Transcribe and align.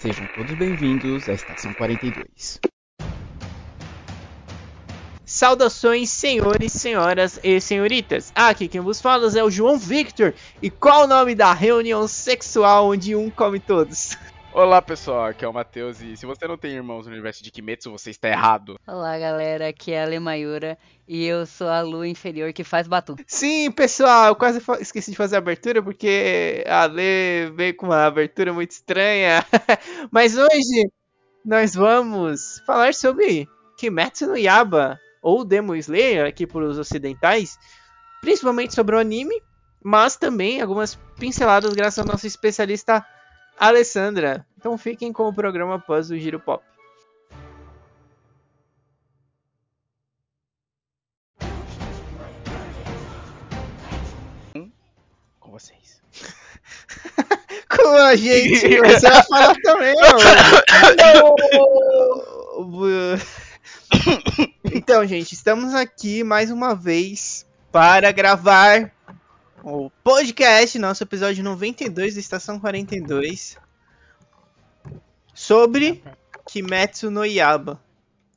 Sejam 0.00 0.28
todos 0.28 0.54
bem-vindos 0.54 1.28
à 1.28 1.34
Estação 1.34 1.74
42. 1.74 2.60
Saudações, 5.26 6.08
senhores, 6.10 6.72
senhoras 6.72 7.40
e 7.42 7.60
senhoritas. 7.60 8.30
Aqui 8.32 8.68
quem 8.68 8.80
vos 8.80 9.00
fala 9.00 9.28
é 9.36 9.42
o 9.42 9.50
João 9.50 9.76
Victor. 9.76 10.34
E 10.62 10.70
qual 10.70 11.02
o 11.02 11.06
nome 11.08 11.34
da 11.34 11.52
reunião 11.52 12.06
sexual 12.06 12.90
onde 12.90 13.16
um 13.16 13.28
come 13.28 13.58
todos? 13.58 14.16
Olá 14.52 14.80
pessoal, 14.80 15.26
aqui 15.26 15.44
é 15.44 15.48
o 15.48 15.52
Matheus 15.52 16.00
e 16.00 16.16
se 16.16 16.24
você 16.24 16.48
não 16.48 16.56
tem 16.56 16.72
irmãos 16.72 17.06
no 17.06 17.12
universo 17.12 17.44
de 17.44 17.50
Kimetsu, 17.50 17.92
você 17.92 18.10
está 18.10 18.28
errado. 18.28 18.80
Olá 18.86 19.18
galera, 19.18 19.68
aqui 19.68 19.92
é 19.92 20.02
a 20.02 20.06
Lemayura 20.06 20.78
e 21.06 21.24
eu 21.26 21.44
sou 21.44 21.68
a 21.68 21.82
lua 21.82 22.08
inferior 22.08 22.52
que 22.52 22.64
faz 22.64 22.88
batom. 22.88 23.14
Sim, 23.26 23.70
pessoal, 23.70 24.28
eu 24.28 24.36
quase 24.36 24.60
esqueci 24.80 25.10
de 25.10 25.16
fazer 25.16 25.36
a 25.36 25.38
abertura 25.38 25.82
porque 25.82 26.64
a 26.66 26.86
Lê 26.86 27.50
veio 27.50 27.76
com 27.76 27.86
uma 27.86 28.06
abertura 28.06 28.52
muito 28.52 28.70
estranha. 28.70 29.44
Mas 30.10 30.36
hoje 30.36 30.90
nós 31.44 31.74
vamos 31.74 32.60
falar 32.66 32.94
sobre 32.94 33.46
Kimetsu 33.76 34.26
no 34.26 34.36
Yaba, 34.36 34.98
ou 35.22 35.44
Demon 35.44 35.76
Slayer 35.76 36.26
aqui 36.26 36.46
para 36.46 36.64
os 36.64 36.78
ocidentais, 36.78 37.58
principalmente 38.22 38.74
sobre 38.74 38.96
o 38.96 38.98
anime, 38.98 39.40
mas 39.82 40.16
também 40.16 40.60
algumas 40.60 40.96
pinceladas 41.18 41.72
graças 41.74 41.98
ao 41.98 42.04
nosso 42.04 42.26
especialista 42.26 43.04
Alessandra. 43.58 44.46
Então 44.56 44.78
fiquem 44.78 45.12
com 45.12 45.28
o 45.28 45.32
programa 45.32 45.76
após 45.76 46.10
o 46.10 46.18
Giro 46.18 46.38
Pop. 46.38 46.64
Com 55.40 55.50
vocês. 55.50 56.02
com 57.68 57.88
a 57.88 58.14
gente, 58.16 58.78
você 58.80 59.08
vai 59.08 59.22
falar 59.24 59.54
também, 59.62 59.94
Então, 64.74 65.06
gente, 65.06 65.32
estamos 65.32 65.74
aqui 65.74 66.22
mais 66.22 66.50
uma 66.50 66.74
vez 66.74 67.46
para 67.72 68.10
gravar 68.12 68.92
o 69.62 69.90
podcast, 70.02 70.78
nosso 70.78 71.02
episódio 71.02 71.42
92 71.42 72.14
da 72.14 72.20
Estação 72.20 72.58
42, 72.60 73.58
sobre 75.34 76.02
Kimetsu 76.46 77.10
no 77.10 77.24
Yaba, 77.24 77.80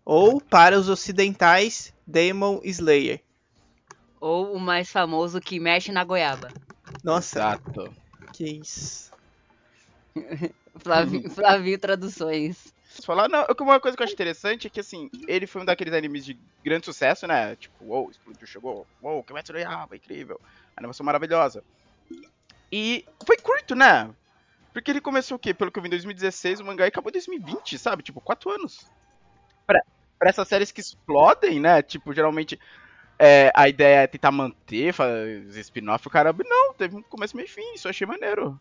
ou 0.04 0.42
para 0.42 0.78
os 0.78 0.90
ocidentais, 0.90 1.94
Demon 2.06 2.60
Slayer. 2.64 3.22
Ou 4.20 4.54
o 4.54 4.60
mais 4.60 4.90
famoso 4.92 5.40
que 5.40 5.60
mexe 5.60 5.92
na 5.92 6.04
goiaba. 6.04 6.50
Nossa, 7.04 7.40
Exato. 7.40 7.94
que 8.34 8.46
isso. 8.46 9.12
Flavinho, 10.78 11.30
Flavinho 11.30 11.80
Traduções. 11.80 12.74
Falar, 13.06 13.30
não, 13.30 13.45
uma 13.61 13.80
coisa 13.80 13.95
que 13.95 14.03
eu 14.03 14.06
acho 14.06 14.14
interessante 14.14 14.67
é 14.67 14.70
que, 14.70 14.80
assim, 14.80 15.09
ele 15.28 15.47
foi 15.47 15.61
um 15.61 15.66
daqueles 15.66 15.94
animes 15.94 16.25
de 16.25 16.38
grande 16.64 16.86
sucesso, 16.86 17.25
né? 17.25 17.56
Tipo, 17.56 17.86
uou, 17.86 18.11
explodiu, 18.11 18.45
chegou, 18.45 18.86
uou, 19.02 19.23
Kimetsu 19.23 19.53
no 19.53 19.59
Yaba, 19.59 19.95
incrível, 19.95 20.39
animação 20.75 21.06
maravilhosa. 21.06 21.64
E 22.72 23.06
foi 23.25 23.38
curto, 23.38 23.75
né? 23.75 24.14
Porque 24.73 24.92
ele 24.92 25.02
começou 25.02 25.38
o 25.38 25.39
quê? 25.39 25.53
Pelo 25.53 25.72
que 25.72 25.80
eu 25.80 25.84
vi 25.84 25.88
em 25.88 25.92
2016, 25.92 26.59
o 26.59 26.66
mangá 26.66 26.86
e 26.86 26.89
acabou 26.89 27.09
em 27.09 27.14
2020, 27.14 27.78
sabe? 27.78 28.03
Tipo, 28.03 28.22
quatro 28.22 28.50
anos. 28.50 28.89
Pra, 29.66 29.81
pra 30.19 30.30
essas 30.30 30.47
séries 30.47 30.72
que 30.72 30.81
explodem, 30.81 31.59
né? 31.59 31.81
Tipo, 31.81 32.14
geralmente 32.14 32.59
é, 33.17 33.52
a 33.56 33.69
ideia 33.69 34.02
é 34.02 34.08
tentar 34.08 34.31
manter, 34.31 34.94
fazer 34.94 35.59
spin-off, 35.59 36.08
o 36.08 36.12
cara. 36.12 36.34
Não, 36.34 36.73
teve 36.73 36.95
um 36.95 37.02
começo, 37.03 37.36
meio 37.36 37.47
fim, 37.47 37.73
isso 37.73 37.88
eu 37.88 37.89
achei 37.89 38.08
maneiro. 38.08 38.59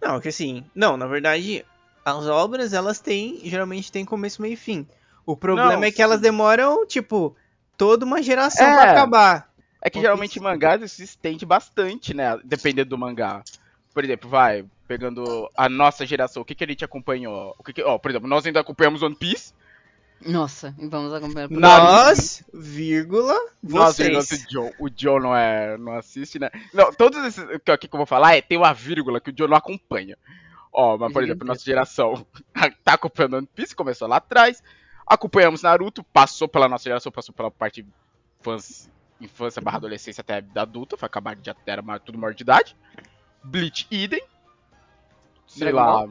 Não, 0.00 0.20
que 0.20 0.28
assim, 0.28 0.64
não, 0.74 0.96
na 0.96 1.06
verdade, 1.06 1.64
as 2.04 2.26
obras, 2.26 2.72
elas 2.72 3.00
têm, 3.00 3.40
geralmente 3.44 3.90
tem 3.92 4.04
começo, 4.04 4.42
meio 4.42 4.54
e 4.54 4.56
fim. 4.56 4.86
O 5.24 5.36
problema 5.36 5.74
Não, 5.74 5.84
é 5.84 5.90
que 5.90 6.02
elas 6.02 6.20
demoram, 6.20 6.86
tipo, 6.86 7.36
toda 7.76 8.04
uma 8.04 8.22
geração 8.22 8.66
É. 8.66 8.74
pra 8.74 8.90
acabar. 8.92 9.52
É 9.80 9.90
que 9.90 9.94
Porque 9.94 10.00
geralmente 10.00 10.34
sim. 10.34 10.40
mangás 10.40 10.92
se 10.92 11.02
estende 11.02 11.44
bastante, 11.44 12.14
né? 12.14 12.38
Dependendo 12.44 12.90
do 12.90 12.98
mangá. 12.98 13.42
Por 13.92 14.04
exemplo, 14.04 14.28
vai, 14.28 14.64
pegando 14.86 15.50
a 15.56 15.68
nossa 15.68 16.06
geração, 16.06 16.42
o 16.42 16.44
que, 16.44 16.54
que 16.54 16.64
a 16.64 16.66
gente 16.66 16.84
acompanhou? 16.84 17.54
O 17.58 17.62
que 17.64 17.72
que, 17.72 17.82
ó, 17.82 17.98
por 17.98 18.10
exemplo, 18.10 18.28
nós 18.28 18.46
ainda 18.46 18.60
acompanhamos 18.60 19.02
One 19.02 19.14
Piece. 19.14 19.52
Nossa, 20.24 20.72
e 20.78 20.86
vamos 20.86 21.12
acompanhar 21.12 21.48
por 21.48 21.58
Nós, 21.58 22.44
vírgula, 22.54 23.34
Nós, 23.60 23.96
vocês. 23.96 24.12
nosso 24.12 24.36
Joe, 24.48 24.70
o 24.78 24.88
Joe 24.94 25.20
não 25.20 25.36
é. 25.36 25.76
não 25.76 25.94
assiste, 25.96 26.38
né? 26.38 26.48
Não, 26.72 26.92
todos 26.92 27.24
esses 27.24 27.44
que 27.64 27.76
que 27.76 27.94
eu 27.94 27.98
vou 27.98 28.06
falar 28.06 28.36
é, 28.36 28.40
tem 28.40 28.56
uma 28.56 28.72
vírgula 28.72 29.20
que 29.20 29.30
o 29.30 29.34
Joe 29.36 29.48
não 29.48 29.56
acompanha. 29.56 30.16
Ó, 30.72 30.96
mas 30.96 31.12
por 31.12 31.22
exemplo, 31.22 31.46
nossa 31.46 31.64
geração 31.64 32.26
tá 32.82 32.94
acompanhando 32.94 33.34
One 33.36 33.48
Piece, 33.54 33.74
começou 33.76 34.08
lá 34.08 34.16
atrás. 34.16 34.62
Acompanhamos 35.06 35.62
Naruto, 35.62 36.02
passou 36.04 36.48
pela 36.48 36.68
nossa 36.68 36.84
geração, 36.84 37.12
passou 37.12 37.34
pela 37.34 37.50
parte 37.50 37.84
infância, 38.40 38.90
infância 39.20 39.60
barra 39.60 39.76
adolescência 39.76 40.22
até 40.22 40.36
a 40.36 40.40
vida 40.40 40.62
adulta, 40.62 40.96
foi 40.96 41.06
acabar 41.06 41.36
de 41.36 41.44
já 41.44 41.54
era 41.66 41.82
tudo 42.00 42.18
maior 42.18 42.32
de 42.32 42.42
idade. 42.42 42.76
Bleach 43.44 43.86
idem. 43.90 44.22
Sei 45.46 45.70
Dragon 45.70 45.78
lá. 45.78 46.08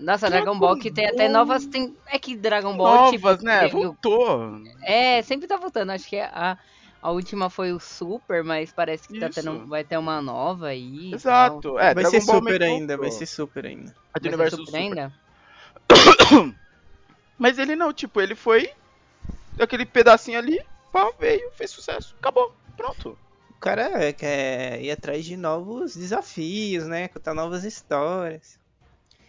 Nossa, 0.00 0.28
Dragon 0.28 0.44
Dragon 0.44 0.58
Ball 0.58 0.78
que 0.78 0.90
tem 0.90 1.06
até 1.06 1.24
Ball. 1.24 1.32
novas. 1.32 1.66
Tem... 1.66 1.96
É 2.06 2.18
que 2.18 2.36
Dragon 2.36 2.76
Ball. 2.76 3.10
tipo, 3.10 3.26
Novas, 3.26 3.42
né? 3.42 3.60
teve 3.60 3.76
o- 3.76 3.82
Voltou. 3.82 4.62
É, 4.82 5.22
sempre 5.22 5.46
tá 5.46 5.56
voltando. 5.56 5.90
Acho 5.90 6.08
que 6.08 6.18
a, 6.18 6.56
a 7.00 7.10
última 7.10 7.48
foi 7.48 7.72
o 7.72 7.78
Super, 7.78 8.42
mas 8.42 8.72
parece 8.72 9.06
que 9.06 9.20
tá 9.20 9.28
tendo, 9.28 9.66
vai 9.66 9.84
ter 9.84 9.96
uma 9.96 10.20
nova 10.20 10.68
aí. 10.68 11.14
Exato. 11.14 11.78
É, 11.78 11.94
vai 11.94 12.04
Dragon 12.04 12.10
ser 12.20 12.26
Ball 12.26 12.36
super 12.36 12.62
ainda, 12.62 12.96
vai 12.96 13.10
ser 13.10 13.26
super 13.26 13.66
ainda. 13.66 13.94
Vai 14.12 14.22
ser 14.22 14.28
universo 14.28 14.56
Super 14.56 14.66
super. 14.66 14.78
ainda? 14.78 15.12
Mas 17.38 17.56
ele 17.58 17.76
não, 17.76 17.92
tipo, 17.92 18.20
ele 18.20 18.34
foi 18.34 18.72
aquele 19.60 19.86
pedacinho 19.86 20.38
ali, 20.38 20.60
pá, 20.92 21.12
veio, 21.18 21.50
fez 21.52 21.70
sucesso, 21.70 22.16
acabou, 22.18 22.52
pronto. 22.76 23.16
O 23.50 23.60
cara 23.60 24.04
é, 24.04 24.12
quer 24.12 24.82
ir 24.82 24.90
atrás 24.90 25.24
de 25.24 25.36
novos 25.36 25.96
desafios, 25.96 26.86
né? 26.86 27.08
Contar 27.08 27.34
novas 27.34 27.64
histórias. 27.64 28.58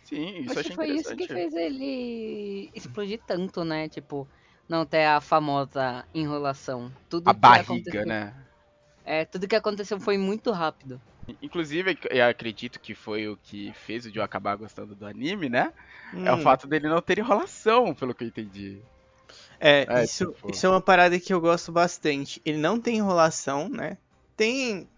Sim, 0.03 0.39
isso 0.39 0.51
Acho 0.51 0.59
achei 0.59 0.69
que 0.71 0.75
foi 0.75 0.89
isso 0.89 1.15
que 1.15 1.27
fez 1.27 1.53
ele 1.53 2.71
explodir 2.73 3.19
tanto, 3.25 3.63
né? 3.63 3.87
Tipo, 3.87 4.27
não 4.69 4.85
ter 4.85 5.05
a 5.05 5.19
famosa 5.21 6.07
enrolação. 6.13 6.93
Tudo 7.09 7.31
A 7.31 7.33
que 7.35 7.49
barriga, 7.53 8.05
né? 8.05 8.35
É, 9.03 9.25
tudo 9.25 9.47
que 9.47 9.55
aconteceu 9.57 9.99
foi 9.99 10.17
muito 10.17 10.51
rápido. 10.51 11.01
Inclusive, 11.41 11.97
eu 12.09 12.25
acredito 12.25 12.79
que 12.79 12.95
foi 12.95 13.27
o 13.27 13.37
que 13.37 13.71
fez 13.73 14.05
o 14.05 14.11
Joe 14.11 14.23
acabar 14.23 14.55
gostando 14.55 14.95
do 14.95 15.05
anime, 15.05 15.47
né? 15.47 15.71
É 16.23 16.31
o 16.33 16.37
Hum, 16.37 16.37
fato 16.37 16.67
dele 16.67 16.89
não 16.89 17.01
ter 17.01 17.19
enrolação, 17.19 17.93
pelo 17.93 18.15
que 18.15 18.23
eu 18.23 18.27
entendi. 18.27 18.81
É, 19.59 19.87
É, 19.87 20.07
isso, 20.07 20.25
tipo- 20.25 20.47
isso 20.47 20.65
é 20.65 20.69
uma 20.69 20.81
parada 20.81 21.19
que 21.19 21.33
eu 21.33 21.41
gosto 21.41 21.71
bastante. 21.71 22.41
Ele 22.45 22.57
não 22.57 22.79
tem 22.79 22.97
enrolação, 22.97 23.69
né? 23.69 23.97
Tem. 24.35 24.89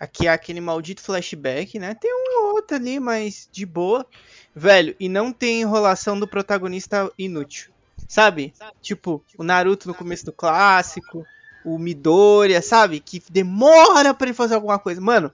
Aqui 0.00 0.26
é 0.26 0.30
aquele 0.30 0.60
maldito 0.60 1.02
flashback, 1.02 1.78
né? 1.78 1.94
Tem 1.94 2.12
um 2.12 2.46
ou 2.48 2.54
outro 2.56 2.76
ali, 2.76 2.98
mas 3.00 3.48
de 3.52 3.66
boa. 3.66 4.06
Velho, 4.54 4.96
e 5.00 5.08
não 5.08 5.32
tem 5.32 5.60
enrolação 5.62 6.18
do 6.18 6.28
protagonista 6.28 7.10
inútil. 7.18 7.69
Sabe? 8.10 8.52
Tipo, 8.82 9.22
o 9.38 9.44
Naruto 9.44 9.86
no 9.86 9.94
começo 9.94 10.24
do 10.24 10.32
clássico, 10.32 11.24
o 11.64 11.78
Midoriya, 11.78 12.60
sabe? 12.60 12.98
Que 12.98 13.22
demora 13.30 14.12
pra 14.12 14.26
ele 14.26 14.34
fazer 14.34 14.56
alguma 14.56 14.80
coisa. 14.80 15.00
Mano, 15.00 15.30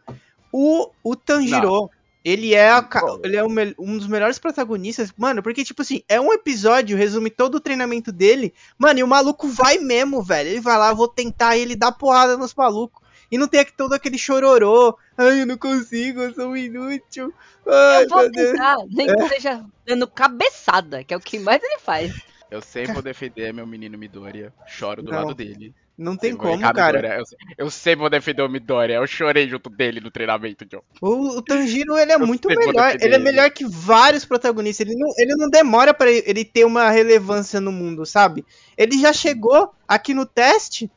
o, 0.52 0.90
o 1.02 1.16
Tanjiro, 1.16 1.88
ele 2.22 2.54
é, 2.54 2.68
a 2.68 2.86
ele 3.24 3.34
é 3.34 3.42
o 3.42 3.48
um 3.78 3.96
dos 3.96 4.06
melhores 4.06 4.38
protagonistas. 4.38 5.10
Mano, 5.16 5.42
porque, 5.42 5.64
tipo 5.64 5.80
assim, 5.80 6.02
é 6.06 6.20
um 6.20 6.34
episódio, 6.34 6.98
resume 6.98 7.30
todo 7.30 7.54
o 7.54 7.60
treinamento 7.60 8.12
dele. 8.12 8.52
Mano, 8.76 8.98
e 8.98 9.02
o 9.02 9.08
maluco 9.08 9.48
vai 9.48 9.78
mesmo, 9.78 10.22
velho. 10.22 10.50
Ele 10.50 10.60
vai 10.60 10.76
lá, 10.76 10.92
vou 10.92 11.08
tentar, 11.08 11.56
e 11.56 11.62
ele 11.62 11.76
dá 11.76 11.90
porrada 11.90 12.36
nos 12.36 12.54
malucos. 12.54 13.02
E 13.32 13.38
não 13.38 13.48
tem 13.48 13.60
aqui 13.60 13.72
todo 13.72 13.94
aquele 13.94 14.18
chororô. 14.18 14.98
Ai, 15.16 15.40
eu 15.40 15.46
não 15.46 15.56
consigo, 15.56 16.20
eu 16.20 16.34
sou 16.34 16.50
um 16.50 16.56
inútil. 16.58 17.32
Ai, 17.66 18.04
eu 18.04 18.08
vou 18.10 18.30
tentar, 18.30 18.76
nem 18.90 19.06
que 19.06 19.28
seja 19.30 19.64
dando 19.86 20.06
cabeçada, 20.06 21.02
que 21.02 21.14
é 21.14 21.16
o 21.16 21.20
que 21.20 21.38
mais 21.38 21.62
ele 21.62 21.78
faz. 21.78 22.12
Eu 22.50 22.62
sempre 22.62 22.92
vou 22.92 23.02
defender 23.02 23.52
meu 23.52 23.66
menino 23.66 23.98
Midoriya. 23.98 24.52
Choro 24.66 25.02
do 25.02 25.10
Não, 25.10 25.18
lado 25.18 25.34
dele. 25.34 25.74
Não 25.98 26.16
tem 26.16 26.36
como, 26.36 26.60
cara. 26.60 26.98
Midoriya. 26.98 27.18
Eu, 27.18 27.24
eu 27.66 27.70
sempre 27.70 28.00
vou 28.00 28.10
defender 28.10 28.42
o 28.42 28.48
Midoriya. 28.48 28.96
Eu 28.96 29.06
chorei 29.06 29.48
junto 29.48 29.68
dele 29.68 30.00
no 30.00 30.10
treinamento, 30.10 30.64
Joe. 30.70 30.82
O, 31.00 31.38
o 31.38 31.42
Tanjiro, 31.42 31.96
ele 31.96 32.12
é 32.12 32.14
Eu 32.14 32.26
muito 32.26 32.48
melhor. 32.48 32.96
Ele 33.00 33.14
é 33.14 33.18
melhor 33.18 33.50
que 33.50 33.64
vários 33.64 34.24
protagonistas. 34.24 34.86
Ele 34.86 34.96
não, 34.96 35.08
ele 35.18 35.34
não 35.36 35.50
demora 35.50 35.92
pra 35.92 36.10
ele 36.10 36.44
ter 36.44 36.64
uma 36.64 36.88
relevância 36.90 37.60
no 37.60 37.72
mundo, 37.72 38.06
sabe? 38.06 38.44
Ele 38.76 38.98
já 39.00 39.12
chegou 39.12 39.72
aqui 39.88 40.14
no 40.14 40.24
teste, 40.24 40.90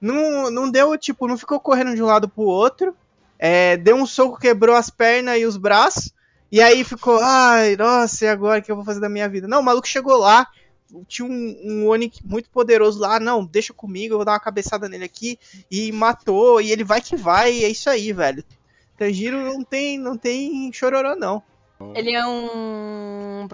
não, 0.00 0.50
não 0.50 0.70
deu, 0.70 0.96
tipo, 0.98 1.28
não 1.28 1.38
ficou 1.38 1.60
correndo 1.60 1.94
de 1.94 2.02
um 2.02 2.06
lado 2.06 2.28
pro 2.28 2.42
outro. 2.42 2.96
É, 3.38 3.76
deu 3.76 3.96
um 3.96 4.06
soco, 4.06 4.40
quebrou 4.40 4.74
as 4.74 4.90
pernas 4.90 5.38
e 5.38 5.44
os 5.44 5.56
braços. 5.56 6.12
E 6.50 6.60
aí 6.60 6.84
ficou, 6.84 7.18
ai, 7.20 7.76
nossa, 7.76 8.24
e 8.24 8.28
agora 8.28 8.60
o 8.60 8.62
que 8.62 8.70
eu 8.70 8.76
vou 8.76 8.84
fazer 8.84 9.00
da 9.00 9.08
minha 9.08 9.28
vida? 9.28 9.48
Não, 9.48 9.60
o 9.60 9.64
maluco 9.64 9.86
chegou 9.86 10.16
lá, 10.16 10.46
tinha 11.06 11.26
um, 11.26 11.56
um 11.64 11.88
Oni 11.88 12.12
muito 12.24 12.50
poderoso 12.50 13.00
lá, 13.00 13.18
não, 13.18 13.44
deixa 13.44 13.72
comigo, 13.72 14.14
eu 14.14 14.18
vou 14.18 14.24
dar 14.24 14.32
uma 14.32 14.40
cabeçada 14.40 14.88
nele 14.88 15.04
aqui. 15.04 15.38
E 15.70 15.90
matou, 15.92 16.60
e 16.60 16.70
ele 16.70 16.84
vai 16.84 17.00
que 17.00 17.16
vai, 17.16 17.52
e 17.52 17.64
é 17.64 17.68
isso 17.68 17.90
aí, 17.90 18.12
velho. 18.12 18.44
Tanjiro 18.96 19.36
não 19.42 19.62
tem, 19.62 19.98
não 19.98 20.16
tem 20.16 20.72
chororô, 20.72 21.14
não. 21.14 21.42
Ele 21.94 22.14
é 22.14 22.26
um 22.26 23.46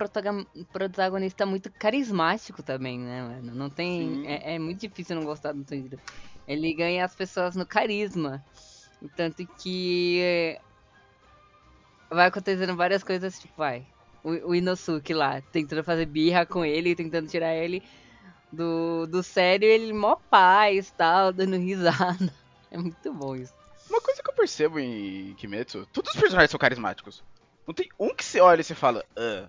protagonista 0.72 1.44
muito 1.44 1.72
carismático 1.72 2.62
também, 2.62 2.98
né, 2.98 3.22
mano? 3.22 3.54
Não 3.54 3.68
tem. 3.68 4.24
É, 4.26 4.54
é 4.54 4.58
muito 4.60 4.80
difícil 4.80 5.16
não 5.16 5.24
gostar 5.24 5.52
do 5.52 5.64
Tanjiro. 5.64 5.98
Ele 6.46 6.72
ganha 6.72 7.04
as 7.04 7.14
pessoas 7.14 7.56
no 7.56 7.66
carisma. 7.66 8.44
Tanto 9.16 9.44
que. 9.58 10.20
é, 10.22 10.60
Vai 12.12 12.26
acontecendo 12.26 12.76
várias 12.76 13.02
coisas, 13.02 13.38
tipo, 13.40 13.54
vai. 13.56 13.86
O, 14.24 14.50
o 14.50 14.54
Inosuke 14.54 15.12
lá, 15.12 15.40
tentando 15.52 15.82
fazer 15.82 16.06
birra 16.06 16.46
com 16.46 16.64
ele, 16.64 16.94
tentando 16.94 17.28
tirar 17.28 17.54
ele 17.54 17.82
do, 18.52 19.06
do 19.06 19.22
sério, 19.22 19.66
ele 19.68 19.92
mó 19.92 20.16
paz 20.30 20.92
tal, 20.96 21.32
dando 21.32 21.56
risada. 21.56 22.32
É 22.70 22.78
muito 22.78 23.12
bom 23.12 23.36
isso. 23.36 23.52
Uma 23.90 24.00
coisa 24.00 24.22
que 24.22 24.30
eu 24.30 24.34
percebo 24.34 24.78
em 24.80 25.34
Kimetsu, 25.36 25.86
todos 25.92 26.14
os 26.14 26.18
personagens 26.18 26.50
são 26.50 26.58
carismáticos. 26.58 27.22
Não 27.66 27.74
tem 27.74 27.86
um 28.00 28.14
que 28.14 28.24
você 28.24 28.40
olha 28.40 28.62
e 28.62 28.64
você 28.64 28.74
fala, 28.74 29.04
ah, 29.14 29.44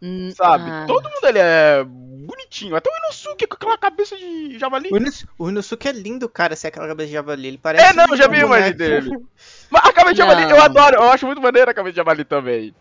Hum, 0.00 0.30
sabe? 0.34 0.70
ah, 0.70 0.86
Todo 0.86 1.04
mundo 1.10 1.24
ali 1.26 1.38
é 1.38 1.84
bonitinho. 1.84 2.74
Até 2.74 2.90
o 2.90 2.96
Inosuke 2.96 3.46
com 3.46 3.56
aquela 3.56 3.76
cabeça 3.76 4.16
de 4.16 4.58
javali. 4.58 4.88
O, 4.90 4.96
Inos, 4.96 5.26
o 5.38 5.50
Inosuke 5.50 5.86
é 5.86 5.92
lindo, 5.92 6.28
cara, 6.30 6.56
se 6.56 6.66
é 6.66 6.68
aquela 6.68 6.88
cabeça 6.88 7.08
de 7.08 7.12
javali. 7.12 7.46
Ele 7.48 7.58
parece. 7.58 7.84
É, 7.84 7.92
não, 7.92 8.06
eu 8.08 8.16
já 8.16 8.26
vi 8.26 8.36
a 8.36 8.46
imagem 8.46 8.72
boneco. 8.72 8.78
dele. 8.78 9.26
Mas 9.70 9.84
a 9.84 9.92
cabeça 9.92 10.14
de 10.14 10.18
javali, 10.18 10.42
eu 10.44 10.48
Não. 10.56 10.62
adoro. 10.62 10.96
Eu 10.96 11.10
acho 11.10 11.26
muito 11.26 11.42
maneira 11.42 11.70
a 11.72 11.74
cabeça 11.74 11.92
de 11.92 11.96
javali 11.98 12.24
também. 12.24 12.74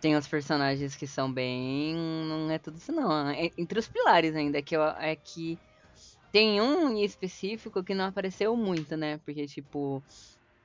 Tem 0.00 0.16
uns 0.16 0.28
personagens 0.28 0.94
que 0.94 1.06
são 1.06 1.32
bem. 1.32 1.94
Não 1.96 2.50
é 2.50 2.58
tudo 2.58 2.78
isso, 2.78 2.92
não. 2.92 3.28
É 3.30 3.50
entre 3.58 3.78
os 3.78 3.88
pilares 3.88 4.34
ainda, 4.36 4.62
que 4.62 4.76
eu, 4.76 4.82
é 4.82 5.16
que. 5.16 5.58
Tem 6.30 6.60
um 6.60 6.90
em 6.90 7.04
específico 7.04 7.82
que 7.82 7.94
não 7.94 8.04
apareceu 8.04 8.54
muito, 8.56 8.96
né? 8.96 9.18
Porque, 9.24 9.46
tipo. 9.46 10.02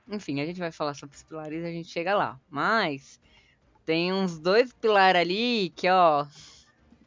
Enfim, 0.08 0.40
a 0.40 0.46
gente 0.46 0.60
vai 0.60 0.70
falar 0.70 0.94
sobre 0.94 1.16
os 1.16 1.22
pilares 1.22 1.62
e 1.62 1.66
a 1.66 1.70
gente 1.70 1.88
chega 1.88 2.14
lá. 2.14 2.38
Mas. 2.48 3.18
Tem 3.84 4.12
uns 4.12 4.38
dois 4.38 4.72
pilares 4.72 5.20
ali 5.20 5.72
que, 5.76 5.88
ó. 5.88 6.24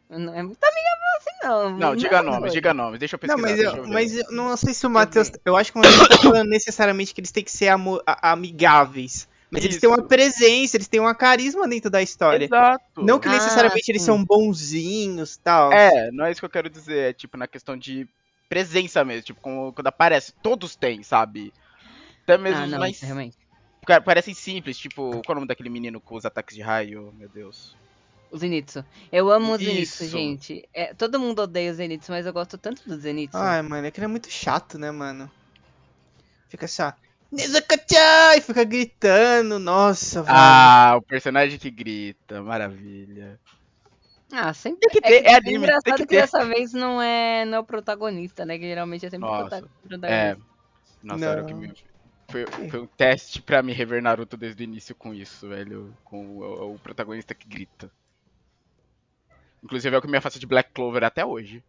Não 0.09 0.33
é 0.33 0.43
muito 0.43 0.63
amigável 0.63 1.07
assim, 1.17 1.37
não. 1.43 1.77
Não, 1.77 1.95
diga 1.95 2.17
é 2.17 2.21
nomes, 2.21 2.39
doido. 2.41 2.53
diga 2.53 2.73
nomes. 2.73 2.99
Deixa 2.99 3.15
eu 3.15 3.19
pesquisar. 3.19 3.37
Não, 3.37 3.49
mas 3.49 3.59
eu, 3.59 3.87
mas 3.87 4.15
eu 4.17 4.31
não 4.31 4.55
sei 4.57 4.73
se 4.73 4.85
o 4.85 4.89
Matheus. 4.89 5.31
Eu 5.43 5.55
acho 5.57 5.71
que 5.71 5.77
o 5.79 5.81
Matheus 5.81 6.07
tá 6.07 6.17
falando 6.17 6.49
necessariamente 6.49 7.13
que 7.13 7.19
eles 7.21 7.31
têm 7.31 7.43
que 7.43 7.51
ser 7.51 7.69
amo- 7.69 8.01
a- 8.05 8.31
amigáveis. 8.31 9.27
Mas 9.51 9.63
eles 9.63 9.77
têm 9.79 9.89
uma 9.89 9.97
Isso. 9.99 10.07
presença, 10.07 10.77
eles 10.77 10.87
têm 10.87 10.99
uma 10.99 11.15
carisma 11.15 11.67
dentro 11.67 11.89
da 11.89 12.01
história. 12.01 12.45
Exato. 12.45 13.01
Não 13.01 13.19
que 13.19 13.27
Ah, 13.27 13.31
necessariamente 13.31 13.89
eles 13.89 14.01
sim. 14.01 14.05
são 14.07 14.23
bonzinhos 14.23 15.35
e 15.35 15.39
tal. 15.41 15.71
É, 15.73 16.11
não 16.11 16.25
é 16.25 16.31
isso 16.31 16.41
que 16.41 16.45
eu 16.45 16.49
quero 16.49 16.69
dizer. 16.69 17.09
É 17.09 17.13
tipo 17.13 17.37
na 17.37 17.47
questão 17.47 17.77
de 17.77 18.07
presença 18.49 19.03
mesmo. 19.05 19.23
Tipo, 19.23 19.41
como- 19.41 19.71
quando 19.73 19.87
aparece, 19.87 20.33
todos 20.41 20.75
têm, 20.75 21.01
sabe? 21.03 21.53
Até 22.23 22.37
mesmo 22.37 22.59
Ah, 22.61 22.65
os 22.65 22.71
não, 22.71 22.79
mais. 22.79 22.97
isso 22.97 23.05
realmente. 23.05 23.37
Cara, 23.85 24.01
parecem 24.01 24.33
simples, 24.33 24.77
tipo, 24.77 25.21
qual 25.23 25.29
é 25.29 25.31
o 25.31 25.35
nome 25.35 25.47
daquele 25.47 25.69
menino 25.69 26.01
com 26.01 26.15
os 26.15 26.25
ataques 26.25 26.55
de 26.55 26.61
raio? 26.61 27.13
Meu 27.13 27.29
Deus. 27.29 27.77
O 28.29 28.37
Zenitsu. 28.37 28.83
Eu 29.13 29.31
amo 29.31 29.53
o 29.53 29.57
Zenitsu, 29.57 30.03
Isso. 30.03 30.09
gente. 30.09 30.67
É, 30.73 30.93
todo 30.93 31.17
mundo 31.17 31.41
odeia 31.43 31.71
o 31.71 31.73
Zenitsu, 31.73 32.11
mas 32.11 32.25
eu 32.25 32.33
gosto 32.33 32.57
tanto 32.57 32.83
do 32.85 32.97
Zenitsu. 32.97 33.37
Ai, 33.37 33.61
mano, 33.61 33.87
é 33.87 33.91
que 33.91 33.99
ele 33.99 34.05
é 34.05 34.09
muito 34.09 34.29
chato, 34.29 34.77
né, 34.77 34.91
mano? 34.91 35.31
Fica 36.49 36.65
assim, 36.65 36.81
E 37.31 38.41
fica 38.41 38.63
gritando, 38.63 39.59
nossa, 39.59 40.23
velho. 40.23 40.35
Ah, 40.35 40.95
o 40.97 41.01
personagem 41.01 41.59
que 41.59 41.69
grita, 41.69 42.41
maravilha. 42.41 43.39
Ah, 44.31 44.53
sempre 44.53 44.89
Tem 44.89 45.01
que 45.01 45.07
ter, 45.07 45.25
é 45.25 45.31
é 45.31 45.35
anime, 45.35 45.57
engraçado 45.57 45.83
tem 45.83 45.95
que, 45.95 46.05
que 46.07 46.15
dessa 46.15 46.45
vez 46.45 46.73
não 46.73 47.01
é, 47.01 47.45
não 47.45 47.57
é 47.57 47.59
o 47.59 47.63
protagonista, 47.65 48.45
né? 48.45 48.57
Que 48.57 48.65
geralmente 48.65 49.05
é 49.05 49.09
sempre 49.09 49.27
o 49.27 49.31
Nossa, 49.31 49.57
É. 49.57 49.59
protagonista. 49.87 50.41
Nossa, 51.03 51.25
Não. 51.25 51.31
era 51.31 51.43
o 51.43 51.45
que 51.45 51.53
me. 51.53 51.73
Foi, 52.29 52.45
foi 52.69 52.79
um 52.81 52.87
teste 52.87 53.41
pra 53.41 53.63
me 53.63 53.71
rever 53.71 54.01
Naruto 54.01 54.35
desde 54.35 54.63
o 54.63 54.65
início 54.65 54.93
com 54.95 55.13
isso, 55.13 55.47
velho. 55.47 55.93
Com 56.03 56.39
o, 56.39 56.73
o 56.75 56.79
protagonista 56.79 57.33
que 57.33 57.47
grita. 57.47 57.89
Inclusive 59.63 59.95
é 59.95 59.99
o 59.99 60.01
que 60.01 60.07
me 60.07 60.17
afasta 60.17 60.39
de 60.39 60.45
Black 60.45 60.71
Clover 60.73 61.03
até 61.03 61.25
hoje. 61.25 61.63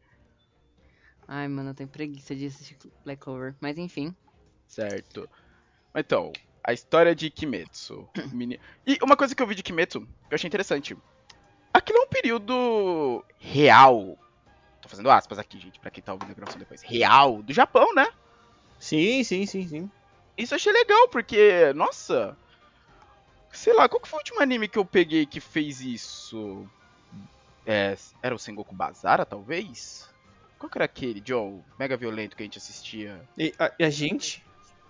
Ai, 1.29 1.47
mano, 1.47 1.71
eu 1.71 1.75
tenho 1.75 1.89
preguiça 1.89 2.35
de 2.35 2.47
assistir 2.47 2.77
Black 3.05 3.23
Clover. 3.23 3.55
Mas 3.61 3.79
enfim. 3.79 4.15
Certo. 4.67 5.29
Então, 6.01 6.33
a 6.63 6.73
história 6.73 7.15
de 7.15 7.31
Kimetsu. 7.31 8.09
E 8.87 8.99
uma 9.03 9.17
coisa 9.17 9.35
que 9.35 9.43
eu 9.43 9.47
vi 9.47 9.55
de 9.55 9.63
Kimetsu, 9.63 10.01
que 10.01 10.07
eu 10.33 10.35
achei 10.35 10.49
interessante. 10.49 10.97
Aquilo 11.73 11.99
é 11.99 12.03
um 12.03 12.09
período 12.09 13.25
real. 13.39 14.19
Tô 14.81 14.89
fazendo 14.89 15.11
aspas 15.11 15.39
aqui, 15.39 15.59
gente, 15.61 15.79
pra 15.79 15.91
quem 15.91 16.03
tá 16.03 16.13
ouvindo 16.13 16.31
a 16.31 16.35
gravação 16.35 16.59
depois. 16.59 16.83
Real 16.83 17.43
do 17.43 17.53
Japão, 17.53 17.95
né? 17.95 18.09
Sim, 18.79 19.23
sim, 19.25 19.45
sim, 19.45 19.67
sim. 19.67 19.91
Isso 20.37 20.55
eu 20.55 20.57
achei 20.57 20.73
legal, 20.73 21.09
porque, 21.09 21.73
nossa. 21.75 22.37
Sei 23.53 23.73
lá, 23.75 23.89
qual 23.89 24.01
que 24.01 24.09
foi 24.09 24.19
o 24.19 24.21
último 24.21 24.41
anime 24.41 24.69
que 24.69 24.79
eu 24.79 24.85
peguei 24.85 25.27
que 25.27 25.41
fez 25.41 25.81
isso? 25.81 26.67
É, 27.67 27.97
era 28.23 28.35
o 28.35 28.39
Sengoku 28.39 28.75
Bazara, 28.75 29.27
talvez? 29.27 30.09
Qual 30.59 30.71
que 30.71 30.79
era 30.79 30.85
aquele, 30.85 31.21
John? 31.21 31.63
Mega 31.79 31.97
violento 31.97 32.37
que 32.37 32.43
a 32.43 32.47
gente 32.47 32.59
assistia? 32.59 33.21
E 33.37 33.55
a, 33.59 33.73
e 33.79 33.85
a 33.85 33.91
gente? 33.91 34.45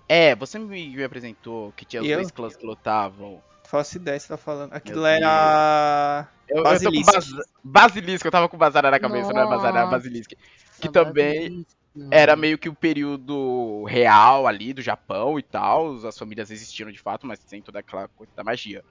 É, 0.08 0.34
você 0.34 0.58
me, 0.58 0.88
me 0.96 1.04
apresentou 1.04 1.72
que 1.72 1.84
tinha 1.84 2.02
os 2.02 2.08
Eu? 2.08 2.16
dois 2.16 2.30
clãs 2.30 2.56
que 2.56 2.64
lutavam. 2.66 3.42
Faço 3.64 3.96
ideia, 3.96 4.18
você 4.18 4.28
tá 4.28 4.36
falando. 4.38 4.72
Aquilo 4.72 4.98
Meu 5.02 5.06
era. 5.06 6.28
Eu, 6.48 6.62
Basilisco. 6.62 7.10
eu 7.10 7.20
tô 7.20 7.26
com 7.26 7.34
Bas- 7.36 7.46
Basilisco, 7.62 8.26
eu 8.26 8.32
tava 8.32 8.48
com 8.48 8.56
Bazara 8.56 8.90
na 8.90 8.98
cabeça, 8.98 9.30
não 9.32 9.40
era 9.40 9.50
Bazara, 9.50 9.68
era 9.76 9.80
Nossa. 9.84 9.96
Basilisco. 9.98 10.34
Que 10.80 10.88
também 10.88 11.42
basilisco. 11.50 11.78
Era 12.10 12.36
meio 12.36 12.56
que 12.56 12.68
o 12.68 12.74
período 12.74 13.84
real 13.84 14.46
ali 14.46 14.72
do 14.72 14.80
Japão 14.80 15.38
e 15.38 15.42
tal. 15.42 15.96
As 16.06 16.16
famílias 16.16 16.50
existiram 16.50 16.90
de 16.90 16.98
fato, 16.98 17.26
mas 17.26 17.40
sem 17.40 17.60
toda 17.60 17.80
aquela 17.80 18.08
coisa 18.08 18.32
da 18.34 18.42
magia. 18.44 18.82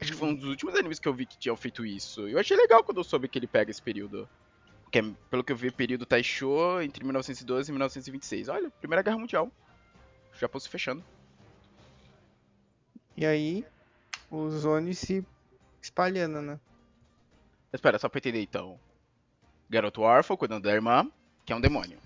Acho 0.00 0.12
que 0.12 0.18
foi 0.18 0.28
um 0.28 0.34
dos 0.34 0.48
últimos 0.48 0.74
animes 0.74 0.98
que 0.98 1.06
eu 1.06 1.14
vi 1.14 1.26
que 1.26 1.38
tinham 1.38 1.56
feito 1.56 1.84
isso. 1.86 2.28
E 2.28 2.32
eu 2.32 2.38
achei 2.40 2.56
legal 2.56 2.82
quando 2.82 2.98
eu 2.98 3.04
soube 3.04 3.28
que 3.28 3.38
ele 3.38 3.46
pega 3.46 3.70
esse 3.70 3.82
período. 3.82 4.28
Que 4.90 5.00
é, 5.00 5.04
pelo 5.30 5.44
que 5.44 5.52
eu 5.52 5.56
vi, 5.56 5.70
período 5.70 6.06
Taisho 6.06 6.80
entre 6.80 7.04
1912 7.04 7.70
e 7.70 7.72
1926. 7.72 8.48
Olha, 8.48 8.70
Primeira 8.80 9.02
Guerra 9.02 9.18
Mundial. 9.18 9.50
Japão 10.40 10.60
se 10.60 10.68
fechando. 10.68 11.02
E 13.16 13.26
aí, 13.26 13.64
os 14.30 14.64
Onis 14.64 14.98
se 14.98 15.24
espalhando, 15.82 16.40
né? 16.40 16.58
Espera, 17.72 17.98
só 17.98 18.08
pra 18.08 18.18
entender 18.18 18.40
então. 18.42 18.78
Garoto 19.68 20.02
órfão 20.02 20.36
cuidando 20.36 20.62
da 20.62 20.72
irmã, 20.72 21.06
que 21.44 21.52
é 21.52 21.56
um 21.56 21.60
demônio. 21.60 21.98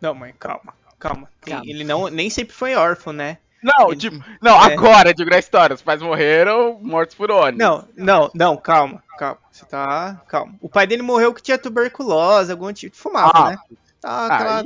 Não, 0.00 0.14
mas 0.14 0.34
calma, 0.38 0.74
calma. 0.98 1.28
Calma. 1.40 1.64
Ele 1.66 1.82
não, 1.82 2.08
nem 2.08 2.30
sempre 2.30 2.54
foi 2.54 2.74
órfão, 2.74 3.12
né? 3.12 3.38
Não, 3.60 3.88
Ele- 3.90 3.96
tipo, 3.98 4.24
não, 4.40 4.54
É. 4.64 4.72
agora, 4.74 5.12
digo 5.12 5.30
na 5.30 5.38
história, 5.38 5.74
os 5.74 5.82
pais 5.82 6.00
morreram, 6.00 6.78
mortos 6.80 7.16
por 7.16 7.28
Oni. 7.32 7.58
Não, 7.58 7.88
não, 7.96 8.30
não, 8.32 8.56
calma, 8.56 9.02
calma. 9.18 9.38
Você 9.50 9.64
tá. 9.64 10.22
Calma. 10.28 10.54
O 10.60 10.68
pai 10.68 10.86
dele 10.86 11.02
morreu 11.02 11.34
que 11.34 11.42
tinha 11.42 11.58
tuberculose, 11.58 12.52
algum 12.52 12.72
tipo. 12.72 12.94
Fumava, 12.94 13.32
Ah. 13.34 13.50
né? 13.50 13.58
Tá, 14.00 14.26
aquela- 14.26 14.62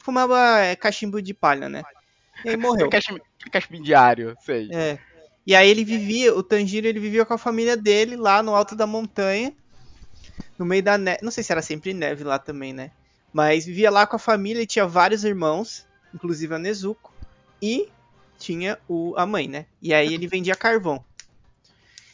Fumava 0.00 0.38
é, 0.60 0.76
cachimbo 0.76 1.22
de 1.22 1.32
palha, 1.32 1.68
né? 1.68 1.82
E 2.44 2.50
aí 2.50 2.56
morreu. 2.56 2.88
cachimbo, 2.88 3.20
cachimbo 3.50 3.82
diário, 3.82 4.36
sei. 4.40 4.68
É. 4.72 4.98
E 5.46 5.54
aí 5.54 5.70
ele 5.70 5.84
vivia, 5.84 6.34
o 6.34 6.42
Tanjiro 6.42 6.86
ele 6.86 6.98
vivia 6.98 7.24
com 7.24 7.34
a 7.34 7.38
família 7.38 7.76
dele 7.76 8.16
lá 8.16 8.42
no 8.42 8.54
alto 8.54 8.74
da 8.74 8.86
montanha, 8.86 9.54
no 10.58 10.64
meio 10.64 10.82
da 10.82 10.98
neve. 10.98 11.20
Não 11.22 11.30
sei 11.30 11.44
se 11.44 11.52
era 11.52 11.62
sempre 11.62 11.94
neve 11.94 12.24
lá 12.24 12.38
também, 12.38 12.72
né? 12.72 12.90
Mas 13.32 13.64
vivia 13.64 13.90
lá 13.90 14.06
com 14.06 14.16
a 14.16 14.18
família 14.18 14.62
e 14.62 14.66
tinha 14.66 14.86
vários 14.86 15.22
irmãos, 15.22 15.86
inclusive 16.12 16.54
a 16.54 16.58
Nezuko, 16.58 17.12
e 17.62 17.88
tinha 18.38 18.78
o, 18.88 19.14
a 19.16 19.24
mãe, 19.24 19.46
né? 19.46 19.66
E 19.80 19.94
aí 19.94 20.12
ele 20.12 20.26
vendia 20.26 20.56
carvão. 20.56 21.04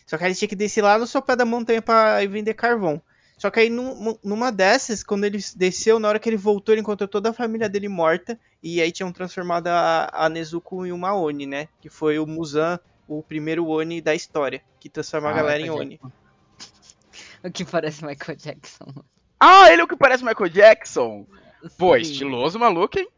Só 0.07 0.19
que 0.19 0.25
ele 0.25 0.35
tinha 0.35 0.49
que 0.49 0.57
descer 0.57 0.83
lá 0.83 0.99
no 0.99 1.07
sopé 1.07 1.35
da 1.35 1.45
montanha 1.45 1.83
ir 2.23 2.29
vender 2.29 2.53
carvão. 2.53 3.01
Só 3.43 3.51
que 3.51 3.59
aí 3.59 3.69
num- 3.69 4.17
numa 4.23 4.53
dessas, 4.53 5.03
quando 5.03 5.25
ele 5.25 5.39
desceu, 5.57 5.99
na 5.99 6.07
hora 6.07 6.21
que 6.21 6.29
ele 6.29 6.37
voltou, 6.37 6.73
ele 6.73 6.81
encontrou 6.81 7.09
toda 7.09 7.31
a 7.31 7.33
família 7.33 7.69
dele 7.69 7.89
morta. 7.89 8.39
E 8.63 8.81
aí 8.81 8.93
tinham 8.93 9.11
transformado 9.11 9.67
a, 9.67 10.09
a 10.13 10.29
Nezuko 10.29 10.87
em 10.87 10.93
uma 10.93 11.13
Oni, 11.17 11.45
né? 11.45 11.67
Que 11.81 11.89
foi 11.89 12.21
o 12.21 12.25
Muzan, 12.27 12.79
o 13.09 13.21
primeiro 13.21 13.67
Oni 13.67 14.01
da 14.01 14.15
história. 14.15 14.63
Que 14.79 14.89
transforma 14.89 15.29
a 15.29 15.33
Ah, 15.33 15.35
galera 15.35 15.59
em 15.59 15.63
Michael 15.63 15.81
Oni. 15.81 15.91
Jackson. 15.99 16.13
O 17.45 17.51
que 17.51 17.65
parece 17.65 18.05
Michael 18.05 18.39
Jackson. 18.39 18.87
Ah, 19.41 19.73
ele 19.73 19.81
é 19.83 19.85
o 19.85 19.89
que 19.89 19.97
parece 19.97 20.25
Michael 20.25 20.49
Jackson. 20.49 21.27
Pô, 21.77 21.97
Sim. 21.97 22.03
estiloso 22.03 22.61
maluco, 22.61 22.97
hein? 22.97 23.09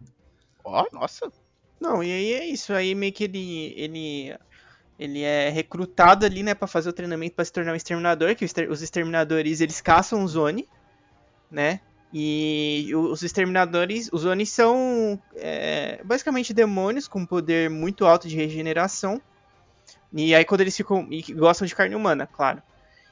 Ó, 0.64 0.86
nossa. 0.90 1.30
Não, 1.78 2.02
e 2.02 2.10
aí 2.10 2.32
é 2.32 2.46
isso. 2.46 2.72
Aí 2.72 2.94
meio 2.94 3.12
que 3.12 3.24
ele. 3.24 3.74
ele 3.76 4.34
ele 4.98 5.22
é 5.22 5.48
recrutado 5.48 6.24
ali, 6.24 6.42
né, 6.42 6.54
pra 6.54 6.68
fazer 6.68 6.88
o 6.88 6.92
treinamento 6.92 7.34
pra 7.34 7.44
se 7.44 7.52
tornar 7.52 7.72
um 7.72 7.76
exterminador, 7.76 8.34
que 8.34 8.44
os 8.44 8.50
exter- 8.50 8.70
os 8.70 8.82
exterminadores, 8.82 9.60
eles 9.60 9.80
caçam 9.80 10.22
os 10.22 10.36
Oni, 10.36 10.68
né? 11.50 11.80
E 12.12 12.90
o- 12.94 13.10
os 13.10 13.22
exterminadores, 13.22 14.08
os 14.12 14.24
Oni 14.24 14.46
são 14.46 15.20
é, 15.36 16.00
basicamente 16.04 16.54
demônios 16.54 17.08
com 17.08 17.26
poder 17.26 17.68
muito 17.68 18.06
alto 18.06 18.28
de 18.28 18.36
regeneração. 18.36 19.20
E 20.12 20.32
aí 20.34 20.44
quando 20.44 20.60
eles 20.60 20.76
ficam 20.76 21.08
e 21.10 21.22
gostam 21.32 21.66
de 21.66 21.74
carne 21.74 21.96
humana, 21.96 22.26
claro. 22.26 22.62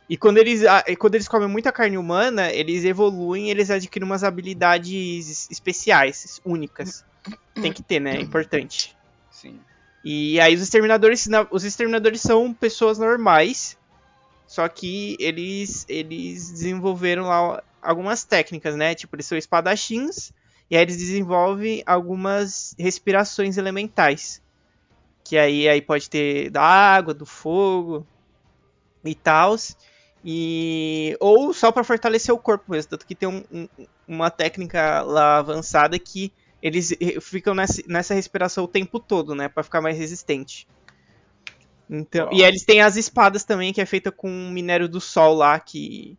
E 0.08 0.16
quando 0.16 0.38
eles, 0.38 0.62
e 0.86 0.94
quando 0.96 1.14
eles 1.16 1.26
comem 1.26 1.48
muita 1.48 1.72
carne 1.72 1.96
humana, 1.98 2.52
eles 2.52 2.84
evoluem, 2.84 3.50
eles 3.50 3.70
adquirem 3.70 4.06
umas 4.06 4.22
habilidades 4.22 5.50
especiais, 5.50 6.40
únicas. 6.44 7.04
Tem 7.54 7.72
que 7.72 7.82
ter, 7.82 7.98
né? 7.98 8.16
É 8.16 8.20
importante. 8.20 8.96
Sim. 9.30 9.58
E 10.04 10.40
aí 10.40 10.54
os 10.54 10.62
exterminadores, 10.62 11.26
na- 11.26 11.46
os 11.50 11.64
exterminadores 11.64 12.20
são 12.20 12.52
pessoas 12.52 12.98
normais, 12.98 13.76
só 14.46 14.68
que 14.68 15.16
eles 15.20 15.84
eles 15.88 16.50
desenvolveram 16.50 17.24
lá 17.28 17.62
algumas 17.82 18.24
técnicas, 18.24 18.76
né? 18.76 18.94
Tipo, 18.94 19.16
eles 19.16 19.26
são 19.26 19.38
espadachins 19.38 20.32
e 20.70 20.76
aí 20.76 20.82
eles 20.82 20.96
desenvolvem 20.96 21.82
algumas 21.86 22.74
respirações 22.78 23.56
elementais. 23.58 24.40
Que 25.24 25.38
aí, 25.38 25.68
aí 25.68 25.82
pode 25.82 26.10
ter 26.10 26.50
da 26.50 26.62
água, 26.62 27.14
do 27.14 27.26
fogo 27.26 28.06
e 29.04 29.14
tal. 29.14 29.56
E 30.24 31.16
ou 31.20 31.52
só 31.52 31.72
para 31.72 31.82
fortalecer 31.84 32.34
o 32.34 32.38
corpo 32.38 32.70
mesmo, 32.70 32.90
tanto 32.90 33.06
que 33.06 33.14
tem 33.14 33.28
um- 33.28 33.44
um- 33.50 33.68
uma 34.06 34.30
técnica 34.30 35.02
lá 35.02 35.38
avançada 35.38 35.98
que 35.98 36.32
eles 36.62 36.94
ficam 37.20 37.54
nessa, 37.54 37.82
nessa 37.86 38.14
respiração 38.14 38.64
o 38.64 38.68
tempo 38.68 39.00
todo, 39.00 39.34
né, 39.34 39.48
Pra 39.48 39.62
ficar 39.62 39.80
mais 39.80 39.98
resistente. 39.98 40.66
Então, 41.90 42.28
e 42.32 42.40
Uau. 42.40 42.48
eles 42.48 42.64
têm 42.64 42.80
as 42.80 42.96
espadas 42.96 43.44
também, 43.44 43.72
que 43.72 43.80
é 43.80 43.86
feita 43.86 44.10
com 44.10 44.28
minério 44.50 44.88
do 44.88 45.00
sol 45.00 45.34
lá, 45.34 45.60
que, 45.60 46.16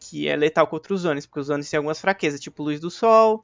que 0.00 0.28
é 0.28 0.36
letal 0.36 0.66
contra 0.66 0.92
os 0.92 1.02
Zones, 1.02 1.24
porque 1.24 1.40
os 1.40 1.46
Zones 1.46 1.70
têm 1.70 1.78
algumas 1.78 2.00
fraquezas, 2.00 2.40
tipo 2.40 2.62
luz 2.62 2.80
do 2.80 2.90
sol, 2.90 3.42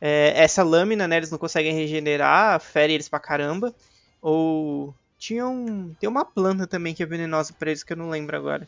é, 0.00 0.32
essa 0.34 0.64
lâmina, 0.64 1.06
né, 1.06 1.18
eles 1.18 1.30
não 1.30 1.38
conseguem 1.38 1.72
regenerar, 1.72 2.58
fere 2.58 2.94
eles 2.94 3.08
pra 3.08 3.20
caramba. 3.20 3.72
Ou 4.20 4.92
tinha 5.16 5.46
um, 5.46 5.94
tem 5.94 6.08
uma 6.08 6.24
planta 6.24 6.66
também 6.66 6.92
que 6.92 7.02
é 7.04 7.06
venenosa 7.06 7.54
pra 7.56 7.70
eles 7.70 7.84
que 7.84 7.92
eu 7.92 7.96
não 7.96 8.10
lembro 8.10 8.36
agora. 8.36 8.66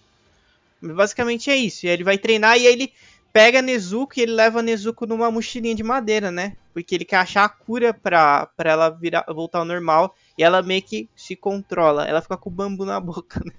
Basicamente 0.80 1.50
é 1.50 1.56
isso. 1.56 1.86
E 1.86 1.88
aí 1.88 1.94
ele 1.94 2.04
vai 2.04 2.18
treinar 2.18 2.56
e 2.56 2.66
aí 2.66 2.72
ele 2.72 2.92
pega 3.34 3.58
a 3.58 3.62
Nezuko 3.62 4.14
e 4.16 4.22
ele 4.22 4.32
leva 4.32 4.62
Nezuko 4.62 5.06
numa 5.06 5.28
mochilinha 5.30 5.74
de 5.74 5.82
madeira, 5.82 6.30
né? 6.30 6.56
Porque 6.72 6.94
ele 6.94 7.04
quer 7.04 7.16
achar 7.16 7.44
a 7.44 7.48
cura 7.48 7.92
pra, 7.92 8.46
pra 8.56 8.70
ela 8.70 8.88
virar, 8.88 9.24
voltar 9.28 9.58
ao 9.58 9.64
normal. 9.64 10.14
E 10.38 10.42
ela 10.44 10.62
meio 10.62 10.80
que 10.82 11.08
se 11.16 11.34
controla. 11.36 12.06
Ela 12.06 12.22
fica 12.22 12.36
com 12.36 12.48
o 12.48 12.52
bambu 12.52 12.84
na 12.84 12.98
boca, 13.00 13.40
né? 13.44 13.52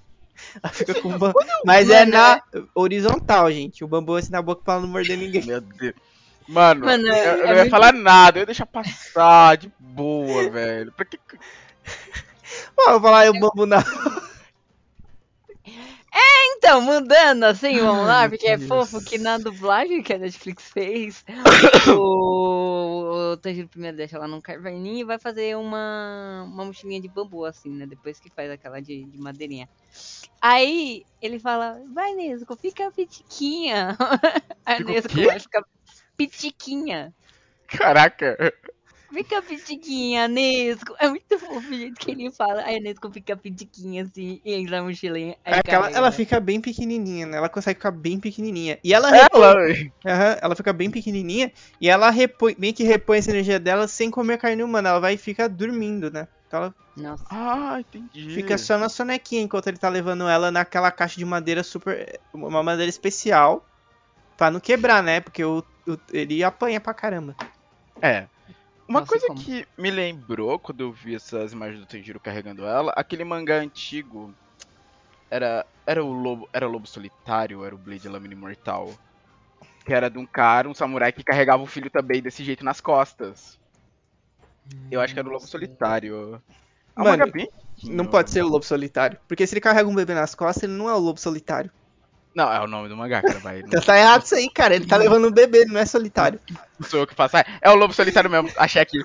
Ela 0.63 0.71
fica 0.73 0.93
com 1.01 1.09
o 1.13 1.17
bambu. 1.19 1.37
Mas 1.65 1.89
é 1.89 1.99
Mano, 2.05 2.11
na 2.13 2.41
horizontal, 2.73 3.51
gente. 3.51 3.83
O 3.83 3.87
bambu 3.87 4.15
assim 4.15 4.31
na 4.31 4.41
boca 4.41 4.61
pra 4.63 4.73
ela 4.75 4.83
não 4.83 4.89
morder 4.89 5.17
ninguém. 5.17 5.45
Meu 5.45 5.59
Deus. 5.61 5.93
Mano, 6.47 6.85
Mano, 6.85 7.07
eu, 7.07 7.13
é- 7.13 7.25
eu 7.27 7.31
é 7.33 7.37
não 7.37 7.47
ia 7.47 7.55
muito- 7.55 7.69
falar 7.71 7.91
nada, 7.91 8.37
eu 8.37 8.41
ia 8.41 8.45
deixar 8.45 8.65
passar 8.65 9.57
de 9.57 9.71
boa, 9.79 10.47
velho. 10.51 10.91
Pra 10.93 11.03
que. 11.05 11.19
Ó, 12.77 12.91
eu 12.91 12.99
vou 12.99 13.01
falar, 13.01 13.29
o 13.29 13.39
bambu 13.39 13.65
na. 13.65 13.83
Então, 16.57 16.81
mudando 16.81 17.43
assim, 17.43 17.79
vamos 17.79 18.07
lá, 18.07 18.27
porque 18.27 18.47
é 18.47 18.57
fofo 18.57 19.03
que 19.03 19.17
na 19.17 19.37
dublagem 19.37 20.01
que 20.01 20.13
a 20.13 20.17
Netflix 20.17 20.71
fez, 20.71 21.23
o, 21.95 23.33
o 23.33 23.37
Tanjiro 23.37 23.67
primeiro 23.67 23.97
deixa 23.97 24.17
lá 24.17 24.27
num 24.27 24.41
carvaninho 24.41 24.99
e 24.99 25.03
vai 25.03 25.19
fazer 25.19 25.55
uma, 25.57 26.43
uma 26.47 26.65
mochilinha 26.65 27.01
de 27.01 27.07
bambu, 27.07 27.45
assim, 27.45 27.69
né? 27.69 27.85
Depois 27.85 28.19
que 28.19 28.29
faz 28.29 28.49
aquela 28.49 28.81
de, 28.81 29.03
de 29.03 29.17
madeirinha. 29.19 29.69
Aí 30.41 31.03
ele 31.21 31.39
fala, 31.39 31.81
vai 31.93 32.13
Nesco, 32.13 32.55
fica 32.55 32.91
pitiquinha. 32.91 33.97
Aí 34.65 34.77
a 34.77 34.83
Nesco 34.83 35.13
vai 35.23 35.39
ficar 35.39 35.63
pitiquinha. 36.15 37.13
Caraca. 37.67 38.37
Fica 39.15 39.41
pitiquinha, 39.41 40.27
Nesco. 40.27 40.93
É 40.99 41.07
muito 41.07 41.39
fofo 41.39 41.69
o 41.69 41.73
jeito 41.73 41.95
que 41.95 42.11
ele 42.11 42.29
fala. 42.31 42.63
Aí 42.63 42.75
a 42.77 42.79
Nesco 42.81 43.09
fica 43.09 43.35
pitiquinha 43.37 44.03
assim 44.03 44.41
e 44.43 44.53
entra 44.53 44.77
na 44.77 44.83
mochilinha. 44.83 45.37
É 45.45 45.63
que 45.63 45.71
ela, 45.71 46.11
fica 46.11 46.37
bem 46.39 46.59
pequenininha, 46.59 47.25
né? 47.25 47.37
Ela 47.37 47.47
consegue 47.47 47.77
ficar 47.79 47.91
bem 47.91 48.19
pequenininha. 48.19 48.77
E 48.83 48.93
ela 48.93 49.09
Ela. 49.15 49.55
Aham, 50.05 50.37
ela 50.41 50.55
fica 50.55 50.73
bem 50.73 50.91
pequenininha 50.91 51.49
e 51.79 51.89
ela 51.89 52.09
repõe, 52.09 52.55
meio 52.59 52.73
que 52.73 52.83
repõe 52.83 53.19
essa 53.19 53.31
energia 53.31 53.57
dela 53.57 53.87
sem 53.87 54.11
comer 54.11 54.37
carne 54.37 54.61
humana. 54.61 54.89
Ela 54.89 54.99
vai 54.99 55.13
e 55.13 55.17
fica 55.17 55.47
dormindo, 55.47 56.11
né? 56.11 56.27
Então 56.47 56.59
ela 56.59 56.75
Nossa. 56.97 57.23
Ah, 57.29 57.77
entendi. 57.79 58.35
fica 58.35 58.57
só 58.57 58.77
na 58.77 58.89
sonequinha 58.89 59.41
enquanto 59.41 59.67
ele 59.67 59.77
tá 59.77 59.87
levando 59.87 60.27
ela 60.27 60.51
naquela 60.51 60.91
caixa 60.91 61.17
de 61.17 61.23
madeira 61.25 61.63
super. 61.63 62.19
Uma 62.33 62.61
madeira 62.61 62.89
especial. 62.89 63.65
Pra 64.35 64.51
não 64.51 64.59
quebrar, 64.59 65.01
né? 65.01 65.21
Porque 65.21 65.45
o, 65.45 65.63
o- 65.87 65.97
ele 66.11 66.43
apanha 66.43 66.81
pra 66.81 66.93
caramba. 66.93 67.33
É. 68.01 68.27
Uma 68.87 69.01
Nossa, 69.01 69.09
coisa 69.09 69.27
como? 69.27 69.41
que 69.43 69.65
me 69.77 69.89
lembrou 69.89 70.59
quando 70.59 70.81
eu 70.81 70.91
vi 70.91 71.15
essas 71.15 71.53
imagens 71.53 71.79
do 71.79 71.87
Tenjiro 71.87 72.19
carregando 72.19 72.65
ela, 72.65 72.91
aquele 72.95 73.23
mangá 73.23 73.55
antigo 73.57 74.35
era 75.29 75.65
era 75.87 76.03
o 76.03 76.11
lobo, 76.11 76.49
era 76.53 76.67
o 76.67 76.71
lobo 76.71 76.87
solitário, 76.87 77.63
era 77.63 77.75
o 77.75 77.77
Blade 77.77 78.09
Lâmina 78.09 78.33
Imortal, 78.33 78.99
que 79.85 79.93
era 79.93 80.09
de 80.09 80.17
um 80.19 80.25
cara, 80.25 80.69
um 80.69 80.73
samurai 80.73 81.11
que 81.13 81.23
carregava 81.23 81.63
o 81.63 81.67
filho 81.67 81.89
também 81.91 82.21
desse 82.21 82.43
jeito 82.43 82.63
nas 82.65 82.81
costas. 82.81 83.59
Eu 84.89 85.01
acho 85.01 85.13
que 85.13 85.19
era 85.19 85.27
o 85.27 85.31
lobo 85.31 85.47
solitário. 85.47 86.41
É 86.97 87.01
um 87.01 87.03
Mano, 87.03 87.25
Não 87.83 88.05
pode 88.05 88.31
ser 88.31 88.43
o 88.43 88.47
lobo 88.47 88.65
solitário. 88.65 89.19
Porque 89.27 89.45
se 89.45 89.53
ele 89.53 89.61
carrega 89.61 89.87
um 89.89 89.95
bebê 89.95 90.13
nas 90.13 90.33
costas, 90.35 90.63
ele 90.63 90.73
não 90.73 90.89
é 90.89 90.93
o 90.93 90.99
lobo 90.99 91.19
solitário. 91.19 91.71
Não, 92.35 92.51
é 92.51 92.59
o 92.61 92.67
nome 92.67 92.89
do 92.89 92.97
mangá, 92.97 93.21
cara, 93.21 93.39
vai. 93.39 93.59
Então 93.65 93.81
tá 93.81 93.97
errado 93.97 94.23
isso 94.23 94.35
aí, 94.35 94.49
cara. 94.49 94.75
Ele 94.75 94.85
tá 94.85 94.97
levando 94.97 95.27
um 95.27 95.31
bebê, 95.31 95.59
ele 95.59 95.71
não 95.71 95.79
é 95.79 95.85
solitário. 95.85 96.39
Não 96.79 96.87
sou 96.87 96.99
eu 96.99 97.07
que 97.07 97.15
faço. 97.15 97.37
Ah, 97.37 97.45
É 97.61 97.69
o 97.71 97.75
lobo 97.75 97.93
solitário 97.93 98.29
mesmo. 98.29 98.51
Achei 98.57 98.81
aqui. 98.81 99.03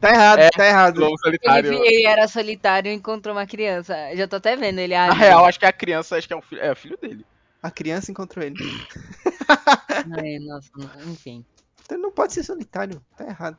Tá 0.00 0.10
errado, 0.10 0.40
É, 0.40 0.50
tá 0.50 0.66
errado. 0.66 0.98
Lobo 1.00 1.12
Ele, 1.12 1.20
solitário. 1.22 1.70
vi- 1.70 1.86
ele 1.86 2.06
era 2.06 2.28
solitário 2.28 2.90
e 2.90 2.94
encontrou 2.94 3.34
uma 3.34 3.46
criança. 3.46 3.94
Já 4.14 4.26
tô 4.28 4.36
até 4.36 4.56
vendo 4.56 4.78
ele 4.80 4.94
Na 4.94 5.04
ali. 5.04 5.14
real, 5.14 5.44
acho 5.46 5.58
que 5.58 5.64
é 5.64 5.68
a 5.68 5.72
criança, 5.72 6.16
acho 6.16 6.26
que 6.26 6.34
é 6.34 6.36
o 6.36 6.42
filho, 6.42 6.60
é 6.60 6.72
o 6.72 6.76
filho 6.76 6.98
dele. 7.00 7.24
A 7.62 7.70
criança 7.70 8.10
encontrou 8.10 8.44
ele. 8.44 8.56
Ai, 10.18 10.38
nossa, 10.40 10.70
enfim. 11.06 11.44
Então 11.84 11.96
ele 11.96 12.02
não 12.02 12.12
pode 12.12 12.32
ser 12.34 12.42
solitário. 12.42 13.00
Tá 13.16 13.24
errado. 13.26 13.58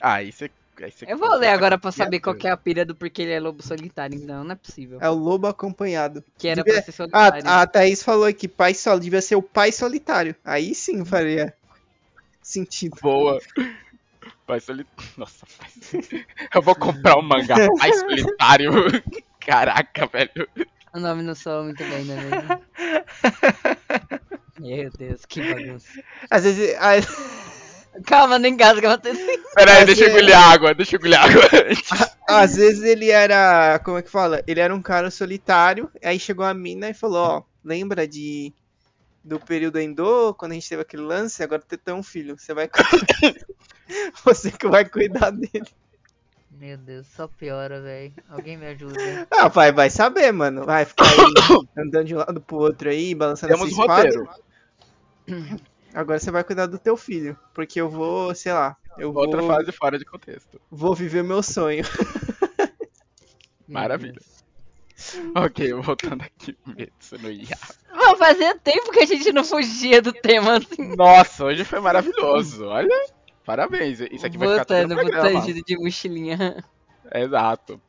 Ah, 0.00 0.14
aí 0.14 0.32
você. 0.32 0.50
Eu 1.06 1.18
vou 1.18 1.34
ler 1.36 1.48
agora 1.48 1.76
pra 1.78 1.92
saber 1.92 2.20
qual 2.20 2.34
que 2.34 2.46
é 2.46 2.50
a 2.50 2.56
pira 2.56 2.84
do 2.84 2.94
porquê 2.94 3.22
ele 3.22 3.32
é 3.32 3.40
lobo 3.40 3.62
solitário. 3.62 4.16
Então, 4.16 4.42
não 4.44 4.52
é 4.52 4.54
possível. 4.54 4.98
É 5.00 5.08
o 5.10 5.14
lobo 5.14 5.46
acompanhado. 5.46 6.24
Que 6.38 6.48
era 6.48 6.62
devia- 6.62 6.74
pra 6.80 6.82
ser 6.82 6.92
solitário. 6.92 7.42
Ah, 7.46 7.62
a 7.62 7.66
Thaís 7.66 8.02
falou 8.02 8.24
aqui, 8.24 8.48
pai 8.48 8.74
solo, 8.74 9.00
devia 9.00 9.20
ser 9.20 9.36
o 9.36 9.42
pai 9.42 9.72
solitário. 9.72 10.34
Aí 10.44 10.74
sim 10.74 11.04
faria 11.04 11.52
sentido. 12.42 12.96
Boa. 13.02 13.38
Pai 14.46 14.60
solitário. 14.60 15.12
Nossa, 15.16 15.46
pai. 15.58 15.68
Eu 16.54 16.62
vou 16.62 16.74
comprar 16.74 17.16
um 17.18 17.22
mangá 17.22 17.56
Pai 17.78 17.92
solitário. 17.92 18.70
Caraca, 19.40 20.06
velho. 20.06 20.48
O 20.92 20.98
nome 20.98 21.22
não 21.22 21.34
soa 21.34 21.62
muito 21.62 21.84
bem, 21.84 22.00
é 22.10 22.16
mesmo? 22.16 22.60
Meu 24.58 24.90
Deus, 24.90 25.24
que 25.24 25.40
bagunça. 25.54 25.88
Às 26.30 26.44
vezes. 26.44 26.74
a- 26.78 27.49
Calma, 28.06 28.38
não 28.38 28.48
engasga, 28.48 28.88
Matheus. 28.88 29.18
Pera 29.54 29.72
aí, 29.72 29.78
Mas 29.78 29.86
deixa 29.86 30.04
eu 30.04 30.10
engolir 30.10 30.38
água, 30.38 30.74
deixa 30.74 30.96
eu 30.96 30.98
engolir 30.98 31.20
água. 31.20 31.42
às 32.26 32.54
vezes 32.56 32.82
ele 32.82 33.10
era. 33.10 33.78
Como 33.80 33.98
é 33.98 34.02
que 34.02 34.10
fala? 34.10 34.42
Ele 34.46 34.60
era 34.60 34.74
um 34.74 34.82
cara 34.82 35.10
solitário. 35.10 35.90
Aí 36.02 36.18
chegou 36.18 36.44
a 36.44 36.54
mina 36.54 36.88
e 36.88 36.94
falou: 36.94 37.18
Ó, 37.18 37.42
lembra 37.64 38.06
de. 38.06 38.52
Do 39.22 39.38
período 39.38 39.78
Endo, 39.78 40.32
quando 40.34 40.52
a 40.52 40.54
gente 40.54 40.68
teve 40.68 40.80
aquele 40.80 41.02
lance, 41.02 41.42
agora 41.42 41.60
tu 41.60 41.76
tem 41.76 41.94
um 41.94 42.02
filho. 42.02 42.38
Você 42.38 42.54
vai. 42.54 42.70
Você 44.24 44.50
que 44.50 44.66
vai 44.66 44.84
cuidar 44.84 45.30
dele. 45.30 45.68
Meu 46.50 46.76
Deus, 46.78 47.06
só 47.16 47.26
piora, 47.26 47.80
velho. 47.80 48.12
Alguém 48.28 48.56
me 48.56 48.66
ajuda. 48.66 49.26
Ah, 49.30 49.48
vai, 49.48 49.72
vai 49.72 49.90
saber, 49.90 50.32
mano. 50.32 50.64
Vai 50.64 50.84
ficar 50.84 51.04
aí 51.04 51.16
andando 51.76 52.04
de 52.06 52.14
um 52.14 52.18
lado 52.18 52.40
pro 52.40 52.58
outro 52.58 52.88
aí, 52.88 53.14
balançando 53.14 53.52
Temos 53.52 53.72
essa 53.72 53.80
espada. 53.80 54.28
Agora 55.94 56.18
você 56.18 56.30
vai 56.30 56.44
cuidar 56.44 56.66
do 56.66 56.78
teu 56.78 56.96
filho. 56.96 57.38
Porque 57.54 57.80
eu 57.80 57.88
vou, 57.88 58.34
sei 58.34 58.52
lá, 58.52 58.76
eu 58.98 59.12
vou, 59.12 59.22
Outra 59.22 59.42
fase 59.42 59.72
fora 59.72 59.98
de 59.98 60.04
contexto. 60.04 60.60
vou 60.70 60.94
viver 60.94 61.22
meu 61.22 61.42
sonho. 61.42 61.84
Maravilha. 63.66 64.20
Ok, 65.34 65.72
voltando 65.74 66.22
aqui. 66.22 66.56
Metsu 66.66 67.16
no. 67.16 67.28
Mano, 67.96 68.16
fazia 68.18 68.54
tempo 68.58 68.92
que 68.92 69.00
a 69.00 69.06
gente 69.06 69.32
não 69.32 69.44
fugia 69.44 70.02
do 70.02 70.12
tema 70.12 70.58
assim. 70.58 70.94
Nossa, 70.94 71.44
hoje 71.44 71.64
foi 71.64 71.80
maravilhoso. 71.80 72.66
Olha, 72.66 73.06
parabéns. 73.44 74.00
Isso 74.00 74.26
aqui 74.26 74.36
vai 74.36 74.48
ficar 74.50 74.64
tudo 74.64 74.94
no. 74.94 75.10
Tanjiro 75.10 75.64
de 75.64 75.78
mochilinha. 75.78 76.62
Exato. 77.14 77.80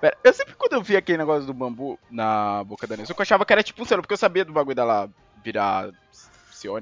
Pera, 0.00 0.16
eu 0.24 0.32
sempre 0.32 0.54
quando 0.54 0.72
eu 0.72 0.82
vi 0.82 0.96
aquele 0.96 1.18
negócio 1.18 1.46
do 1.46 1.54
bambu 1.54 1.98
na 2.10 2.64
boca 2.64 2.86
da 2.86 2.96
Nezuko, 2.96 3.20
eu 3.20 3.22
achava 3.22 3.44
que 3.44 3.52
era 3.52 3.62
tipo 3.62 3.82
um 3.82 3.84
selo, 3.84 4.02
porque 4.02 4.14
eu 4.14 4.18
sabia 4.18 4.44
do 4.44 4.52
bagulho 4.52 4.74
dela 4.74 5.08
virar 5.44 5.90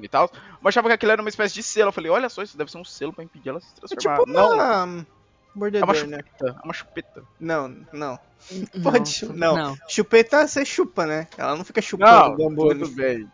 E 0.04 0.08
tal, 0.08 0.30
mas 0.32 0.62
eu 0.62 0.68
achava 0.68 0.88
que 0.88 0.94
aquilo 0.94 1.12
era 1.12 1.22
uma 1.22 1.28
espécie 1.28 1.54
de 1.54 1.62
selo. 1.62 1.88
Eu 1.88 1.92
falei, 1.92 2.10
olha 2.10 2.28
só, 2.28 2.42
isso 2.42 2.56
deve 2.56 2.70
ser 2.70 2.78
um 2.78 2.84
selo 2.84 3.12
pra 3.12 3.24
impedir 3.24 3.48
ela 3.50 3.60
se 3.60 3.66
É 3.82 3.86
transformar. 3.88 4.18
tipo 4.18 4.30
Não, 4.32 4.52
uma 4.54 4.62
é 4.64 4.84
uma 4.84 5.06
mordedor, 5.54 6.06
né? 6.06 6.18
chupeta, 6.18 6.56
é 6.60 6.64
uma 6.64 6.72
chupeta. 6.74 7.22
Não, 7.38 7.68
não. 7.92 8.18
Pode 8.82 9.26
Não, 9.26 9.34
não. 9.34 9.56
não. 9.56 9.78
Chupeta 9.88 10.46
você 10.46 10.64
chupa, 10.64 11.06
né? 11.06 11.26
Ela 11.36 11.56
não 11.56 11.64
fica 11.64 11.80
chupando 11.82 12.10
Não, 12.10 12.36
bambu. 12.36 12.68
tudo 12.68 12.88
né? 12.88 12.94
bem. 12.94 13.32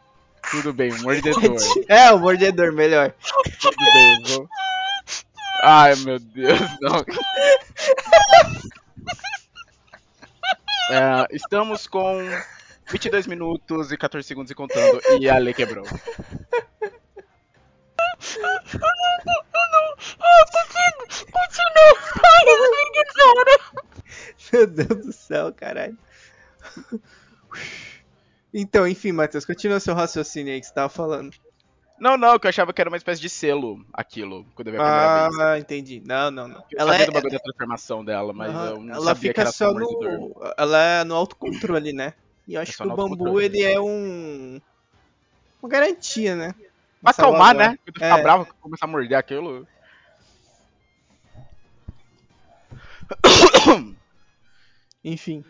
Tudo 0.51 0.73
bem, 0.73 0.93
um 0.93 1.03
mordedor. 1.03 1.43
É, 1.89 2.13
o 2.13 2.19
mordedor, 2.19 2.73
melhor. 2.73 3.13
tudo 3.61 3.77
bem, 3.77 4.23
vou... 4.37 4.49
Ai, 5.63 5.95
meu 5.97 6.19
Deus, 6.21 6.61
não. 6.81 7.05
É, 10.91 11.27
estamos 11.35 11.87
com 11.89 12.19
22 12.89 13.27
minutos 13.27 13.91
e 13.93 13.97
14 13.97 14.27
segundos 14.27 14.51
e 14.51 14.55
contando, 14.55 15.01
e 15.21 15.29
a 15.29 15.39
lei 15.39 15.53
quebrou. 15.53 15.85
Meu 24.53 24.67
Deus 24.67 25.07
do 25.07 25.13
céu, 25.13 25.53
caralho. 25.53 25.99
Então, 28.55 28.87
enfim, 28.87 29.13
Matheus, 29.13 29.45
continua 29.45 29.81
seu 29.81 29.95
raciocínio 29.95 30.53
aí 30.53 30.61
que 30.61 30.67
você 30.67 30.73
tava 30.73 30.89
falando. 30.89 31.31
Não, 31.99 32.17
não, 32.17 32.39
que 32.39 32.47
eu 32.47 32.51
achava 32.51 32.73
que 32.73 32.81
era 32.81 32.91
uma 32.91 32.97
espécie 32.97 33.21
de 33.21 33.29
selo, 33.29 33.85
aquilo, 33.93 34.47
quando 34.55 34.69
eu 34.69 34.75
vi 34.75 34.79
a 34.79 34.83
primeira 34.83 35.29
vez. 35.29 35.39
Ah, 35.41 35.59
entendi. 35.59 36.03
Não, 36.07 36.31
não, 36.31 36.49
não. 36.49 36.65
Eu 36.71 36.81
Ela 36.81 36.93
sabia 36.93 37.05
é, 37.05 37.07
do 37.07 37.13
bagulho 37.13 37.33
da 37.33 37.39
transformação 37.39 38.05
dela, 38.05 38.33
mas 38.33 38.51
Aham, 38.51 38.69
eu 38.69 38.81
não 38.83 38.95
ela 38.95 39.05
sabia 39.07 39.15
que 39.15 39.29
fica 39.29 39.41
era 39.41 39.53
só 39.53 39.73
no. 39.73 40.53
Ela 40.59 40.83
é 40.83 41.05
no 41.05 41.15
autocontrole, 41.15 41.93
né? 41.93 42.13
E 42.47 42.55
eu 42.55 42.61
acho 42.61 42.73
só 42.73 42.85
que 42.85 42.89
o 42.91 42.97
bambu 42.97 43.03
autocontrole. 43.27 43.45
ele 43.45 43.63
é 43.63 43.81
um. 43.81 44.61
Uma 45.63 45.69
garantia, 45.69 46.37
né? 46.37 46.55
Pra 47.03 47.11
acalmar, 47.11 47.55
né? 47.55 47.69
Quando 47.69 47.79
tu 47.87 47.93
ficar 47.95 48.19
É. 48.19 48.23
bravo, 48.23 48.47
começar 48.61 48.85
a 48.87 48.89
morder 48.89 49.19
aquilo. 49.19 49.67
Enfim. 55.05 55.45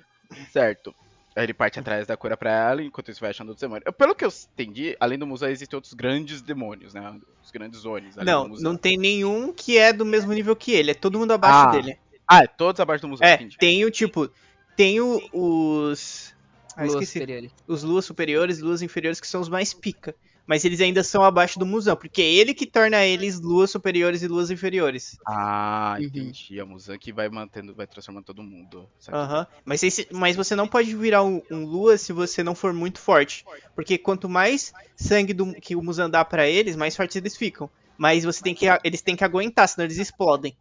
Certo. 0.52 0.94
Aí 1.34 1.44
ele 1.44 1.52
parte 1.54 1.78
atrás 1.78 2.06
da 2.06 2.16
cura 2.16 2.36
pra 2.36 2.50
ela, 2.70 2.82
enquanto 2.82 3.10
isso 3.10 3.20
vai 3.20 3.30
achando 3.30 3.48
outros 3.48 3.60
demônios. 3.60 3.84
Eu- 3.86 3.92
Pelo 3.92 4.14
que 4.14 4.24
eu 4.24 4.32
entendi, 4.54 4.96
além 4.98 5.18
do 5.18 5.26
Musa, 5.26 5.50
existem 5.50 5.76
outros 5.76 5.92
grandes 5.92 6.40
demônios, 6.40 6.94
né? 6.94 7.14
Os 7.44 7.50
grandes 7.50 7.84
além 7.84 8.10
Não, 8.24 8.48
não 8.48 8.76
tem 8.76 8.96
nenhum 8.96 9.52
que 9.52 9.76
é 9.76 9.92
do 9.92 10.04
mesmo 10.06 10.32
nível 10.32 10.56
que 10.56 10.72
ele. 10.72 10.92
É 10.92 10.94
todo 10.94 11.18
mundo 11.18 11.32
abaixo 11.32 11.68
Ah, 11.68 11.72
dele. 11.72 11.98
Ah, 12.26 12.42
é 12.42 12.46
todos 12.46 12.80
abaixo 12.80 13.02
do 13.02 13.08
Musa, 13.08 13.24
É, 13.24 13.34
entendi. 13.34 13.58
tem 13.58 13.84
o 13.84 13.90
tipo. 13.90 14.30
Tem 14.76 15.00
o- 15.00 15.20
os. 15.32 16.34
Ah, 16.76 16.82
Luas 16.82 16.94
esqueci. 16.94 17.12
superiores. 17.14 17.52
Os 17.66 17.82
luas 17.82 18.04
superiores 18.04 18.58
e 18.58 18.62
luas 18.62 18.82
inferiores 18.82 19.20
que 19.20 19.26
são 19.26 19.40
os 19.40 19.48
mais 19.48 19.72
pica. 19.72 20.14
Mas 20.48 20.64
eles 20.64 20.80
ainda 20.80 21.02
são 21.02 21.24
abaixo 21.24 21.58
do 21.58 21.66
Musão, 21.66 21.96
porque 21.96 22.22
é 22.22 22.32
ele 22.32 22.54
que 22.54 22.66
torna 22.66 23.04
eles 23.04 23.40
luas 23.40 23.68
superiores 23.68 24.22
e 24.22 24.28
luas 24.28 24.48
inferiores. 24.48 25.18
Ah, 25.26 25.96
Uhum. 25.98 26.04
entendi. 26.04 26.60
A 26.60 26.64
Musan 26.64 26.96
que 26.98 27.12
vai 27.12 27.28
mantendo, 27.28 27.74
vai 27.74 27.84
transformando 27.84 28.26
todo 28.26 28.44
mundo. 28.44 28.88
Aham. 29.12 29.44
Mas, 29.64 29.82
esse- 29.82 30.06
mas 30.12 30.36
você 30.36 30.54
não 30.54 30.68
pode 30.68 30.94
virar 30.94 31.24
um, 31.24 31.42
um 31.50 31.64
lua 31.64 31.98
se 31.98 32.12
você 32.12 32.44
não 32.44 32.54
for 32.54 32.72
muito 32.72 33.00
forte. 33.00 33.44
Porque 33.74 33.98
quanto 33.98 34.28
mais 34.28 34.72
sangue 34.94 35.34
do, 35.34 35.52
que 35.54 35.74
o 35.74 35.82
Musan 35.82 36.08
dá 36.08 36.24
pra 36.24 36.46
eles, 36.48 36.76
mais 36.76 36.94
fortes 36.94 37.16
eles 37.16 37.36
ficam. 37.36 37.68
Mas 37.98 38.22
você 38.22 38.40
tem 38.40 38.54
que, 38.54 38.66
eles 38.84 39.02
têm 39.02 39.16
que 39.16 39.24
aguentar, 39.24 39.66
senão 39.68 39.84
eles 39.84 39.98
explodem. 39.98 40.54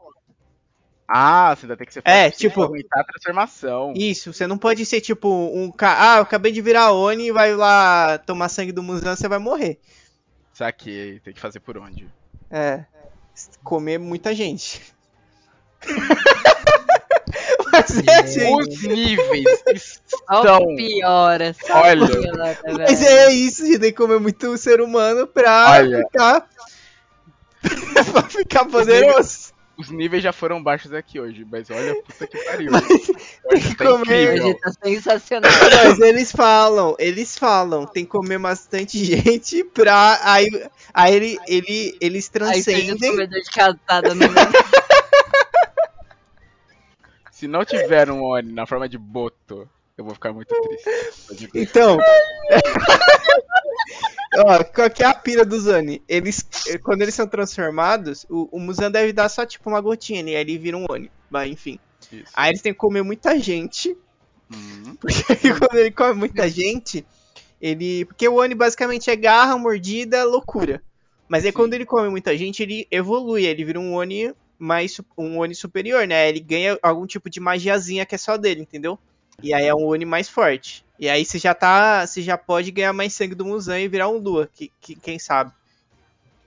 Ah, 1.07 1.55
você 1.55 1.65
ainda 1.65 1.77
tem 1.77 1.85
que 1.85 1.93
ser 1.93 2.01
É, 2.03 2.23
forte 2.25 2.37
tipo- 2.39 2.55
pra 2.55 2.63
aguentar 2.65 2.99
a 3.01 3.03
transformação. 3.03 3.93
Isso, 3.95 4.33
você 4.33 4.47
não 4.47 4.57
pode 4.57 4.83
ser 4.85 5.01
tipo 5.01 5.29
um 5.29 5.71
cara. 5.71 6.13
Ah, 6.13 6.17
eu 6.17 6.23
acabei 6.23 6.51
de 6.51 6.61
virar 6.61 6.91
Oni 6.93 7.27
e 7.27 7.31
vai 7.31 7.53
lá 7.55 8.17
tomar 8.17 8.49
sangue 8.49 8.71
do 8.71 8.81
Musan, 8.81 9.15
você 9.15 9.27
vai 9.27 9.37
morrer. 9.37 9.79
Saquei, 10.53 11.19
tem 11.19 11.33
que 11.33 11.39
fazer 11.39 11.59
por 11.59 11.77
onde? 11.77 12.07
É. 12.49 12.85
Comer 13.63 13.99
muita 13.99 14.33
gente. 14.33 14.81
Mas 17.71 18.07
é 18.07 18.19
assim. 18.21 18.55
Os 18.55 18.81
níveis 18.83 19.45
Olha 20.29 20.39
estão. 20.39 20.57
o 20.63 20.75
pior, 20.75 21.41
essa 21.41 21.77
Olha. 21.77 22.07
Mas 22.37 22.77
Mas 22.77 23.01
é 23.03 23.31
isso, 23.31 23.63
a 23.63 23.65
gente 23.67 23.79
tem 23.79 23.91
que 23.91 23.97
comer 23.97 24.19
muito 24.19 24.57
ser 24.57 24.79
humano 24.81 25.27
pra 25.27 25.71
Olha. 25.71 25.97
ficar. 25.99 26.47
pra 28.13 28.23
ficar 28.23 28.65
poderoso. 28.65 29.44
Os 29.77 29.89
níveis 29.89 30.23
já 30.23 30.31
foram 30.31 30.63
baixos 30.63 30.93
aqui 30.93 31.19
hoje, 31.19 31.45
mas 31.49 31.69
olha, 31.69 32.01
puta 32.01 32.25
que 32.25 32.37
pariu. 32.45 32.71
Tem 33.49 33.59
que 33.61 33.75
tá 33.75 33.85
comer. 33.85 34.23
incrível. 34.35 34.47
Hoje 34.47 34.59
tá 34.59 34.71
sensacional. 34.83 35.51
Mas 35.51 35.99
eles 35.99 36.31
falam, 36.31 36.95
eles 36.97 37.37
falam, 37.37 37.85
tem 37.85 38.05
que 38.05 38.11
comer 38.11 38.39
bastante 38.39 39.03
gente 39.03 39.63
pra. 39.65 40.19
Aí, 40.23 40.49
aí 40.93 41.13
ele, 41.15 41.37
ele, 41.47 41.97
eles 41.99 42.25
Aí 42.25 42.31
transcendem. 42.31 43.11
comedor 43.11 43.41
de 43.41 43.51
casada 43.51 44.15
no 44.15 44.15
meio. 44.15 44.31
Se 47.31 47.47
não 47.47 47.65
tiver 47.65 48.09
um 48.09 48.23
Oni 48.23 48.53
na 48.53 48.65
forma 48.65 48.87
de 48.87 48.97
boto, 48.97 49.69
eu 49.97 50.03
vou 50.03 50.13
ficar 50.13 50.33
muito 50.33 50.53
triste. 50.61 51.49
Então. 51.55 51.97
Ó, 54.37 54.63
qual 54.65 54.89
que 54.89 55.01
é 55.01 55.05
a 55.05 55.13
pira 55.13 55.45
dos 55.45 55.65
Oni? 55.67 56.01
Eles, 56.07 56.45
quando 56.83 57.01
eles 57.03 57.15
são 57.15 57.25
transformados, 57.25 58.25
o, 58.29 58.49
o 58.51 58.59
Musan 58.59 58.91
deve 58.91 59.13
dar 59.13 59.29
só 59.29 59.45
tipo 59.45 59.69
uma 59.69 59.79
gotinha, 59.79 60.21
né? 60.21 60.31
Aí 60.31 60.41
ele 60.41 60.57
vira 60.57 60.75
um 60.77 60.85
Oni. 60.89 61.09
Mas 61.29 61.49
enfim. 61.49 61.79
isso. 62.11 62.33
Aí 62.33 62.51
eles 62.51 62.61
têm 62.61 62.73
que 62.73 62.79
comer 62.79 63.01
muita 63.03 63.39
gente. 63.39 63.95
Hum, 64.53 64.95
Porque 64.99 65.13
quando 65.57 65.75
ele 65.77 65.91
come 65.91 66.13
muita 66.13 66.49
gente, 66.49 67.05
ele. 67.61 68.03
Porque 68.05 68.27
o 68.27 68.35
Oni 68.35 68.53
basicamente 68.53 69.09
é 69.09 69.15
garra, 69.15 69.57
mordida, 69.57 70.25
loucura. 70.25 70.83
Mas 71.29 71.45
aí 71.45 71.51
Sim. 71.51 71.55
quando 71.55 71.73
ele 71.73 71.85
come 71.85 72.09
muita 72.09 72.37
gente, 72.37 72.61
ele 72.61 72.85
evolui, 72.91 73.45
ele 73.45 73.63
vira 73.63 73.79
um 73.79 73.93
Oni 73.95 74.33
mais 74.59 74.99
um 75.17 75.39
Oni 75.39 75.55
superior, 75.55 76.05
né? 76.05 76.27
Ele 76.27 76.41
ganha 76.41 76.77
algum 76.81 77.05
tipo 77.07 77.29
de 77.29 77.39
magiazinha 77.39 78.05
que 78.05 78.15
é 78.15 78.17
só 78.17 78.35
dele, 78.35 78.61
entendeu? 78.61 78.99
E 79.41 79.53
aí 79.53 79.65
é 79.65 79.75
um 79.75 79.85
Oni 79.85 80.05
mais 80.05 80.29
forte. 80.29 80.83
E 80.99 81.09
aí 81.09 81.25
você 81.25 81.37
já 81.37 81.53
tá. 81.53 82.05
Você 82.05 82.21
já 82.21 82.37
pode 82.37 82.71
ganhar 82.71 82.93
mais 82.93 83.13
sangue 83.13 83.35
do 83.35 83.45
Musan 83.45 83.79
e 83.79 83.87
virar 83.87 84.09
um 84.09 84.17
Lua, 84.17 84.49
que, 84.53 84.71
que- 84.81 84.95
quem 84.95 85.19
sabe. 85.19 85.51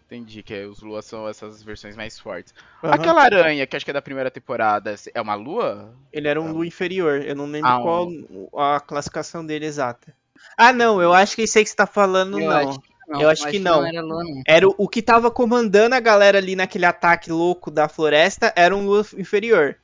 entendi 0.07 0.43
que 0.43 0.65
os 0.65 0.81
luas 0.81 1.05
são 1.05 1.29
essas 1.29 1.63
versões 1.63 1.95
mais 1.95 2.19
fortes. 2.19 2.55
Aham. 2.83 2.95
Aquela 2.95 3.23
aranha, 3.23 3.67
que 3.67 3.77
acho 3.77 3.85
que 3.85 3.91
é 3.91 3.95
da 3.95 4.03
primeira 4.03 4.31
temporada, 4.31 4.95
é 5.15 5.21
uma 5.21 5.35
lua? 5.35 5.93
Ele 6.13 6.29
era 6.29 6.41
um 6.41 6.51
Lu 6.51 6.65
inferior. 6.65 7.23
Eu 7.23 7.37
não 7.37 7.47
lembro 7.47 7.71
Ah, 7.71 7.81
qual 7.83 8.09
a 8.57 8.81
classificação 8.81 9.45
dele 9.45 9.67
exata. 9.67 10.15
Ah, 10.57 10.73
não, 10.73 11.03
eu 11.03 11.13
acho 11.13 11.37
que 11.37 11.43
aí 11.43 11.47
que 11.47 11.67
você 11.67 11.77
tá 11.77 11.87
falando, 11.87 12.39
Eu 12.41 12.49
não. 12.49 12.57
acho 12.59 12.81
que 12.81 12.89
não. 13.09 13.21
Eu 13.21 13.29
acho 13.31 13.47
que 13.49 13.59
não. 13.59 13.85
era 13.85 14.01
Lua, 14.01 14.25
não. 14.25 14.43
Era 14.47 14.67
o, 14.67 14.75
o 14.79 14.89
que 14.89 15.03
tava 15.03 15.31
comandando 15.31 15.95
a 15.95 16.01
galera 16.01 16.39
ali 16.39 16.57
naquele 16.57 16.87
ataque 16.87 17.31
louco 17.31 17.71
da 17.71 17.89
floresta 17.89 18.53
era 18.57 18.75
um 18.75 18.87
Lua 18.87 19.05
inferior. 19.17 19.77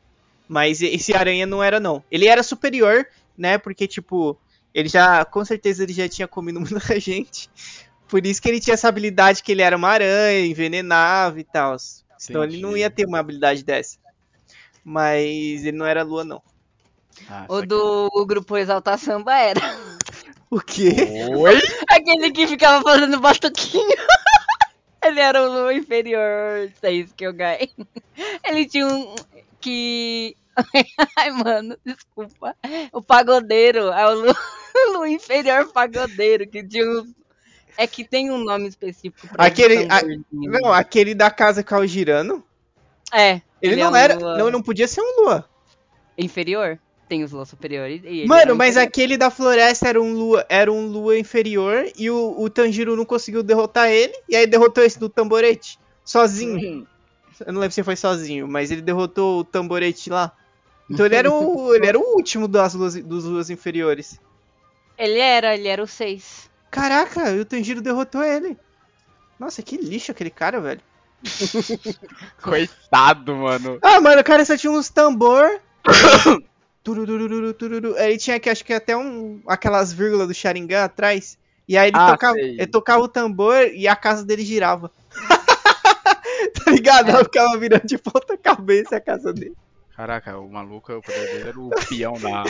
Mas 0.55 0.81
esse 0.81 1.13
aranha 1.13 1.47
não 1.47 1.61
era, 1.61 1.81
não. 1.81 2.05
Ele 2.09 2.29
era 2.29 2.41
superior, 2.41 3.05
né? 3.37 3.59
Porque, 3.59 3.89
tipo, 3.89 4.39
ele 4.73 4.89
já. 4.89 5.25
Com 5.25 5.45
certeza 5.45 5.83
ele 5.83 5.93
já 5.93 6.09
tinha 6.09 6.29
comido 6.29 6.61
muita 6.63 7.01
gente. 7.01 7.51
Por 8.07 8.25
isso 8.25 8.41
que 8.41 8.49
ele 8.49 8.61
tinha 8.61 8.75
essa 8.75 8.87
habilidade 8.87 9.43
que 9.43 9.51
ele 9.51 9.63
era 9.63 9.77
uma 9.77 9.89
aranha, 9.89 10.47
envenenava 10.47 11.41
e 11.41 11.43
tal. 11.45 11.75
Então 12.23 12.45
ele 12.45 12.61
não 12.61 12.77
ia 12.77 12.89
ter 12.89 13.05
uma 13.05 13.19
habilidade 13.19 13.65
dessa. 13.65 13.99
Mas 14.85 15.65
ele 15.65 15.77
não 15.77 15.87
era 15.87 16.05
lua, 16.05 16.23
não. 16.23 16.41
Ah, 17.29 17.47
O 17.49 17.61
do 17.63 18.09
o 18.13 18.25
grupo 18.25 18.57
Exalta 18.57 18.97
Samba 18.97 19.37
era. 19.37 19.61
O 20.49 20.61
quê? 20.61 20.95
Oi? 21.37 21.61
Aquele 21.91 22.31
que 22.31 22.47
ficava 22.47 22.81
fazendo 22.81 23.19
batuquinho. 23.19 23.89
Ele 25.03 25.21
era 25.21 25.43
o 25.43 25.53
Lua 25.53 25.75
inferior. 25.75 26.67
Isso 26.67 26.87
é 26.87 26.93
isso 26.93 27.15
que 27.15 27.27
eu 27.27 27.33
ganhei. 27.33 27.71
Ele 28.43 28.67
tinha 28.67 28.87
um. 28.87 29.15
Que. 29.61 30.37
Ai, 31.17 31.31
mano, 31.31 31.77
desculpa. 31.85 32.55
O 32.93 33.03
pagodeiro. 33.03 33.89
É 33.93 34.07
o 34.09 34.15
Lua, 34.15 34.37
Lua 34.93 35.09
inferior 35.09 35.73
pagodeiro. 35.73 36.47
Que 36.49 36.67
tinha 36.67 36.89
uns. 36.89 37.13
É 37.77 37.87
que 37.89 38.05
tem 38.05 38.31
um 38.31 38.39
nome 38.45 38.69
específico 38.69 39.27
pra 39.29 39.47
Aquele- 39.47 39.89
a-. 39.91 40.03
Não, 40.33 40.73
aquele 40.73 41.15
da 41.15 41.31
casa 41.31 41.63
caiu 41.63 41.87
girando. 41.89 42.45
É. 43.13 43.41
Ele, 43.61 43.81
é 43.81 43.85
não 43.85 43.93
um 43.93 43.97
era. 43.97 44.15
Lua 44.17 44.39
Não, 44.39 44.51
não 44.51 44.63
podia 44.63 44.87
ser 44.87 45.01
um 45.01 45.23
lua. 45.23 45.49
Inferior? 46.17 46.79
Tem 47.09 47.23
os 47.23 47.33
Lua 47.33 47.45
superiores. 47.45 48.01
e 48.05 48.21
ele 48.21 48.27
Mano, 48.27 48.55
um 48.55 48.57
mas 48.57 48.71
inferior. 48.77 48.89
aquele 48.89 49.17
da 49.19 49.31
floresta 49.31 49.89
era 49.89 50.01
um 50.01 50.15
lua, 50.15 50.47
era 50.49 50.73
um 50.73 50.87
lua 50.87 51.19
inferior 51.19 51.85
e 51.99 52.09
o, 52.11 52.35
o 52.41 52.49
Tanjiro 52.49 52.97
não 52.97 53.05
conseguiu 53.05 53.43
derrotar 53.43 53.91
ele. 53.91 54.15
E 54.29 54.35
aí 54.37 54.47
derrotou 54.47 54.83
esse 54.83 54.99
do 54.99 55.09
tamborete. 55.09 55.79
Sozinho. 56.05 56.87
Eu 57.45 57.53
não 57.53 57.61
lembro 57.61 57.75
se 57.75 57.83
foi 57.83 57.97
sozinho, 57.97 58.47
mas 58.49 58.71
ele 58.71 58.81
derrotou 58.81 59.41
o 59.41 59.45
tamborete 59.45 60.09
lá. 60.09 60.33
Então 60.89 61.07
ele 61.07 61.17
era 61.17 61.31
o, 61.31 61.75
ele 61.75 61.87
era 61.87 61.99
o 61.99 62.15
último 62.15 62.47
das 62.47 62.75
luas, 62.75 62.95
dos 62.95 63.25
luas 63.25 63.51
inferiores. 63.51 64.21
Ele 64.99 65.19
era, 65.19 65.55
ele 65.55 65.69
era 65.69 65.83
o 65.83 65.87
6. 65.87 66.51
Caraca, 66.71 67.31
e 67.31 67.41
o 67.41 67.45
Tanjiro 67.45 67.81
derrotou 67.81 68.23
ele. 68.23 68.57
Nossa, 69.39 69.63
que 69.63 69.77
lixo 69.77 70.13
aquele 70.13 70.31
cara, 70.31 70.61
velho. 70.61 70.81
Coitado, 72.43 73.35
mano. 73.35 73.79
Ah, 73.83 74.01
mano, 74.01 74.21
o 74.21 74.25
cara 74.25 74.45
só 74.45 74.57
tinha 74.57 74.71
uns 74.71 74.91
tambor. 74.91 75.61
tururururu, 76.85 77.55
tururu. 77.55 77.97
Aí 77.97 78.11
Ele 78.11 78.19
tinha 78.19 78.39
que, 78.39 78.51
acho 78.51 78.65
que 78.65 78.73
até 78.73 78.97
um, 78.97 79.41
aquelas 79.47 79.93
vírgulas 79.93 80.29
do 80.29 80.35
Sharingan 80.35 80.85
atrás. 80.85 81.39
E 81.67 81.79
aí 81.79 81.89
ele, 81.89 81.97
Ah, 81.97 82.13
tocava, 82.13 82.39
ele 82.39 82.67
tocava 82.67 83.03
o 83.03 83.09
tambor 83.09 83.69
e 83.73 83.89
a 83.89 83.97
casa 83.97 84.25
dele 84.25 84.45
girava. 84.45 84.91
tá 86.65 86.71
ligado? 86.71 87.11
Ela 87.11 87.25
ficava 87.25 87.57
virando 87.57 87.87
de 87.87 87.99
ponta 87.99 88.37
cabeça 88.37 88.97
a 88.97 89.01
casa 89.01 89.33
dele. 89.33 89.55
Caraca, 89.97 90.39
o 90.39 90.51
maluco, 90.51 90.93
o 90.93 91.03
poder 91.03 91.27
dele 91.27 91.49
era 91.49 91.61
o 91.61 91.71
peão 91.89 92.15
da. 92.15 92.45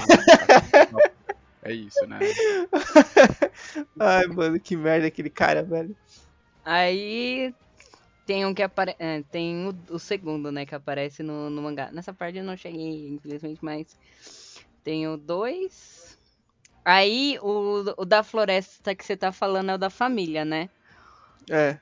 É 1.62 1.72
isso, 1.72 2.06
né? 2.06 2.18
Ai, 3.98 4.26
mano, 4.26 4.60
que 4.60 4.76
merda 4.76 5.06
aquele 5.06 5.30
cara, 5.30 5.62
velho. 5.62 5.96
Aí 6.62 7.54
tem 8.26 8.44
um 8.44 8.54
que 8.54 8.62
aparece. 8.62 8.98
tem 9.30 9.66
o, 9.66 9.94
o 9.94 9.98
segundo, 9.98 10.52
né, 10.52 10.66
que 10.66 10.74
aparece 10.74 11.22
no, 11.22 11.48
no 11.48 11.62
mangá. 11.62 11.90
Nessa 11.90 12.12
parte 12.12 12.38
eu 12.38 12.44
não 12.44 12.56
cheguei, 12.56 13.08
infelizmente, 13.08 13.58
mas 13.62 13.96
tem 14.82 15.08
o 15.08 15.16
dois. 15.16 16.18
Aí 16.84 17.38
o, 17.40 17.94
o 17.96 18.04
da 18.04 18.22
floresta 18.22 18.94
que 18.94 19.04
você 19.04 19.16
tá 19.16 19.32
falando 19.32 19.70
é 19.70 19.74
o 19.74 19.78
da 19.78 19.88
família, 19.88 20.44
né? 20.44 20.68
É. 21.50 21.78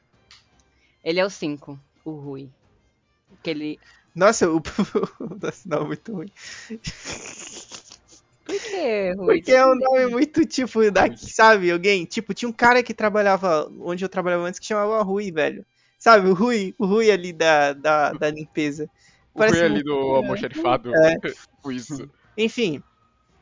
Ele 1.02 1.18
é 1.18 1.24
o 1.24 1.30
5, 1.30 1.78
o 2.04 2.10
Rui. 2.12 2.48
Que 3.42 3.50
ele. 3.50 3.80
Nossa, 4.14 4.48
o. 4.50 4.62
Nossa, 5.40 5.62
não, 5.66 5.86
muito 5.86 6.12
ruim. 6.12 6.30
que, 8.72 9.12
Rui? 9.12 9.36
Porque 9.36 9.52
é 9.52 9.66
um 9.66 9.74
nome 9.74 10.06
muito 10.06 10.44
tipo 10.44 10.90
daqui, 10.90 11.32
sabe? 11.32 11.70
Alguém, 11.70 12.04
tipo, 12.04 12.34
tinha 12.34 12.48
um 12.48 12.52
cara 12.52 12.82
que 12.82 12.94
trabalhava 12.94 13.70
onde 13.80 14.04
eu 14.04 14.08
trabalhava 14.08 14.44
antes 14.44 14.60
que 14.60 14.66
chamava 14.66 15.02
Rui, 15.02 15.30
velho. 15.30 15.64
Sabe, 15.98 16.28
o 16.28 16.34
Rui, 16.34 16.74
o 16.78 16.86
Rui 16.86 17.10
ali 17.10 17.32
da, 17.32 17.72
da, 17.72 18.12
da 18.12 18.30
limpeza. 18.30 18.90
O 19.34 19.38
Parece 19.38 19.58
Rui 19.58 19.66
ali 19.66 19.82
do 19.82 19.92
almoxarifado. 19.92 20.92
É. 20.94 21.16
Isso. 21.70 22.10
Enfim, 22.36 22.82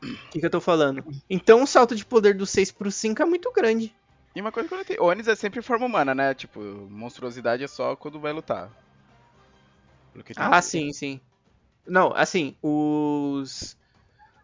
o 0.03 0.29
que, 0.29 0.39
que 0.39 0.45
eu 0.45 0.49
tô 0.49 0.61
falando? 0.61 1.03
Então 1.29 1.63
o 1.63 1.67
salto 1.67 1.95
de 1.95 2.05
poder 2.05 2.35
do 2.35 2.45
6 2.45 2.71
pro 2.71 2.91
5 2.91 3.21
é 3.21 3.25
muito 3.25 3.51
grande. 3.51 3.93
E 4.35 4.39
uma 4.39 4.51
coisa 4.51 4.67
que 4.67 4.73
eu 4.73 4.77
não 4.77 4.83
entendi. 4.83 5.01
Onis 5.01 5.27
é 5.27 5.35
sempre 5.35 5.61
forma 5.61 5.85
humana, 5.85 6.15
né? 6.15 6.33
Tipo, 6.33 6.61
monstruosidade 6.89 7.63
é 7.63 7.67
só 7.67 7.95
quando 7.95 8.19
vai 8.19 8.31
lutar. 8.31 8.71
Que 10.25 10.33
Ah, 10.35 10.61
sim, 10.61 10.91
sim. 10.93 11.19
Não, 11.87 12.13
assim, 12.15 12.55
os. 12.61 13.75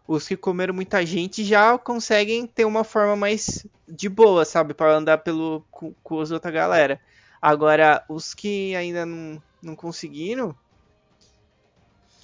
Os 0.06 0.26
que 0.26 0.38
comeram 0.38 0.72
muita 0.72 1.04
gente 1.04 1.44
já 1.44 1.76
conseguem 1.78 2.46
ter 2.46 2.64
uma 2.64 2.82
forma 2.82 3.14
mais 3.14 3.66
de 3.86 4.08
boa, 4.08 4.42
sabe? 4.46 4.72
Pra 4.72 4.94
andar 4.94 5.18
pelo, 5.18 5.66
com, 5.70 5.92
com 6.02 6.20
as 6.20 6.30
outra 6.30 6.50
galera. 6.50 6.98
Agora, 7.42 8.02
os 8.08 8.32
que 8.32 8.74
ainda 8.74 9.04
não, 9.04 9.42
não 9.62 9.76
conseguiram. 9.76 10.56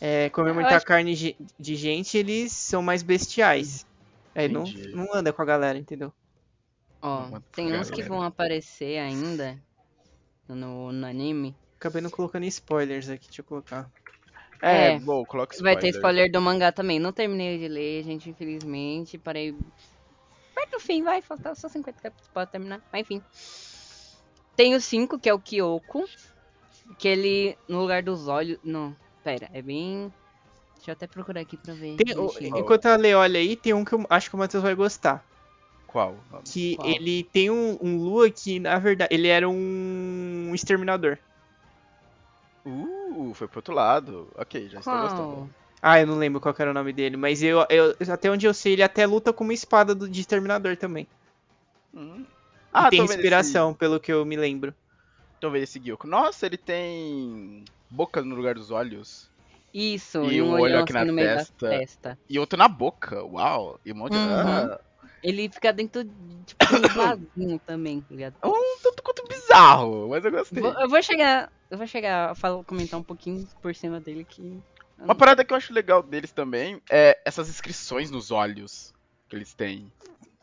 É, 0.00 0.30
comer 0.30 0.50
Eu 0.50 0.54
muita 0.54 0.76
acho- 0.76 0.86
carne 0.86 1.14
de 1.14 1.74
gente, 1.74 2.16
eles 2.16 2.52
são 2.52 2.80
mais 2.82 3.02
bestiais. 3.02 3.86
Aí 4.34 4.48
não, 4.48 4.62
Entendi. 4.62 4.94
não 4.94 5.14
anda 5.14 5.30
com 5.32 5.42
a 5.42 5.44
galera, 5.44 5.78
entendeu? 5.78 6.10
Ó, 7.02 7.38
tem 7.52 7.66
uns 7.74 7.90
que 7.90 7.96
galera. 7.96 8.08
vão 8.08 8.22
aparecer 8.22 8.98
ainda 8.98 9.58
no, 10.48 10.90
no 10.90 11.06
anime. 11.06 11.54
Acabei 11.84 12.00
não 12.00 12.08
colocando 12.08 12.44
spoilers 12.46 13.10
aqui, 13.10 13.26
deixa 13.26 13.42
eu 13.42 13.44
colocar. 13.44 13.90
É, 14.62 14.92
É. 14.92 14.98
bom, 14.98 15.22
coloca 15.26 15.54
Vai 15.60 15.76
ter 15.76 15.88
spoiler. 15.90 16.24
spoiler 16.24 16.32
do 16.32 16.40
mangá 16.40 16.72
também. 16.72 16.98
Não 16.98 17.12
terminei 17.12 17.58
de 17.58 17.68
ler, 17.68 18.02
gente, 18.02 18.30
infelizmente. 18.30 19.18
Parei. 19.18 19.54
Perto 20.54 20.70
do 20.70 20.80
fim, 20.80 21.02
vai. 21.02 21.20
Faltar 21.20 21.54
só 21.54 21.68
50 21.68 22.00
capítulos 22.00 22.30
pra 22.32 22.46
terminar. 22.46 22.80
Mas 22.90 23.02
enfim. 23.02 23.22
Tem 24.56 24.74
o 24.74 24.80
5, 24.80 25.18
que 25.18 25.28
é 25.28 25.34
o 25.34 25.38
Kyoko. 25.38 26.06
Que 26.98 27.06
ele, 27.08 27.58
no 27.68 27.80
lugar 27.82 28.02
dos 28.02 28.28
olhos. 28.28 28.58
Não, 28.64 28.96
pera, 29.22 29.50
é 29.52 29.60
bem. 29.60 30.10
Deixa 30.76 30.90
eu 30.90 30.94
até 30.94 31.06
procurar 31.06 31.42
aqui 31.42 31.58
pra 31.58 31.74
ver. 31.74 31.96
Tem- 31.96 32.16
o- 32.18 32.32
enquanto 32.40 32.86
a 32.86 32.96
Lê 32.96 33.14
olha 33.14 33.38
aí, 33.40 33.56
tem 33.56 33.74
um 33.74 33.84
que 33.84 33.92
eu 33.94 34.06
acho 34.08 34.30
que 34.30 34.36
o 34.36 34.38
Matheus 34.38 34.62
vai 34.62 34.74
gostar. 34.74 35.22
Qual? 35.86 36.16
Que 36.50 36.76
Qual? 36.76 36.88
ele 36.88 37.24
tem 37.24 37.50
um, 37.50 37.76
um 37.82 37.98
Lua 37.98 38.30
que, 38.30 38.58
na 38.58 38.78
verdade, 38.78 39.14
ele 39.14 39.28
era 39.28 39.46
um 39.46 40.50
exterminador. 40.54 41.18
Uh, 42.66 43.32
foi 43.34 43.46
pro 43.48 43.58
outro 43.58 43.74
lado. 43.74 44.30
Ok, 44.36 44.68
já 44.68 44.80
estou 44.80 44.98
gostando. 45.00 45.54
Ah, 45.82 46.00
eu 46.00 46.06
não 46.06 46.16
lembro 46.16 46.40
qual 46.40 46.54
que 46.54 46.62
era 46.62 46.70
o 46.70 46.74
nome 46.74 46.92
dele, 46.92 47.16
mas 47.16 47.42
eu, 47.42 47.58
eu- 47.68 47.94
até 48.12 48.30
onde 48.30 48.46
eu 48.46 48.54
sei, 48.54 48.72
ele 48.72 48.82
até 48.82 49.06
luta 49.06 49.32
com 49.32 49.44
uma 49.44 49.52
espada 49.52 49.94
do, 49.94 50.08
de 50.08 50.20
exterminador 50.20 50.76
também. 50.76 51.06
Hum. 51.94 52.24
E 52.74 52.84
Ah, 52.84 52.90
tem 52.90 52.98
tô 52.98 53.06
vendo 53.06 53.20
inspiração, 53.20 53.74
pelo 53.74 54.00
que 54.00 54.12
eu 54.12 54.24
me 54.24 54.36
lembro. 54.36 54.70
Esse, 54.70 55.40
tô 55.40 55.50
vendo 55.50 55.62
esse 55.62 55.78
Gyoko. 55.78 56.06
Nossa, 56.06 56.46
ele 56.46 56.56
tem 56.56 57.64
boca 57.90 58.22
no 58.22 58.34
lugar 58.34 58.54
dos 58.54 58.70
olhos. 58.70 59.30
Isso, 59.74 60.30
E 60.30 60.32
e 60.32 60.42
um 60.42 60.50
um 60.50 60.60
olho 60.60 60.78
aqui 60.78 60.92
assim 60.92 60.94
na 60.94 61.06
no 61.06 61.12
meio 61.12 61.28
testa. 61.28 61.66
da 61.68 61.78
testa. 61.78 62.18
E 62.28 62.38
outro 62.38 62.58
na 62.58 62.68
boca. 62.68 63.22
Uau. 63.24 63.78
E 63.84 63.92
um 63.92 63.96
monte 63.96 64.12
de... 64.12 64.18
Uhum. 64.18 64.70
Ah, 64.70 64.78
Ele 65.22 65.50
fica 65.50 65.72
dentro, 65.72 66.04
tipo, 66.46 66.66
de 66.66 66.74
um 66.76 66.88
vasinho 66.94 67.60
também, 67.66 68.00
tá 68.02 68.06
ligado? 68.14 68.36
um 68.44 68.78
tanto 68.82 69.02
quanto 69.02 69.22
bizarro, 69.54 70.08
mas 70.08 70.24
eu 70.24 70.30
gostei. 70.30 70.62
Vou- 70.62 70.80
eu 70.80 70.88
vou 70.88 71.02
chegar. 71.02 71.50
Eu 71.70 71.78
vou 71.78 71.86
chegar 71.86 72.30
a 72.30 72.34
falar, 72.34 72.62
comentar 72.64 72.98
um 72.98 73.02
pouquinho 73.02 73.46
por 73.62 73.74
cima 73.74 74.00
dele 74.00 74.24
que. 74.24 74.60
Uma 74.98 75.14
parada 75.14 75.44
que 75.44 75.52
eu 75.52 75.56
acho 75.56 75.72
legal 75.72 76.02
deles 76.02 76.30
também 76.30 76.80
é 76.90 77.18
essas 77.24 77.48
inscrições 77.48 78.10
nos 78.10 78.30
olhos 78.30 78.92
que 79.28 79.36
eles 79.36 79.52
têm. 79.52 79.90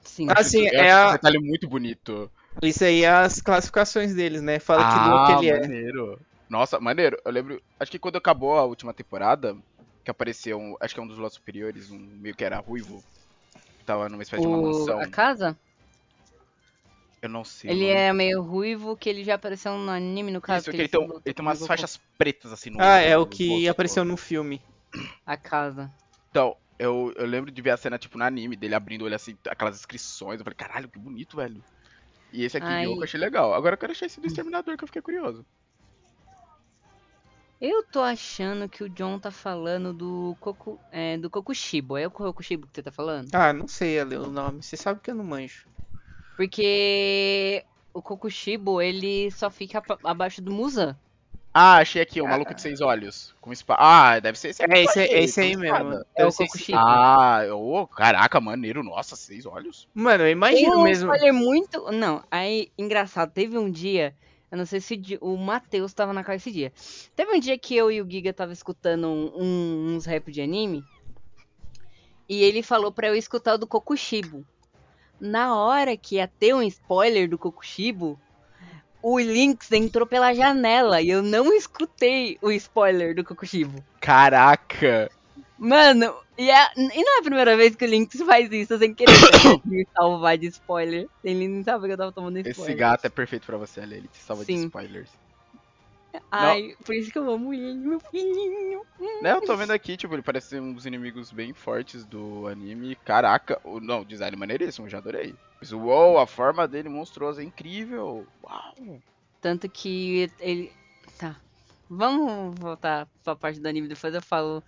Sim. 0.04 0.28
Sim, 0.44 0.68
eu 0.68 0.82
é 0.82 0.92
acho 0.92 0.96
a- 0.98 1.04
esse 1.06 1.14
detalhe 1.14 1.40
muito 1.40 1.68
bonito. 1.68 2.30
Isso 2.62 2.84
aí 2.84 3.04
é 3.04 3.10
as 3.10 3.42
classificações 3.42 4.14
deles, 4.14 4.42
né? 4.42 4.60
Fala 4.60 4.82
ah, 4.84 5.26
que 5.26 5.32
ele 5.46 5.50
é. 5.52 5.62
maneiro. 5.62 6.20
Nossa, 6.50 6.80
maneiro. 6.80 7.18
Eu 7.24 7.32
lembro, 7.32 7.62
acho 7.80 7.90
que 7.90 7.98
quando 8.00 8.18
acabou 8.18 8.58
a 8.58 8.66
última 8.66 8.94
temporada, 8.94 9.56
que 10.04 10.12
apareceu, 10.12 10.60
um, 10.60 10.76
acho 10.82 10.94
que 10.94 11.00
é 11.00 11.04
um 11.04 11.08
dos 11.08 11.18
lados 11.18 11.36
superiores, 11.36 11.90
um 11.90 11.98
meio 11.98 12.36
que 12.36 12.44
era 12.44 12.60
ruivo, 12.60 13.02
que 13.80 13.86
tava 13.86 14.10
numa 14.10 14.22
espécie 14.22 14.42
de 14.42 14.48
uma 14.50 14.58
O, 14.58 14.64
mansão. 14.64 15.00
a 15.00 15.08
casa, 15.08 15.58
Eu 17.22 17.30
não 17.30 17.44
sei. 17.44 17.70
ele 17.70 17.86
é 17.86 18.12
meio 18.12 18.42
ruivo, 18.42 18.98
que 18.98 19.08
ele 19.08 19.24
já 19.24 19.36
apareceu 19.36 19.78
no 19.78 19.92
anime, 19.92 20.32
no 20.32 20.42
caso. 20.42 20.62
Isso, 20.62 20.72
que 20.72 20.78
que 20.78 20.82
ele, 20.82 20.90
tem, 20.90 21.22
ele 21.26 21.34
tem 21.34 21.46
umas 21.46 21.66
faixas 21.68 22.00
pretas 22.18 22.52
assim 22.52 22.72
no 22.72 22.82
Ah, 22.82 22.98
é 22.98 23.16
o 23.16 23.28
que 23.28 23.68
apareceu 23.68 24.04
no 24.04 24.18
filme. 24.18 24.60
A 25.26 25.38
casa. 25.38 25.92
Então, 26.32 26.58
eu, 26.80 27.14
eu 27.16 27.28
lembro 27.28 27.52
de 27.52 27.62
ver 27.62 27.70
a 27.70 27.78
cena, 27.78 28.00
tipo, 28.00 28.18
no 28.18 28.24
anime, 28.24 28.56
dele 28.56 28.74
abrindo 28.74 29.06
olho 29.06 29.16
assim, 29.16 29.38
aquelas 29.48 29.76
inscrições. 29.76 30.40
Eu 30.40 30.44
falei, 30.44 30.58
caralho, 30.58 30.90
que 30.90 30.98
bonito, 30.98 31.38
velho. 31.38 31.64
E 32.34 32.44
esse 32.44 32.58
aqui, 32.58 32.66
Ai. 32.66 32.86
Eu 32.88 33.04
achei 33.04 33.20
legal. 33.20 33.54
Agora 33.54 33.76
eu 33.76 33.78
quero 33.78 33.92
achar 33.92 34.08
esse 34.08 34.20
do 34.20 34.26
Exterminador, 34.26 34.76
que 34.76 34.84
eu 34.84 34.88
fiquei 34.88 35.02
curioso. 35.02 35.46
Eu 37.62 37.84
tô 37.84 38.00
achando 38.00 38.68
que 38.68 38.84
o 38.84 38.90
John 38.90 39.20
tá 39.20 39.30
falando 39.30 39.94
do 39.94 40.36
Koku, 40.40 40.80
é, 40.92 41.16
do 41.20 41.30
Kokushibo. 41.30 41.96
É 41.96 42.08
o 42.08 42.12
Kokushibo 42.12 42.66
que 42.66 42.74
você 42.74 42.82
tá 42.82 42.92
falando? 42.92 43.30
Ah, 43.36 43.54
não 43.54 43.68
sei 43.68 44.00
ali 44.00 44.16
o 44.16 44.26
nome. 44.26 44.64
Você 44.64 44.76
sabe 44.76 45.00
que 45.00 45.12
eu 45.12 45.16
não 45.16 45.24
manjo. 45.24 45.68
Porque 46.36 47.64
o 47.94 48.02
Kokushibo, 48.02 48.82
ele 48.82 49.30
só 49.32 49.50
fica 49.50 49.80
aba- 49.80 50.00
abaixo 50.04 50.42
do 50.42 50.52
Muzan. 50.52 50.96
Ah, 51.54 51.78
achei 51.80 52.02
aqui, 52.02 52.22
o 52.22 52.28
maluco 52.28 52.54
de 52.56 52.62
seis 52.62 52.80
olhos. 52.80 53.36
Com 53.42 53.52
espada. 53.52 53.80
Ah, 53.84 54.20
deve 54.20 54.40
ser 54.40 54.50
esse 54.50 54.64
aqui. 54.64 54.74
É 54.74 54.84
esse, 54.84 55.00
aí, 55.02 55.08
é 55.08 55.24
esse 55.24 55.42
aí 55.42 55.58
mesmo. 55.58 56.02
É 56.16 56.26
o 56.26 56.32
ser 56.32 56.44
esse- 56.44 56.54
Kokushibo. 56.54 56.78
Ah, 56.78 57.42
ô, 57.54 57.86
caraca, 57.88 58.40
maneiro. 58.40 58.82
Nossa, 58.82 59.18
seis 59.18 59.46
olhos. 59.46 59.86
Mano, 59.94 60.24
eu 60.24 60.32
imagino 60.32 60.78
um 60.80 60.84
mesmo. 60.84 61.12
spoiler 61.14 61.34
muito. 61.34 61.92
Não, 61.92 62.24
aí, 62.32 62.72
engraçado, 62.78 63.32
teve 63.34 63.58
um 63.58 63.70
dia. 63.70 64.16
Eu 64.50 64.58
não 64.58 64.66
sei 64.66 64.80
se 64.80 65.02
o 65.20 65.34
o 65.34 65.38
Matheus 65.38 65.94
tava 65.94 66.14
na 66.14 66.24
casa 66.24 66.38
esse 66.38 66.52
dia. 66.52 66.72
Teve 67.16 67.34
um 67.34 67.40
dia 67.40 67.58
que 67.58 67.76
eu 67.76 67.92
e 67.92 68.02
o 68.02 68.10
Giga 68.10 68.32
tava 68.34 68.54
escutando 68.54 69.08
um- 69.08 69.32
um- 69.36 69.96
uns 69.96 70.06
rap 70.06 70.32
de 70.32 70.42
anime. 70.42 70.84
E 72.30 72.42
ele 72.44 72.64
falou 72.64 72.94
pra 72.94 73.08
eu 73.10 73.16
escutar 73.16 73.56
o 73.56 73.58
do 73.58 73.68
Kokushibo. 73.68 74.46
Na 75.22 75.56
hora 75.56 75.96
que 75.96 76.16
ia 76.16 76.28
ter 76.28 76.56
um 76.56 76.64
spoiler 76.64 77.30
do 77.30 77.38
Kokushibo, 77.38 78.20
o 79.04 79.20
Lynx 79.20 79.72
entrou 79.72 80.08
pela 80.08 80.34
janela 80.34 81.00
e 81.00 81.10
eu 81.10 81.22
não 81.22 81.54
escutei 81.54 82.40
o 82.42 82.52
spoiler 82.52 83.14
do 83.14 83.24
Kokushibo. 83.24 83.84
Caraca. 84.00 85.12
Mano, 85.60 86.12
e, 86.36 86.50
é- 86.50 86.72
e 86.76 87.04
não 87.04 87.18
é 87.18 87.20
a 87.20 87.24
primeira 87.24 87.56
vez 87.56 87.76
que 87.76 87.86
o 87.86 87.88
Lynx 87.88 88.18
faz 88.26 88.52
isso 88.52 88.80
sem 88.80 88.96
querer 88.96 89.12
me 89.64 89.86
salvar 89.96 90.40
de 90.40 90.48
spoiler. 90.48 91.08
Ele 91.24 91.48
nem 91.48 91.64
sabe 91.64 91.86
que 91.86 91.94
eu 91.94 91.98
tava 91.98 92.12
tomando 92.12 92.40
spoiler. 92.40 92.72
Esse 92.72 92.74
gato 92.74 93.06
é 93.06 93.10
perfeito 93.10 93.46
pra 93.46 93.58
você, 93.58 93.82
Ale. 93.82 93.98
Ele 93.98 94.08
te 94.08 94.18
salva 94.18 94.44
de 94.44 94.52
Sim. 94.52 94.66
spoilers. 94.66 95.10
Ai, 96.30 96.76
por 96.86 96.96
isso 96.96 97.12
que 97.12 97.18
eu 97.18 97.30
amo 97.30 97.54
ele, 97.54 97.74
meu 97.76 98.00
filhinho. 98.00 98.82
Né, 99.22 99.32
eu 99.34 99.42
tô 99.42 99.56
vendo 99.56 99.72
aqui, 99.72 99.96
tipo, 99.96 100.14
ele 100.14 100.22
parece 100.22 100.50
ser 100.50 100.62
um 100.62 100.74
dos 100.74 100.86
inimigos 100.86 101.32
bem 101.32 101.54
fortes 101.54 102.06
do 102.06 102.48
anime. 102.48 102.96
Caraca, 102.96 103.60
o, 103.64 103.80
não, 103.80 104.02
o 104.02 104.06
design 104.06 104.36
maneiríssimo, 104.36 104.90
já 104.90 104.98
adorei. 104.98 105.36
Mas, 105.60 105.72
uou, 105.72 106.18
a 106.18 106.26
forma 106.26 106.68
dele 106.68 106.90
monstruosa 106.90 107.42
é 107.42 107.46
incrível. 107.46 108.28
Uau. 108.44 109.02
Tanto 109.40 109.70
que 109.70 110.30
ele. 110.40 110.72
Tá. 111.18 111.36
Vamos 111.90 112.58
voltar 112.60 113.08
pra 113.24 113.36
parte 113.36 113.60
do 113.60 113.68
anime, 113.68 113.88
depois 113.88 114.14
eu 114.14 114.22
falo. 114.22 114.64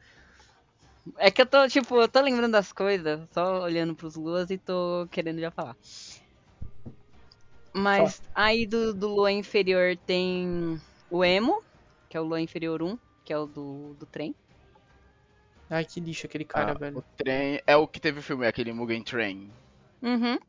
É 1.17 1.29
que 1.29 1.41
eu 1.41 1.45
tô, 1.45 1.67
tipo, 1.67 1.99
eu 1.99 2.08
tô 2.08 2.21
lembrando 2.21 2.51
das 2.51 2.71
coisas, 2.71 3.27
só 3.34 3.62
olhando 3.63 3.95
pros 3.95 4.15
luas 4.15 4.49
e 4.49 4.58
tô 4.58 5.08
querendo 5.12 5.39
já 5.39 5.51
falar. 5.51 5.75
Mas 7.73 8.21
aí 8.36 8.67
do, 8.67 8.93
do 8.93 9.08
lua 9.08 9.32
inferior 9.32 9.97
tem 10.06 10.79
o 11.13 11.23
Emo, 11.23 11.63
que 12.10 12.17
é 12.17 12.19
o 12.19 12.23
lua 12.23 12.41
inferior 12.41 12.82
1, 12.82 12.97
que 13.23 13.32
é 13.32 13.38
o 13.38 13.45
do, 13.45 13.93
do 13.99 14.06
trem. 14.08 14.34
Ai, 15.69 15.86
que 15.86 15.99
lixo 15.99 16.26
aquele 16.26 16.43
cara, 16.43 16.71
Ah, 16.71 16.73
velho. 16.73 16.97
O 16.97 17.02
trem 17.15 17.62
é 17.67 17.76
o 17.76 17.88
que 17.88 17.99
teve 17.99 18.19
o 18.19 18.23
filme, 18.23 18.47
aquele 18.47 18.73
Mugen 18.73 19.04
Train. 19.04 19.52
Uhum. 20.02 20.39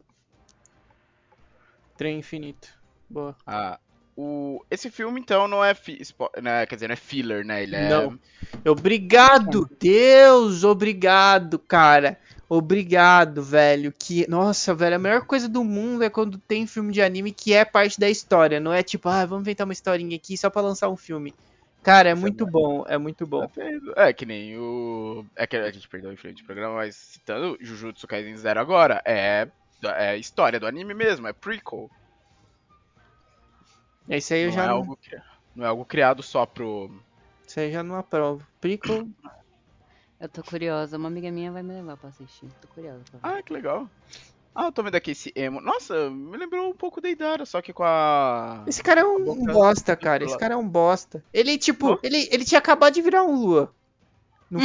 Trem 1.98 2.18
infinito. 2.18 2.68
Boa. 3.08 3.36
Ah, 3.46 3.78
o, 4.16 4.64
esse 4.70 4.90
filme, 4.90 5.20
então, 5.20 5.46
não 5.46 5.62
é, 5.62 5.74
fi, 5.74 6.02
spo- 6.02 6.30
né, 6.40 6.64
quer 6.66 6.76
dizer, 6.76 6.88
não 6.88 6.94
é 6.94 6.96
filler, 6.96 7.44
né? 7.44 7.62
Ele 7.62 7.76
é... 7.76 7.88
Não. 7.88 8.18
Obrigado, 8.66 9.68
Deus, 9.78 10.64
obrigado, 10.64 11.58
cara. 11.58 12.18
Obrigado, 12.56 13.42
velho. 13.42 13.92
Que, 13.92 14.30
nossa, 14.30 14.72
velho, 14.72 14.94
a 14.94 14.98
melhor 14.98 15.26
coisa 15.26 15.48
do 15.48 15.64
mundo 15.64 16.04
é 16.04 16.08
quando 16.08 16.38
tem 16.38 16.68
filme 16.68 16.92
de 16.92 17.02
anime 17.02 17.32
que 17.32 17.52
é 17.52 17.64
parte 17.64 17.98
da 17.98 18.08
história, 18.08 18.60
não 18.60 18.72
é 18.72 18.80
tipo, 18.80 19.08
ah, 19.08 19.26
vamos 19.26 19.42
inventar 19.42 19.66
uma 19.66 19.72
historinha 19.72 20.14
aqui 20.14 20.36
só 20.36 20.48
pra 20.48 20.62
lançar 20.62 20.88
um 20.88 20.96
filme. 20.96 21.34
Cara, 21.82 22.08
é 22.08 22.12
é 22.12 22.14
muito 22.14 22.46
bom, 22.46 22.84
é 22.86 22.96
muito 22.96 23.26
bom. 23.26 23.50
É, 23.96 24.12
que 24.12 24.24
nem 24.24 24.56
o. 24.56 25.26
É 25.34 25.48
que 25.48 25.56
a 25.56 25.70
gente 25.70 25.88
perdeu 25.88 26.10
o 26.10 26.12
influente 26.12 26.42
do 26.42 26.46
programa, 26.46 26.76
mas 26.76 26.94
citando 26.94 27.58
Jujutsu 27.60 28.06
Kaisen 28.06 28.36
Zero 28.36 28.60
agora, 28.60 29.02
é, 29.04 29.48
é 29.82 30.16
história 30.16 30.60
do 30.60 30.66
anime 30.66 30.94
mesmo, 30.94 31.26
é 31.26 31.32
prequel. 31.32 31.90
Isso 34.08 34.32
aí 34.32 34.42
eu 34.42 34.48
não, 34.48 34.54
já 34.54 34.62
é 34.62 34.66
não, 34.68 34.74
algo, 34.74 34.98
não 35.56 35.64
é 35.64 35.68
algo 35.68 35.84
criado 35.84 36.22
só 36.22 36.46
pro. 36.46 36.88
isso 37.44 37.58
aí 37.58 37.72
já 37.72 37.82
não 37.82 37.96
aprovo. 37.96 38.46
Prequel, 38.60 39.08
Eu 40.24 40.28
tô 40.30 40.42
curiosa. 40.42 40.96
Uma 40.96 41.08
amiga 41.08 41.30
minha 41.30 41.52
vai 41.52 41.62
me 41.62 41.74
levar 41.74 41.98
pra 41.98 42.08
assistir. 42.08 42.48
Tô 42.62 42.68
curiosa 42.68 43.00
pra 43.10 43.30
ver. 43.30 43.38
Ah, 43.38 43.42
que 43.42 43.52
legal. 43.52 43.86
Ah, 44.54 44.64
eu 44.66 44.72
tô 44.72 44.82
vendo 44.82 44.94
aqui 44.94 45.10
esse 45.10 45.30
emo. 45.36 45.60
Nossa, 45.60 46.08
me 46.08 46.34
lembrou 46.38 46.70
um 46.70 46.74
pouco 46.74 46.98
da 46.98 47.10
Idara, 47.10 47.44
só 47.44 47.60
que 47.60 47.74
com 47.74 47.82
a. 47.84 48.64
Esse 48.66 48.82
cara 48.82 49.02
é 49.02 49.04
um, 49.04 49.22
bosta, 49.44 49.94
cara. 49.94 50.24
Esse 50.24 50.38
cara 50.38 50.54
é 50.54 50.56
um 50.56 50.66
bosta. 50.66 51.22
Ele, 51.30 51.58
tipo, 51.58 51.92
Oh. 51.92 51.98
ele, 52.02 52.26
ele 52.32 52.42
tinha 52.42 52.58
acabado 52.58 52.94
de 52.94 53.02
virar 53.02 53.22
um 53.22 53.34
Lua. 53.36 53.74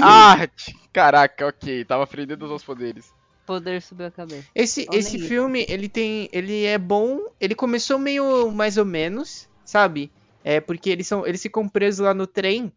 Ah, 0.01 0.47
caraca, 0.93 1.47
ok. 1.47 1.83
Tava 1.83 2.03
aprendendo 2.03 2.43
os 2.43 2.49
seus 2.49 2.63
poderes. 2.63 3.11
Poder 3.45 3.81
subiu 3.81 4.05
a 4.07 4.11
cabeça. 4.11 4.47
Esse, 4.55 4.85
Olha 4.89 4.97
esse 4.99 5.17
aí. 5.17 5.27
filme, 5.27 5.65
ele 5.67 5.89
tem. 5.89 6.29
Ele 6.31 6.63
é 6.63 6.77
bom. 6.77 7.19
Ele 7.37 7.53
começou 7.55 7.99
meio 7.99 8.49
mais 8.51 8.77
ou 8.77 8.85
menos, 8.85 9.49
sabe? 9.65 10.09
É 10.41 10.61
porque 10.61 10.89
eles 10.89 11.05
são. 11.07 11.27
Eles 11.27 11.41
ficam 11.41 11.67
presos 11.67 12.05
lá 12.05 12.13
no 12.13 12.25
trem 12.27 12.71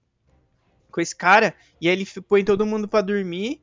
com 0.92 1.00
esse 1.00 1.16
cara. 1.16 1.54
E 1.80 1.88
aí 1.88 1.94
ele 1.94 2.06
põe 2.28 2.44
todo 2.44 2.64
mundo 2.66 2.86
pra 2.86 3.00
dormir. 3.00 3.60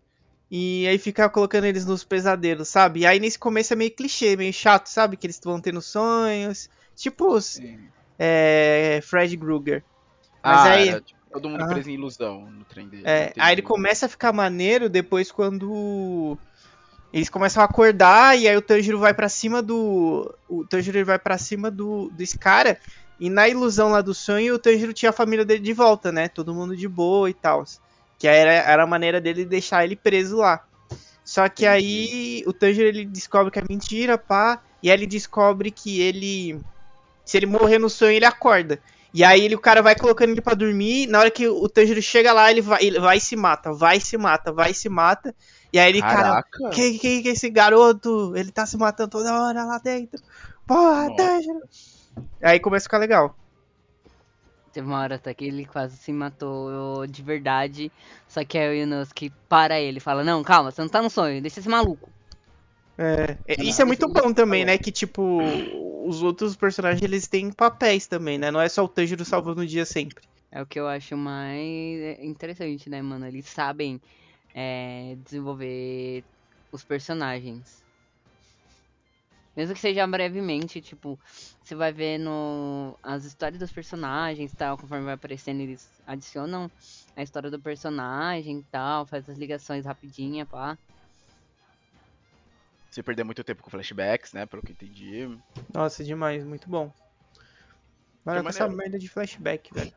E 0.52 0.88
aí 0.88 0.98
fica 0.98 1.30
colocando 1.30 1.66
eles 1.66 1.86
nos 1.86 2.04
pesadelos, 2.04 2.68
sabe? 2.68 3.02
E 3.02 3.06
aí 3.06 3.20
nesse 3.20 3.38
começo 3.38 3.72
é 3.72 3.76
meio 3.76 3.92
clichê, 3.92 4.36
meio 4.36 4.52
chato, 4.52 4.88
sabe? 4.88 5.16
Que 5.16 5.28
eles 5.28 5.40
vão 5.44 5.62
tendo 5.62 5.80
sonhos. 5.82 6.70
Tipo 6.96 7.34
os, 7.36 7.62
é, 8.18 9.00
Fred 9.04 9.38
Krueger. 9.38 9.84
Mas 10.44 10.58
ah, 10.58 10.72
aí- 10.72 10.90
era, 10.90 11.02
tipo, 11.02 11.20
todo 11.32 11.48
mundo 11.50 11.64
Ah. 11.64 11.68
preso 11.68 11.90
em 11.90 11.94
ilusão 11.94 12.50
no 12.50 12.66
trem 12.66 12.88
dele. 12.88 13.04
É, 13.06 13.32
aí 13.38 13.54
ele 13.54 13.62
começa 13.62 14.08
a 14.08 14.10
ficar 14.10 14.34
maneiro 14.34 14.90
depois 14.90 15.32
quando 15.32 16.36
eles 17.14 17.30
começam 17.30 17.62
a 17.62 17.66
acordar 17.66 18.38
e 18.38 18.48
aí 18.48 18.58
o 18.58 18.62
Tanjiro 18.62 18.98
vai 19.00 19.14
pra 19.14 19.30
cima 19.30 19.62
do 19.62 20.34
o 20.48 20.66
Tanjiro 20.66 21.04
vai 21.06 21.20
para 21.20 21.38
cima 21.38 21.70
do 21.72 22.10
desse 22.12 22.38
cara 22.38 22.80
e 23.20 23.30
na 23.30 23.50
ilusão 23.50 23.90
lá 23.90 24.02
do 24.02 24.14
sonho 24.14 24.56
o 24.56 24.60
Tanjiro 24.60 24.94
tinha 24.94 25.10
a 25.10 25.14
família 25.14 25.44
dele 25.44 25.62
de 25.62 25.74
volta, 25.74 26.12
né? 26.12 26.28
Todo 26.28 26.54
mundo 26.54 26.76
de 26.76 26.88
boa 26.88 27.30
e 27.30 27.34
tal. 27.34 27.66
Que 28.18 28.28
era, 28.28 28.52
era 28.52 28.84
a 28.84 28.88
maneira 28.88 29.20
dele 29.20 29.46
deixar 29.46 29.84
ele 29.84 29.96
preso 29.96 30.38
lá. 30.38 30.64
Só 31.24 31.48
que 31.50 31.66
aí 31.66 32.44
o 32.48 32.54
Tanjiro 32.54 32.88
ele 32.88 33.06
descobre 33.06 33.52
que 33.52 33.60
é 33.60 33.64
mentira, 33.70 34.18
pá, 34.18 34.62
e 34.82 34.90
aí 34.90 34.98
ele 34.98 35.06
descobre 35.06 35.70
que 35.70 36.02
ele 36.02 36.60
se 37.24 37.38
ele 37.38 37.46
morrer 37.46 37.78
no 37.78 37.90
sonho 37.90 38.14
ele 38.14 38.26
acorda. 38.26 38.80
E 39.14 39.24
aí 39.24 39.44
ele, 39.44 39.56
o 39.56 39.60
cara 39.60 39.82
vai 39.82 39.96
colocando 39.96 40.32
ele 40.32 40.42
pra 40.42 40.54
dormir, 40.54 41.08
na 41.08 41.20
hora 41.20 41.32
que 41.32 41.48
o 41.48 41.68
Tanjiro 41.68 42.02
chega 42.02 42.32
lá, 42.32 42.50
ele 42.50 42.62
vai, 42.62 42.84
ele 42.84 43.00
vai 43.00 43.18
e 43.18 43.22
se 43.22 43.36
mata, 43.36 43.74
vai 43.74 43.98
e 43.98 44.02
se 44.02 44.18
mata, 44.18 44.52
vai 44.52 44.72
e 44.72 44.74
se 44.74 44.88
mata. 44.88 45.36
E 45.72 45.80
aí 45.80 45.90
ele, 45.90 46.02
cara, 46.02 46.44
Caraca. 46.44 46.70
quem, 46.72 46.98
quem 46.98 47.22
que 47.22 47.30
é 47.30 47.32
esse 47.32 47.50
garoto? 47.50 48.34
Ele 48.36 48.52
tá 48.52 48.66
se 48.66 48.78
matando 48.78 49.10
toda 49.10 49.42
hora 49.44 49.64
lá 49.66 49.78
dentro. 49.78 50.20
Porra, 50.66 51.06
Nossa. 51.10 51.16
Tanjiro. 51.16 51.60
Aí 52.42 52.60
começa 52.60 52.84
a 52.84 52.88
ficar 52.88 52.98
legal. 52.98 53.36
Teve 54.72 54.88
uma 54.88 55.00
hora 55.00 55.16
até 55.16 55.34
que 55.34 55.46
ele 55.46 55.66
quase 55.66 55.98
se 55.98 56.14
matou 56.14 57.06
de 57.08 57.24
verdade. 57.24 57.92
Só 58.28 58.44
que 58.46 58.58
aí 58.58 58.70
o 58.70 58.84
Inosuke 58.84 59.32
para 59.48 59.80
ele 59.80 59.98
e 59.98 60.02
fala: 60.02 60.24
Não, 60.24 60.44
calma, 60.44 60.72
você 60.72 60.82
não 60.82 60.90
tá 60.90 61.02
no 61.02 61.10
sonho, 61.10 61.42
deixa 61.42 61.60
esse 61.60 61.70
maluco. 61.70 62.10
É, 62.98 63.38
é, 63.48 63.58
Não, 63.58 63.64
isso 63.66 63.82
é 63.82 63.86
muito 63.86 64.06
isso- 64.06 64.14
bom 64.14 64.32
também, 64.34 64.62
falou. 64.62 64.66
né? 64.66 64.78
Que, 64.78 64.92
tipo, 64.92 65.40
os 66.06 66.22
outros 66.22 66.56
personagens, 66.56 67.02
eles 67.02 67.28
têm 67.28 67.52
papéis 67.52 68.06
também, 68.08 68.38
né? 68.38 68.52
Não 68.52 68.62
é 68.62 68.70
só 68.70 68.84
o 68.84 68.88
Tanjiro 68.88 69.26
salvando 69.26 69.62
o 69.62 69.66
dia 69.66 69.86
sempre. 69.86 70.24
É 70.52 70.62
o 70.62 70.66
que 70.66 70.80
eu 70.80 70.88
acho 70.88 71.16
mais 71.18 72.20
interessante, 72.20 72.90
né, 72.90 73.02
mano? 73.02 73.26
Eles 73.26 73.48
sabem 73.48 74.00
é, 74.54 75.16
desenvolver 75.24 76.24
os 76.72 76.84
personagens. 76.84 77.84
Mesmo 79.60 79.76
que 79.76 79.82
seja 79.82 80.08
brevemente, 80.08 80.80
tipo, 80.80 81.20
você 81.62 81.76
vai 81.76 81.92
vendo 81.92 82.98
as 83.04 83.26
histórias 83.26 83.60
dos 83.60 83.70
personagens 83.70 84.54
e 84.54 84.56
tal, 84.56 84.78
conforme 84.78 85.04
vai 85.04 85.16
aparecendo, 85.16 85.60
eles 85.60 85.86
adicionam 86.08 86.72
a 87.14 87.22
história 87.22 87.52
do 87.52 87.60
personagem 87.60 88.60
e 88.60 88.64
tal, 88.64 89.06
faz 89.06 89.28
as 89.28 89.38
ligações 89.38 89.86
rapidinha, 89.86 90.46
pá. 90.46 90.78
Você 92.90 93.04
perder 93.04 93.26
muito 93.26 93.44
tempo 93.44 93.62
com 93.62 93.70
flashbacks, 93.70 94.32
né? 94.32 94.46
Pelo 94.46 94.64
que 94.64 94.72
eu 94.72 94.76
entendi. 94.76 95.38
Nossa, 95.74 96.06
demais, 96.06 96.46
muito 96.46 96.70
bom. 96.70 96.90
Com 98.24 98.32
essa 98.48 98.70
merda 98.70 98.98
de 98.98 99.10
flashback, 99.10 99.74
velho. 99.74 99.94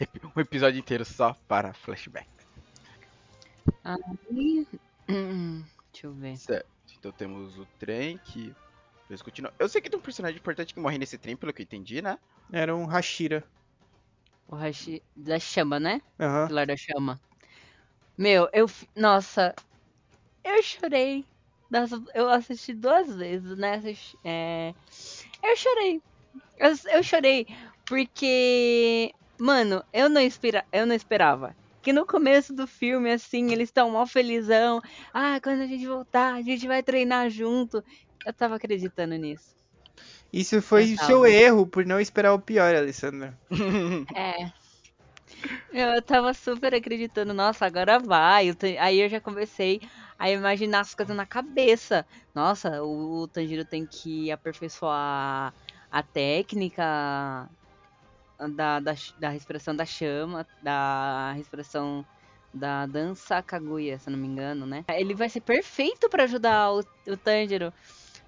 Um 0.34 0.40
episódio 0.40 0.78
inteiro 0.78 1.04
só 1.04 1.34
para 1.46 1.74
flashback. 1.74 2.26
E... 4.30 4.66
Deixa 5.92 6.06
eu 6.06 6.14
ver. 6.14 6.38
Certo. 6.38 6.76
Então 6.98 7.12
temos 7.12 7.58
o 7.58 7.66
trem 7.78 8.16
que. 8.16 8.54
Eles 9.08 9.22
continuam. 9.22 9.52
Eu 9.58 9.68
sei 9.68 9.80
que 9.80 9.88
tem 9.88 9.98
um 9.98 10.02
personagem 10.02 10.38
importante 10.38 10.74
que 10.74 10.80
morre 10.80 10.98
nesse 10.98 11.16
trem, 11.16 11.36
pelo 11.36 11.52
que 11.52 11.62
eu 11.62 11.64
entendi, 11.64 12.02
né? 12.02 12.18
Era 12.52 12.74
um 12.74 12.86
Hashira. 12.86 13.44
O 14.48 14.54
Hashi 14.54 15.02
da 15.16 15.38
chama, 15.38 15.80
né? 15.80 16.00
Aham. 16.20 16.46
Pilar 16.46 16.66
da 16.66 16.76
Chama. 16.76 17.20
Meu, 18.16 18.48
eu. 18.52 18.66
Nossa. 18.94 19.54
Eu 20.44 20.62
chorei. 20.62 21.24
Nossa, 21.70 22.02
eu 22.14 22.28
assisti 22.28 22.72
duas 22.72 23.14
vezes, 23.14 23.56
né? 23.58 23.82
É, 24.24 24.72
Eu 25.42 25.56
chorei. 25.56 26.02
Eu, 26.58 26.72
eu 26.92 27.02
chorei 27.02 27.46
porque. 27.86 29.12
Mano, 29.38 29.84
eu 29.92 30.08
não, 30.08 30.20
espera... 30.20 30.64
eu 30.72 30.86
não 30.86 30.94
esperava. 30.94 31.54
Que 31.82 31.92
no 31.92 32.06
começo 32.06 32.52
do 32.52 32.66
filme, 32.66 33.12
assim, 33.12 33.52
eles 33.52 33.68
estão 33.68 33.90
mó 33.90 34.06
felizão. 34.06 34.80
Ah, 35.12 35.38
quando 35.40 35.62
a 35.62 35.66
gente 35.66 35.86
voltar, 35.86 36.34
a 36.34 36.42
gente 36.42 36.66
vai 36.66 36.82
treinar 36.82 37.30
junto. 37.30 37.82
Eu 38.26 38.32
tava 38.32 38.56
acreditando 38.56 39.14
nisso. 39.14 39.54
Isso 40.32 40.60
foi 40.60 40.94
o 40.94 40.98
seu 40.98 41.24
erro 41.24 41.64
por 41.64 41.86
não 41.86 42.00
esperar 42.00 42.34
o 42.34 42.40
pior, 42.40 42.74
Alessandra. 42.74 43.38
É. 44.14 44.50
Eu, 45.72 46.00
tava 46.02 46.32
super 46.34 46.74
acreditando, 46.74 47.32
nossa, 47.32 47.66
agora 47.66 47.98
vai. 47.98 48.50
Aí 48.80 49.00
eu 49.00 49.08
já 49.08 49.20
comecei 49.20 49.80
a 50.18 50.30
imaginar 50.30 50.80
as 50.80 50.94
coisas 50.94 51.16
na 51.16 51.26
cabeça. 51.26 52.06
Nossa, 52.34 52.82
o, 52.82 53.22
o 53.22 53.28
Tanjiro 53.28 53.64
tem 53.64 53.86
que 53.86 54.30
aperfeiçoar 54.30 55.52
a 55.90 56.02
técnica 56.02 57.48
da, 58.54 58.80
da, 58.80 58.94
da 59.18 59.28
respiração 59.28 59.74
da 59.74 59.84
chama, 59.84 60.46
da 60.62 61.32
respiração 61.32 62.04
da 62.52 62.86
dança 62.86 63.42
Kaguya, 63.42 63.98
se 63.98 64.08
eu 64.08 64.12
não 64.12 64.18
me 64.18 64.26
engano, 64.26 64.66
né? 64.66 64.84
Ele 64.88 65.14
vai 65.14 65.28
ser 65.28 65.40
perfeito 65.40 66.08
pra 66.08 66.24
ajudar 66.24 66.72
o, 66.72 66.80
o 67.06 67.16
Tanjiro. 67.16 67.72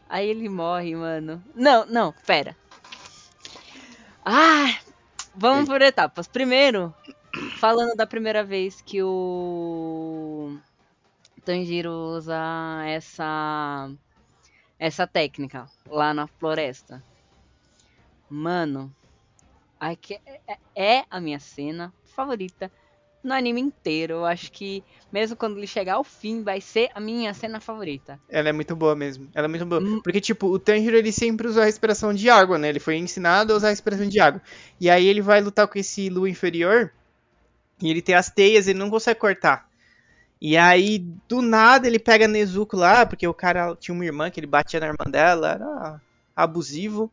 Aí 0.08 0.28
ele 0.28 0.48
morre, 0.48 0.94
mano. 0.94 1.42
Não, 1.54 1.84
não, 1.86 2.12
pera. 2.26 2.56
Ah, 4.24 4.78
vamos 5.34 5.68
por 5.68 5.82
etapas. 5.82 6.26
Primeiro, 6.26 6.94
falando 7.58 7.94
da 7.94 8.06
primeira 8.06 8.42
vez 8.42 8.80
que 8.80 9.02
o 9.02 10.56
Tanjiro 11.44 11.90
usa 11.90 12.36
essa 12.86 13.90
essa 14.78 15.06
técnica 15.06 15.66
lá 15.86 16.14
na 16.14 16.26
floresta. 16.26 17.02
Mano, 18.30 18.94
aqui 19.80 20.20
é, 20.46 20.58
é 20.74 21.04
a 21.10 21.20
minha 21.20 21.40
cena 21.40 21.92
favorita 22.04 22.70
no 23.22 23.32
anime 23.32 23.60
inteiro. 23.60 24.14
Eu 24.14 24.24
acho 24.24 24.50
que 24.52 24.82
mesmo 25.12 25.36
quando 25.36 25.56
ele 25.56 25.66
chegar 25.66 25.94
ao 25.94 26.04
fim, 26.04 26.42
vai 26.42 26.60
ser 26.60 26.90
a 26.94 27.00
minha 27.00 27.32
cena 27.34 27.60
favorita. 27.60 28.20
Ela 28.28 28.50
é 28.50 28.52
muito 28.52 28.76
boa 28.76 28.94
mesmo. 28.94 29.28
Ela 29.34 29.46
é 29.46 29.48
muito 29.48 29.66
boa. 29.66 29.80
Hum. 29.80 30.00
Porque, 30.02 30.20
tipo, 30.20 30.46
o 30.48 30.58
Tanjiro, 30.58 30.96
ele 30.96 31.12
sempre 31.12 31.48
usou 31.48 31.62
a 31.62 31.66
respiração 31.66 32.12
de 32.12 32.28
água, 32.28 32.58
né? 32.58 32.68
Ele 32.68 32.80
foi 32.80 32.96
ensinado 32.96 33.52
a 33.52 33.56
usar 33.56 33.68
a 33.68 33.70
respiração 33.70 34.08
de 34.08 34.20
água. 34.20 34.42
E 34.80 34.90
aí 34.90 35.06
ele 35.06 35.22
vai 35.22 35.40
lutar 35.40 35.66
com 35.66 35.78
esse 35.78 36.08
Lu 36.08 36.26
inferior. 36.26 36.92
E 37.80 37.90
ele 37.90 38.02
tem 38.02 38.14
as 38.14 38.28
teias, 38.28 38.66
ele 38.66 38.78
não 38.78 38.90
consegue 38.90 39.20
cortar. 39.20 39.68
E 40.40 40.56
aí, 40.56 40.98
do 41.28 41.42
nada, 41.42 41.86
ele 41.86 41.98
pega 41.98 42.28
Nezuko 42.28 42.76
lá, 42.76 43.04
porque 43.04 43.26
o 43.26 43.34
cara 43.34 43.74
tinha 43.76 43.94
uma 43.94 44.04
irmã 44.04 44.30
que 44.30 44.38
ele 44.38 44.46
batia 44.46 44.78
na 44.78 44.86
irmã 44.86 45.10
dela, 45.10 45.52
era 45.52 46.00
abusivo. 46.36 47.10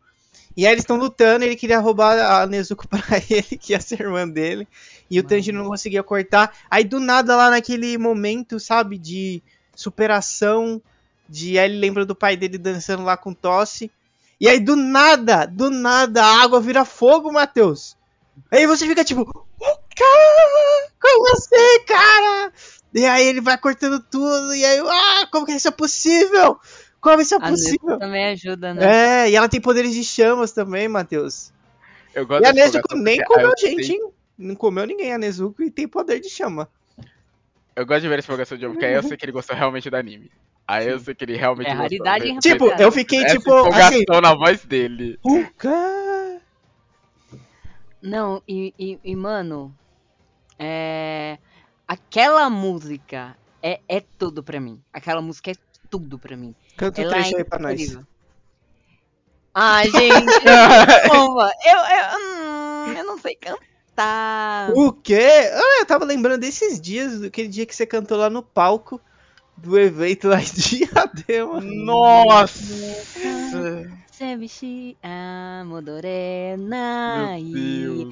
E 0.56 0.66
aí 0.66 0.72
eles 0.72 0.84
estão 0.84 0.98
lutando, 0.98 1.44
ele 1.44 1.56
queria 1.56 1.80
roubar 1.80 2.18
a 2.20 2.46
Nezuko 2.46 2.88
pra 2.90 3.02
ele, 3.30 3.58
que 3.58 3.74
ia 3.74 3.80
ser 3.80 4.02
irmã 4.02 4.28
dele. 4.28 4.68
E 5.10 5.20
o. 5.20 5.24
Tanjiro 5.24 5.58
não 5.58 5.70
conseguia 5.70 6.04
cortar. 6.04 6.56
Aí 6.70 6.84
do 6.84 7.00
nada, 7.00 7.36
lá 7.36 7.50
naquele 7.50 7.98
momento, 7.98 8.60
sabe, 8.60 8.98
de 8.98 9.42
superação, 9.76 10.82
de 11.28 11.60
aí 11.60 11.70
ele 11.70 11.80
lembra 11.80 12.06
do 12.06 12.16
pai 12.16 12.36
dele 12.36 12.58
dançando 12.58 13.04
lá 13.04 13.16
com 13.18 13.34
tosse. 13.34 13.92
E 14.40 14.50
aí 14.50 14.60
do 14.60 14.76
nada, 14.76 15.46
do 15.46 15.70
nada, 15.70 16.24
a 16.24 16.42
água 16.42 16.60
vira 16.60 16.84
fogo, 16.86 17.32
Matheus. 17.32 17.96
Aí 18.52 18.68
você 18.68 18.86
fica 18.86 19.04
tipo, 19.04 19.22
"Oh, 19.22 19.78
cara, 19.96 20.90
como 21.00 21.32
assim, 21.34 21.86
cara? 21.88 22.52
E 22.94 23.06
aí 23.06 23.28
ele 23.28 23.42
vai 23.42 23.58
cortando 23.58 24.00
tudo, 24.00 24.54
e 24.56 24.64
aí, 24.66 24.80
ah, 24.80 25.28
como 25.32 25.46
que 25.46 25.52
isso 25.54 25.68
é 25.68 25.72
possível? 25.72 26.58
Como 27.00 27.22
isso 27.22 27.36
é 27.36 27.38
A 27.38 27.50
possível? 27.50 28.00
também 28.00 28.26
ajuda, 28.28 28.74
né? 28.74 29.26
É, 29.26 29.30
e 29.30 29.36
ela 29.36 29.48
tem 29.48 29.62
poderes 29.62 29.94
de 29.94 30.04
chamas 30.04 30.52
também, 30.52 30.88
Matheus. 30.88 31.52
Eu 32.14 32.26
gosto 32.26 32.44
E 32.44 32.48
a 32.48 32.52
dessa 32.52 32.78
Nezuko 32.78 32.96
nem 32.96 33.24
comeu 33.24 33.52
gente, 33.58 33.92
hein? 33.92 34.10
Não 34.38 34.56
comeu 34.56 34.86
ninguém 34.86 35.14
a 35.14 35.18
Nezuko 35.18 35.64
e 35.64 35.72
tem 35.72 35.88
poder 35.88 36.20
de 36.20 36.30
chama. 36.30 36.70
Eu 37.76 37.86
gosto 37.86 38.02
de 38.02 38.08
ver 38.10 38.20
essa 38.20 38.28
empolgação 38.28 38.58
de 38.58 38.60
Diogo, 38.62 38.76
porque 38.76 38.86
aí 38.86 38.94
eu 38.94 39.04
sei 39.04 39.18
que 39.18 39.26
ele 39.26 39.32
gostou 39.32 39.56
realmente 39.56 39.90
do 39.90 39.96
anime. 39.98 40.32
Aí 40.68 40.88
eu 40.90 41.00
sei 41.00 41.14
que 41.14 41.26
ele 41.26 41.36
realmente 41.38 41.70
É 41.70 41.76
gostou. 41.76 42.06
raridade 42.06 42.40
Tipo, 42.40 42.66
eu 42.82 42.92
fiquei 42.92 43.24
Essa 43.24 43.38
tipo 43.38 43.50
empolgação 43.50 43.88
assim. 43.88 44.22
na 44.22 44.34
voz 44.34 44.64
dele. 44.66 45.20
Puka. 45.22 46.42
Não, 48.02 48.42
e, 48.48 48.74
e, 48.78 49.00
e, 49.04 49.16
mano, 49.16 49.76
é. 50.60 51.38
aquela 51.88 52.50
música 52.50 53.36
é, 53.62 53.80
é 53.88 54.00
tudo 54.18 54.44
pra 54.44 54.60
mim. 54.60 54.82
Aquela 54.94 55.22
música 55.22 55.52
é 55.52 55.56
tudo 55.90 56.18
pra 56.20 56.38
mim. 56.38 56.56
Canta 56.78 57.02
o 57.02 57.04
Ela 57.04 57.14
trecho 57.14 57.36
é 57.36 57.38
aí 57.40 57.44
pra 57.44 57.60
nós. 57.60 57.98
Ah, 59.54 59.84
gente, 59.84 60.26
desculpa. 60.44 61.52
Eu, 61.66 61.78
eu, 61.78 62.20
hum, 62.20 62.94
eu 62.98 63.04
não 63.06 63.18
sei 63.18 63.36
cantar 63.36 63.75
tá. 63.96 64.72
O 64.76 64.92
quê? 64.92 65.22
Ah, 65.54 65.80
eu 65.82 65.86
tava 65.86 66.04
lembrando 66.06 66.42
desses 66.42 66.82
dias, 66.82 67.22
daquele 67.22 67.48
dia 67.48 67.66
que 67.66 67.76
você 67.76 67.86
cantou 67.86 68.18
lá 68.18 68.30
no 68.30 68.44
palco 68.44 69.00
do 69.58 69.80
evento 69.80 70.28
lá 70.28 70.40
em 70.42 70.46
Diadema. 70.54 71.62
Nossa! 71.62 72.58
Sebishi 74.12 74.98
Amodorena 75.04 77.38
e 77.40 78.08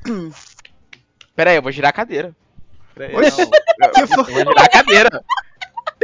Pera 1.35 1.51
aí, 1.51 1.57
eu 1.57 1.61
vou 1.61 1.71
girar 1.71 1.89
a 1.89 1.93
cadeira. 1.93 2.35
Pera 2.93 3.07
aí, 3.07 3.15
Oxi, 3.15 3.41
não. 3.41 3.51
que 3.91 4.01
Eu 4.01 4.07
foi? 4.07 4.23
vou 4.23 4.25
girar 4.25 4.65
a 4.65 4.69
cadeira. 4.69 5.23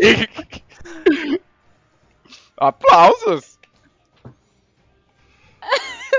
Aplausos. 2.58 3.55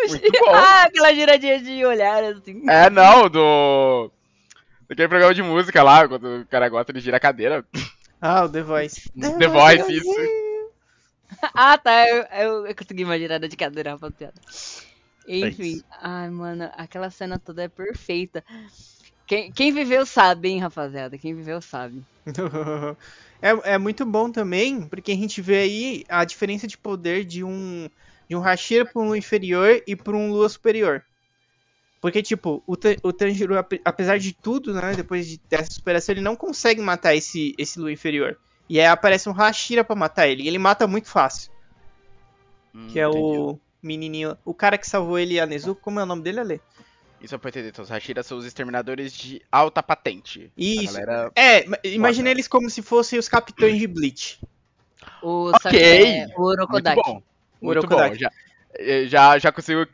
Muito 0.09 0.31
bom. 0.31 0.53
Ah, 0.53 0.83
aquela 0.83 1.13
giradinha 1.13 1.59
de 1.61 1.85
olhar, 1.85 2.23
assim. 2.23 2.61
É, 2.69 2.89
não, 2.89 3.29
do. 3.29 4.11
Daquele 4.87 5.07
programa 5.07 5.33
de 5.33 5.43
música 5.43 5.83
lá, 5.83 6.07
quando 6.07 6.41
o 6.41 6.45
cara 6.45 6.69
gosta 6.69 6.93
de 6.93 6.99
girar 6.99 7.17
a 7.17 7.21
cadeira. 7.21 7.65
Ah, 8.21 8.45
o 8.45 8.49
The 8.49 8.61
Voice. 8.61 9.11
The 9.13 9.47
Voice, 9.47 9.93
isso. 9.93 10.09
Ah, 11.53 11.77
tá. 11.77 12.07
Eu, 12.07 12.23
eu, 12.23 12.67
eu 12.67 12.75
consegui 12.75 13.03
imaginar 13.03 13.39
de 13.39 13.55
cadeira, 13.55 13.91
rapaziada. 13.91 14.35
Enfim. 15.27 15.83
Ai, 16.01 16.29
mano, 16.29 16.69
aquela 16.77 17.09
cena 17.09 17.37
toda 17.37 17.63
é 17.63 17.67
perfeita. 17.67 18.43
Quem, 19.25 19.51
quem 19.51 19.73
viveu 19.73 20.05
sabe, 20.05 20.47
hein, 20.47 20.59
rapaziada? 20.59 21.17
Quem 21.17 21.35
viveu 21.35 21.61
sabe. 21.61 22.03
É, 23.39 23.73
é 23.73 23.77
muito 23.77 24.03
bom 24.03 24.31
também, 24.31 24.81
porque 24.87 25.11
a 25.11 25.15
gente 25.15 25.43
vê 25.43 25.59
aí 25.59 26.03
a 26.09 26.25
diferença 26.25 26.65
de 26.65 26.75
poder 26.75 27.23
de 27.23 27.43
um 27.43 27.87
de 28.29 28.35
um 28.35 28.39
Hashira 28.39 28.85
pra 28.85 29.01
um 29.01 29.05
Lua 29.07 29.17
inferior 29.17 29.81
e 29.87 29.95
pra 29.95 30.15
um 30.15 30.31
Lua 30.31 30.49
superior. 30.49 31.03
Porque, 31.99 32.21
tipo, 32.21 32.63
o, 32.67 32.73
o 33.03 33.13
Tanjiro, 33.13 33.57
ape- 33.57 33.81
apesar 33.83 34.19
de 34.19 34.31
tudo, 34.33 34.73
né, 34.73 34.93
depois 34.95 35.27
de, 35.27 35.39
dessa 35.49 35.71
superação, 35.71 36.13
ele 36.13 36.21
não 36.21 36.35
consegue 36.35 36.79
matar 36.81 37.15
esse, 37.15 37.55
esse 37.57 37.79
Lua 37.79 37.91
inferior. 37.91 38.37
E 38.69 38.79
aí 38.79 38.85
aparece 38.85 39.27
um 39.27 39.31
Hashira 39.33 39.83
pra 39.83 39.95
matar 39.95 40.27
ele, 40.27 40.43
e 40.43 40.47
ele 40.47 40.59
mata 40.59 40.85
muito 40.85 41.07
fácil, 41.07 41.51
que 42.91 42.99
é 42.99 43.07
o 43.07 43.57
menininho, 43.81 44.37
o 44.45 44.53
cara 44.53 44.77
que 44.77 44.87
salvou 44.87 45.17
ele, 45.17 45.39
a 45.39 45.45
Nezuko, 45.45 45.81
como 45.81 45.99
é 45.99 46.03
o 46.03 46.05
nome 46.05 46.21
dele, 46.21 46.39
Ale? 46.39 46.61
Isso 47.19 47.33
é 47.33 47.37
pra 47.39 47.49
entender, 47.49 47.69
então 47.69 47.83
os 47.83 47.89
Hashira 47.89 48.21
são 48.21 48.37
os 48.37 48.45
exterminadores 48.45 49.11
de 49.11 49.41
alta 49.51 49.81
patente. 49.81 50.51
Isso. 50.55 50.95
A 50.95 50.99
galera... 51.01 51.31
É, 51.35 51.65
ma- 51.65 51.79
imagina 51.83 52.29
eles 52.29 52.47
como 52.47 52.69
se 52.69 52.83
fossem 52.83 53.17
os 53.17 53.27
capitães 53.27 53.79
de 53.79 53.87
Bleach. 53.87 54.39
O, 55.23 55.49
Ok. 55.49 55.79
é 55.81 56.25
o 56.25 56.27
Muito 56.27 56.39
Orokodaki. 56.41 57.01
bom. 57.03 57.23
Muito 57.61 57.87
bom. 57.87 58.13
Já, 58.15 58.31
eh, 58.75 59.05
já, 59.07 59.37
já 59.39 59.51
consigo 59.51 59.85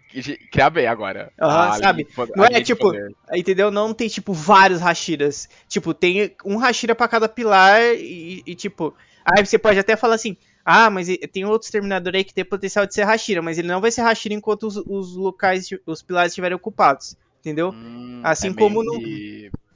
criar 0.52 0.70
bem 0.70 0.88
agora. 0.88 1.32
Aham, 1.42 1.70
A 1.70 1.74
sabe? 1.74 2.06
poder- 2.06 2.34
Não 2.36 2.46
é 2.46 2.62
tipo- 2.62 2.82
poder. 2.82 3.16
Entendeu? 3.34 3.72
Não 3.72 3.94
tem, 3.94 4.08
tipo, 4.08 4.34
vários 4.34 4.82
Hashiras. 4.82 5.48
Tipo, 5.68 5.94
tem 5.94 6.36
um 6.46 6.58
Hashira 6.58 6.94
pra 6.96 7.08
cada 7.08 7.28
pilar 7.30 7.82
e, 7.96 8.44
e, 8.46 8.56
tipo... 8.56 8.94
Aí 9.26 9.46
você 9.46 9.58
pode 9.58 9.80
até 9.80 9.96
falar 9.96 10.16
assim... 10.16 10.36
Ah, 10.66 10.90
mas 10.90 11.08
tem 11.34 11.44
outro 11.44 11.66
Exterminador 11.66 12.14
aí 12.16 12.24
que 12.24 12.34
tem 12.34 12.46
potencial 12.46 12.86
de 12.86 12.94
ser 12.94 13.04
Hashira, 13.04 13.42
mas 13.42 13.58
ele 13.60 13.68
não 13.68 13.82
vai 13.82 13.92
ser 13.92 14.02
Hashira 14.02 14.34
enquanto 14.34 14.64
os, 14.66 14.78
os 14.78 15.14
locais, 15.16 15.68
os 15.86 16.02
pilares 16.02 16.32
estiverem 16.32 16.56
ocupados. 16.56 17.18
Entendeu? 17.42 17.72
Hum, 17.74 18.22
Assim 18.24 18.50
é 18.50 18.54
como 18.54 18.82
no- 18.82 18.98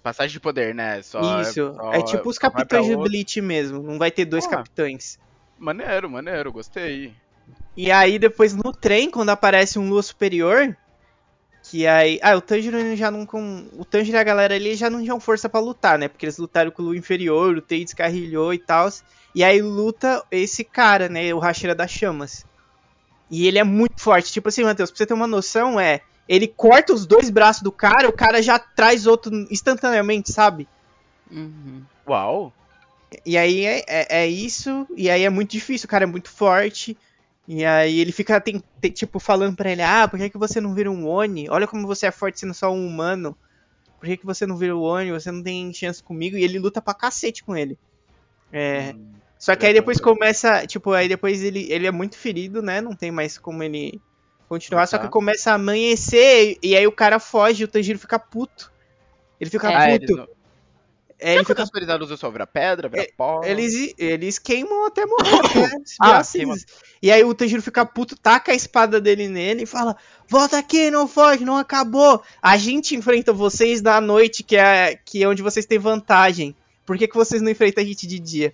Passagem 0.02 0.32
de 0.32 0.39
poder, 0.39 0.73
né? 0.73 1.02
Só, 1.02 1.41
Isso. 1.41 1.73
só- 1.76 1.91
é 1.93 2.02
tipo 2.02 2.30
os 2.30 2.38
capitães 2.38 2.88
outro. 2.88 3.04
Bleach 3.04 3.41
mesmo. 3.41 3.84
Não 3.84 3.97
vai 4.00 4.10
ter 4.10 4.23
dois 4.23 4.45
Ah. 4.45 4.50
capitães. 4.50 5.19
Maneiro, 5.60 6.10
maneiro, 6.10 6.54
gostei. 6.54 7.13
E 7.78 7.92
aí, 7.92 8.18
depois 8.18 8.56
no 8.56 8.74
trem, 8.74 9.12
quando 9.12 9.30
aparece 9.30 9.78
um 9.78 9.88
Lua 9.88 10.02
Superior, 10.02 10.76
que 11.62 11.86
aí. 11.86 12.20
Ah, 12.24 12.36
o 12.36 12.42
Tanjiro 12.42 12.96
já 12.96 13.12
não. 13.12 13.24
Com... 13.24 13.68
O 13.74 13.86
Tanjiro 13.86 14.18
e 14.18 14.20
a 14.20 14.24
galera 14.24 14.56
ali 14.56 14.76
já 14.76 14.90
não 14.90 15.02
tinham 15.02 15.20
força 15.20 15.48
pra 15.48 15.60
lutar, 15.60 16.00
né? 16.00 16.08
Porque 16.08 16.26
eles 16.26 16.40
lutaram 16.40 16.72
com 16.72 16.82
o 16.82 16.86
Lua 16.86 16.98
Inferior, 16.98 17.56
o 17.56 17.62
Tei 17.62 17.84
descarrilhou 17.84 18.52
e 18.52 18.58
tal. 18.58 18.90
E 19.36 19.44
aí 19.44 19.62
luta 19.62 20.24
esse 20.32 20.63
cara, 20.63 21.08
né? 21.08 21.32
O 21.34 21.40
Hashira 21.40 21.76
das 21.76 21.92
Chamas. 21.92 22.44
E 23.30 23.46
ele 23.46 23.60
é 23.60 23.63
muito 23.63 24.02
forte. 24.02 24.32
Tipo 24.34 24.50
assim, 24.50 24.63
Matheus, 24.63 24.90
pra 24.90 24.98
você 24.98 25.06
ter 25.06 25.13
uma 25.13 25.28
noção, 25.28 25.80
é. 25.80 26.02
Ele 26.28 26.48
corta 26.48 26.94
os 26.94 27.06
dois 27.06 27.30
braços 27.30 27.62
do 27.62 27.72
cara, 27.72 28.10
o 28.10 28.13
cara 28.13 28.42
já 28.42 28.58
traz 28.58 29.06
outro 29.06 29.34
instantaneamente, 29.52 30.32
sabe? 30.32 30.68
Uhum. 31.32 31.84
Uau! 32.08 32.52
E 33.26 33.38
aí 33.38 33.66
é, 33.66 33.84
é, 33.88 34.24
é 34.24 34.28
isso, 34.28 34.86
e 34.96 35.10
aí 35.10 35.24
é 35.24 35.30
muito 35.30 35.52
difícil, 35.52 35.86
o 35.86 35.90
cara 35.90 36.04
é 36.04 36.08
muito 36.08 36.30
forte. 36.30 36.98
E 37.48 37.64
aí 37.64 38.00
ele 38.00 38.12
fica, 38.12 38.42
tem, 38.42 38.62
tem, 38.82 38.92
tipo, 38.92 39.20
falando 39.20 39.56
pra 39.56 39.72
ele, 39.72 39.82
ah, 39.82 40.08
por 40.08 40.20
que, 40.20 40.30
que 40.30 40.38
você 40.38 40.60
não 40.60 40.74
vira 40.74 40.92
um 40.92 41.08
Oni? 41.08 41.50
Olha 41.50 41.68
como 41.68 41.88
você 41.88 42.08
é 42.08 42.12
forte 42.12 42.40
sendo 42.42 42.54
só 42.54 42.72
um 42.72 42.86
humano. 42.86 43.38
Por 44.00 44.08
que, 44.08 44.18
que 44.18 44.26
você 44.26 44.46
não 44.46 44.58
vira 44.58 44.76
o 44.76 44.82
Oni? 44.82 45.12
Você 45.12 45.32
não 45.32 45.42
tem 45.42 45.74
chance 45.74 46.04
comigo. 46.04 46.38
E 46.38 46.44
ele 46.44 46.60
luta 46.60 46.82
pra 46.82 46.94
cacete 46.94 47.44
com 47.44 47.56
ele. 47.56 47.78
É, 48.52 48.92
Hum, 48.94 49.18
só 49.40 49.56
que 49.56 49.66
aí 49.66 49.74
depois 49.74 50.00
começa, 50.00 50.66
tipo, 50.68 50.92
aí 50.92 51.08
depois 51.08 51.42
ele, 51.44 51.72
ele 51.72 51.88
é 51.88 51.92
muito 51.92 52.18
ferido, 52.18 52.62
né? 52.62 52.82
Não 52.82 52.96
tem 52.96 53.12
mais 53.12 53.38
como 53.38 53.64
ele 53.64 54.02
continuar. 54.50 54.88
Só 54.88 54.98
que 54.98 55.08
começa 55.10 55.52
a 55.52 55.56
amanhecer, 55.56 56.58
e 56.62 56.76
aí 56.76 56.88
o 56.88 56.92
cara 56.92 57.20
foge 57.20 57.62
e 57.62 57.66
o 57.66 57.68
Tanjiro 57.68 58.00
fica 58.00 58.20
puto. 58.20 58.72
Ele 59.40 59.50
fica 59.50 59.72
Ah, 59.72 59.92
eles 59.92 60.10
puto. 60.10 60.37
É, 61.19 61.30
ele 61.30 61.39
Ele 61.39 61.45
fica 61.45 61.65
fica 61.65 61.80
eles 61.80 62.01
usam 62.01 62.17
só 62.17 62.30
vira 62.30 62.45
pedra, 62.45 62.88
vira 62.88 63.08
pó. 63.17 63.41
Eles, 63.43 63.93
eles 63.97 64.38
queimam 64.38 64.86
até 64.86 65.06
morrer, 65.06 65.41
né? 65.73 65.84
Ah, 65.99 66.23
queima. 66.23 66.56
cinza. 66.56 66.65
E 67.01 67.12
aí 67.12 67.23
o 67.23 67.34
Tanjiro 67.34 67.62
fica 67.62 67.86
puto, 67.86 68.15
taca 68.15 68.51
a 68.51 68.56
espada 68.56 69.01
dele 69.01 69.27
nele 69.27 69.63
e 69.63 69.65
fala: 69.65 69.95
Volta 70.27 70.58
aqui, 70.58 70.91
não 70.91 71.08
foge, 71.08 71.43
não 71.43 71.58
acabou. 71.58 72.21
A 72.41 72.58
gente 72.58 72.95
enfrenta 72.95 73.34
vocês 73.34 73.82
na 73.82 73.99
noite, 73.99 74.43
que 74.43 74.56
é, 74.56 74.95
que 74.95 75.23
é 75.23 75.27
onde 75.27 75.41
vocês 75.41 75.65
têm 75.65 75.80
vantagem. 75.80 76.56
Por 76.86 76.97
que, 76.97 77.08
que 77.08 77.15
vocês 77.15 77.41
não 77.41 77.51
enfrentam 77.51 77.84
a 77.84 77.88
gente 77.88 78.06
de 78.06 78.19
dia? 78.19 78.53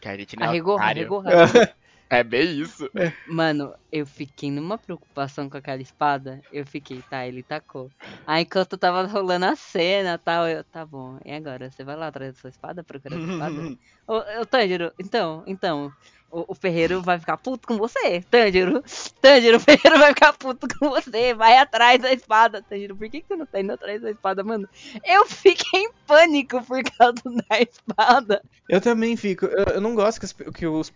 Que 0.00 0.08
a 0.08 0.16
gente 0.16 0.36
não 0.36 0.46
é 0.46 0.48
Arregou, 0.48 0.78
arregou, 0.78 1.22
arregou. 1.24 1.68
É 2.12 2.24
bem 2.24 2.58
isso. 2.60 2.90
Mano, 3.24 3.72
eu 3.92 4.04
fiquei 4.04 4.50
numa 4.50 4.76
preocupação 4.76 5.48
com 5.48 5.56
aquela 5.56 5.80
espada. 5.80 6.44
Eu 6.50 6.66
fiquei, 6.66 7.02
tá, 7.04 7.24
ele 7.26 7.42
tacou. 7.44 7.92
Aí 8.26 8.42
enquanto 8.42 8.76
tava 8.76 9.06
rolando 9.06 9.46
a 9.46 9.54
cena 9.54 10.14
e 10.14 10.18
tal, 10.18 10.48
eu, 10.48 10.64
tá 10.64 10.84
bom. 10.84 11.18
E 11.24 11.32
agora? 11.32 11.70
Você 11.70 11.84
vai 11.84 11.94
lá 11.96 12.08
atrás 12.08 12.34
da 12.34 12.40
sua 12.40 12.50
espada, 12.50 12.82
procurar 12.82 13.20
a 13.20 13.22
espada? 13.22 13.70
ô, 14.08 14.16
ô, 14.42 14.46
Tanjiro, 14.46 14.92
então, 14.98 15.44
então. 15.46 15.94
O, 16.32 16.52
o 16.52 16.54
Ferreiro 16.54 17.02
vai 17.02 17.18
ficar 17.18 17.36
puto 17.38 17.66
com 17.66 17.76
você, 17.76 18.22
Tanjiro. 18.30 18.82
Tanjiro, 19.20 19.56
o 19.56 19.60
Ferreiro 19.60 19.98
vai 19.98 20.08
ficar 20.14 20.32
puto 20.32 20.66
com 20.78 20.88
você. 20.90 21.34
Vai 21.34 21.56
atrás 21.58 22.00
da 22.00 22.12
espada, 22.12 22.62
Tanjiro. 22.62 22.96
Por 22.96 23.08
que, 23.10 23.20
que 23.20 23.26
você 23.28 23.36
não 23.36 23.46
tá 23.46 23.60
indo 23.60 23.72
atrás 23.72 24.00
da 24.00 24.10
espada, 24.10 24.42
mano? 24.44 24.68
Eu 25.04 25.26
fiquei 25.26 25.80
em 25.82 25.92
pânico 26.06 26.64
por 26.64 26.82
causa 26.84 27.22
da 27.48 27.60
espada. 27.60 28.42
Eu 28.68 28.80
também 28.80 29.16
fico. 29.16 29.46
Eu, 29.46 29.74
eu 29.74 29.80
não 29.80 29.94
gosto 29.94 30.20
que, 30.20 30.26
as- 30.26 30.32
que 30.54 30.66
os 30.66 30.92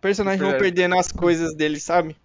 personagens 0.00 0.40
vão 0.48 0.58
perdendo 0.58 0.98
as 0.98 1.10
coisas 1.12 1.54
deles, 1.54 1.82
sabe? 1.82 2.16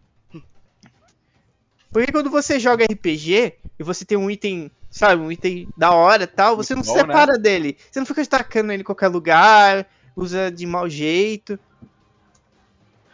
Porque 1.92 2.12
quando 2.12 2.30
você 2.30 2.60
joga 2.60 2.86
RPG 2.86 3.54
e 3.78 3.84
você 3.84 4.04
tem 4.04 4.18
um 4.18 4.30
item, 4.30 4.72
sabe, 4.90 5.22
um 5.22 5.32
item 5.32 5.68
da 5.78 5.92
hora 5.92 6.24
e 6.24 6.28
tal, 6.28 6.56
você 6.58 6.74
não 6.74 6.80
Muito 6.82 6.88
se 6.92 6.94
bom, 7.00 7.08
né? 7.08 7.14
separa 7.14 7.38
dele. 7.38 7.78
Você 7.92 8.00
não 8.00 8.06
fica 8.06 8.22
destacando 8.22 8.72
ele 8.72 8.82
em 8.82 8.86
qualquer 8.86 9.10
lugar, 9.10 9.88
usa 10.16 10.52
de 10.52 10.66
mau 10.66 10.90
jeito. 10.90 11.60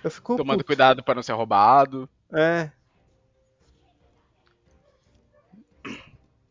Eu 0.01 0.09
fico. 0.09 0.37
Tomando 0.37 0.59
puto. 0.59 0.67
cuidado 0.67 1.03
pra 1.03 1.13
não 1.13 1.21
ser 1.21 1.33
roubado. 1.33 2.09
É. 2.33 2.71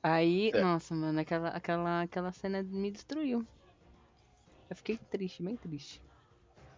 Aí, 0.03 0.51
É. 0.55 0.61
nossa, 0.61 0.95
mano, 0.95 1.21
aquela, 1.21 1.49
aquela, 1.49 2.03
aquela 2.03 2.33
cena 2.33 2.63
me 2.63 2.91
destruiu. 2.91 3.47
Eu 4.71 4.77
fiquei 4.77 4.99
triste, 5.11 5.43
bem 5.43 5.57
triste. 5.57 6.01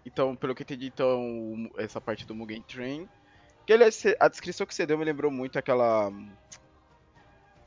Então, 0.04 0.34
pelo 0.34 0.54
que 0.54 0.62
eu 0.62 0.64
entendi, 0.64 0.86
então, 0.86 1.68
essa 1.76 2.00
parte 2.00 2.26
do 2.26 2.34
Mugen 2.34 2.62
Train. 2.62 3.08
Que 3.66 3.72
ele, 3.72 3.84
a 4.18 4.28
descrição 4.28 4.66
que 4.66 4.74
você 4.74 4.86
deu 4.86 4.98
me 4.98 5.04
lembrou 5.04 5.30
muito 5.30 5.58
aquela. 5.58 6.10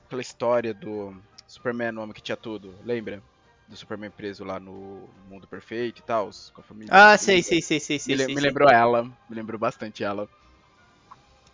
Aquela 0.05 0.21
história 0.21 0.73
do 0.73 1.13
Superman, 1.47 1.97
o 1.97 2.01
homem 2.01 2.13
que 2.13 2.21
tinha 2.21 2.37
tudo, 2.37 2.75
lembra? 2.83 3.21
do 3.67 3.77
Superman 3.77 4.11
preso 4.11 4.43
lá 4.43 4.59
no 4.59 5.09
mundo 5.29 5.47
perfeito 5.47 5.99
e 5.99 6.03
tal, 6.03 6.29
com 6.53 6.61
a 6.61 6.63
família. 6.63 6.89
Ah, 6.91 7.17
sei, 7.17 7.41
sei, 7.41 7.61
sei, 7.61 7.79
sei, 7.79 7.99
sei. 7.99 8.15
Me, 8.15 8.17
le- 8.21 8.25
sei, 8.25 8.35
me 8.35 8.41
sei. 8.41 8.49
lembrou 8.49 8.69
ela, 8.69 9.03
me 9.03 9.35
lembrou 9.35 9.59
bastante 9.59 10.03
ela. 10.03 10.27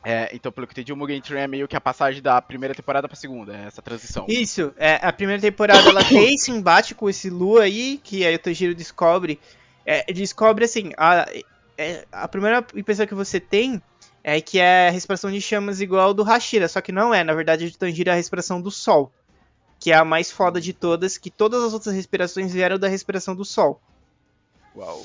É, 0.04 0.30
então, 0.34 0.52
pelo 0.52 0.66
que 0.66 0.72
eu 0.72 0.76
entendi, 0.76 0.94
o 0.94 0.98
Mugen 0.98 1.22
Train 1.22 1.42
é 1.42 1.48
meio 1.48 1.68
que 1.68 1.76
a 1.76 1.82
passagem 1.82 2.22
da 2.22 2.42
primeira 2.42 2.74
temporada 2.74 3.08
pra 3.08 3.18
segunda, 3.18 3.56
é 3.56 3.66
essa 3.66 3.82
transição. 3.82 4.26
Isso, 4.28 4.74
é, 4.78 4.96
a 4.96 5.12
primeira 5.12 5.42
temporada 5.42 5.90
ela 5.90 6.04
tem 6.08 6.34
esse 6.34 6.52
embate 6.52 6.96
com 6.96 7.10
esse 7.10 7.30
Lu 7.30 7.60
aí, 7.60 8.00
que 8.04 8.26
aí 8.26 8.34
o 8.36 8.40
Tanjiro 8.40 8.74
descobre. 8.74 9.40
É, 9.92 10.14
descobre 10.14 10.66
assim, 10.66 10.92
a, 10.96 11.28
é, 11.76 12.06
a 12.12 12.28
primeira 12.28 12.64
impressão 12.76 13.08
que 13.08 13.16
você 13.16 13.40
tem 13.40 13.82
é 14.24 14.40
que 14.40 14.60
é 14.60 14.90
a 14.90 14.92
respiração 14.92 15.32
de 15.32 15.42
chamas 15.42 15.82
igual 15.82 16.10
ao 16.10 16.14
do 16.14 16.22
Hashira, 16.22 16.68
só 16.68 16.80
que 16.80 16.92
não 16.92 17.12
é, 17.12 17.24
na 17.24 17.34
verdade 17.34 17.66
o 17.66 17.76
Tanjiro 17.76 18.12
é 18.12 18.14
a 18.14 18.16
respiração 18.16 18.62
do 18.62 18.70
sol, 18.70 19.12
que 19.80 19.92
é 19.92 19.96
a 19.96 20.06
mais 20.06 20.30
foda 20.30 20.62
de 20.62 20.74
todas, 20.74 21.18
que 21.18 21.32
todas 21.32 21.64
as 21.64 21.74
outras 21.74 21.96
respirações 21.96 22.54
vieram 22.54 22.78
da 22.78 22.88
respiração 22.88 23.36
do 23.36 23.44
sol. 23.44 23.82
Uau. 24.76 25.04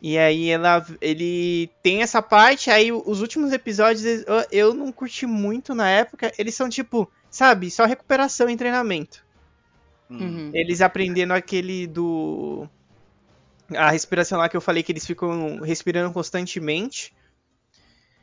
E 0.00 0.16
aí 0.16 0.48
ela, 0.48 0.86
ele 0.98 1.68
tem 1.82 2.00
essa 2.00 2.22
parte, 2.22 2.70
aí 2.70 2.90
os 2.90 3.20
últimos 3.20 3.52
episódios 3.52 4.02
eu, 4.02 4.46
eu 4.50 4.74
não 4.74 4.90
curti 4.90 5.26
muito 5.26 5.74
na 5.74 5.90
época, 5.90 6.32
eles 6.38 6.54
são 6.54 6.70
tipo, 6.70 7.06
sabe, 7.30 7.70
só 7.70 7.84
recuperação 7.84 8.48
e 8.48 8.56
treinamento. 8.56 9.22
Hum. 10.10 10.18
Uhum. 10.18 10.50
Eles 10.54 10.80
aprendendo 10.80 11.34
aquele 11.34 11.86
do. 11.86 12.66
A 13.74 13.90
respiração 13.90 14.38
lá 14.38 14.48
que 14.48 14.56
eu 14.56 14.60
falei 14.60 14.82
que 14.82 14.92
eles 14.92 15.06
ficam 15.06 15.60
respirando 15.60 16.12
constantemente. 16.12 17.12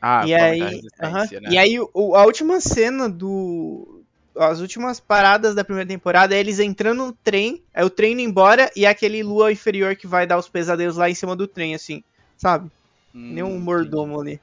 Ah, 0.00 0.26
e, 0.26 0.34
aí, 0.34 0.58
resistência, 0.60 1.38
aham. 1.38 1.42
né? 1.42 1.50
e 1.50 1.58
aí, 1.58 1.80
o- 1.80 2.14
a 2.14 2.24
última 2.24 2.60
cena 2.60 3.08
do. 3.08 4.02
As 4.36 4.60
últimas 4.60 4.98
paradas 4.98 5.54
da 5.54 5.62
primeira 5.64 5.88
temporada 5.88 6.34
é 6.34 6.40
eles 6.40 6.58
entrando 6.58 7.06
no 7.06 7.12
trem, 7.12 7.62
é 7.72 7.84
o 7.84 7.90
trem 7.90 8.12
indo 8.14 8.20
embora 8.22 8.68
e 8.74 8.84
é 8.84 8.88
aquele 8.88 9.22
lua 9.22 9.52
inferior 9.52 9.94
que 9.94 10.08
vai 10.08 10.26
dar 10.26 10.36
os 10.38 10.48
pesadelos 10.48 10.96
lá 10.96 11.08
em 11.08 11.14
cima 11.14 11.36
do 11.36 11.46
trem, 11.46 11.72
assim, 11.74 12.02
sabe? 12.36 12.68
Hum, 13.14 13.32
Nem 13.32 13.44
um 13.44 13.60
mordomo 13.60 14.20
ali. 14.20 14.40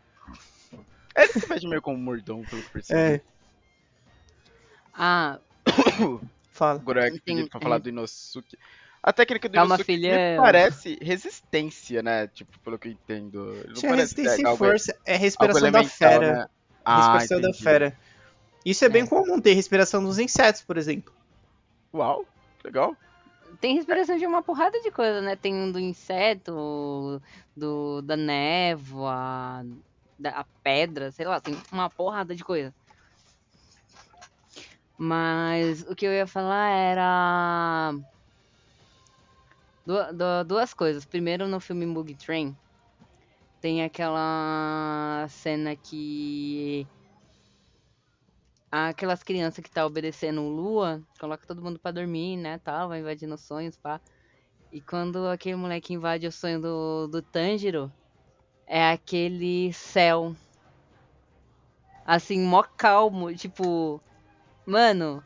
É, 1.13 1.27
se 1.27 1.45
veste 1.45 1.67
meio 1.67 1.81
como 1.81 1.97
um 1.97 2.01
mordomo, 2.01 2.45
pelo 2.45 2.61
que 2.61 2.67
eu 2.69 2.71
percebi. 2.71 2.99
É, 2.99 3.21
Ah, 4.93 5.39
fala. 6.51 6.79
Agora 6.79 7.07
é 7.07 7.11
que 7.11 7.49
pra 7.49 7.59
falar 7.59 7.79
do 7.79 7.89
Inosuke. 7.89 8.57
A 9.03 9.11
técnica 9.11 9.49
do 9.49 9.53
Calma, 9.55 9.75
Inosuke 9.75 9.83
filha. 9.85 10.15
me 10.35 10.37
parece 10.37 10.97
resistência, 11.01 12.03
né? 12.03 12.27
Tipo, 12.27 12.59
pelo 12.59 12.77
que 12.77 12.89
eu 12.89 12.91
entendo. 12.91 13.45
Não 13.67 13.81
parece 13.81 14.15
resistência 14.15 14.47
é, 14.47 14.53
e 14.53 14.57
força, 14.57 14.97
é 15.05 15.15
respiração 15.15 15.71
da 15.71 15.83
fera. 15.83 16.33
né? 16.33 16.47
Ah, 16.85 16.97
respiração 16.97 17.41
da 17.41 17.49
entendi. 17.49 17.63
fera. 17.63 17.97
Isso 18.63 18.85
é 18.85 18.89
bem 18.89 19.01
É. 19.03 19.07
comum 19.07 19.41
ter 19.41 19.53
respiração 19.53 20.03
dos 20.03 20.19
insetos, 20.19 20.61
por 20.61 20.77
exemplo. 20.77 21.11
Uau, 21.93 22.25
legal. 22.63 22.95
tem 23.59 23.75
respiração 23.75 24.17
de 24.17 24.25
uma 24.27 24.43
porrada 24.43 24.79
de 24.81 24.91
coisa, 24.91 25.19
né? 25.19 25.35
Tem 25.35 25.53
um 25.53 25.71
do 25.71 25.79
inseto, 25.79 27.19
do, 27.57 28.01
da 28.03 28.15
névoa, 28.15 29.65
da 30.17 30.29
a 30.29 30.45
pedra, 30.63 31.11
sei 31.11 31.25
lá, 31.25 31.41
tem 31.41 31.57
uma 31.71 31.89
porrada 31.89 32.35
de 32.35 32.43
coisa. 32.43 32.71
Mas 34.97 35.81
o 35.89 35.95
que 35.95 36.05
eu 36.05 36.11
ia 36.13 36.27
falar 36.27 36.69
era. 36.69 37.93
Du- 39.85 40.13
du- 40.13 40.43
duas 40.45 40.73
coisas. 40.73 41.05
Primeiro, 41.05 41.47
no 41.47 41.59
filme 41.59 41.85
Mugen 41.85 42.15
Train, 42.15 42.55
tem 43.61 43.83
aquela 43.83 45.27
cena 45.29 45.75
que. 45.75 46.85
Aquelas 48.71 49.21
crianças 49.21 49.61
que 49.61 49.69
tá 49.69 49.85
obedecendo 49.85 50.47
Lua, 50.47 51.01
coloca 51.19 51.45
todo 51.45 51.61
mundo 51.61 51.77
pra 51.77 51.91
dormir, 51.91 52.37
né, 52.37 52.57
tal, 52.59 52.87
vai 52.87 53.01
invadindo 53.01 53.35
os 53.35 53.41
sonhos, 53.41 53.75
pá. 53.75 53.99
E 54.71 54.79
quando 54.79 55.27
aquele 55.27 55.57
moleque 55.57 55.93
invade 55.93 56.25
o 56.25 56.31
sonho 56.31 56.61
do, 56.61 57.07
do 57.07 57.21
Tanjiro, 57.21 57.91
é 58.65 58.89
aquele 58.89 59.73
céu. 59.73 60.33
Assim, 62.05 62.39
mó 62.39 62.63
calmo, 62.63 63.35
tipo... 63.35 64.01
Mano, 64.65 65.21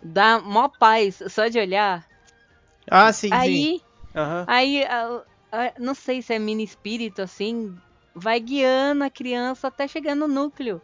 dá 0.00 0.38
mó 0.40 0.68
paz 0.68 1.20
só 1.28 1.48
de 1.48 1.58
olhar. 1.58 2.06
Ah, 2.90 3.12
sim, 3.12 3.28
sim. 3.28 3.36
Aí, 3.36 3.80
Aham. 4.14 4.44
aí, 4.48 4.84
a- 4.84 5.24
a- 5.52 5.74
não 5.78 5.94
sei 5.94 6.22
se 6.22 6.34
é 6.34 6.38
mini 6.38 6.64
espírito, 6.64 7.22
assim, 7.22 7.76
vai 8.14 8.40
guiando 8.40 9.04
a 9.04 9.10
criança 9.10 9.68
até 9.68 9.88
chegar 9.88 10.14
no 10.14 10.28
núcleo 10.28 10.82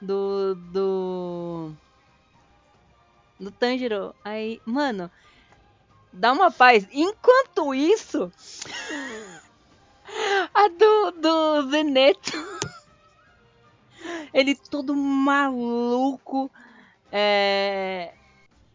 do. 0.00 0.54
do. 0.56 1.76
do 3.38 3.50
Tanjiro. 3.52 4.14
Aí, 4.24 4.60
mano, 4.64 5.10
dá 6.12 6.32
uma 6.32 6.50
paz. 6.50 6.86
Enquanto 6.92 7.74
isso, 7.74 8.30
a 10.54 10.68
do, 10.68 11.10
do 11.20 11.70
Zeneto, 11.70 12.32
ele 14.32 14.54
todo 14.70 14.94
maluco, 14.94 16.50
é. 17.12 18.14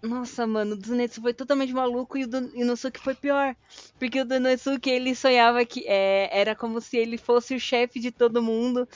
Nossa, 0.06 0.46
mano, 0.46 0.74
o 0.74 0.78
do 0.78 0.88
Zenetsu 0.88 1.22
foi 1.22 1.34
totalmente 1.34 1.74
maluco 1.74 2.18
e 2.18 2.24
o 2.24 2.28
do 2.28 2.38
Inosuke 2.56 3.00
foi 3.00 3.16
pior. 3.16 3.56
Porque 4.00 4.22
o 4.22 4.26
do 4.26 4.36
Inosuke, 4.36 4.90
ele 4.90 5.16
sonhava 5.16 5.66
que 5.66 5.84
é, 5.88 6.30
era 6.32 6.56
como 6.56 6.80
se 6.80 6.98
ele 6.98 7.18
fosse 7.18 7.56
o 7.56 7.60
chefe 7.60 8.00
de 8.00 8.12
todo 8.12 8.42
mundo. 8.44 8.88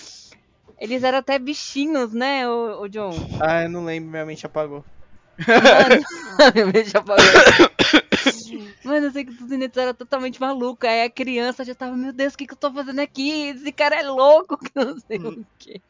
Eles 0.80 1.04
eram 1.04 1.18
até 1.18 1.38
bichinhos, 1.38 2.14
né, 2.14 2.48
o, 2.48 2.88
John? 2.88 3.12
Ah, 3.42 3.64
eu 3.64 3.70
não 3.70 3.84
lembro, 3.84 4.12
minha 4.12 4.26
mente 4.26 4.46
apagou. 4.46 4.86
Mano, 5.48 6.02
minha 6.56 6.66
mente 6.68 6.96
apagou. 6.96 7.26
Mano, 8.84 9.08
eu 9.08 9.12
sei 9.12 9.26
que 9.26 9.32
o 9.32 9.36
do 9.36 9.48
Zenetsu 9.48 9.80
era 9.80 9.94
totalmente 9.94 10.40
maluco. 10.40 10.86
Aí 10.86 11.04
a 11.04 11.10
criança 11.10 11.64
já 11.66 11.76
tava, 11.76 11.96
meu 11.96 12.14
Deus, 12.14 12.34
o 12.34 12.38
que, 12.38 12.46
que 12.48 12.54
eu 12.54 12.58
tô 12.58 12.72
fazendo 12.72 13.00
aqui? 13.00 13.50
Esse 13.50 13.72
cara 13.72 13.96
é 14.00 14.04
louco, 14.04 14.58
que 14.58 14.72
não 14.76 14.98
sei 15.00 15.18
o 15.18 15.46
quê. 15.58 15.82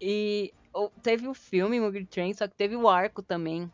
E 0.00 0.52
o- 0.52 0.65
teve 1.02 1.28
o 1.28 1.34
filme 1.34 1.80
Mugen 1.80 2.06
Train, 2.06 2.34
só 2.34 2.46
que 2.46 2.54
teve 2.54 2.76
o 2.76 2.88
arco 2.88 3.22
também. 3.22 3.70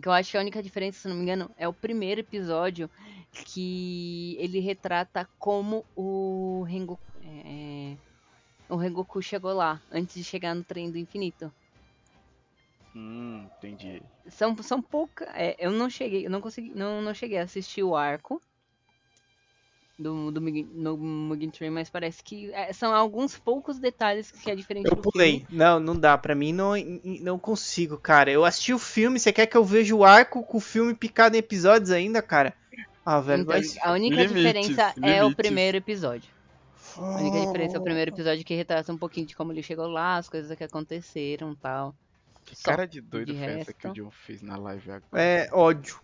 Que 0.00 0.06
eu 0.06 0.12
acho 0.12 0.30
que 0.30 0.36
a 0.36 0.40
única 0.40 0.62
diferença, 0.62 1.00
se 1.00 1.08
não 1.08 1.16
me 1.16 1.22
engano, 1.22 1.50
é 1.56 1.66
o 1.66 1.72
primeiro 1.72 2.20
episódio 2.20 2.88
que 3.32 4.36
ele 4.38 4.60
retrata 4.60 5.28
como 5.38 5.84
o 5.96 6.62
Rengoku, 6.62 7.02
é, 7.24 7.96
o 8.68 8.76
Rengoku 8.76 9.20
chegou 9.20 9.52
lá, 9.52 9.82
antes 9.90 10.14
de 10.14 10.22
chegar 10.22 10.54
no 10.54 10.62
trem 10.62 10.90
do 10.90 10.98
infinito. 10.98 11.52
Hum, 12.94 13.48
entendi. 13.58 14.00
São, 14.28 14.56
são 14.62 14.80
poucas. 14.80 15.28
eu 15.58 15.72
não 15.72 15.90
cheguei, 15.90 16.24
eu 16.26 16.30
não 16.30 16.40
consegui, 16.40 16.70
não, 16.74 17.02
não 17.02 17.12
cheguei 17.12 17.38
a 17.38 17.42
assistir 17.42 17.82
o 17.82 17.96
arco 17.96 18.40
do, 20.00 20.30
do 20.30 20.40
Mugen- 20.40 20.68
no 20.72 20.96
Mugen 20.96 21.50
Train, 21.50 21.70
mas 21.70 21.90
parece 21.90 22.22
que 22.24 22.50
é, 22.52 22.72
são 22.72 22.92
alguns 22.94 23.38
poucos 23.38 23.78
detalhes 23.78 24.30
que 24.30 24.50
é 24.50 24.54
diferente 24.56 24.86
Eu 24.88 24.96
do 24.96 25.02
pulei. 25.02 25.40
filme. 25.40 25.46
Não, 25.50 25.78
não 25.78 25.94
dá. 25.98 26.16
Pra 26.16 26.34
mim 26.34 26.52
não, 26.52 26.72
não 27.20 27.38
consigo, 27.38 27.98
cara. 27.98 28.30
Eu 28.30 28.44
assisti 28.44 28.72
o 28.72 28.78
filme, 28.78 29.18
você 29.20 29.32
quer 29.32 29.46
que 29.46 29.56
eu 29.56 29.64
veja 29.64 29.94
o 29.94 30.04
arco 30.04 30.42
com 30.42 30.56
o 30.56 30.60
filme 30.60 30.94
picado 30.94 31.36
em 31.36 31.38
episódios 31.38 31.90
ainda, 31.90 32.22
cara? 32.22 32.54
Ah, 33.04 33.20
velho, 33.20 33.42
Então, 33.42 33.54
a 33.82 33.92
única 33.92 34.16
Limites, 34.16 34.36
diferença 34.36 34.94
é 35.02 35.20
o 35.20 35.24
limites. 35.28 35.36
primeiro 35.36 35.76
episódio. 35.76 36.30
A 36.96 37.16
única 37.20 37.40
diferença 37.40 37.76
é 37.76 37.78
o 37.78 37.80
Oh. 37.80 37.84
primeiro 37.84 38.10
episódio 38.10 38.44
que 38.44 38.54
retrata 38.54 38.92
um 38.92 38.98
pouquinho 38.98 39.26
de 39.26 39.34
como 39.36 39.52
ele 39.52 39.62
chegou 39.62 39.86
lá, 39.86 40.16
as 40.16 40.28
coisas 40.28 40.56
que 40.56 40.64
aconteceram 40.64 41.52
e 41.52 41.56
tal. 41.56 41.94
Que 42.44 42.56
Só. 42.56 42.70
cara 42.70 42.86
de 42.86 43.00
doido 43.00 43.32
De 43.32 43.38
foi 43.38 43.60
essa 43.60 43.72
que 43.72 43.86
o 43.86 43.92
John 43.92 44.10
fez 44.10 44.42
na 44.42 44.56
live 44.56 44.90
agora? 44.90 45.22
É 45.22 45.48
ódio. 45.52 46.00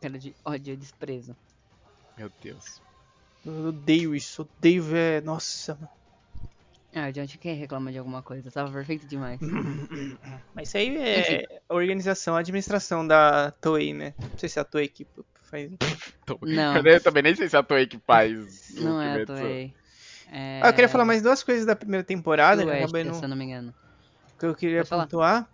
Cara 0.00 0.18
de 0.18 0.34
ódio 0.44 0.74
e 0.74 0.76
desprezo. 0.76 1.36
Meu 2.16 2.30
Deus. 2.42 2.80
Eu 3.44 3.68
odeio 3.68 4.14
isso. 4.14 4.48
Odeio 4.58 4.82
ver. 4.82 5.22
Nossa, 5.22 5.74
mano. 5.74 5.88
Ah, 6.96 7.10
John 7.10 7.26
quem 7.40 7.56
reclama 7.56 7.90
de 7.90 7.98
alguma 7.98 8.22
coisa. 8.22 8.50
Tava 8.52 8.70
perfeito 8.70 9.06
demais. 9.06 9.40
Mas 10.54 10.68
isso 10.68 10.76
aí 10.76 10.96
é 10.96 11.60
a 11.68 11.74
organização, 11.74 12.36
a 12.36 12.38
administração 12.38 13.04
da 13.04 13.50
Toei, 13.50 13.92
né? 13.92 14.14
Não 14.16 14.38
sei 14.38 14.48
se 14.48 14.60
é 14.60 14.62
a 14.62 14.64
Toei 14.64 14.86
que 14.86 15.04
faz. 15.42 15.70
Não. 16.42 16.76
Eu 16.86 17.02
também 17.02 17.24
nem 17.24 17.34
sei 17.34 17.48
se 17.48 17.56
é 17.56 17.58
a 17.58 17.62
Toei 17.64 17.86
que 17.88 17.98
faz. 17.98 18.74
Não 18.76 19.02
é 19.02 19.22
a. 19.22 19.26
Toei. 19.26 19.74
É... 20.30 20.60
Ah, 20.62 20.68
eu 20.68 20.72
queria 20.72 20.88
falar 20.88 21.04
mais 21.04 21.20
duas 21.20 21.42
coisas 21.42 21.66
da 21.66 21.76
primeira 21.76 22.02
temporada. 22.02 22.62
acabei 22.62 23.04
não- 23.04 23.14
se 23.14 23.24
eu 23.24 23.28
não 23.28 23.36
me 23.36 23.44
engano. 23.44 23.74
que 24.38 24.46
eu 24.46 24.54
queria 24.54 24.84
Pode 24.84 24.88
falar. 25.10 25.48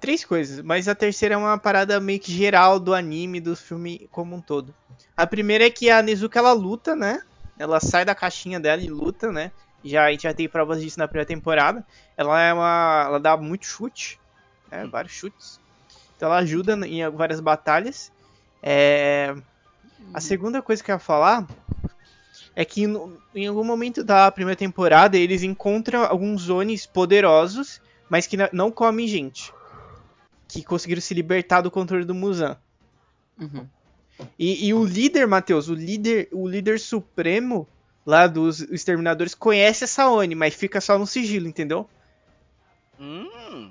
Três 0.00 0.24
coisas, 0.24 0.60
mas 0.62 0.88
a 0.88 0.94
terceira 0.94 1.34
é 1.34 1.38
uma 1.38 1.58
parada 1.58 1.98
meio 1.98 2.20
que 2.20 2.30
geral 2.32 2.78
do 2.78 2.94
anime, 2.94 3.40
do 3.40 3.56
filme 3.56 4.06
como 4.10 4.36
um 4.36 4.42
todo. 4.42 4.74
A 5.16 5.26
primeira 5.26 5.64
é 5.66 5.70
que 5.70 5.88
a 5.90 6.02
Nezuka 6.02 6.38
ela 6.38 6.52
luta, 6.52 6.94
né? 6.94 7.18
Ela 7.58 7.80
sai 7.80 8.04
da 8.04 8.14
caixinha 8.14 8.60
dela 8.60 8.82
e 8.82 8.88
luta, 8.88 9.32
né? 9.32 9.52
Já 9.82 10.04
a 10.04 10.10
gente 10.10 10.24
já 10.24 10.34
tem 10.34 10.48
provas 10.48 10.80
disso 10.82 10.98
na 10.98 11.08
primeira 11.08 11.26
temporada. 11.26 11.84
Ela 12.16 12.40
é 12.42 12.52
uma, 12.52 13.04
ela 13.06 13.18
dá 13.20 13.36
muito 13.36 13.64
chute, 13.64 14.20
né? 14.70 14.86
Vários 14.86 15.12
chutes. 15.14 15.60
Então 16.16 16.28
ela 16.28 16.38
ajuda 16.38 16.74
em 16.86 17.08
várias 17.10 17.40
batalhas. 17.40 18.10
É, 18.62 19.34
A 20.14 20.20
segunda 20.20 20.62
coisa 20.62 20.82
que 20.84 20.90
eu 20.90 20.96
ia 20.96 21.00
falar 21.00 21.46
é 22.54 22.64
que 22.64 22.86
no- 22.86 23.20
em 23.34 23.46
algum 23.46 23.62
momento 23.64 24.02
da 24.02 24.30
primeira 24.32 24.58
temporada 24.58 25.16
eles 25.16 25.42
encontram 25.42 26.04
alguns 26.04 26.42
zones 26.42 26.86
poderosos, 26.86 27.80
mas 28.08 28.26
que 28.26 28.36
não 28.52 28.70
comem 28.70 29.06
gente. 29.06 29.55
Que 30.48 30.62
conseguiram 30.62 31.00
se 31.00 31.14
libertar 31.14 31.60
do 31.60 31.70
controle 31.70 32.04
do 32.04 32.14
Muzan. 32.14 32.56
Uhum. 33.38 33.66
E, 34.38 34.68
e 34.68 34.74
o 34.74 34.84
líder, 34.84 35.26
Matheus, 35.26 35.68
o 35.68 35.74
líder, 35.74 36.28
o 36.32 36.48
líder 36.48 36.80
supremo 36.80 37.68
lá 38.04 38.26
dos 38.26 38.60
exterminadores 38.60 39.34
conhece 39.34 39.84
essa 39.84 40.08
Oni, 40.08 40.34
mas 40.34 40.54
fica 40.54 40.80
só 40.80 40.98
no 40.98 41.06
sigilo, 41.06 41.46
entendeu? 41.46 41.88
Hum. 42.98 43.70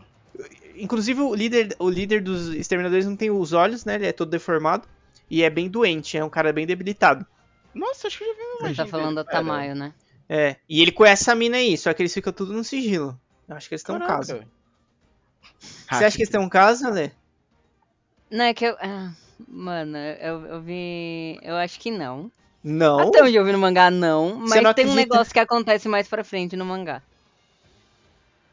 Inclusive 0.76 1.22
o 1.22 1.34
líder, 1.34 1.76
o 1.80 1.90
líder 1.90 2.22
dos 2.22 2.50
exterminadores 2.50 3.06
não 3.06 3.16
tem 3.16 3.32
os 3.32 3.54
olhos, 3.54 3.86
né? 3.86 3.96
Ele 3.96 4.08
é 4.08 4.12
todo 4.12 4.30
deformado 4.30 4.88
e 5.30 5.42
é 5.42 5.50
bem 5.50 5.70
doente, 5.70 6.18
é 6.18 6.24
um 6.24 6.30
cara 6.30 6.52
bem 6.52 6.68
debilitado. 6.68 7.26
Nossa, 7.74 8.08
acho 8.08 8.18
que 8.18 8.24
eu 8.24 8.28
já 8.28 8.34
vi 8.34 8.42
uma 8.42 8.70
Você 8.70 8.76
tá 8.76 8.86
falando 8.86 9.16
da 9.16 9.24
dele, 9.24 9.32
cara. 9.32 9.46
Tamayo, 9.46 9.76
né? 9.76 9.94
É, 10.28 10.58
e 10.68 10.82
ele 10.82 10.92
conhece 10.92 11.24
essa 11.24 11.36
mina 11.36 11.58
aí, 11.58 11.78
só 11.78 11.94
que 11.94 12.02
eles 12.02 12.14
ficam 12.14 12.34
tudo 12.34 12.52
no 12.52 12.64
sigilo. 12.64 13.20
Eu 13.48 13.56
acho 13.56 13.70
que 13.70 13.76
eles 13.76 13.82
estão 13.82 13.96
em 13.96 14.00
Caraca. 14.00 14.48
Você 15.60 16.04
acha 16.04 16.18
que 16.18 16.24
eles 16.24 16.30
estão 16.30 16.44
em 16.44 16.50
casa, 16.50 16.90
Lê? 16.90 17.12
Não, 18.30 18.46
é 18.46 18.54
que 18.54 18.66
eu. 18.66 18.76
ah, 18.80 19.12
mano, 19.48 19.98
eu, 19.98 20.46
eu 20.46 20.62
vi. 20.62 21.40
Eu 21.42 21.56
acho 21.56 21.80
que 21.80 21.92
não. 21.92 22.32
Não. 22.64 23.00
Até 23.00 23.22
onde 23.24 23.36
eu 23.36 23.46
vi 23.46 23.52
no 23.52 23.60
mangá, 23.60 23.90
não. 23.92 24.36
Mas 24.36 24.62
não 24.62 24.74
tem 24.74 24.86
um 24.86 24.92
acredita? 24.94 24.96
negócio 24.96 25.34
que 25.34 25.40
acontece 25.40 25.88
mais 25.88 26.08
pra 26.08 26.24
frente 26.24 26.56
no 26.56 26.66
mangá. 26.66 27.02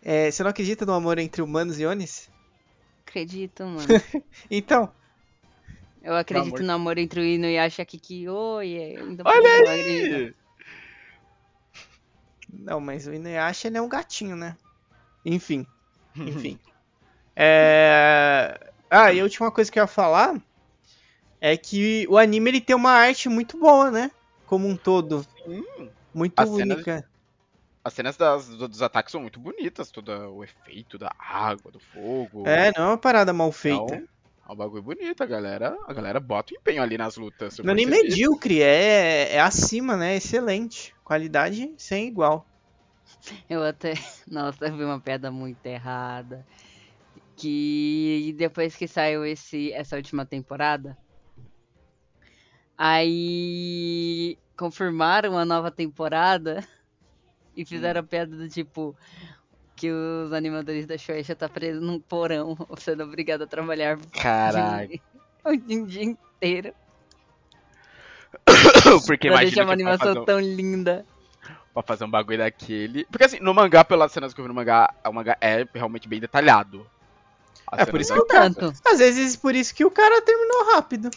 É, 0.02 0.30
você 0.30 0.42
não 0.42 0.50
acredita 0.50 0.84
no 0.84 0.92
amor 0.92 1.18
entre 1.18 1.42
humanos 1.42 1.78
e 1.78 1.86
Onis? 1.86 2.28
Acredito, 3.06 3.64
mano. 3.64 3.86
Então, 4.50 4.92
Eu 6.02 6.14
acredito 6.16 6.56
amor. 6.56 6.62
no 6.62 6.72
amor 6.72 6.98
entre 6.98 7.20
o 7.20 7.24
Ino 7.24 7.46
e 7.46 7.58
a 7.58 7.70
Shakiki. 7.70 8.28
Oi, 8.28 8.76
ainda 8.76 9.22
Olha 9.24 9.48
eu 9.58 9.68
aí! 9.68 10.34
não, 12.52 12.80
mas 12.80 13.06
o 13.06 13.12
Inuyasha 13.14 13.68
ele 13.68 13.78
é 13.78 13.82
um 13.82 13.88
gatinho, 13.88 14.36
né? 14.36 14.56
Enfim, 15.24 15.66
enfim. 16.16 16.58
É... 17.34 18.58
Ah, 18.90 19.12
e 19.12 19.20
a 19.20 19.22
última 19.22 19.50
coisa 19.50 19.70
que 19.70 19.78
eu 19.78 19.82
ia 19.82 19.86
falar 19.86 20.40
é 21.40 21.56
que 21.56 22.06
o 22.08 22.18
anime 22.18 22.50
ele 22.50 22.60
tem 22.60 22.76
uma 22.76 22.92
arte 22.92 23.28
muito 23.28 23.58
boa, 23.58 23.90
né? 23.90 24.10
Como 24.46 24.68
um 24.68 24.76
todo. 24.76 25.26
Muito 26.14 26.34
As 26.36 26.48
cenas- 26.48 26.76
única. 26.76 27.04
As 27.84 27.94
cenas 27.94 28.16
das- 28.16 28.48
do- 28.48 28.68
dos 28.68 28.80
ataques 28.82 29.10
são 29.10 29.20
muito 29.20 29.40
bonitas, 29.40 29.90
todo 29.90 30.10
o 30.10 30.44
efeito 30.44 30.98
da 30.98 31.10
água, 31.18 31.72
do 31.72 31.80
fogo. 31.80 32.46
É, 32.46 32.70
não 32.76 32.84
é 32.84 32.88
uma 32.90 32.98
parada 32.98 33.32
mal 33.32 33.50
feita. 33.50 33.82
Então, 33.96 34.08
é 34.48 34.52
um 34.52 34.56
bagulho 34.56 34.82
bonito, 34.82 35.20
a 35.22 35.26
galera, 35.26 35.76
a 35.88 35.92
galera 35.92 36.20
bota 36.20 36.54
o 36.54 36.56
empenho 36.56 36.82
ali 36.82 36.96
nas 36.96 37.16
lutas. 37.16 37.58
Não 37.58 37.72
é 37.72 37.74
nem 37.74 37.86
medíocre, 37.86 38.62
é, 38.62 39.34
é 39.34 39.40
acima, 39.40 39.96
né? 39.96 40.14
Excelente. 40.14 40.94
Qualidade 41.02 41.74
sem 41.76 42.06
igual. 42.06 42.46
Eu 43.48 43.64
até. 43.64 43.94
Nossa, 44.30 44.66
eu 44.66 44.76
vi 44.76 44.84
uma 44.84 45.00
piada 45.00 45.30
muito 45.30 45.64
errada. 45.66 46.46
Que 47.42 48.32
depois 48.38 48.76
que 48.76 48.86
saiu 48.86 49.26
esse, 49.26 49.72
essa 49.72 49.96
última 49.96 50.24
temporada. 50.24 50.96
Aí. 52.78 54.38
Confirmaram 54.56 55.36
a 55.36 55.44
nova 55.44 55.70
temporada. 55.70 56.64
E 57.54 57.66
fizeram 57.66 58.00
a 58.00 58.02
piada 58.02 58.34
do 58.34 58.48
tipo. 58.48 58.96
Que 59.76 59.90
os 59.90 60.32
animadores 60.32 60.86
da 60.86 60.96
Shueisha 60.96 61.36
tá 61.36 61.50
preso 61.50 61.82
num 61.82 62.00
porão, 62.00 62.56
sendo 62.78 63.02
obrigado 63.02 63.42
a 63.42 63.46
trabalhar 63.46 63.98
Caralho. 64.10 64.98
o 65.44 65.54
dia, 65.54 65.82
o 65.82 65.86
dia 65.86 66.02
inteiro. 66.02 66.72
Porque 69.06 69.28
pra 69.28 69.40
deixar 69.40 69.64
uma 69.64 69.74
animação 69.74 70.06
fazer, 70.06 70.20
um, 70.20 70.24
tão 70.24 70.40
linda. 70.40 71.04
pra 71.74 71.82
fazer 71.82 72.04
um 72.04 72.10
bagulho 72.10 72.38
daquele. 72.38 73.04
Porque 73.04 73.24
assim, 73.24 73.38
no 73.40 73.52
mangá, 73.52 73.84
pelas 73.84 74.12
cenas 74.12 74.32
que 74.32 74.40
eu 74.40 74.44
vi 74.44 74.48
no 74.48 74.54
mangá, 74.54 74.94
o 75.06 75.12
mangá 75.12 75.36
é 75.38 75.66
realmente 75.74 76.08
bem 76.08 76.20
detalhado. 76.20 76.86
As 77.72 77.80
É, 77.80 77.86
por 77.90 78.00
isso 78.00 78.12
que 78.12 78.20
o 78.20 78.26
cara- 78.26 78.50
Tanto. 78.52 78.78
Às 78.86 78.98
vezes 78.98 79.34
por 79.34 79.54
isso 79.54 79.74
que 79.74 79.84
o 79.84 79.90
cara 79.90 80.20
terminou 80.22 80.74
rápido. 80.74 81.10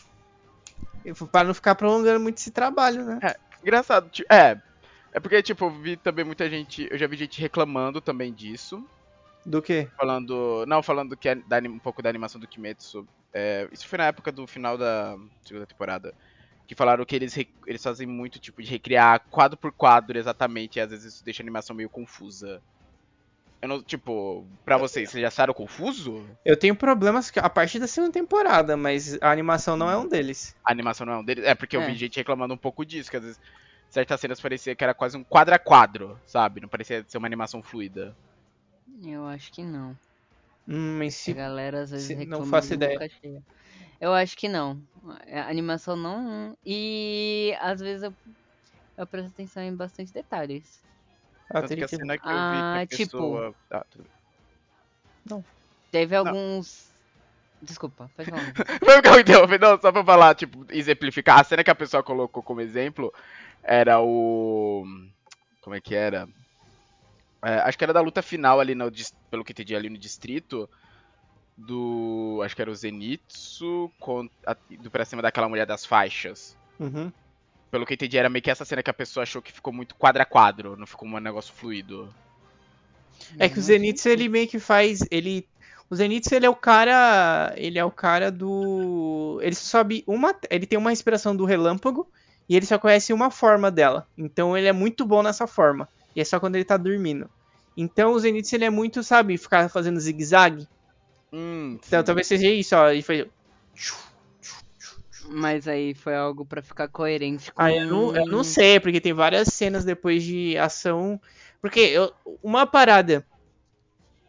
Pra 1.31 1.43
não 1.43 1.53
ficar 1.53 1.75
prolongando 1.75 2.19
muito 2.19 2.37
esse 2.37 2.49
trabalho, 2.49 3.03
né? 3.05 3.19
Engraçado, 3.61 4.09
ti- 4.09 4.25
é. 4.31 4.57
É 5.11 5.19
porque, 5.19 5.41
tipo, 5.43 5.65
eu 5.65 5.69
vi 5.69 5.95
também 5.97 6.25
muita 6.25 6.49
gente. 6.49 6.87
Eu 6.89 6.97
já 6.97 7.07
vi 7.07 7.15
gente 7.17 7.39
reclamando 7.39 8.01
também 8.01 8.33
disso. 8.33 8.83
Do 9.45 9.61
que? 9.61 9.87
Falando. 9.97 10.65
Não, 10.67 10.81
falando 10.81 11.15
que 11.15 11.29
é 11.29 11.35
da 11.35 11.57
um 11.59 11.77
pouco 11.79 12.01
da 12.01 12.09
animação 12.09 12.39
do 12.41 12.47
Kimetsu. 12.47 13.07
É, 13.33 13.67
isso 13.71 13.87
foi 13.87 13.97
na 13.97 14.05
época 14.07 14.31
do 14.31 14.47
final 14.47 14.77
da 14.77 15.15
segunda 15.43 15.65
temporada. 15.65 16.13
Que 16.67 16.73
falaram 16.73 17.05
que 17.05 17.15
eles, 17.15 17.37
eles 17.67 17.83
fazem 17.83 18.07
muito 18.07 18.39
tipo 18.39 18.61
de 18.63 18.69
recriar 18.69 19.19
quadro 19.29 19.57
por 19.57 19.71
quadro 19.71 20.17
exatamente. 20.17 20.77
E 20.77 20.81
às 20.81 20.89
vezes 20.89 21.13
isso 21.13 21.23
deixa 21.23 21.41
a 21.41 21.43
animação 21.43 21.75
meio 21.75 21.89
confusa. 21.89 22.61
Eu 23.61 23.69
não, 23.69 23.81
tipo, 23.81 24.45
pra 24.63 24.77
vocês, 24.77 25.09
vocês 25.09 25.21
já 25.21 25.27
acharam 25.29 25.53
confuso? 25.53 26.23
Eu 26.45 26.57
tenho 26.57 26.75
problemas 26.75 27.31
a 27.37 27.49
partir 27.49 27.79
da 27.79 27.87
segunda 27.87 28.11
temporada, 28.13 28.77
mas 28.77 29.17
a 29.21 29.31
animação 29.31 29.75
não 29.75 29.89
é 29.89 29.97
um 29.97 30.07
deles. 30.07 30.55
A 30.63 30.71
animação 30.71 31.05
não 31.05 31.13
é 31.13 31.17
um 31.17 31.23
deles? 31.23 31.43
É 31.45 31.55
porque 31.55 31.75
eu 31.75 31.81
É. 31.81 31.87
vi 31.87 31.95
gente 31.95 32.17
reclamando 32.17 32.53
um 32.53 32.57
pouco 32.57 32.85
disso, 32.85 33.09
que 33.09 33.17
às 33.17 33.23
vezes 33.23 33.39
certas 33.89 34.19
cenas 34.19 34.39
parecia 34.39 34.75
que 34.75 34.83
era 34.83 34.93
quase 34.93 35.17
um 35.17 35.23
quadro 35.23 35.55
a 35.55 35.59
quadro, 35.59 36.19
sabe? 36.27 36.61
Não 36.61 36.69
parecia 36.69 37.03
ser 37.07 37.17
uma 37.17 37.27
animação 37.27 37.63
fluida. 37.63 38.15
Eu 39.03 39.25
acho 39.25 39.51
que 39.51 39.63
não. 39.63 39.97
Hum, 40.67 40.97
mas 40.99 41.13
A 41.15 41.17
se... 41.17 41.33
galera 41.33 41.81
às 41.83 41.91
vezes 41.91 42.07
se- 42.07 42.13
não 42.13 42.21
reclama 42.21 42.45
faço 42.47 42.67
de 42.69 42.73
ideia. 42.75 43.11
Eu 43.99 44.13
acho 44.13 44.37
que 44.37 44.47
não. 44.47 44.79
A 45.31 45.49
animação 45.49 45.95
não. 45.95 46.55
E 46.65 47.55
às 47.61 47.79
vezes 47.79 48.03
eu, 48.03 48.13
eu 48.97 49.07
presto 49.07 49.29
atenção 49.29 49.63
em 49.63 49.75
bastante 49.75 50.11
detalhes. 50.13 50.83
Ah, 51.49 51.61
Tanto 51.61 51.75
que 51.75 51.83
a 51.83 51.87
que- 51.87 51.95
cena 51.95 52.17
que 52.17 52.27
eu 52.27 52.31
Ah, 52.31 52.77
vi 52.81 52.87
que 52.87 52.95
a 52.95 52.97
tipo- 52.97 53.11
pessoa... 53.11 53.55
Ah, 53.71 53.85
tudo 53.89 54.03
bem. 54.03 55.43
Teve 55.91 56.15
alguns. 56.15 56.89
Desculpa, 57.61 58.11
pode 58.17 58.29
falar. 58.29 58.43
Vai 58.85 58.95
ficar 58.97 59.15
me 59.15 59.21
interrompendo, 59.21 59.65
não, 59.65 59.79
só 59.81 59.91
pra 59.91 60.03
falar, 60.03 60.35
tipo, 60.35 60.65
exemplificar. 60.69 61.39
A 61.39 61.43
cena 61.43 61.63
que 61.63 61.71
a 61.71 61.75
pessoa 61.75 62.03
colocou 62.03 62.43
como 62.43 62.59
exemplo 62.61 63.13
era 63.63 64.01
o. 64.01 64.83
Como 65.61 65.75
é 65.75 65.79
que 65.81 65.95
era? 65.95 66.27
É, 67.41 67.59
acho 67.59 67.77
que 67.77 67.83
era 67.83 67.93
da 67.93 68.01
luta 68.01 68.21
final 68.21 68.59
ali, 68.59 68.75
no, 68.75 68.91
pelo 69.31 69.43
que 69.45 69.51
entendi 69.53 69.73
ali 69.75 69.89
no 69.89 69.97
distrito. 69.97 70.69
Do. 71.57 72.41
Acho 72.43 72.55
que 72.55 72.61
era 72.61 72.69
o 72.71 72.75
Zenitsu 72.75 73.89
com, 73.99 74.29
a, 74.45 74.53
do 74.81 74.91
pra 74.91 75.05
cima 75.05 75.21
daquela 75.21 75.47
mulher 75.47 75.65
das 75.65 75.85
faixas. 75.85 76.57
Uhum. 76.77 77.09
Pelo 77.76 77.86
que 77.86 77.91
eu 77.91 77.95
entendi, 77.95 78.17
era 78.17 78.30
meio 78.30 78.41
que 78.41 78.49
essa 78.49 78.63
cena 78.63 78.82
que 78.82 78.89
a 78.89 78.93
pessoa 78.93 79.23
achou 79.23 79.41
que 79.41 79.51
ficou 79.51 79.73
muito 79.73 79.95
quadro 79.95 80.21
a 80.21 80.26
quadro, 80.26 80.78
não 80.78 80.88
ficou 80.88 81.09
um 81.09 81.19
negócio 81.19 81.53
fluido. 81.53 82.07
É 83.38 83.49
que 83.49 83.59
o 83.59 83.61
Zenitsu, 83.61 84.07
ele 84.07 84.30
meio 84.30 84.47
que 84.47 84.59
faz. 84.59 85.01
Ele. 85.11 85.45
O 85.89 85.95
Zenitsu, 85.97 86.34
ele 86.34 86.45
é 86.45 86.49
o 86.49 86.55
cara. 86.55 87.53
Ele 87.57 87.78
é 87.78 87.84
o 87.84 87.91
cara 87.91 88.32
do. 88.32 89.39
Ele 89.41 89.53
só 89.53 89.65
sabe 89.80 90.05
uma. 90.07 90.34
Ele 90.49 90.65
tem 90.65 90.80
uma 90.80 90.89
respiração 90.89 91.36
do 91.36 91.43
relâmpago. 91.43 92.09
E 92.47 92.55
ele 92.55 92.65
só 92.65 92.80
conhece 92.80 93.11
uma 93.11 93.30
forma 93.30 93.69
dela. 93.69 94.07
Então 94.17 94.57
ele 94.57 94.67
é 94.67 94.71
muito 94.71 95.05
bom 95.05 95.21
nessa 95.21 95.45
forma. 95.45 95.89
E 96.15 96.21
é 96.21 96.23
só 96.23 96.39
quando 96.39 96.55
ele 96.55 96.63
tá 96.63 96.78
dormindo. 96.78 97.30
Então 97.76 98.13
o 98.13 98.19
Zenitsu, 98.19 98.55
ele 98.55 98.63
é 98.63 98.69
muito, 98.69 99.03
sabe, 99.03 99.38
ficar 99.38 99.67
fazendo 99.69 99.99
zigue-zague. 99.99 100.65
Hum, 101.34 101.80
Então 101.86 102.01
sim. 102.01 102.05
talvez 102.05 102.28
seja 102.28 102.47
isso, 102.47 102.73
ó. 102.76 102.89
Ele 102.89 103.01
foi. 103.01 103.30
Mas 105.30 105.67
aí 105.67 105.93
foi 105.93 106.15
algo 106.15 106.45
pra 106.45 106.61
ficar 106.61 106.88
coerente 106.88 107.51
com. 107.51 107.61
Ah, 107.61 107.71
eu 107.71 107.88
não, 107.88 108.15
eu 108.15 108.26
não 108.26 108.43
sei, 108.43 108.80
porque 108.80 109.01
tem 109.01 109.13
várias 109.13 109.47
cenas 109.49 109.84
depois 109.84 110.23
de 110.23 110.57
ação. 110.57 111.19
Porque 111.61 111.80
eu- 111.80 112.13
uma 112.43 112.65
parada. 112.67 113.26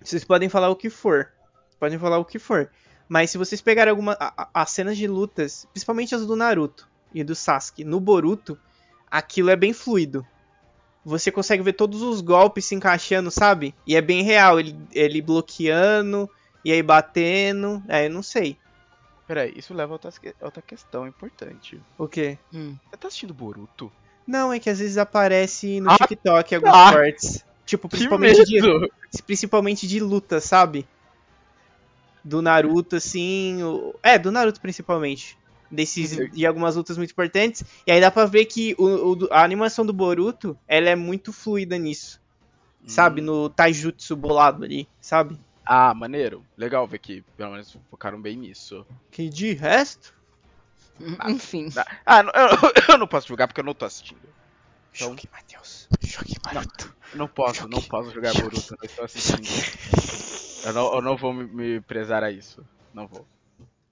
Vocês 0.03 0.25
podem 0.25 0.49
falar 0.49 0.69
o 0.71 0.77
que 0.77 0.89
for. 0.89 1.29
Podem 1.79 1.99
falar 1.99 2.19
o 2.19 2.25
que 2.25 2.39
for. 2.39 2.71
Mas 3.09 3.31
se 3.31 3.39
vocês 3.39 3.61
pegarem 3.61 3.91
alguma, 3.91 4.17
a- 4.19 4.33
a- 4.45 4.63
as 4.63 4.71
cenas 4.71 4.97
de 4.97 5.07
lutas, 5.07 5.67
principalmente 5.73 6.15
as 6.15 6.27
do 6.27 6.35
Naruto 6.35 6.89
e 7.15 7.23
do 7.23 7.35
Sasuke, 7.35 7.85
no 7.85 8.01
Boruto, 8.01 8.59
aquilo 9.11 9.51
é 9.51 9.57
bem 9.57 9.73
fluido. 9.73 10.27
Você 11.05 11.31
consegue 11.31 11.63
ver 11.63 11.75
todos 11.75 12.03
os 12.03 12.21
golpes 12.21 12.65
se 12.65 12.75
encaixando, 12.75 13.31
sabe? 13.31 13.75
E 13.87 13.95
é 13.95 14.01
bem 14.01 14.23
real. 14.23 14.59
Ele, 14.59 14.77
ele 14.93 15.23
bloqueando, 15.23 16.29
e 16.65 16.73
aí 16.73 16.83
batendo. 16.83 17.83
É, 17.87 18.07
eu 18.07 18.11
não 18.11 18.23
sei. 18.23 18.59
Peraí, 19.27 19.53
isso 19.57 19.75
leva 19.75 19.93
a 19.93 19.95
outra, 19.95 20.11
outra 20.41 20.63
questão 20.63 21.07
importante. 21.07 21.81
O 21.99 22.07
quê? 22.07 22.39
Hum. 22.55 22.77
Você 22.91 22.97
tá 22.97 23.09
assistindo 23.09 23.35
Boruto? 23.35 23.91
Não, 24.27 24.53
é 24.53 24.59
que 24.61 24.71
às 24.71 24.79
vezes 24.79 24.99
aparece 24.99 25.81
no 25.81 25.91
Ah, 25.91 25.99
TikTok 25.99 26.55
alguns 26.55 26.93
cortes. 26.93 27.45
Tipo, 27.65 27.89
principalmente 27.89 28.45
de, 28.45 28.61
principalmente 29.27 29.87
de 29.89 29.99
luta, 30.01 30.41
sabe? 30.41 30.87
Do 32.25 32.41
Naruto, 32.43 32.97
assim. 32.97 33.63
o- 33.63 33.95
É, 34.03 34.19
do 34.19 34.31
Naruto 34.33 34.61
principalmente. 34.61 35.37
Desses, 35.69 36.17
Uhum. 36.17 36.29
de 36.29 36.47
algumas 36.47 36.77
lutas 36.77 36.97
muito 36.97 37.11
importantes. 37.11 37.65
E 37.85 37.91
aí 37.91 38.01
dá 38.01 38.11
pra 38.11 38.25
ver 38.25 38.45
que 38.45 38.75
o, 38.79 38.85
o- 39.15 39.29
a 39.33 39.43
animação 39.43 39.85
do 39.85 39.93
Boruto, 39.93 40.57
ela 40.69 40.89
é 40.89 40.95
muito 40.95 41.33
fluida 41.33 41.77
nisso. 41.77 42.21
Sabe? 42.87 43.21
Hum. 43.21 43.25
No 43.25 43.49
taijutsu 43.51 44.15
bolado 44.15 44.65
ali, 44.65 44.89
sabe? 45.01 45.37
Ah, 45.67 45.93
maneiro. 45.93 46.45
Legal 46.57 46.87
ver 46.87 46.99
que 47.01 47.23
pelo 47.37 47.51
menos 47.53 47.77
focaram 47.91 48.21
bem 48.23 48.37
nisso. 48.37 48.87
Que 49.11 49.29
de 49.29 49.53
resto. 49.53 50.15
Enfim. 51.29 51.69
Ah, 52.07 52.23
não- 52.23 52.33
eu, 52.33 52.49
eu 52.95 52.99
não 52.99 53.07
posso 53.07 53.27
jogar 53.29 53.49
porque 53.49 53.61
eu 53.61 53.65
não 53.65 53.75
tô 53.75 53.85
assistindo. 53.85 54.21
Então- 54.95 55.09
Jogue, 55.09 55.29
Matheus. 55.31 55.89
Jogue, 56.01 56.35
Naruto. 56.55 56.95
Eu 57.13 57.19
não 57.19 57.29
posso, 57.29 57.69
não 57.69 57.83
posso 57.83 58.11
jogar 58.13 58.33
Jogue. 58.33 58.43
Boruto, 58.51 58.75
eu 58.75 58.79
não 58.81 58.87
estou 58.87 59.05
assistindo. 59.05 60.67
Eu 60.67 60.73
não, 60.73 60.95
eu 60.95 61.03
não 61.03 61.17
vou 61.17 61.33
me, 61.35 61.45
me 61.45 61.81
prezar 61.83 62.23
a 62.25 62.31
isso. 62.31 62.65
Não 62.95 63.07
vou. 63.07 63.27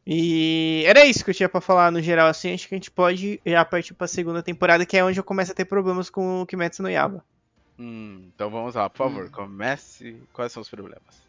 E 0.07 0.83
era 0.87 1.05
isso 1.05 1.25
que 1.25 1.31
eu 1.31 1.35
tinha 1.35 1.49
pra 1.49 1.61
falar 1.61 1.91
no 1.91 2.01
geral, 2.01 2.29
assim. 2.29 2.53
Acho 2.55 2.69
que 2.69 2.75
a 2.75 2.79
gente 2.79 2.91
pode 2.91 3.41
já 3.45 3.65
partir 3.65 3.95
pra 3.95 4.07
segunda 4.07 4.43
temporada, 4.43 4.85
que 4.87 4.97
é 4.97 5.05
onde 5.05 5.19
eu 5.19 5.25
começo 5.25 5.53
a 5.53 5.55
ter 5.55 5.65
problemas 5.65 6.09
com 6.11 6.43
o 6.43 6.47
Kimetsu 6.47 6.83
no 6.83 6.91
Yaba. 6.91 7.25
Hum, 7.79 8.31
então 8.35 8.51
vamos 8.51 8.75
lá, 8.75 8.89
por 8.89 8.99
favor, 8.99 9.31
comece. 9.31 10.17
Quais 10.33 10.53
são 10.53 10.63
os 10.63 10.69
problemas? 10.69 11.24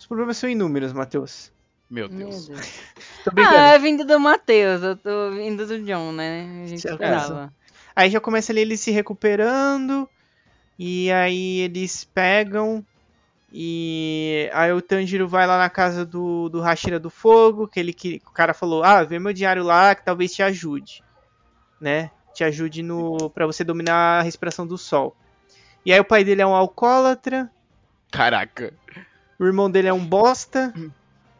Os 0.00 0.06
problemas 0.06 0.38
são 0.38 0.48
inúmeros, 0.48 0.94
Matheus. 0.94 1.52
Meu 1.90 2.08
Meu 2.08 2.30
Deus. 2.30 2.48
Deus. 2.48 2.80
Tô 3.22 3.30
brincando. 3.30 3.56
Ah, 3.58 3.74
é 3.74 3.78
vindo 3.78 4.02
do 4.02 4.18
Matheus, 4.18 4.82
eu 4.82 4.96
tô 4.96 5.30
vindo 5.32 5.66
do 5.66 5.78
John, 5.84 6.10
né? 6.10 6.62
A 6.64 6.66
gente 6.66 6.80
Certo. 6.80 6.94
esperava. 6.94 7.52
Aí 7.94 8.08
já 8.08 8.18
começa 8.18 8.50
ali 8.50 8.62
eles 8.62 8.80
se 8.80 8.90
recuperando. 8.90 10.08
E 10.78 11.12
aí 11.12 11.58
eles 11.58 12.02
pegam. 12.02 12.82
E 13.52 14.48
aí 14.54 14.72
o 14.72 14.80
Tanjiro 14.80 15.28
vai 15.28 15.46
lá 15.46 15.58
na 15.58 15.68
casa 15.68 16.06
do, 16.06 16.48
do 16.48 16.62
Hashira 16.62 16.98
do 16.98 17.10
Fogo. 17.10 17.68
Que 17.68 17.78
ele 17.78 17.92
que 17.92 18.22
o 18.26 18.32
cara 18.32 18.54
falou: 18.54 18.82
Ah, 18.82 19.02
vê 19.02 19.18
meu 19.18 19.34
diário 19.34 19.62
lá 19.62 19.94
que 19.94 20.02
talvez 20.02 20.32
te 20.32 20.42
ajude. 20.42 21.04
Né? 21.78 22.10
Te 22.32 22.42
ajude 22.42 22.82
no 22.82 23.28
para 23.28 23.44
você 23.44 23.62
dominar 23.62 24.20
a 24.20 24.22
respiração 24.22 24.66
do 24.66 24.78
sol. 24.78 25.14
E 25.84 25.92
aí 25.92 26.00
o 26.00 26.04
pai 26.04 26.24
dele 26.24 26.40
é 26.40 26.46
um 26.46 26.54
alcoólatra. 26.54 27.50
Caraca. 28.10 28.72
O 29.40 29.46
irmão 29.46 29.70
dele 29.70 29.88
é 29.88 29.92
um 29.92 30.04
bosta. 30.04 30.74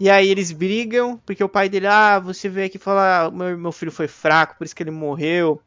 E 0.01 0.09
aí 0.09 0.27
eles 0.27 0.51
brigam, 0.51 1.21
porque 1.27 1.45
o 1.45 1.49
pai 1.49 1.69
dele, 1.69 1.87
ah, 1.87 2.19
você 2.19 2.49
veio 2.49 2.67
aqui 2.67 2.79
falar, 2.79 3.31
meu, 3.31 3.59
meu 3.59 3.71
filho 3.71 3.93
foi 3.93 4.09
fraco, 4.09 4.57
por 4.57 4.65
isso 4.65 4.75
que 4.75 4.83
ele 4.83 4.91
morreu. 4.91 5.61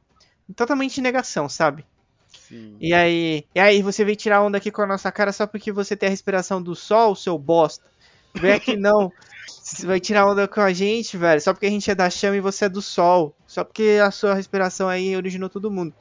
Totalmente 0.55 0.99
negação, 0.99 1.47
sabe? 1.47 1.85
Sim. 2.27 2.75
E 2.81 2.91
aí, 2.91 3.45
e 3.53 3.59
aí 3.59 3.83
você 3.83 4.03
veio 4.03 4.17
tirar 4.17 4.41
onda 4.41 4.57
aqui 4.57 4.71
com 4.71 4.81
a 4.81 4.87
nossa 4.87 5.11
cara 5.11 5.31
só 5.31 5.45
porque 5.45 5.71
você 5.71 5.95
tem 5.95 6.07
a 6.07 6.09
respiração 6.09 6.59
do 6.59 6.75
sol, 6.75 7.15
seu 7.15 7.37
bosta. 7.37 7.85
Vem 8.33 8.53
aqui 8.53 8.75
não. 8.75 9.11
Você 9.47 9.85
vai 9.85 9.99
tirar 9.99 10.25
onda 10.25 10.47
com 10.47 10.59
a 10.59 10.73
gente, 10.73 11.15
velho, 11.15 11.39
só 11.39 11.53
porque 11.53 11.67
a 11.67 11.69
gente 11.69 11.89
é 11.91 11.93
da 11.93 12.09
chama 12.09 12.35
e 12.35 12.41
você 12.41 12.65
é 12.65 12.69
do 12.69 12.81
sol. 12.81 13.35
Só 13.45 13.63
porque 13.63 13.99
a 14.03 14.09
sua 14.09 14.33
respiração 14.33 14.89
aí 14.89 15.15
originou 15.15 15.49
todo 15.49 15.69
mundo. 15.69 15.93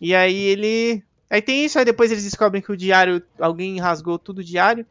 E 0.00 0.16
aí 0.16 0.36
ele. 0.36 1.04
Aí 1.30 1.40
tem 1.40 1.64
isso, 1.64 1.78
aí 1.78 1.84
depois 1.84 2.10
eles 2.10 2.24
descobrem 2.24 2.60
que 2.60 2.72
o 2.72 2.76
diário. 2.76 3.22
Alguém 3.38 3.78
rasgou 3.78 4.18
tudo 4.18 4.40
o 4.40 4.44
diário. 4.44 4.84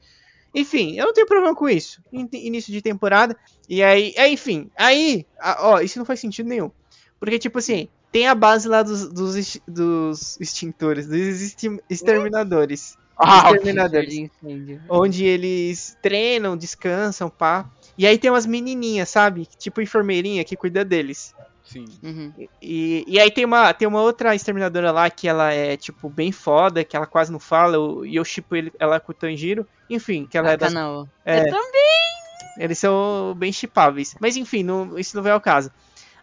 Enfim, 0.59 0.97
eu 0.97 1.05
não 1.05 1.13
tenho 1.13 1.27
problema 1.27 1.55
com 1.55 1.69
isso. 1.69 2.01
In- 2.11 2.27
Início 2.33 2.71
de 2.73 2.81
temporada. 2.81 3.37
E 3.69 3.83
aí. 3.83 4.13
é, 4.15 4.27
enfim, 4.29 4.69
aí. 4.75 5.25
a- 5.39 5.69
Ó, 5.69 5.79
isso 5.79 5.99
não 5.99 6.05
faz 6.05 6.19
sentido 6.19 6.47
nenhum. 6.49 6.71
Porque, 7.19 7.37
tipo 7.39 7.59
assim, 7.59 7.87
tem 8.11 8.27
a 8.27 8.35
base 8.35 8.67
lá 8.67 8.81
dos, 8.83 9.07
dos, 9.09 9.59
dos 9.67 10.37
extintores, 10.39 11.07
dos 11.07 11.55
exterminadores. 11.89 12.97
Ah, 13.19 13.51
Exterminadores. 13.51 14.09
De 14.13 14.21
incêndio. 14.21 14.81
Onde 14.89 15.25
eles 15.25 15.97
treinam, 16.03 16.55
descansam, 16.55 17.29
pá. 17.29 17.69
E 17.97 18.05
aí 18.05 18.17
tem 18.17 18.29
umas 18.29 18.45
menininhas, 18.45 19.09
sabe? 19.09 19.47
Tipo 19.57 19.81
enfermeirinha 19.81 20.43
que 20.43 20.55
cuida 20.55 20.85
deles. 20.85 21.33
Sim. 21.67 21.85
Uhum. 22.03 22.33
E, 22.61 23.03
e 23.07 23.19
aí 23.19 23.29
tem 23.31 23.45
uma, 23.45 23.73
tem 23.73 23.87
uma 23.87 24.01
outra 24.01 24.33
exterminadora 24.35 24.91
lá 24.91 25.09
que 25.09 25.27
ela 25.27 25.51
é, 25.51 25.75
tipo, 25.77 26.09
bem 26.09 26.31
foda, 26.31 26.83
que 26.83 26.95
ela 26.95 27.05
quase 27.05 27.31
não 27.31 27.39
fala, 27.39 27.77
e 28.07 28.15
eu 28.15 28.23
chipo 28.25 28.55
ele, 28.55 28.71
ela 28.79 28.99
com 28.99 29.11
o 29.11 29.15
Tanjiro. 29.15 29.67
Enfim, 29.89 30.25
que 30.25 30.37
ela 30.37 30.49
Ah, 30.49 30.53
é 30.53 30.57
das. 30.57 30.73
canal. 30.73 31.07
É. 31.25 31.41
Eu 31.41 31.49
também. 31.49 32.17
Eles 32.57 32.79
são 32.79 33.33
bem 33.37 33.51
chipáveis. 33.51 34.15
Mas 34.19 34.35
enfim, 34.35 34.63
não- 34.63 34.97
isso 34.97 35.15
não 35.15 35.23
vai 35.23 35.31
ao 35.31 35.41
caso. 35.41 35.71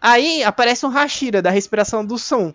Aí 0.01 0.43
aparece 0.43 0.85
um 0.85 0.91
Hashira 0.91 1.41
da 1.41 1.51
respiração 1.51 2.05
do 2.05 2.19
som. 2.19 2.53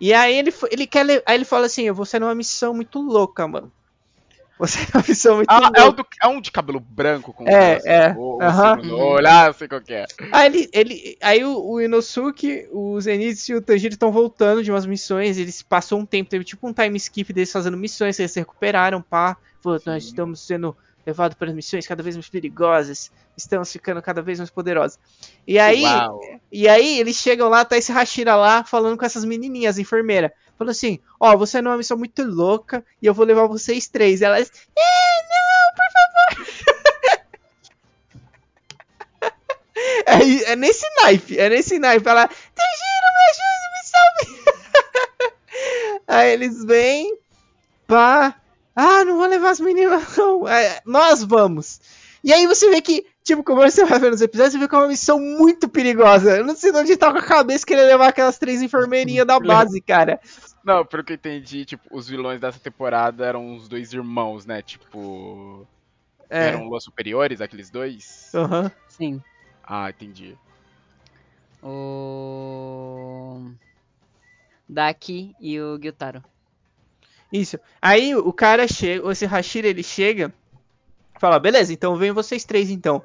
E 0.00 0.12
aí 0.12 0.34
ele, 0.36 0.52
ele 0.70 0.86
quer. 0.86 1.06
Aí 1.26 1.34
ele 1.36 1.44
fala 1.44 1.66
assim: 1.66 1.90
você 1.92 2.18
numa 2.18 2.34
missão 2.34 2.74
muito 2.74 3.00
louca, 3.00 3.46
mano. 3.46 3.70
Você 4.60 4.78
é 4.80 4.96
uma 4.98 5.04
missão 5.08 5.36
muito 5.36 5.48
Ah, 5.50 5.70
é, 5.74 5.82
o 5.84 5.92
do- 5.92 6.06
é 6.22 6.26
um 6.28 6.40
de 6.40 6.52
cabelo 6.52 6.78
branco 6.78 7.32
com 7.32 7.48
É, 7.48 7.76
assim, 7.76 7.88
é. 7.88 8.14
O, 8.16 8.36
o 8.36 8.42
Aham. 8.42 8.74
símbolo 8.76 8.88
no 8.98 9.04
olho, 9.04 9.26
ah, 9.26 9.52
sei 9.52 9.66
qual 9.66 9.80
que 9.80 9.94
é. 9.94 10.04
Aí, 10.32 10.46
ele, 10.46 10.70
ele, 10.72 11.18
aí 11.22 11.42
o, 11.44 11.58
o 11.58 11.80
Inosuke, 11.80 12.68
o 12.70 13.00
Zenitsu 13.00 13.52
e 13.52 13.54
o 13.56 13.62
Tanjiro 13.62 13.94
estão 13.94 14.12
voltando 14.12 14.62
de 14.62 14.70
umas 14.70 14.84
missões. 14.86 15.38
Eles 15.38 15.62
passou 15.62 15.98
um 15.98 16.04
tempo, 16.06 16.28
teve 16.30 16.44
tipo 16.44 16.68
um 16.68 16.72
time 16.72 16.96
skip 16.98 17.32
deles 17.32 17.50
fazendo 17.50 17.76
missões, 17.76 18.18
eles 18.18 18.30
se 18.32 18.38
recuperaram, 18.40 19.00
pá. 19.00 19.36
Falou, 19.62 19.80
nós 19.86 20.04
estamos 20.04 20.46
sendo 20.46 20.76
levados 21.10 21.36
para 21.36 21.52
missões 21.52 21.86
cada 21.86 22.02
vez 22.02 22.16
mais 22.16 22.28
perigosas. 22.28 23.10
Estamos 23.36 23.70
ficando 23.70 24.00
cada 24.00 24.22
vez 24.22 24.38
mais 24.38 24.50
poderosos. 24.50 24.98
E 25.46 25.58
aí, 25.58 25.82
Uau. 25.82 26.20
e 26.50 26.68
aí 26.68 26.98
eles 27.00 27.16
chegam 27.16 27.48
lá, 27.48 27.64
tá 27.64 27.76
esse 27.76 27.92
Hashira 27.92 28.36
lá 28.36 28.64
falando 28.64 28.96
com 28.96 29.04
essas 29.04 29.24
menininhas, 29.24 29.78
enfermeira. 29.78 30.32
Falando 30.56 30.70
assim, 30.70 31.00
ó, 31.18 31.36
você 31.36 31.58
é 31.58 31.62
numa 31.62 31.76
missão 31.76 31.98
muito 31.98 32.22
louca 32.22 32.84
e 33.02 33.06
eu 33.06 33.14
vou 33.14 33.26
levar 33.26 33.46
vocês 33.46 33.88
três. 33.88 34.22
Elas, 34.22 34.50
é, 34.76 35.22
não, 35.30 35.74
por 35.74 35.90
favor. 35.96 36.46
é, 40.46 40.52
é 40.52 40.56
nesse 40.56 40.86
naipe, 41.02 41.38
é 41.38 41.48
nesse 41.48 41.78
naipe. 41.78 42.08
Ela, 42.08 42.28
Tanjiro, 42.28 43.08
me 43.16 43.24
ajuda, 43.30 43.66
me 43.72 43.82
salve. 43.84 45.34
aí 46.06 46.30
eles 46.32 46.64
vêm, 46.64 47.18
pá, 47.86 48.39
ah, 48.74 49.04
não 49.04 49.16
vou 49.16 49.26
levar 49.26 49.50
as 49.50 49.60
meninas 49.60 50.16
não. 50.16 50.46
É, 50.48 50.80
nós 50.84 51.22
vamos. 51.22 51.80
E 52.22 52.32
aí 52.32 52.46
você 52.46 52.68
vê 52.68 52.82
que, 52.82 53.06
tipo, 53.24 53.42
como 53.42 53.62
você 53.62 53.84
vai 53.84 53.98
ver 53.98 54.10
nos 54.10 54.20
episódios, 54.20 54.52
você 54.52 54.58
vê 54.58 54.68
que 54.68 54.74
é 54.74 54.78
uma 54.78 54.88
missão 54.88 55.18
muito 55.18 55.68
perigosa. 55.68 56.36
Eu 56.36 56.44
não 56.44 56.54
sei 56.54 56.70
de 56.70 56.78
onde 56.78 56.96
tá 56.96 57.10
com 57.10 57.18
a 57.18 57.22
cabeça 57.22 57.64
querer 57.64 57.84
levar 57.84 58.08
aquelas 58.08 58.38
três 58.38 58.60
enfermeirinhas 58.60 59.26
da 59.26 59.40
base, 59.40 59.80
cara. 59.80 60.20
Não, 60.62 60.84
pelo 60.84 61.02
que 61.02 61.12
eu 61.12 61.16
entendi, 61.16 61.64
tipo, 61.64 61.82
os 61.90 62.06
vilões 62.06 62.38
dessa 62.40 62.58
temporada 62.58 63.24
eram 63.24 63.56
os 63.56 63.68
dois 63.68 63.92
irmãos, 63.92 64.44
né? 64.44 64.60
Tipo. 64.60 65.66
É. 66.28 66.48
Eram 66.48 66.68
luas 66.68 66.84
superiores, 66.84 67.40
aqueles 67.40 67.70
dois? 67.70 68.30
Aham. 68.34 68.70
Sim. 68.86 69.22
Ah, 69.64 69.88
entendi. 69.88 70.36
O. 71.62 73.50
Daki 74.68 75.34
e 75.40 75.58
o 75.60 75.78
Gyutaro. 75.78 76.22
Isso. 77.32 77.58
Aí 77.80 78.14
o 78.14 78.32
cara 78.32 78.66
chega, 78.66 79.10
esse 79.10 79.24
Hashira 79.24 79.68
ele 79.68 79.82
chega, 79.82 80.32
fala, 81.18 81.38
beleza, 81.38 81.72
então 81.72 81.96
vem 81.96 82.12
vocês 82.12 82.44
três 82.44 82.70
então. 82.70 83.02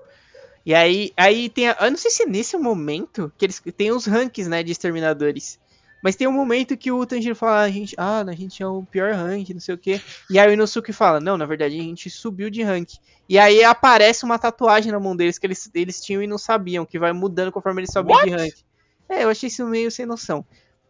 E 0.66 0.74
aí, 0.74 1.12
aí 1.16 1.48
tem, 1.48 1.70
a, 1.70 1.78
eu 1.82 1.92
não 1.92 1.98
sei 1.98 2.10
se 2.10 2.24
é 2.24 2.26
nesse 2.26 2.58
momento 2.58 3.32
que 3.38 3.46
eles 3.46 3.62
tem 3.78 3.92
os 3.92 4.06
ranks, 4.06 4.48
né, 4.48 4.64
de 4.64 4.72
exterminadores. 4.72 5.60
Mas 6.02 6.16
tem 6.16 6.28
um 6.28 6.32
momento 6.32 6.78
que 6.78 6.92
o 6.92 7.06
Tanjiro 7.06 7.36
fala, 7.36 7.62
a 7.62 7.70
gente, 7.70 7.96
ah, 7.98 8.22
a 8.22 8.34
gente 8.34 8.62
é 8.62 8.68
o 8.68 8.84
pior 8.84 9.14
rank, 9.14 9.50
não 9.50 9.60
sei 9.60 9.74
o 9.74 9.78
quê. 9.78 10.02
E 10.30 10.38
aí 10.38 10.50
o 10.50 10.54
Inosuke 10.54 10.94
fala, 10.94 11.20
não, 11.20 11.38
na 11.38 11.46
verdade 11.46 11.80
a 11.80 11.82
gente 11.82 12.10
subiu 12.10 12.50
de 12.50 12.62
rank. 12.64 12.94
E 13.28 13.40
aí 13.40 13.64
aparece 13.64 14.24
uma 14.24 14.38
tatuagem 14.38 14.92
na 14.92 15.00
mão 15.00 15.16
deles 15.16 15.40
que 15.40 15.48
eles, 15.48 15.70
eles 15.74 16.00
tinham 16.02 16.22
e 16.22 16.28
não 16.28 16.38
sabiam, 16.38 16.86
que 16.86 17.00
vai 17.00 17.12
mudando 17.12 17.52
conforme 17.52 17.82
eles 17.82 17.92
sobem 17.92 18.16
de 18.18 18.32
What? 18.32 18.44
rank. 18.44 18.54
É, 19.10 19.24
eu 19.24 19.30
achei 19.30 19.48
isso 19.48 19.66
meio 19.66 19.90
sem 19.90 20.06
noção. 20.06 20.46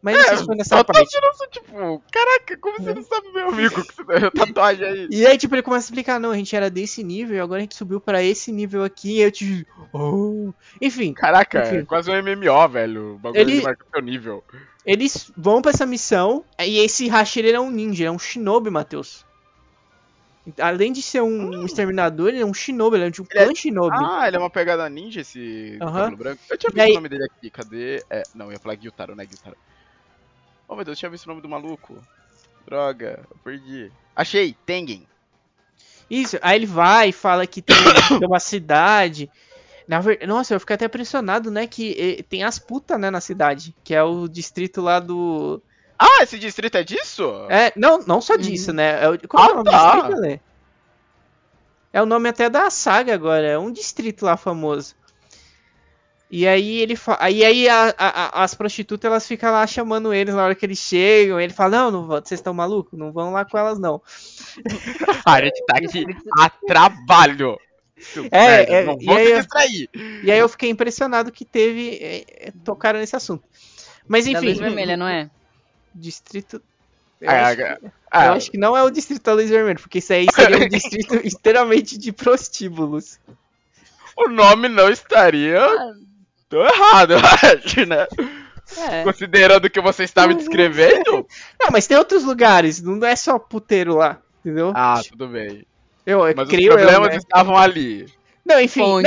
Mas 0.06 0.18
não 0.18 0.24
sei 0.24 0.38
se 0.38 0.45
foi 0.45 0.56
nessa 0.56 0.84
parte. 0.84 0.99
tá 0.99 1.06
tirando, 1.06 1.49
tipo, 1.49 2.03
caraca, 2.12 2.58
como 2.58 2.78
você 2.78 2.93
não 2.93 3.01
sabe, 3.03 3.32
meu 3.34 3.47
amigo, 3.49 3.84
que 3.84 3.95
você 3.95 4.03
tem 4.06 4.32
tatuagem 4.32 4.86
aí? 4.88 5.08
E 5.10 5.26
aí, 5.26 5.36
tipo, 5.38 5.56
ele 5.56 5.64
começa 5.64 5.86
a 5.86 5.88
explicar, 5.88 6.20
não, 6.20 6.30
a 6.30 6.38
gente 6.38 6.56
era 6.56 6.70
desse 6.70 7.03
nível, 7.03 7.43
agora 7.43 7.58
a 7.60 7.62
gente 7.62 7.76
subiu 7.76 7.99
pra 7.99 8.22
esse 8.22 8.51
nível 8.51 8.84
aqui, 8.84 9.18
e 9.18 9.22
eu 9.22 9.32
te. 9.32 9.66
Oh. 9.91 10.53
Enfim, 10.80 11.12
Caraca, 11.14 11.64
Enfim. 11.66 11.78
é 11.78 11.84
quase 11.86 12.12
um 12.12 12.14
MMO, 12.22 12.68
velho. 12.70 13.16
O 13.16 13.18
bagulho 13.18 13.41
Ele- 13.41 13.62
marca 13.64 13.84
o 13.84 13.89
seu 13.89 14.01
nível. 14.01 14.43
eles 14.86 15.32
vão 15.36 15.60
pra 15.62 15.72
essa 15.72 15.86
missão, 15.88 16.45
e 16.60 16.78
esse 16.78 17.08
Hashira 17.08 17.49
é 17.49 17.60
um 17.60 17.72
ninja, 17.72 18.06
é 18.06 18.12
um 18.12 18.20
shinobi, 18.20 18.70
Matheus. 18.70 19.26
Além 20.60 20.93
de 20.93 21.01
ser 21.01 21.22
um 21.24 21.66
exterminador, 21.66 22.30
ele 22.30 22.41
é 22.41 22.45
um 22.45 22.53
shinobi, 22.53 22.97
ele 22.97 23.06
é 23.06 23.10
de 23.10 23.20
um 23.20 23.26
é- 23.32 23.45
clã 23.45 23.56
shinobi. 23.56 23.97
Ah, 23.99 24.28
ele 24.28 24.38
é 24.38 24.39
uma 24.39 24.49
pegada 24.51 24.88
ninja, 24.88 25.22
esse 25.22 25.76
do 25.80 25.84
Aham. 25.88 25.93
cabelo 26.01 26.18
branco. 26.18 26.41
Eu 26.47 26.58
tinha 26.60 26.70
visto 26.70 26.82
aí- 26.86 26.91
o 26.91 26.95
nome 26.95 27.10
dele 27.10 27.24
aqui, 27.24 27.49
cadê? 27.49 28.03
É, 28.12 28.22
não, 28.36 28.45
eu 28.47 28.51
ia 28.51 28.60
falar 28.60 28.76
Gyutaro, 28.76 29.16
né, 29.16 29.26
Gyutaro. 29.26 29.58
Oh, 30.68 30.76
meu 30.76 30.84
Deus, 30.86 30.97
eu 30.97 30.99
tinha 30.99 31.09
visto 31.11 31.26
o 31.26 31.30
nome 31.30 31.41
do 31.41 31.49
maluco. 31.49 31.97
Droga, 32.66 33.26
eu 33.30 33.38
perdi. 33.43 33.91
Achei, 34.16 34.55
Tengen. 34.66 35.07
Isso, 36.09 36.38
aí 36.41 36.57
ele 36.57 36.66
vai 36.66 37.09
e 37.09 37.13
fala 37.13 37.45
que 37.47 37.61
tem, 37.61 37.76
tem 38.20 38.28
uma 38.28 38.39
cidade. 38.39 39.30
Na 39.88 39.99
ver... 39.99 40.26
Nossa, 40.28 40.53
eu 40.53 40.59
fico 40.59 40.74
até 40.74 40.86
impressionado, 40.86 41.51
né? 41.51 41.68
Que 41.68 42.18
eh, 42.20 42.24
tem 42.24 42.43
as 42.43 42.57
putas, 42.57 42.99
né, 42.99 43.09
na 43.11 43.22
cidade. 43.22 43.76
Que 43.84 43.93
é 43.93 44.03
o 44.03 44.28
distrito 44.28 44.82
lá 44.82 44.99
do. 44.99 45.61
Ah, 45.97 46.24
esse 46.24 46.38
distrito 46.39 46.76
é 46.78 46.84
disso? 46.84 47.24
É, 47.49 47.72
não, 47.76 47.99
não 47.99 48.20
só 48.22 48.36
disso, 48.36 48.74
né? 48.74 49.05
É. 49.05 49.18
Qual 49.28 49.43
Ah, 49.43 49.49
é 49.49 49.51
o 49.51 49.55
nome 49.55 49.70
tá. 49.72 49.91
do 49.91 50.01
distrito, 50.01 50.22
Lê? 50.22 50.39
É 51.93 52.01
o 52.01 52.05
nome 52.05 52.28
até 52.30 52.49
da 52.49 52.70
saga 52.70 53.13
agora, 53.13 53.47
é 53.47 53.57
um 53.57 53.72
distrito 53.72 54.26
lá 54.26 54.36
famoso. 54.36 54.95
E 56.38 56.45
aí 56.45 56.79
ele 56.81 56.97
fa... 56.97 57.17
aí, 57.21 57.45
aí 57.45 57.69
a- 57.69 57.95
a- 57.97 58.43
as 58.43 58.53
prostitutas 58.53 59.09
elas 59.09 59.25
ficam 59.25 59.51
lá 59.53 59.65
chamando 59.65 60.13
eles 60.13 60.36
na 60.36 60.43
hora 60.43 60.53
que 60.55 60.65
eles 60.65 60.79
chegam. 60.79 61.39
Ele 61.39 61.53
fala: 61.53 61.77
Não, 61.77 61.91
não 61.91 62.07
vocês 62.07 62.39
estão 62.41 62.53
malucos? 62.53 62.99
Não 62.99 63.11
vão 63.13 63.31
lá 63.31 63.45
com 63.45 63.57
elas, 63.57 63.79
não. 63.79 64.01
A 65.25 65.41
gente 65.41 65.63
tá 65.65 65.77
aqui 65.77 66.05
a 66.38 66.49
trabalho. 66.49 67.57
É, 68.31 68.79
é, 68.79 68.83
não 68.86 68.97
e 68.99 69.05
vou 69.05 69.15
aí 69.15 69.25
se 69.27 69.31
eu- 69.31 69.38
distrair. 69.39 69.89
E 70.23 70.29
aí 70.31 70.38
eu 70.39 70.49
fiquei 70.49 70.69
impressionado 70.69 71.31
que 71.31 71.45
teve. 71.45 71.97
é, 72.01 72.47
é, 72.47 72.51
tocaram 72.65 72.99
nesse 72.99 73.15
assunto. 73.15 73.43
Mas 74.05 74.25
Da 74.25 74.31
enfim. 74.31 74.47
luz 74.47 74.57
vermelha, 74.59 74.97
não 74.97 75.07
é? 75.07 75.29
Distrito. 75.93 76.61
Eu, 77.21 77.29
Ah, 77.29 77.47
acho, 77.47 77.61
ah, 77.61 77.77
eu 77.81 77.91
ah, 78.11 78.31
acho 78.33 78.51
que 78.51 78.57
não 78.57 78.75
é 78.75 78.83
o 78.83 78.89
distrito 78.89 79.23
da 79.23 79.33
Luz 79.33 79.49
Vermelha, 79.49 79.79
porque 79.79 79.99
isso 79.99 80.11
aí 80.11 80.27
seria 80.36 80.57
um 80.57 80.67
distrito 80.67 81.15
inteiramente 81.25 81.97
de 81.97 82.11
prostíbulos. 82.11 83.17
o 84.17 84.27
nome 84.29 84.67
não 84.67 84.89
estaria 84.89 85.59
Ah, 85.65 85.93
tão 86.49 86.61
errado, 86.65 87.13
eu 87.13 87.19
acho, 87.19 87.85
né? 87.85 88.07
é. 88.89 89.03
Considerando 89.03 89.65
o 89.65 89.69
que 89.69 89.81
você 89.81 90.03
está 90.03 90.27
me 90.27 90.35
descrevendo. 90.35 91.25
Não, 91.59 91.69
mas 91.71 91.87
tem 91.87 91.97
outros 91.97 92.23
lugares, 92.23 92.81
não 92.81 93.05
é 93.05 93.15
só 93.15 93.37
puteiro 93.39 93.95
lá, 93.95 94.19
entendeu? 94.39 94.71
Ah, 94.75 95.01
tudo 95.07 95.27
bem. 95.27 95.65
eu, 96.05 96.25
eu 96.27 96.33
Mas 96.35 96.45
os 96.47 96.51
creio 96.53 96.71
eu, 96.71 96.77
problemas 96.77 97.09
né? 97.09 97.17
estavam 97.17 97.57
ali. 97.57 98.07
Não, 98.45 98.59
enfim, 98.61 98.81
Fonte. 98.81 99.03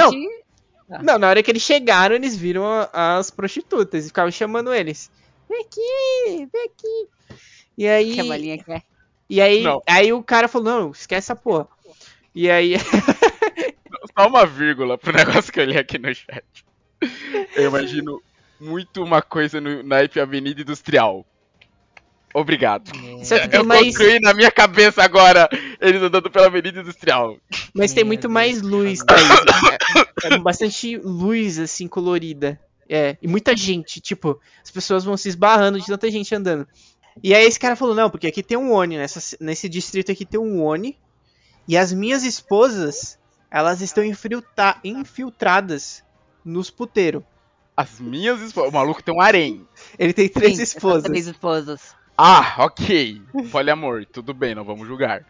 não, 0.89 0.99
não, 1.03 1.19
na 1.19 1.29
hora 1.29 1.43
que 1.43 1.51
eles 1.51 1.63
chegaram, 1.63 2.15
eles 2.17 2.37
viram 2.37 2.65
as 2.93 3.31
prostitutas 3.31 4.05
e 4.05 4.09
ficavam 4.09 4.31
chamando 4.31 4.73
eles. 4.73 5.11
Vem 5.49 5.61
aqui, 5.61 6.49
vem 6.53 6.65
aqui. 6.65 7.09
E 7.77 7.87
aí, 7.89 8.15
Que 8.15 8.21
a 8.21 8.25
balinha 8.25 8.59
quer. 8.59 8.83
e 9.31 9.41
aí, 9.41 9.63
Não. 9.63 9.83
aí 9.87 10.13
o 10.13 10.23
cara 10.23 10.49
falou, 10.49 10.69
não, 10.81 10.91
esquece 10.91 11.27
essa 11.31 11.37
porra. 11.37 11.69
E 12.35 12.51
aí, 12.51 12.75
Só 14.19 14.27
uma 14.27 14.45
vírgula 14.47 14.99
pro 14.99 15.13
negócio 15.13 15.53
que 15.53 15.61
eu 15.61 15.65
li 15.65 15.79
aqui 15.79 15.99
no 15.99 16.13
chat. 16.15 16.45
Eu 17.55 17.69
imagino 17.69 18.21
muito 18.61 19.03
uma 19.03 19.23
coisa 19.23 19.61
no 19.61 19.83
naipe 19.83 20.21
Avenida 20.21 20.61
Industrial. 20.63 21.25
Obrigado. 22.35 22.91
só 23.25 23.39
que 23.39 23.47
Eu 23.47 23.51
tem 23.51 23.63
mais, 23.63 23.85
construí 23.87 24.21
na 24.21 24.35
minha 24.35 24.51
cabeça 24.51 25.03
agora 25.03 25.49
eles 25.81 26.03
andando 26.03 26.31
pela 26.31 26.47
Avenida 26.47 26.81
Industrial. 26.81 27.37
mas 27.73 27.93
tem 27.93 28.05
muito 28.05 28.29
mais 28.29 28.61
luz, 28.61 29.01
Thaís. 29.05 29.23
É, 30.25 30.35
é 30.35 30.39
bastante 30.39 30.97
luz, 30.97 31.59
assim, 31.59 31.89
colorida. 31.89 32.61
É, 32.89 33.17
e 33.21 33.29
muita 33.29 33.57
gente, 33.57 34.01
tipo, 34.01 34.41
as 34.63 34.71
pessoas 34.71 35.05
vão 35.05 35.17
se 35.17 35.29
esbarrando 35.29 35.79
de 35.81 35.87
tanta 35.87 36.11
gente 36.11 36.35
andando. 36.35 36.67
E 37.23 37.35
aí 37.35 37.45
esse 37.45 37.59
cara 37.59 37.77
falou, 37.77 37.95
não, 37.95 38.09
porque 38.11 38.27
aqui 38.27 38.43
tem 38.43 38.57
um 38.57 38.73
Oni, 38.73 38.97
nessa, 38.97 39.37
nesse 39.41 39.69
distrito 39.69 40.13
aqui 40.13 40.25
tem 40.25 40.39
um 40.39 40.63
Oni, 40.63 40.97
e 41.67 41.77
as 41.77 41.93
minhas 41.93 42.25
esposas, 42.25 43.19
elas 43.51 43.81
estão 43.81 44.05
infiltra- 44.05 44.79
infiltradas 44.85 46.03
nos 46.49 46.71
puteiros. 46.71 47.23
As 47.77 48.01
minhas 48.01 48.41
esposas. 48.41 48.71
O 48.71 48.75
maluco 48.75 49.03
tem 49.03 49.15
um 49.15 49.21
harém. 49.21 49.67
Ele 49.99 50.13
tem 50.13 50.29
três 50.29 50.57
Sim, 50.57 50.63
esposas. 50.63 51.05
Três 51.05 51.27
esposas. 51.29 51.95
Ah, 52.17 52.57
ok. 52.59 53.23
Poliamor, 53.53 54.05
tudo 54.07 54.35
bem, 54.35 54.55
não 54.55 54.65
vamos 54.65 54.89
julgar. 54.89 55.25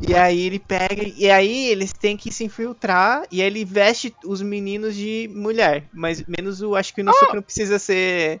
E 0.00 0.14
aí 0.14 0.46
ele 0.46 0.58
pega, 0.58 1.02
e 1.02 1.30
aí 1.30 1.66
eles 1.68 1.92
têm 1.92 2.16
que 2.16 2.32
se 2.32 2.44
infiltrar, 2.44 3.24
e 3.30 3.42
aí 3.42 3.46
ele 3.46 3.64
veste 3.64 4.14
os 4.24 4.40
meninos 4.40 4.94
de 4.94 5.28
mulher, 5.34 5.84
mas 5.92 6.24
menos 6.26 6.62
o, 6.62 6.74
acho 6.74 6.94
que 6.94 7.00
o 7.00 7.02
Inosuke 7.02 7.34
não 7.34 7.42
precisa 7.42 7.78
ser 7.78 8.40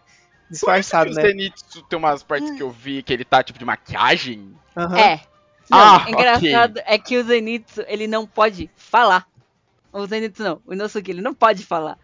disfarçado, 0.50 1.10
o 1.10 1.14
né? 1.14 1.22
Zenitsu 1.22 1.82
tem 1.82 1.98
umas 1.98 2.22
partes 2.22 2.50
que 2.52 2.62
eu 2.62 2.70
vi 2.70 3.02
que 3.02 3.12
ele 3.12 3.24
tá 3.24 3.42
tipo 3.42 3.58
de 3.58 3.64
maquiagem. 3.64 4.54
Aham. 4.76 4.98
É. 4.98 5.20
Não, 5.70 5.78
Ah, 5.78 6.06
engraçado 6.08 6.80
é 6.86 6.98
que 6.98 7.16
o 7.16 7.24
Zenitsu, 7.24 7.82
ele 7.86 8.06
não 8.06 8.26
pode 8.26 8.70
falar. 8.76 9.26
O 9.92 10.06
Zenitsu 10.06 10.42
não, 10.42 10.62
o 10.66 10.72
Inosuke, 10.72 11.10
ele 11.10 11.20
não 11.20 11.34
pode 11.34 11.64
falar. 11.64 11.98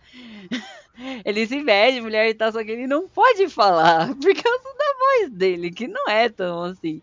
Ele 1.24 1.46
se 1.46 1.62
veste 1.62 2.00
mulher 2.00 2.28
e 2.28 2.34
tal, 2.34 2.50
só 2.50 2.64
que 2.64 2.72
ele 2.72 2.88
não 2.88 3.08
pode 3.08 3.48
falar 3.48 4.08
por 4.20 4.34
causa 4.34 4.64
da 4.76 4.94
voz 4.98 5.30
dele, 5.30 5.70
que 5.70 5.86
não 5.86 6.08
é 6.08 6.28
tão 6.28 6.64
assim. 6.64 7.00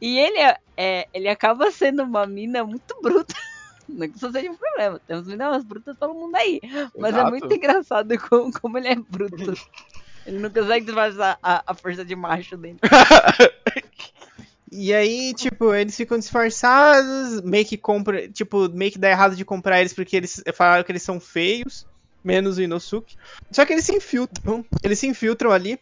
E 0.00 0.18
ele, 0.20 0.38
é, 0.38 0.56
é- 0.76 1.08
ele 1.12 1.28
acaba 1.28 1.68
sendo 1.72 2.04
uma 2.04 2.26
mina 2.28 2.62
muito 2.62 2.96
bruta. 3.02 3.34
Não 3.88 4.08
que 4.08 4.16
isso 4.16 4.32
seja 4.32 4.50
um 4.50 4.56
problema, 4.56 4.98
temos 5.06 5.26
minas 5.26 5.62
brutas 5.62 5.94
todo 5.98 6.14
mundo 6.14 6.34
aí. 6.36 6.58
Mas 6.96 7.14
é 7.14 7.18
Exato. 7.18 7.30
muito 7.30 7.52
engraçado 7.52 8.18
como, 8.30 8.50
como 8.52 8.78
ele 8.78 8.88
é 8.88 8.94
bruto. 8.94 9.52
Ele 10.24 10.38
não 10.38 10.48
consegue 10.48 10.86
disfarçar 10.86 11.38
a, 11.42 11.62
a 11.66 11.74
força 11.74 12.02
de 12.02 12.16
macho 12.16 12.56
dele. 12.56 12.78
E 14.76 14.92
aí, 14.92 15.32
tipo, 15.34 15.72
eles 15.72 15.96
ficam 15.96 16.18
disfarçados, 16.18 17.40
meio 17.42 17.64
que 17.64 17.76
compra, 17.76 18.28
tipo, 18.28 18.68
meio 18.70 18.90
que 18.90 18.98
dá 18.98 19.08
errado 19.08 19.36
de 19.36 19.44
comprar 19.44 19.80
eles 19.80 19.92
porque 19.92 20.16
eles 20.16 20.42
falaram 20.52 20.82
que 20.82 20.90
eles 20.90 21.02
são 21.02 21.20
feios, 21.20 21.86
menos 22.24 22.58
o 22.58 22.62
Inosuke. 22.62 23.16
Só 23.52 23.64
que 23.64 23.72
eles 23.72 23.84
se 23.84 23.94
infiltram, 23.94 24.64
eles 24.82 24.98
se 24.98 25.06
infiltram 25.06 25.52
ali. 25.52 25.78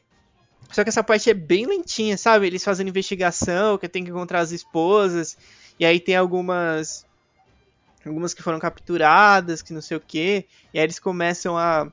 Só 0.70 0.82
que 0.82 0.90
essa 0.90 1.02
parte 1.02 1.30
é 1.30 1.34
bem 1.34 1.64
lentinha, 1.64 2.18
sabe? 2.18 2.46
Eles 2.46 2.62
fazendo 2.62 2.88
investigação, 2.88 3.78
que 3.78 3.88
tem 3.88 4.04
que 4.04 4.10
encontrar 4.10 4.40
as 4.40 4.52
esposas, 4.52 5.38
e 5.80 5.86
aí 5.86 5.98
tem 5.98 6.14
algumas 6.14 7.06
algumas 8.04 8.34
que 8.34 8.42
foram 8.42 8.58
capturadas, 8.58 9.62
que 9.62 9.72
não 9.72 9.80
sei 9.80 9.96
o 9.96 10.00
que, 10.00 10.44
e 10.74 10.78
aí 10.78 10.84
eles 10.84 10.98
começam 10.98 11.56
a 11.56 11.90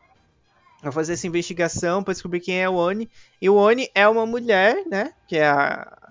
a 0.84 0.92
fazer 0.92 1.14
essa 1.14 1.28
investigação 1.28 2.04
pra 2.04 2.14
descobrir 2.14 2.42
quem 2.42 2.62
é 2.62 2.68
o 2.68 2.76
Oni. 2.76 3.10
E 3.42 3.50
o 3.50 3.56
Oni 3.56 3.90
é 3.96 4.08
uma 4.08 4.26
mulher, 4.26 4.84
né? 4.86 5.14
Que 5.28 5.38
é 5.38 5.48
a 5.48 6.10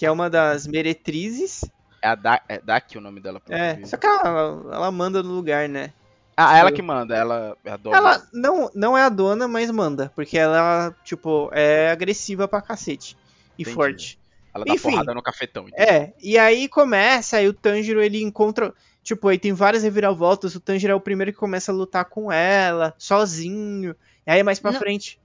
que 0.00 0.06
é 0.06 0.10
uma 0.10 0.30
das 0.30 0.66
meretrizes. 0.66 1.62
É 2.00 2.08
a 2.08 2.14
da 2.14 2.40
é 2.48 2.58
Daki 2.58 2.96
o 2.96 3.02
nome 3.02 3.20
dela. 3.20 3.38
É, 3.50 3.84
só 3.84 3.98
que 3.98 4.06
ela, 4.06 4.62
ela 4.72 4.90
manda 4.90 5.22
no 5.22 5.30
lugar, 5.30 5.68
né? 5.68 5.92
Ah, 6.34 6.56
ela 6.56 6.72
que 6.72 6.80
manda, 6.80 7.14
ela 7.14 7.54
é 7.62 7.70
a 7.70 7.76
dona. 7.76 7.96
Ela 7.98 8.28
não, 8.32 8.70
não 8.74 8.96
é 8.96 9.02
a 9.02 9.10
dona, 9.10 9.46
mas 9.46 9.70
manda. 9.70 10.10
Porque 10.16 10.38
ela, 10.38 10.96
tipo, 11.04 11.50
é 11.52 11.90
agressiva 11.90 12.48
pra 12.48 12.62
cacete. 12.62 13.14
E 13.58 13.60
Entendi. 13.60 13.74
forte. 13.74 14.18
Ela 14.54 14.64
dá 14.64 14.72
enfim. 14.72 14.90
porrada 14.90 15.12
no 15.12 15.22
cafetão. 15.22 15.68
entendeu? 15.68 15.86
É, 15.86 16.14
e 16.18 16.38
aí 16.38 16.66
começa, 16.66 17.36
aí 17.36 17.46
o 17.46 17.52
Tanjiro 17.52 18.02
ele 18.02 18.22
encontra. 18.22 18.72
Tipo, 19.02 19.28
aí 19.28 19.38
tem 19.38 19.52
várias 19.52 19.82
reviravoltas. 19.82 20.54
O 20.54 20.60
Tanjiro 20.60 20.94
é 20.94 20.96
o 20.96 21.00
primeiro 21.00 21.30
que 21.30 21.38
começa 21.38 21.72
a 21.72 21.74
lutar 21.74 22.06
com 22.06 22.32
ela, 22.32 22.94
sozinho. 22.96 23.94
E 24.26 24.30
aí 24.30 24.42
mais 24.42 24.58
pra 24.58 24.72
Não. 24.72 24.78
frente. 24.78 25.20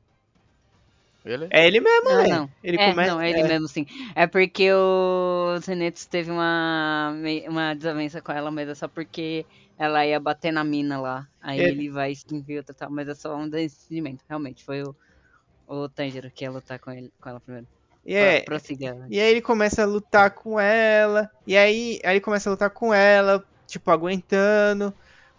Ele? 1.25 1.47
É 1.49 1.65
ele 1.65 1.79
mesmo, 1.79 2.09
Não, 2.09 2.23
né? 2.23 2.27
não. 2.29 2.49
Ele 2.63 2.77
é, 2.79 2.89
começa. 2.91 3.11
não, 3.13 3.21
é 3.21 3.29
ele 3.31 3.43
mesmo 3.43 3.67
sim. 3.67 3.85
É 4.13 4.27
porque 4.27 4.71
o 4.71 5.57
Zenitsu 5.59 6.07
teve 6.07 6.29
uma, 6.29 7.13
uma 7.47 7.73
desavença 7.73 8.21
com 8.21 8.31
ela, 8.31 8.51
mas 8.51 8.69
é 8.69 8.75
só 8.75 8.87
porque 8.87 9.45
ela 9.77 10.05
ia 10.05 10.19
bater 10.19 10.51
na 10.51 10.63
mina 10.63 10.99
lá. 11.01 11.27
Aí 11.41 11.59
É. 11.59 11.69
ele 11.69 11.89
vai 11.89 12.13
se 12.13 12.25
infiltra 12.31 12.73
e 12.75 12.77
tal, 12.77 12.89
mas 12.91 13.07
é 13.09 13.15
só 13.15 13.35
um 13.35 13.49
desentendimento. 13.49 14.23
Realmente, 14.29 14.63
foi 14.63 14.83
o, 14.83 14.95
o 15.67 15.89
Tanjiro 15.89 16.29
que 16.29 16.45
ia 16.45 16.51
lutar 16.51 16.77
com, 16.79 16.91
ele, 16.91 17.11
com 17.19 17.27
ela 17.29 17.39
primeiro. 17.39 17.67
E 18.05 18.13
é, 18.13 18.41
Prossiga. 18.41 18.95
E 19.09 19.19
aí 19.19 19.31
ele 19.31 19.41
começa 19.41 19.81
a 19.81 19.85
lutar 19.85 20.29
com 20.29 20.59
ela. 20.59 21.29
E 21.47 21.57
aí, 21.57 21.99
aí 22.03 22.13
ele 22.13 22.21
começa 22.21 22.47
a 22.47 22.51
lutar 22.51 22.69
com 22.69 22.93
ela, 22.93 23.43
tipo, 23.65 23.89
aguentando. 23.89 24.93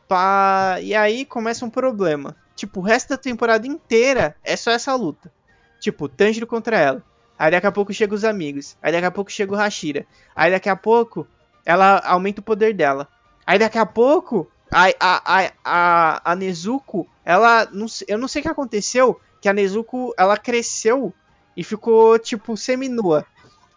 Pá, 0.08 0.78
e 0.82 0.94
aí 0.94 1.24
começa 1.24 1.64
um 1.64 1.70
problema. 1.70 2.36
Tipo, 2.56 2.80
o 2.80 2.82
resto 2.82 3.10
da 3.10 3.16
temporada 3.16 3.66
inteira 3.68 4.34
é 4.42 4.56
só 4.56 4.72
essa 4.72 4.94
luta. 4.96 5.32
Tipo, 5.80 6.08
Tanjiro 6.08 6.46
contra 6.46 6.78
ela. 6.78 7.02
Aí 7.38 7.50
daqui 7.50 7.66
a 7.66 7.72
pouco 7.72 7.92
chega 7.92 8.14
os 8.14 8.24
amigos. 8.24 8.76
Aí 8.82 8.90
daqui 8.92 9.04
a 9.06 9.10
pouco 9.10 9.30
chega 9.30 9.52
o 9.52 9.56
Hashira. 9.56 10.06
Aí 10.34 10.50
daqui 10.50 10.68
a 10.68 10.76
pouco 10.76 11.26
ela 11.64 11.98
aumenta 12.04 12.40
o 12.40 12.44
poder 12.44 12.72
dela. 12.74 13.06
Aí 13.46 13.58
daqui 13.58 13.78
a 13.78 13.84
pouco 13.86 14.50
a, 14.72 14.86
a, 14.98 15.22
a, 15.44 15.52
a, 15.64 16.32
a 16.32 16.36
Nezuko, 16.36 17.06
ela. 17.24 17.68
Não, 17.72 17.86
sei- 17.88 18.06
eu 18.10 18.18
não 18.18 18.26
sei 18.28 18.40
o 18.40 18.42
que 18.44 18.48
aconteceu. 18.50 19.20
Que 19.40 19.48
a 19.48 19.52
Nezuko 19.52 20.14
ela 20.18 20.36
cresceu 20.38 21.12
e 21.56 21.62
ficou, 21.62 22.18
tipo, 22.18 22.56
seminua. 22.56 23.24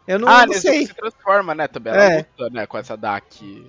Eu 0.08 0.18
não, 0.18 0.28
ah, 0.28 0.46
não 0.46 0.54
Nezuko 0.54 0.62
sei. 0.74 0.88
se 0.88 0.94
transforma, 0.94 1.54
né, 1.54 1.68
também. 1.68 1.94
Ela 1.94 2.04
É. 2.04 2.18
luta, 2.18 2.50
né, 2.52 2.66
com 2.66 2.78
essa 2.78 2.96
Daki. 2.98 3.68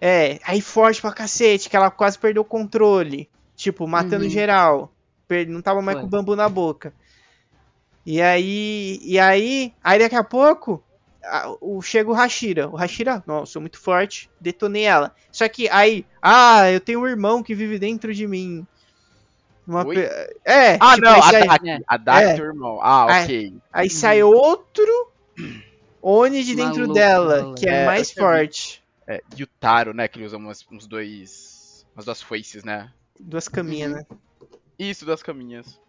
É, 0.00 0.38
aí 0.44 0.60
forte 0.60 1.00
pra 1.00 1.12
cacete, 1.12 1.70
que 1.70 1.76
ela 1.76 1.90
quase 1.90 2.18
perdeu 2.18 2.42
o 2.42 2.44
controle. 2.44 3.30
Tipo, 3.54 3.86
matando 3.86 4.24
Uhum. 4.24 4.30
geral. 4.30 4.92
Não 5.48 5.62
tava 5.62 5.80
mais 5.80 5.96
Foi. 5.96 6.02
com 6.02 6.06
o 6.08 6.10
bambu 6.10 6.36
na 6.36 6.48
boca. 6.48 6.92
E 8.06 8.22
aí. 8.22 8.98
E 9.02 9.18
aí. 9.18 9.74
Aí 9.82 9.98
daqui 9.98 10.14
a 10.16 10.24
pouco. 10.24 10.82
a- 11.24 11.56
O, 11.60 11.82
chega 11.82 12.08
o 12.08 12.14
Hashira. 12.14 12.68
O 12.68 12.76
Hashira, 12.76 13.20
nossa, 13.26 13.52
sou 13.52 13.60
muito 13.60 13.80
forte. 13.80 14.30
Detonei 14.40 14.84
ela. 14.84 15.12
Só 15.32 15.48
que 15.48 15.68
aí. 15.68 16.06
Ah, 16.22 16.70
eu 16.70 16.78
tenho 16.80 17.00
um 17.00 17.06
irmão 17.06 17.42
que 17.42 17.52
vive 17.54 17.78
dentro 17.80 18.14
de 18.14 18.26
mim. 18.28 18.64
Uma 19.66 19.84
pe- 19.84 20.08
É. 20.44 20.74
Ah, 20.80 20.94
tipo, 20.94 21.04
não, 21.04 21.22
aí 21.24 21.82
a 21.88 21.96
Daki. 21.96 22.24
É. 22.24 22.28
A 22.28 22.32
É. 22.32 22.36
irmão. 22.36 22.78
Ah, 22.80 23.06
Ah, 23.18 23.22
ok. 23.24 23.54
Aí 23.72 23.90
sai 23.90 24.22
outro. 24.22 25.10
Oni 26.00 26.44
de 26.44 26.54
dentro 26.54 26.82
Maluco, 26.82 26.94
dela, 26.94 27.36
maluco. 27.40 27.60
que 27.60 27.68
é, 27.68 27.82
É, 27.82 27.86
mais 27.86 28.12
forte. 28.12 28.80
É, 29.08 29.20
Yutaro, 29.36 29.92
né, 29.92 30.06
que 30.06 30.18
ele 30.18 30.26
usa 30.26 30.36
umas, 30.36 30.64
uns 30.70 30.86
dois... 30.86 31.84
Umas 31.96 32.04
duas 32.04 32.22
foices, 32.22 32.62
né? 32.62 32.92
Duas 33.18 33.48
caminhas, 33.48 33.90
Uhum. 33.92 33.96
né? 33.98 34.04
Isso, 34.78 35.04
duas 35.04 35.22
caminhas. 35.22 35.80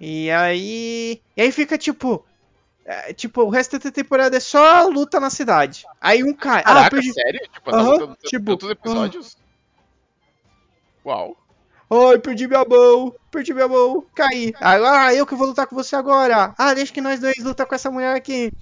E 0.00 0.30
aí. 0.30 1.20
E 1.36 1.42
aí 1.42 1.52
fica 1.52 1.76
tipo. 1.78 2.24
é, 2.84 3.12
tipo, 3.12 3.42
o 3.42 3.48
resto 3.50 3.78
da 3.78 3.90
temporada 3.90 4.36
é 4.36 4.40
só 4.40 4.86
luta 4.88 5.18
na 5.20 5.30
cidade. 5.30 5.84
Aí 6.00 6.22
um 6.24 6.32
cai. 6.34 6.60
ah, 6.60 6.64
Caraca, 6.64 6.90
perdi. 6.90 7.12
sério? 7.12 7.40
Tipo, 7.52 7.70
essa 7.70 7.78
Aham, 7.78 7.90
luta 7.90 8.06
tem 8.06 8.30
tipo, 8.30 8.44
tantos 8.56 8.70
episódios? 8.70 9.36
Uau. 11.04 11.36
Ai, 11.90 12.18
perdi 12.18 12.46
minha 12.46 12.64
mão. 12.64 13.14
Perdi 13.30 13.54
minha 13.54 13.68
mão. 13.68 14.04
Caí. 14.14 14.52
Ah, 14.60 15.14
eu 15.14 15.26
que 15.26 15.34
vou 15.34 15.48
lutar 15.48 15.66
com 15.66 15.74
você 15.74 15.96
agora. 15.96 16.54
Ah, 16.58 16.74
deixa 16.74 16.92
que 16.92 17.00
nós 17.00 17.18
dois 17.20 17.38
lutar 17.42 17.66
com 17.66 17.74
essa 17.74 17.90
mulher 17.90 18.14
aqui. 18.14 18.52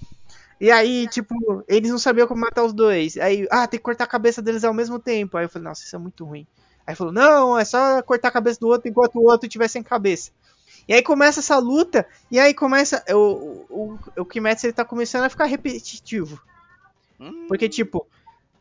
E 0.59 0.71
aí, 0.71 1.07
tipo, 1.07 1.63
eles 1.67 1.91
não 1.91 1.99
sabiam 1.99 2.27
como 2.27 2.41
matar 2.41 2.63
os 2.63 2.73
dois. 2.73 3.17
Aí, 3.17 3.47
ah, 3.51 3.67
tem 3.67 3.79
que 3.79 3.83
cortar 3.83 4.05
a 4.05 4.07
cabeça 4.07 4.41
deles 4.41 4.63
ao 4.63 4.73
mesmo 4.73 4.97
tempo. 4.97 5.37
Aí 5.37 5.45
eu 5.45 5.49
falei, 5.49 5.67
nossa, 5.67 5.83
isso 5.83 5.95
é 5.95 5.99
muito 5.99 6.25
ruim. 6.25 6.47
Aí 6.85 6.95
falou, 6.95 7.11
não, 7.13 7.57
é 7.59 7.65
só 7.65 8.01
cortar 8.01 8.29
a 8.29 8.31
cabeça 8.31 8.59
do 8.59 8.67
outro 8.67 8.89
enquanto 8.89 9.17
o 9.17 9.29
outro 9.29 9.47
tiver 9.49 9.67
sem 9.67 9.83
cabeça. 9.83 10.31
E 10.87 10.93
aí 10.93 11.01
começa 11.01 11.39
essa 11.41 11.57
luta, 11.57 12.07
e 12.31 12.39
aí 12.39 12.53
começa. 12.53 13.03
O, 13.09 13.65
o, 13.69 13.99
o 14.17 14.25
Kimetsu 14.25 14.67
ele 14.67 14.73
tá 14.73 14.85
começando 14.85 15.23
a 15.23 15.29
ficar 15.29 15.45
repetitivo. 15.45 16.41
Hum, 17.19 17.45
Porque, 17.47 17.67
tipo, 17.67 18.07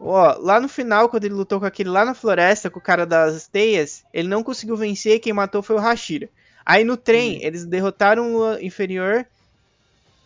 ó, 0.01 0.37
lá 0.39 0.59
no 0.59 0.69
final, 0.69 1.09
quando 1.09 1.25
ele 1.25 1.35
lutou 1.35 1.61
com 1.61 1.67
aquele 1.67 1.89
lá 1.89 2.05
na 2.05 2.15
floresta, 2.15 2.69
com 2.69 2.79
o 2.79 2.83
cara 2.83 3.07
das 3.07 3.47
teias, 3.47 4.05
ele 4.13 4.29
não 4.29 4.43
conseguiu 4.43 4.77
vencer, 4.77 5.21
quem 5.21 5.33
matou 5.33 5.63
foi 5.63 5.77
o 5.77 5.81
Hashira. 5.81 6.29
Aí 6.65 6.83
no 6.85 6.97
trem, 6.97 7.45
eles 7.45 7.65
derrotaram 7.65 8.35
o 8.35 8.59
inferior, 8.61 9.25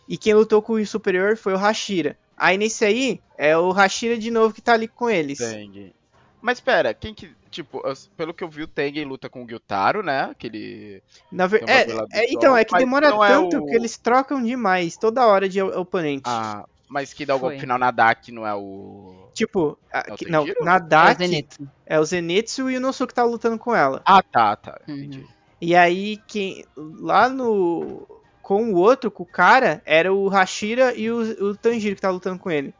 e 0.09 0.17
quem 0.17 0.33
lutou 0.33 0.61
com 0.61 0.73
o 0.73 0.85
superior 0.85 1.37
foi 1.37 1.53
o 1.53 1.57
Hashira. 1.57 2.17
Aí 2.35 2.57
nesse 2.57 2.83
aí, 2.83 3.21
é 3.37 3.55
o 3.55 3.71
Hashira 3.71 4.17
de 4.17 4.31
novo 4.31 4.53
que 4.53 4.61
tá 4.61 4.73
ali 4.73 4.87
com 4.87 5.07
eles. 5.07 5.37
Tengen. 5.37 5.93
Mas 6.41 6.59
pera, 6.59 6.93
quem 6.93 7.13
que. 7.13 7.31
Tipo, 7.51 7.81
pelo 8.15 8.33
que 8.33 8.43
eu 8.43 8.49
vi, 8.49 8.63
o 8.63 8.67
Tengen 8.67 9.03
luta 9.05 9.29
com 9.29 9.43
o 9.43 9.47
Gyutaro, 9.47 10.01
né? 10.01 10.29
Aquele. 10.31 11.03
Na 11.31 11.47
ver... 11.47 11.63
É, 11.67 11.85
é, 12.11 12.33
então, 12.33 12.55
é 12.55 12.63
que 12.63 12.77
demora 12.77 13.07
é 13.07 13.11
tanto 13.11 13.57
o- 13.59 13.65
que 13.65 13.75
eles 13.75 13.97
trocam 13.97 14.41
demais, 14.41 14.95
toda 14.95 15.27
hora 15.27 15.49
de 15.49 15.61
oponente. 15.61 16.23
Ah, 16.25 16.65
mas 16.87 17.13
que 17.13 17.25
dá 17.25 17.35
o 17.35 17.39
golpe 17.39 17.59
final 17.59 17.77
na 17.77 17.91
DAC 17.91 18.31
não 18.31 18.47
é 18.47 18.55
o. 18.55 19.29
Tipo, 19.33 19.77
a- 19.91 20.05
É 20.07 20.11
que- 20.15 20.29
não, 20.29 20.45
na 20.61 20.75
É 20.77 20.79
DAC 20.79 21.17
Zenitsu. 21.17 21.67
é 21.85 21.99
o 21.99 22.05
Zenitsu 22.05 22.69
e 22.69 22.77
o 22.77 22.81
Nosuke 22.81 23.13
tá 23.13 23.23
lutando 23.25 23.57
com 23.59 23.75
ela. 23.75 24.01
Ah, 24.05 24.23
tá, 24.23 24.55
tá. 24.55 24.79
Uhum. 24.87 24.95
Entendi. 24.95 25.27
E 25.59 25.75
aí, 25.75 26.17
quem, 26.27 26.65
lá 26.75 27.27
no. 27.29 28.07
Com 28.41 28.71
o 28.71 28.75
outro, 28.75 29.11
com 29.11 29.23
o 29.23 29.25
cara, 29.25 29.81
era 29.85 30.11
o 30.13 30.27
Hashira 30.27 30.93
e 30.95 31.09
o, 31.11 31.19
o 31.49 31.55
Tanjiro 31.55 31.95
que 31.95 32.01
tá 32.01 32.09
lutando 32.09 32.39
com 32.39 32.49
ele. 32.49 32.73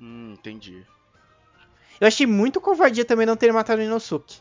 Hum, 0.00 0.34
entendi. 0.38 0.84
Eu 2.00 2.08
achei 2.08 2.26
muito 2.26 2.60
covardia 2.60 3.04
também 3.04 3.26
não 3.26 3.36
ter 3.36 3.52
matado 3.52 3.80
o 3.80 3.84
Inosuke. 3.84 4.38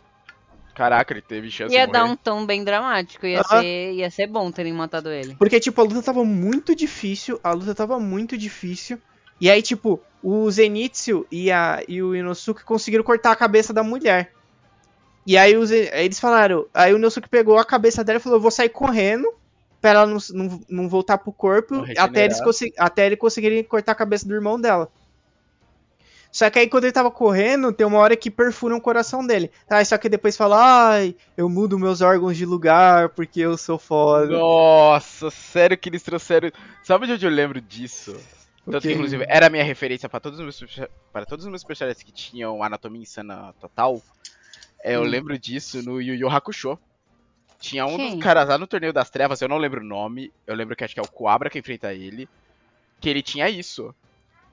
Caraca, 0.74 1.14
ele 1.14 1.22
teve 1.22 1.52
chance 1.52 1.76
Ia 1.76 1.86
de 1.86 1.92
dar 1.92 2.04
morrer. 2.04 2.14
um 2.14 2.16
tom 2.16 2.46
bem 2.46 2.64
dramático, 2.64 3.26
ia, 3.26 3.44
ser, 3.44 3.92
ia 3.92 4.10
ser 4.10 4.28
bom 4.28 4.50
terem 4.50 4.72
matado 4.72 5.10
ele. 5.10 5.36
Porque, 5.36 5.60
tipo, 5.60 5.82
a 5.82 5.84
luta 5.84 6.02
tava 6.02 6.24
muito 6.24 6.74
difícil. 6.74 7.38
A 7.44 7.52
luta 7.52 7.76
tava 7.76 8.00
muito 8.00 8.38
difícil. 8.38 8.98
E 9.42 9.50
aí, 9.50 9.62
tipo, 9.62 10.00
o 10.24 10.50
Zenitsu 10.50 11.28
e, 11.30 11.52
a, 11.52 11.84
e 11.86 12.02
o 12.02 12.16
Inosuke 12.16 12.64
conseguiram 12.64 13.04
cortar 13.04 13.32
a 13.32 13.36
cabeça 13.36 13.74
da 13.74 13.84
mulher. 13.84 14.32
E 15.28 15.38
aí, 15.38 15.58
os, 15.58 15.70
aí 15.70 16.06
eles 16.06 16.20
falaram. 16.20 16.66
Aí 16.74 16.94
o 16.94 16.98
Inosuke 16.98 17.28
pegou 17.28 17.58
a 17.58 17.66
cabeça 17.66 18.02
dela 18.02 18.20
e 18.20 18.22
falou: 18.22 18.38
Eu 18.38 18.42
vou 18.42 18.52
sair 18.52 18.70
correndo. 18.70 19.34
Pra 19.82 19.92
ela 19.92 20.06
não, 20.06 20.18
não, 20.34 20.62
não 20.70 20.90
voltar 20.90 21.18
pro 21.18 21.32
corpo. 21.32 21.86
Até, 21.98 22.26
eles 22.26 22.40
até 22.78 23.06
ele 23.06 23.18
conseguirem 23.18 23.64
cortar 23.64 23.94
a 23.94 23.96
cabeça 23.96 24.26
do 24.26 24.34
irmão 24.34 24.60
dela. 24.60 24.90
Só 26.32 26.50
que 26.50 26.60
aí 26.60 26.70
quando 26.70 26.84
ele 26.84 26.94
tava 26.94 27.10
correndo, 27.10 27.74
tem 27.74 27.86
uma 27.88 27.98
hora 27.98 28.16
que 28.16 28.30
perfura 28.30 28.76
o 28.76 28.82
coração 28.82 29.26
dele. 29.26 29.52
Aí 29.70 29.84
só 29.84 29.98
que 29.98 30.08
depois 30.08 30.38
fala, 30.38 30.90
ai, 30.92 31.16
eu 31.36 31.50
mudo 31.50 31.80
meus 31.80 32.02
órgãos 32.02 32.38
de 32.38 32.46
lugar 32.46 33.10
porque 33.10 33.40
eu 33.40 33.58
sou 33.58 33.80
foda. 33.80 34.38
Nossa, 34.38 35.32
sério 35.32 35.78
que 35.78 35.90
eles 35.90 36.04
trouxeram. 36.04 36.52
Sabe 36.84 37.08
de 37.08 37.14
onde 37.14 37.26
eu 37.26 37.32
lembro 37.32 37.60
disso? 37.60 38.16
Tanto 38.70 38.88
que, 38.88 38.94
inclusive, 38.94 39.26
era 39.28 39.48
a 39.48 39.50
minha 39.50 39.64
referência 39.64 40.08
pra 40.08 40.20
todos 40.20 40.40
os 40.40 40.62
meus 40.62 40.88
para 41.12 41.26
todos 41.26 41.44
os 41.46 41.50
meus 41.50 41.64
personagens 41.64 42.04
que 42.04 42.12
tinham 42.12 42.62
anatomia 42.62 43.02
insana 43.02 43.52
total. 43.60 44.00
É, 44.84 44.96
eu 44.96 45.02
Hum. 45.02 45.06
lembro 45.06 45.40
disso 45.40 45.82
no 45.82 46.00
Yu 46.00 46.14
Yu 46.14 46.30
Hakusho. 46.30 46.78
Tinha 47.60 47.86
um 47.88 47.98
Quem? 47.98 48.12
dos 48.16 48.24
caras 48.24 48.48
lá 48.48 48.58
no 48.58 48.68
Torneio 48.68 48.94
das 48.94 49.10
Trevas, 49.10 49.42
eu 49.42 49.50
não 49.50 49.58
lembro 49.58 49.82
o 49.82 49.84
nome. 49.84 50.32
Eu 50.46 50.56
lembro 50.56 50.76
que 50.76 50.84
acho 50.84 50.94
que 50.94 51.00
é 51.00 51.04
o 51.04 51.08
Coabra 51.08 51.50
que 51.50 51.58
enfrenta 51.60 51.92
ele. 51.94 52.30
Que 53.02 53.10
ele 53.10 53.22
tinha 53.24 53.50
isso. 53.50 53.94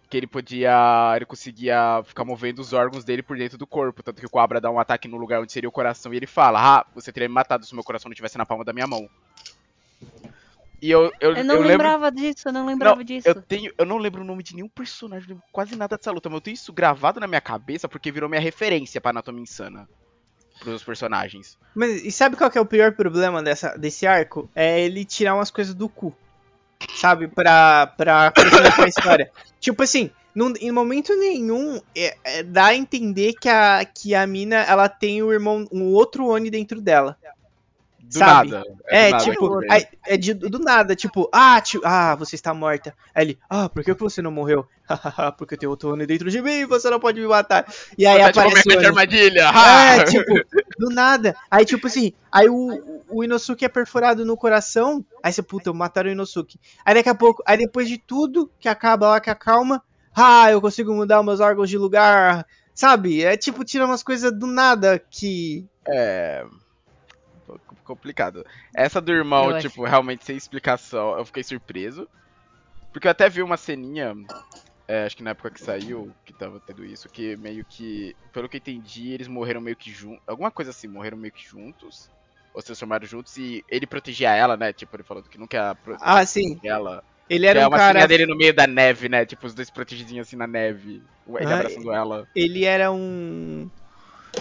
Que 0.09 0.17
ele 0.17 0.27
podia. 0.27 1.13
Ele 1.17 1.25
conseguia 1.25 2.03
ficar 2.05 2.25
movendo 2.25 2.61
os 2.61 2.73
órgãos 2.73 3.05
dele 3.05 3.23
por 3.23 3.37
dentro 3.37 3.59
do 3.59 3.67
corpo. 3.67 4.03
Tanto 4.03 4.21
que 4.21 4.27
o 4.27 4.31
Coabra 4.31 4.61
dá 4.61 4.71
um 4.71 4.79
ataque 4.79 5.09
no 5.09 5.17
lugar 5.17 5.41
onde 5.41 5.53
seria 5.53 5.69
o 5.69 5.73
coração 5.73 6.15
e 6.15 6.17
ele 6.17 6.27
fala: 6.27 6.79
Ah, 6.79 6.87
você 6.95 7.13
teria 7.13 7.29
me 7.29 7.35
matado 7.35 7.67
se 7.67 7.73
o 7.73 7.75
meu 7.75 7.85
coração 7.85 8.09
não 8.09 8.13
estivesse 8.13 8.39
na 8.39 8.47
palma 8.47 8.65
da 8.65 8.73
minha 8.73 8.87
mão. 8.87 9.09
E 10.81 10.91
eu, 10.91 11.11
eu, 11.21 11.35
Eu 11.35 11.45
não 11.45 11.55
eu 11.55 11.61
lembro 11.63 11.69
lembrava 11.69 12.13
disso, 12.13 12.49
eu 12.49 12.53
não 12.53 12.67
lembrava 12.67 13.03
disso. 13.03 13.27
eu 13.27 13.35
tenho, 13.41 13.73
eu 13.79 13.87
não 13.87 13.97
lembro 13.97 14.21
o 14.23 14.25
nome 14.25 14.43
de 14.43 14.55
nenhum 14.55 14.69
personagem, 14.69 15.29
não 15.29 15.37
lembro 15.37 15.49
quase 15.51 15.75
nada 15.75 15.97
dessa 15.97 16.11
luta, 16.13 16.29
mas 16.29 16.37
eu 16.37 16.41
tenho 16.43 16.55
isso 16.55 16.73
gravado 16.73 17.19
na 17.19 17.27
minha 17.27 17.41
cabeça 17.41 17.89
porque 17.89 18.13
virou 18.13 18.29
minha 18.29 18.41
referência 18.41 19.01
pra 19.01 19.11
Anatomia 19.11 19.43
Insana. 19.43 19.89
Pros 20.61 20.83
personagens. 20.85 21.59
Mas 21.75 22.05
e 22.05 22.13
sabe 22.13 22.37
qual 22.37 22.51
que 22.51 22.59
é 22.59 22.61
o 22.61 22.67
pior 22.67 22.93
problema 22.93 23.43
dessa, 23.43 23.77
desse 23.77 24.07
arco? 24.07 24.49
É 24.55 24.81
ele 24.81 25.05
tirar 25.05 25.35
umas 25.35 25.51
coisas 25.51 25.75
do 25.75 25.89
cu. 25.89 26.15
Sabe? 26.95 27.29
Pra, 27.29 27.87
pra 27.97 28.33
continuar 28.33 28.75
com 28.77 28.83
a 28.83 28.89
história. 28.89 29.31
Tipo 29.61 29.83
assim, 29.83 30.11
num, 30.35 30.53
em 30.61 30.71
momento 30.71 31.15
nenhum 31.17 31.81
é- 31.97 32.17
é, 32.25 32.43
dá 32.43 32.67
a 32.67 32.75
entender 32.75 33.35
que 33.35 33.49
a, 33.49 33.85
que 33.85 34.15
a 34.15 34.27
mina 34.27 34.57
ela 34.57 34.89
tem 34.89 35.23
o 35.23 35.33
irmão, 35.33 35.67
um 35.73 35.85
outro 35.85 36.27
Oni 36.27 36.51
dentro 36.51 36.81
dela. 36.81 37.17
Do 38.13 38.19
Sabe? 38.19 38.51
nada. 38.53 38.65
É, 38.89 39.07
do 39.07 39.13
nada, 39.13 39.25
tipo, 39.25 39.61
né? 39.61 39.67
aí- 39.71 39.87
é 40.07 40.17
de- 40.17 40.35
do 40.35 40.59
nada, 40.61 40.95
tipo, 40.95 41.29
ah, 41.33 41.61
tio, 41.61 41.81
ah, 41.85 42.15
você 42.15 42.37
está 42.37 42.55
morta. 42.55 42.95
Aí 43.15 43.25
ele, 43.25 43.39
ah, 43.51 43.69
por 43.69 43.83
que 43.83 43.93
você 43.95 44.23
não 44.23 44.31
morreu? 44.31 44.65
Porque 45.37 45.57
tem 45.57 45.69
outro 45.69 45.93
Oni 45.93 46.07
dentro 46.07 46.31
de 46.31 46.41
mim 46.41 46.53
e 46.61 46.65
você 46.67 46.89
não 46.89 47.01
pode 47.01 47.21
me 47.21 47.27
matar. 47.27 47.67
E 47.99 48.07
aí 48.07 48.23
Você 48.23 48.33
tá 48.33 48.43
aparece 48.43 48.63
tipo 48.69 48.87
armadilha. 48.87 49.51
É, 50.01 50.05
tipo, 50.05 50.33
do 50.79 50.89
nada. 50.91 51.35
Aí, 51.51 51.65
tipo 51.65 51.89
assim, 51.89 52.13
aí 52.31 52.49
o, 52.49 53.03
o 53.09 53.25
Inosuke 53.25 53.65
é 53.65 53.69
perfurado 53.69 54.25
no 54.25 54.37
coração. 54.37 55.05
Aí 55.23 55.33
você, 55.33 55.43
puta, 55.43 55.73
mataram 55.73 56.09
o 56.09 56.13
Inosuke. 56.13 56.61
Aí 56.85 56.95
daqui 56.95 57.09
a 57.09 57.15
pouco, 57.15 57.43
aí 57.45 57.59
depois 57.59 57.89
de 57.89 57.99
tudo 57.99 58.49
que 58.61 58.69
acaba 58.69 59.09
lá, 59.09 59.21
que 59.21 59.31
acalma, 59.31 59.83
ah, 60.15 60.51
eu 60.51 60.61
consigo 60.61 60.95
mudar 60.95 61.23
meus 61.25 61.41
órgãos 61.41 61.69
de 61.69 61.77
lugar. 61.77 62.47
Sabe? 62.73 63.25
É 63.25 63.37
tipo, 63.37 63.65
tira 63.65 63.85
umas 63.87 64.03
coisas 64.05 64.31
do 64.33 64.47
nada 64.47 65.03
que. 65.11 65.67
É. 65.89 66.45
Complicado. 67.85 68.43
Essa 68.75 69.01
do 69.01 69.13
irmão, 69.13 69.51
Eu 69.51 69.57
acho. 69.57 69.69
tipo, 69.69 69.85
realmente 69.85 70.25
sem 70.25 70.37
explicação, 70.37 71.17
eu 71.19 71.25
fiquei 71.25 71.43
surpreso. 71.43 72.09
Porque 72.93 73.07
eu 73.07 73.11
até 73.13 73.29
vi 73.29 73.43
uma 73.43 73.57
ceninha, 73.57 74.15
é, 74.89 75.05
acho 75.05 75.17
que 75.17 75.23
na 75.23 75.31
época 75.31 75.51
que 75.51 75.61
saiu, 75.61 76.17
que 76.25 76.33
tava 76.33 76.61
tendo 76.61 76.85
isso, 76.85 77.09
que 77.11 77.37
meio 77.37 77.65
que, 77.69 78.17
pelo 78.33 78.49
que 78.49 78.57
eu 78.57 78.59
entendi, 78.59 79.13
eles 79.13 79.29
morreram 79.29 79.61
meio 79.61 79.77
que 79.77 79.91
juntos. 79.91 80.23
Alguma 80.27 80.51
coisa 80.51 80.71
assim, 80.71 80.89
morreram 80.89 81.19
meio 81.19 81.33
que 81.33 81.43
juntos. 81.45 82.11
Ou 82.55 82.61
se 82.63 82.67
transformaram 82.67 83.07
juntos 83.07 83.37
e 83.37 83.65
ele 83.69 83.87
protegia 83.87 84.35
ela, 84.35 84.57
né? 84.57 84.73
Tipo, 84.73 84.97
ele 84.97 85.05
falando 85.05 85.29
que 85.29 85.39
nunca 85.39 85.75
protegia 85.77 86.07
Ah, 86.07 86.25
sim. 86.25 86.59
ela. 86.65 87.03
Ele 87.29 87.47
Que 87.47 87.51
era 87.51 87.61
é 87.61 87.67
um 87.67 87.71
uma 87.71 87.77
cara. 87.77 88.01
ceninha 88.01 88.09
dele 88.09 88.27
no 88.27 88.37
meio 88.37 88.55
da 88.55 88.67
neve, 88.67 89.09
né? 89.09 89.27
Tipo, 89.27 89.47
os 89.47 89.55
dois 89.55 89.71
protegidinhos 89.71 90.27
assim 90.27 90.37
na 90.37 90.47
neve. 90.47 91.03
Ele 91.39 91.53
Ah, 91.53 91.55
abraçando 91.55 91.93
ela. 91.93 92.27
Ele 92.35 92.65
era 92.65 92.91
um. 92.93 93.71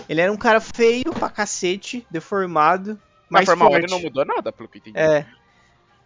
Ele 0.07 0.21
era 0.21 0.31
um 0.31 0.37
cara 0.37 0.59
feio 0.59 1.13
pra 1.13 1.29
cacete, 1.29 2.05
deformado. 2.11 2.99
Mas 3.29 3.41
Mas 3.41 3.45
formal, 3.45 3.69
forte. 3.69 3.85
ele 3.85 3.91
não 3.91 3.99
mudou 3.99 4.23
nada, 4.25 4.51
pelo 4.51 4.69
que 4.69 4.77
entendi. 4.77 4.97
É. 4.97 5.25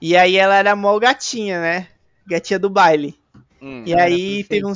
E 0.02 0.16
aí 0.16 0.38
ela 0.38 0.56
era 0.56 0.76
mó 0.76 0.98
gatinha, 1.00 1.60
né? 1.60 1.88
Gatinha 2.26 2.58
do 2.58 2.70
baile. 2.70 3.20
Hum. 3.62 3.84
E 3.86 3.94
aí 3.94 4.44
teve 4.46 4.66
um. 4.66 4.74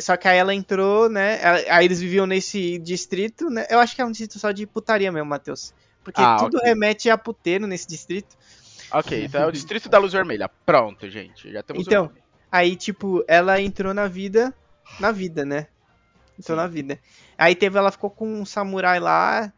Só 0.00 0.16
que 0.16 0.26
aí 0.26 0.38
ela 0.38 0.52
entrou, 0.52 1.08
né? 1.08 1.38
Aí 1.68 1.84
eles 1.84 2.00
viviam 2.00 2.26
nesse 2.26 2.78
distrito, 2.78 3.48
né? 3.48 3.66
Eu 3.70 3.78
acho 3.78 3.94
que 3.94 4.02
é 4.02 4.04
um 4.04 4.10
distrito 4.10 4.38
só 4.40 4.50
de 4.50 4.66
putaria 4.66 5.12
mesmo, 5.12 5.28
Matheus. 5.28 5.72
Porque 6.02 6.20
Ah, 6.20 6.36
tudo 6.38 6.58
ok. 6.58 6.68
remete 6.68 7.08
a 7.08 7.16
puteiro 7.16 7.66
nesse 7.66 7.86
distrito. 7.86 8.36
Ok, 8.90 9.24
então 9.24 9.42
é 9.42 9.46
o 9.46 9.52
Distrito 9.52 9.88
da 9.88 9.98
Luz 9.98 10.12
Vermelha. 10.12 10.48
Pronto, 10.66 11.08
gente. 11.08 11.50
Já 11.50 11.62
temos 11.62 11.86
Então. 11.86 12.10
Aí, 12.52 12.76
tipo, 12.76 13.24
ela 13.26 13.60
entrou 13.60 13.94
na 13.94 14.06
vida. 14.06 14.54
Na 15.00 15.10
vida, 15.10 15.44
né? 15.44 15.66
Entrou 16.38 16.56
Sim. 16.56 16.62
na 16.62 16.68
vida. 16.68 16.98
Aí 17.36 17.54
teve, 17.54 17.78
ela 17.78 17.90
ficou 17.90 18.10
com 18.10 18.26
um 18.40 18.44
samurai 18.44 18.98
lá. 19.00 19.52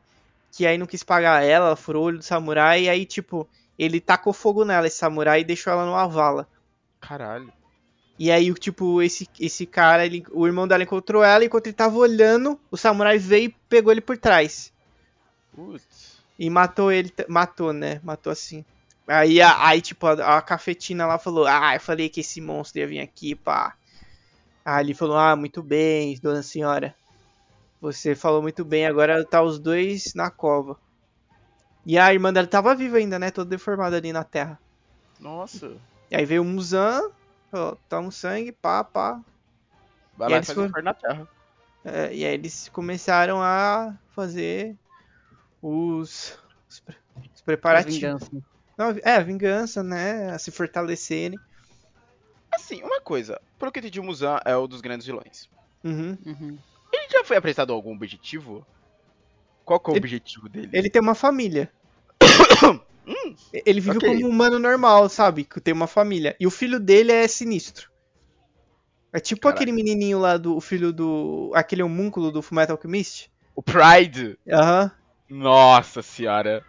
Que 0.52 0.66
aí 0.66 0.78
não 0.78 0.86
quis 0.86 1.02
pagar 1.02 1.42
ela, 1.42 1.66
ela 1.66 1.76
furou 1.76 2.04
o 2.04 2.06
olho 2.06 2.18
do 2.18 2.24
samurai. 2.24 2.84
E 2.84 2.88
aí, 2.88 3.04
tipo, 3.04 3.46
ele 3.78 4.00
tacou 4.00 4.32
fogo 4.32 4.64
nela, 4.64 4.86
esse 4.86 4.96
samurai, 4.96 5.40
e 5.40 5.44
deixou 5.44 5.72
ela 5.72 5.84
numa 5.84 6.06
vala. 6.08 6.48
Caralho. 7.00 7.52
E 8.18 8.30
aí, 8.30 8.52
tipo, 8.54 9.02
esse, 9.02 9.28
esse 9.38 9.66
cara, 9.66 10.06
ele, 10.06 10.24
o 10.32 10.46
irmão 10.46 10.66
dela 10.66 10.82
encontrou 10.82 11.22
ela, 11.22 11.44
e 11.44 11.46
enquanto 11.46 11.66
ele 11.66 11.74
tava 11.74 11.98
olhando, 11.98 12.58
o 12.70 12.76
samurai 12.76 13.18
veio 13.18 13.46
e 13.50 13.56
pegou 13.68 13.92
ele 13.92 14.00
por 14.00 14.16
trás. 14.16 14.72
Putz. 15.54 16.16
E 16.38 16.48
matou 16.48 16.90
ele, 16.90 17.12
matou, 17.28 17.72
né? 17.74 18.00
Matou 18.02 18.32
assim. 18.32 18.64
Aí, 19.06 19.40
a- 19.40 19.66
aí 19.66 19.80
tipo, 19.82 20.06
a, 20.06 20.38
a 20.38 20.42
cafetina 20.42 21.06
lá 21.06 21.18
falou, 21.18 21.46
ah, 21.46 21.74
eu 21.74 21.80
falei 21.80 22.08
que 22.08 22.20
esse 22.20 22.40
monstro 22.40 22.80
ia 22.80 22.86
vir 22.86 23.00
aqui, 23.00 23.34
pá. 23.34 23.74
Aí 24.64 24.84
ele 24.84 24.94
falou, 24.94 25.16
ah, 25.16 25.36
muito 25.36 25.62
bem, 25.62 26.18
dona 26.20 26.42
senhora. 26.42 26.94
Você 27.80 28.14
falou 28.14 28.42
muito 28.42 28.64
bem, 28.64 28.86
agora 28.86 29.24
tá 29.24 29.42
os 29.42 29.58
dois 29.58 30.14
na 30.14 30.30
cova. 30.30 30.76
E 31.84 31.98
a 31.98 32.12
irmã 32.12 32.32
dela 32.32 32.46
tava 32.46 32.74
viva 32.74 32.96
ainda, 32.96 33.18
né? 33.18 33.30
Toda 33.30 33.50
deformada 33.50 33.96
ali 33.96 34.12
na 34.12 34.24
terra. 34.24 34.58
Nossa. 35.20 35.76
E 36.10 36.16
aí 36.16 36.24
veio 36.24 36.42
o 36.42 36.44
Muzan, 36.44 37.00
falou, 37.50 37.78
toma 37.88 38.10
sangue, 38.10 38.50
pá, 38.52 38.82
pá. 38.82 39.20
Vai 40.16 40.28
E 40.28 40.30
lá 40.30 40.36
e 40.36 40.38
eles 40.38 40.46
faz 40.46 40.70
foram- 40.70 40.82
na 40.84 40.94
Terra. 40.94 41.28
É, 41.84 42.12
e 42.14 42.24
aí 42.24 42.34
eles 42.34 42.68
começaram 42.70 43.40
a 43.40 43.94
fazer 44.14 44.76
os, 45.62 46.36
os, 46.68 46.80
pre- 46.80 46.96
os 47.34 47.40
preparativos. 47.42 47.94
Vingança. 48.00 48.30
Não, 48.76 48.90
é, 49.04 49.16
a 49.16 49.20
vingança, 49.20 49.82
né? 49.82 50.30
A 50.32 50.38
se 50.38 50.50
fortalecerem. 50.50 51.38
Assim, 52.52 52.82
uma 52.82 53.00
coisa. 53.00 53.40
Pelo 53.58 53.70
que 53.70 53.78
eu 53.78 53.80
entendi, 53.80 54.00
o 54.00 54.04
Muzan 54.04 54.40
é 54.44 54.56
um 54.56 54.66
dos 54.66 54.80
grandes 54.80 55.06
vilões. 55.06 55.48
Uhum. 55.84 56.18
Uhum. 56.26 56.58
Ele 56.92 57.08
já 57.10 57.24
foi 57.24 57.36
apresentado 57.36 57.72
algum 57.72 57.94
objetivo? 57.94 58.66
Qual 59.64 59.80
que 59.80 59.90
é 59.90 59.92
o 59.92 59.94
Ele- 59.94 60.00
objetivo 60.00 60.48
dele? 60.48 60.70
Ele 60.72 60.90
tem 60.90 61.00
uma 61.02 61.14
família. 61.14 61.70
Ele 63.52 63.80
vive 63.80 63.98
Ok. 63.98 64.08
como 64.08 64.26
um 64.26 64.30
humano 64.30 64.58
normal, 64.58 65.08
sabe? 65.08 65.44
Que 65.44 65.60
tem 65.60 65.72
uma 65.74 65.86
família. 65.86 66.36
E 66.40 66.46
o 66.46 66.50
filho 66.50 66.80
dele 66.80 67.12
é 67.12 67.26
sinistro. 67.28 67.90
É 69.12 69.20
tipo 69.20 69.42
Caralho. 69.42 69.56
aquele 69.56 69.72
menininho 69.72 70.18
lá 70.18 70.36
do 70.36 70.56
o 70.56 70.60
filho 70.60 70.92
do. 70.92 71.52
aquele 71.54 71.82
homúnculo 71.82 72.30
do 72.32 72.42
Fullmetal 72.42 72.76
Alchemist. 72.76 73.30
O 73.54 73.62
Pride. 73.62 74.38
Aham. 74.50 74.90
Nossa 75.28 76.02
senhora. 76.02 76.64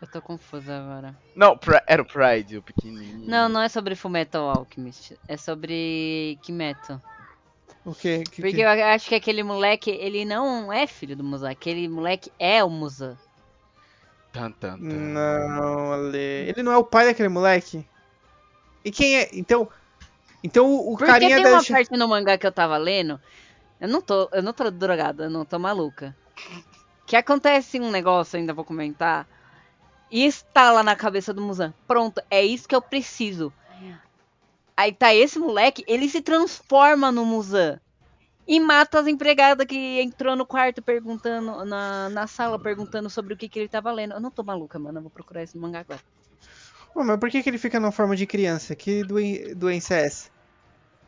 Eu 0.00 0.08
tô 0.10 0.20
confusa 0.20 0.76
agora. 0.78 1.16
Não, 1.34 1.58
era 1.86 2.02
o 2.02 2.04
Pride, 2.04 2.58
o 2.58 2.62
pequenininho. 2.62 3.26
Não, 3.28 3.48
não 3.48 3.60
é 3.62 3.68
sobre 3.68 3.94
Fullmetal 3.94 4.50
Alchemist. 4.50 5.16
É 5.26 5.36
sobre 5.36 6.38
Kimetto. 6.42 7.00
O 7.88 7.94
quê? 7.94 8.22
Que, 8.30 8.42
Porque 8.42 8.56
que... 8.56 8.60
eu 8.60 8.68
acho 8.68 9.08
que 9.08 9.14
aquele 9.14 9.42
moleque, 9.42 9.90
ele 9.90 10.26
não 10.26 10.70
é 10.70 10.86
filho 10.86 11.16
do 11.16 11.24
Muzan. 11.24 11.50
Aquele 11.50 11.88
moleque 11.88 12.30
é 12.38 12.62
o 12.62 12.68
Muzan. 12.68 13.16
Tan, 14.30 14.50
tan, 14.50 14.78
tan. 14.78 14.84
Não, 14.84 15.92
Ale. 15.94 16.18
Ele 16.18 16.62
não 16.62 16.70
é 16.70 16.76
o 16.76 16.84
pai 16.84 17.06
daquele 17.06 17.30
moleque? 17.30 17.86
E 18.84 18.90
quem 18.90 19.16
é? 19.16 19.30
Então. 19.32 19.70
Então 20.44 20.70
o 20.70 20.98
Porque 20.98 21.06
carinha 21.06 21.36
tem 21.36 21.46
uma 21.46 21.64
parte 21.64 21.96
no 21.96 22.06
mangá 22.06 22.36
que 22.36 22.46
eu 22.46 22.52
tava 22.52 22.76
lendo. 22.76 23.18
Eu 23.80 23.88
não 23.88 24.02
tô, 24.02 24.28
eu 24.32 24.42
não 24.42 24.52
tô 24.52 24.70
drogada, 24.70 25.24
eu 25.24 25.30
não 25.30 25.46
tô 25.46 25.58
maluca. 25.58 26.14
Que 27.06 27.16
acontece 27.16 27.80
um 27.80 27.90
negócio, 27.90 28.38
ainda 28.38 28.52
vou 28.52 28.66
comentar. 28.66 29.26
E 30.10 30.26
está 30.26 30.70
lá 30.70 30.82
na 30.82 30.94
cabeça 30.94 31.32
do 31.32 31.40
Muzan. 31.40 31.72
Pronto, 31.86 32.20
é 32.30 32.44
isso 32.44 32.68
que 32.68 32.74
eu 32.74 32.82
preciso. 32.82 33.50
Aí 34.78 34.92
tá 34.92 35.12
esse 35.12 35.40
moleque, 35.40 35.82
ele 35.88 36.08
se 36.08 36.22
transforma 36.22 37.10
no 37.10 37.24
Muzan. 37.24 37.80
E 38.46 38.60
mata 38.60 39.00
as 39.00 39.08
empregadas 39.08 39.66
que 39.66 40.00
entrou 40.00 40.36
no 40.36 40.46
quarto 40.46 40.80
perguntando, 40.80 41.64
na, 41.64 42.08
na 42.08 42.28
sala, 42.28 42.60
perguntando 42.60 43.10
sobre 43.10 43.34
o 43.34 43.36
que, 43.36 43.48
que 43.48 43.58
ele 43.58 43.68
tava 43.68 43.90
lendo. 43.90 44.14
Eu 44.14 44.20
não 44.20 44.30
tô 44.30 44.44
maluca, 44.44 44.78
mano. 44.78 44.98
Eu 44.98 45.02
vou 45.02 45.10
procurar 45.10 45.42
esse 45.42 45.58
mangá 45.58 45.80
agora. 45.80 46.00
Pô, 46.94 47.02
mas 47.02 47.18
por 47.18 47.28
que, 47.28 47.42
que 47.42 47.50
ele 47.50 47.58
fica 47.58 47.80
na 47.80 47.90
forma 47.90 48.14
de 48.14 48.24
criança? 48.24 48.76
Que 48.76 49.02
doen- 49.02 49.52
doença 49.56 49.94
é 49.96 50.06
essa? 50.06 50.30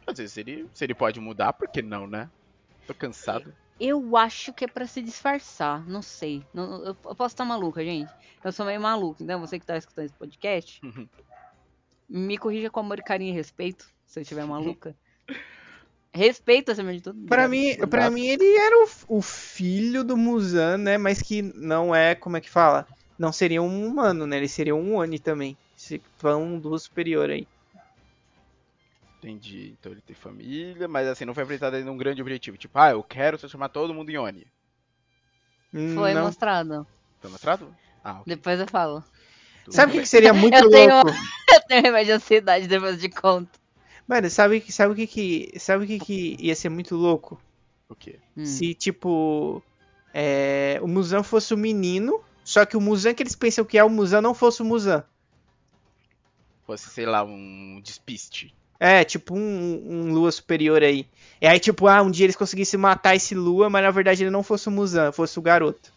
Às 0.05 0.19
vezes 0.19 0.37
ele, 0.37 0.69
se 0.75 0.83
ele 0.83 0.93
pode 0.95 1.21
mudar, 1.21 1.53
por 1.53 1.69
que 1.69 1.81
não, 1.81 2.09
né? 2.09 2.29
Tô 2.89 2.93
cansado. 2.93 3.55
Eu 3.79 4.17
acho 4.17 4.53
que 4.53 4.65
é 4.65 4.69
pra 4.69 4.85
se 4.89 5.01
disfarçar, 5.01 5.89
não 5.89 6.03
sei. 6.03 6.43
Não- 6.53 6.85
eu, 6.85 6.97
eu 7.05 7.15
posso 7.15 7.35
estar 7.35 7.45
maluca, 7.45 7.85
gente. 7.85 8.13
Eu 8.43 8.51
sou 8.51 8.67
meio 8.67 8.81
maluca, 8.81 9.23
então 9.23 9.39
você 9.41 9.61
que 9.61 9.65
tá 9.65 9.77
escutando 9.77 10.07
esse 10.07 10.15
podcast, 10.15 10.81
Uhum. 10.85 11.09
Me 12.11 12.37
corrija 12.37 12.69
com 12.69 12.81
amor, 12.81 13.01
carinho 13.03 13.33
e 13.33 13.37
respeito, 13.37 13.87
se 14.05 14.19
eu 14.19 14.23
estiver 14.23 14.45
maluca. 14.45 14.97
respeito 16.13 16.73
acima 16.73 16.93
de 16.93 17.01
tudo. 17.01 17.27
Pra 17.29 17.49
mim, 17.49 17.77
pra 17.89 18.11
mim, 18.11 18.27
ele 18.27 18.57
era 18.57 18.85
o, 18.85 19.19
o 19.19 19.23
filho 19.23 20.03
do 20.03 20.17
Muzan, 20.17 20.77
né? 20.79 20.99
Mas 20.99 21.23
que 21.23 21.41
não 21.41 21.95
é, 21.95 22.15
como 22.17 22.37
é 22.37 22.41
que 22.41 22.51
fala? 22.51 22.87
Não 23.17 23.33
seria 23.33 23.63
um 23.63 23.87
humano, 23.87 24.27
né? 24.27 24.39
Ele 24.39 24.49
seria 24.49 24.75
um 24.75 24.97
Oni 24.97 25.19
também. 25.19 25.57
Se- 25.77 26.03
Um 26.25 26.59
do 26.59 26.77
superior 26.79 27.31
aí. 27.31 27.47
Entendi. 29.19 29.75
Então 29.79 29.93
ele 29.93 30.01
tem 30.01 30.17
família, 30.17 30.89
mas 30.89 31.07
assim, 31.07 31.25
não 31.25 31.35
foi 31.35 31.43
apresentado 31.43 31.75
ainda 31.75 31.93
um 31.93 31.97
grande 31.97 32.23
objetivo. 32.23 32.57
Tipo, 32.57 32.79
ah, 32.79 32.91
eu 32.91 33.03
quero 33.03 33.39
transformar 33.39 33.69
todo 33.69 33.95
mundo 33.95 34.11
em 34.11 34.17
Oni. 34.19 34.47
Foi 35.95 36.15
não. 36.15 36.25
mostrado. 36.25 36.87
Foi 37.21 37.31
mostrado? 37.31 37.77
Ah, 38.03 38.21
ok. 38.21 38.25
Depois 38.35 38.59
eu 38.59 38.67
falo. 38.67 39.05
Tudo 39.65 39.75
Sabe 39.75 39.93
o 39.93 39.95
que, 39.95 40.01
que 40.03 40.09
seria 40.09 40.33
muito 40.35 40.55
Eu 40.59 40.71
tenho- 40.71 40.95
louco? 40.95 41.11
Eu 41.53 41.61
tenho 41.69 41.83
remédio 41.83 42.07
de 42.07 42.13
ansiedade 42.13 42.67
depois 42.67 43.01
de 43.01 43.09
conta. 43.09 43.51
Mano, 44.07 44.29
sabe, 44.29 44.65
sabe 44.71 44.93
o 44.93 44.97
que 44.97 45.07
que. 45.07 45.53
Sabe 45.59 45.85
o 45.85 45.87
que 45.87 45.99
que 45.99 46.37
ia 46.41 46.55
ser 46.57 46.69
muito 46.69 46.97
louco? 46.97 47.41
O 47.89 47.95
quê? 47.95 48.19
Hum. 48.37 48.45
Se, 48.45 48.75
tipo. 48.75 49.63
é, 50.13 50.79
o 50.83 50.89
Muzan 50.89 51.23
fosse 51.23 51.55
o 51.55 51.57
menino, 51.57 52.21
só 52.45 52.65
que 52.65 52.77
o 52.77 52.81
Muzan 52.81 53.15
que 53.15 53.23
eles 53.23 53.37
pensam 53.37 53.65
que 53.65 53.79
é 53.79 53.85
o 53.85 53.89
Muzan 53.91 54.21
não 54.21 54.35
fosse 54.35 54.63
o 54.63 54.65
Muzan. 54.65 55.05
Fosse, 56.67 56.89
sei 56.91 57.07
lá, 57.07 57.23
um 57.25 57.81
despiste. 57.83 58.55
É, 58.79 59.05
tipo 59.05 59.35
um, 59.37 59.83
um 59.87 60.13
Lua 60.13 60.33
superior 60.33 60.83
aí. 60.83 61.07
E 61.41 61.47
aí, 61.47 61.59
tipo, 61.61 61.87
ah, 61.87 62.01
um 62.03 62.11
dia 62.11 62.25
eles 62.27 62.37
conseguissem 62.37 62.79
matar 62.81 63.15
esse 63.15 63.35
Lua, 63.35 63.69
mas 63.69 63.83
na 63.83 63.91
verdade 63.91 64.23
ele 64.23 64.31
não 64.31 64.43
fosse 64.43 64.69
o 64.69 64.71
Muzan, 64.73 65.13
fosse 65.13 65.39
o 65.39 65.43
garoto. 65.43 65.93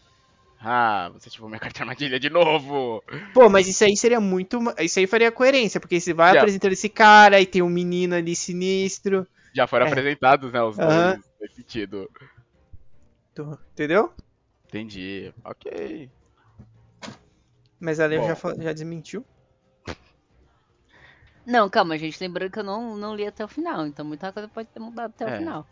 Ah, 0.64 1.10
você 1.12 1.28
ativou 1.28 1.48
minha 1.48 1.60
carta 1.60 1.82
armadilha 1.82 2.18
de 2.18 2.30
novo. 2.30 3.02
Pô, 3.34 3.48
mas 3.50 3.68
isso 3.68 3.84
aí 3.84 3.96
seria 3.96 4.20
muito. 4.20 4.58
Isso 4.80 4.98
aí 4.98 5.06
faria 5.06 5.30
coerência, 5.30 5.78
porque 5.80 6.00
você 6.00 6.14
vai 6.14 6.32
Já. 6.32 6.38
apresentando 6.40 6.72
esse 6.72 6.88
cara 6.88 7.40
e 7.40 7.46
tem 7.46 7.62
um 7.62 7.68
menino 7.68 8.14
ali 8.14 8.34
sinistro. 8.34 9.26
Já 9.54 9.66
foram 9.66 9.86
É. 9.86 9.88
apresentados, 9.90 10.52
né, 10.52 10.62
os 10.62 10.78
Aham. 10.78 11.12
dois, 11.12 11.24
nesse 11.40 11.54
sentido. 11.56 12.08
tu- 13.34 13.58
Entendeu? 13.72 14.12
Entendi. 14.68 15.32
Ok. 15.44 16.10
Mas 17.78 18.00
a 18.00 18.06
Leo 18.06 18.22
já, 18.24 18.34
já 18.62 18.72
desmentiu. 18.72 19.24
Não, 21.46 21.68
calma, 21.68 21.98
gente. 21.98 22.18
Lembrando 22.20 22.50
que 22.50 22.58
eu 22.58 22.64
não, 22.64 22.96
não 22.96 23.14
li 23.14 23.26
até 23.26 23.44
o 23.44 23.48
final. 23.48 23.86
Então 23.86 24.04
muita 24.04 24.32
coisa 24.32 24.48
pode 24.48 24.68
ter 24.68 24.80
mudado 24.80 25.10
até 25.10 25.24
É. 25.24 25.34
o 25.34 25.38
final. 25.38 25.66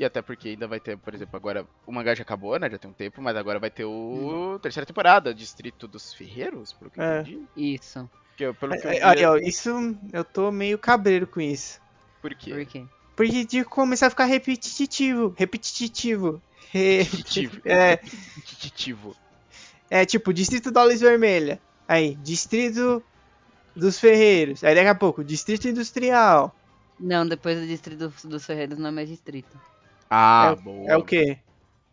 E 0.00 0.04
até 0.04 0.22
porque 0.22 0.48
ainda 0.48 0.66
vai 0.66 0.80
ter, 0.80 0.96
por 0.96 1.14
exemplo, 1.14 1.36
agora 1.36 1.66
o 1.86 1.92
mangá 1.92 2.14
já 2.14 2.22
acabou, 2.22 2.58
né? 2.58 2.70
Já 2.70 2.78
tem 2.78 2.90
um 2.90 2.94
tempo, 2.94 3.20
mas 3.20 3.36
agora 3.36 3.58
vai 3.58 3.70
ter 3.70 3.84
o 3.84 4.54
Hum. 4.54 4.58
terceira 4.58 4.86
temporada, 4.86 5.34
Distrito 5.34 5.86
dos 5.86 6.14
Ferreiros, 6.14 6.72
pelo 6.72 6.90
que 6.90 6.98
eu 6.98 7.04
É. 7.04 7.20
entendi. 7.20 7.42
Isso. 7.54 8.08
Que 8.34 8.44
eu- 8.44 8.54
pelo 8.54 8.72
que 8.80 8.86
eu 8.86 8.90
É, 8.92 9.26
ó, 9.28 9.36
isso 9.36 9.68
eu 10.10 10.24
tô 10.24 10.50
meio 10.50 10.78
cabreiro 10.78 11.26
com 11.26 11.38
isso. 11.38 11.78
por 12.22 12.34
quê? 12.34 12.50
Por 12.50 12.64
quê? 12.64 12.84
Porque 13.14 13.44
de 13.44 13.62
começar 13.62 14.06
a 14.06 14.10
ficar 14.10 14.24
repetitivo. 14.24 15.34
Repetitivo. 15.36 16.40
Re- 16.72 17.02
Repetitivo. 17.02 17.60
É, 17.66 17.90
Repetitivo. 17.90 19.14
é 19.90 20.06
tipo, 20.06 20.32
Distrito 20.32 20.70
da 20.70 20.82
Luz 20.82 21.00
Vermelha. 21.02 21.60
Aí, 21.86 22.14
Distrito 22.16 23.02
dos 23.76 23.98
Ferreiros. 24.00 24.64
Aí 24.64 24.74
daqui 24.74 24.88
a 24.88 24.94
pouco, 24.94 25.22
Distrito 25.22 25.68
Industrial. 25.68 26.54
Não, 26.98 27.26
depois 27.26 27.58
do 27.60 27.66
distrito 27.66 28.08
dos, 28.08 28.24
dos 28.24 28.46
Ferreiros 28.46 28.78
não 28.78 28.88
é 28.88 28.90
mais 28.90 29.08
distrito. 29.10 29.58
Ah, 30.10 30.56
boa. 30.56 30.90
É 30.90 30.96
o 30.96 31.04
quê? 31.04 31.38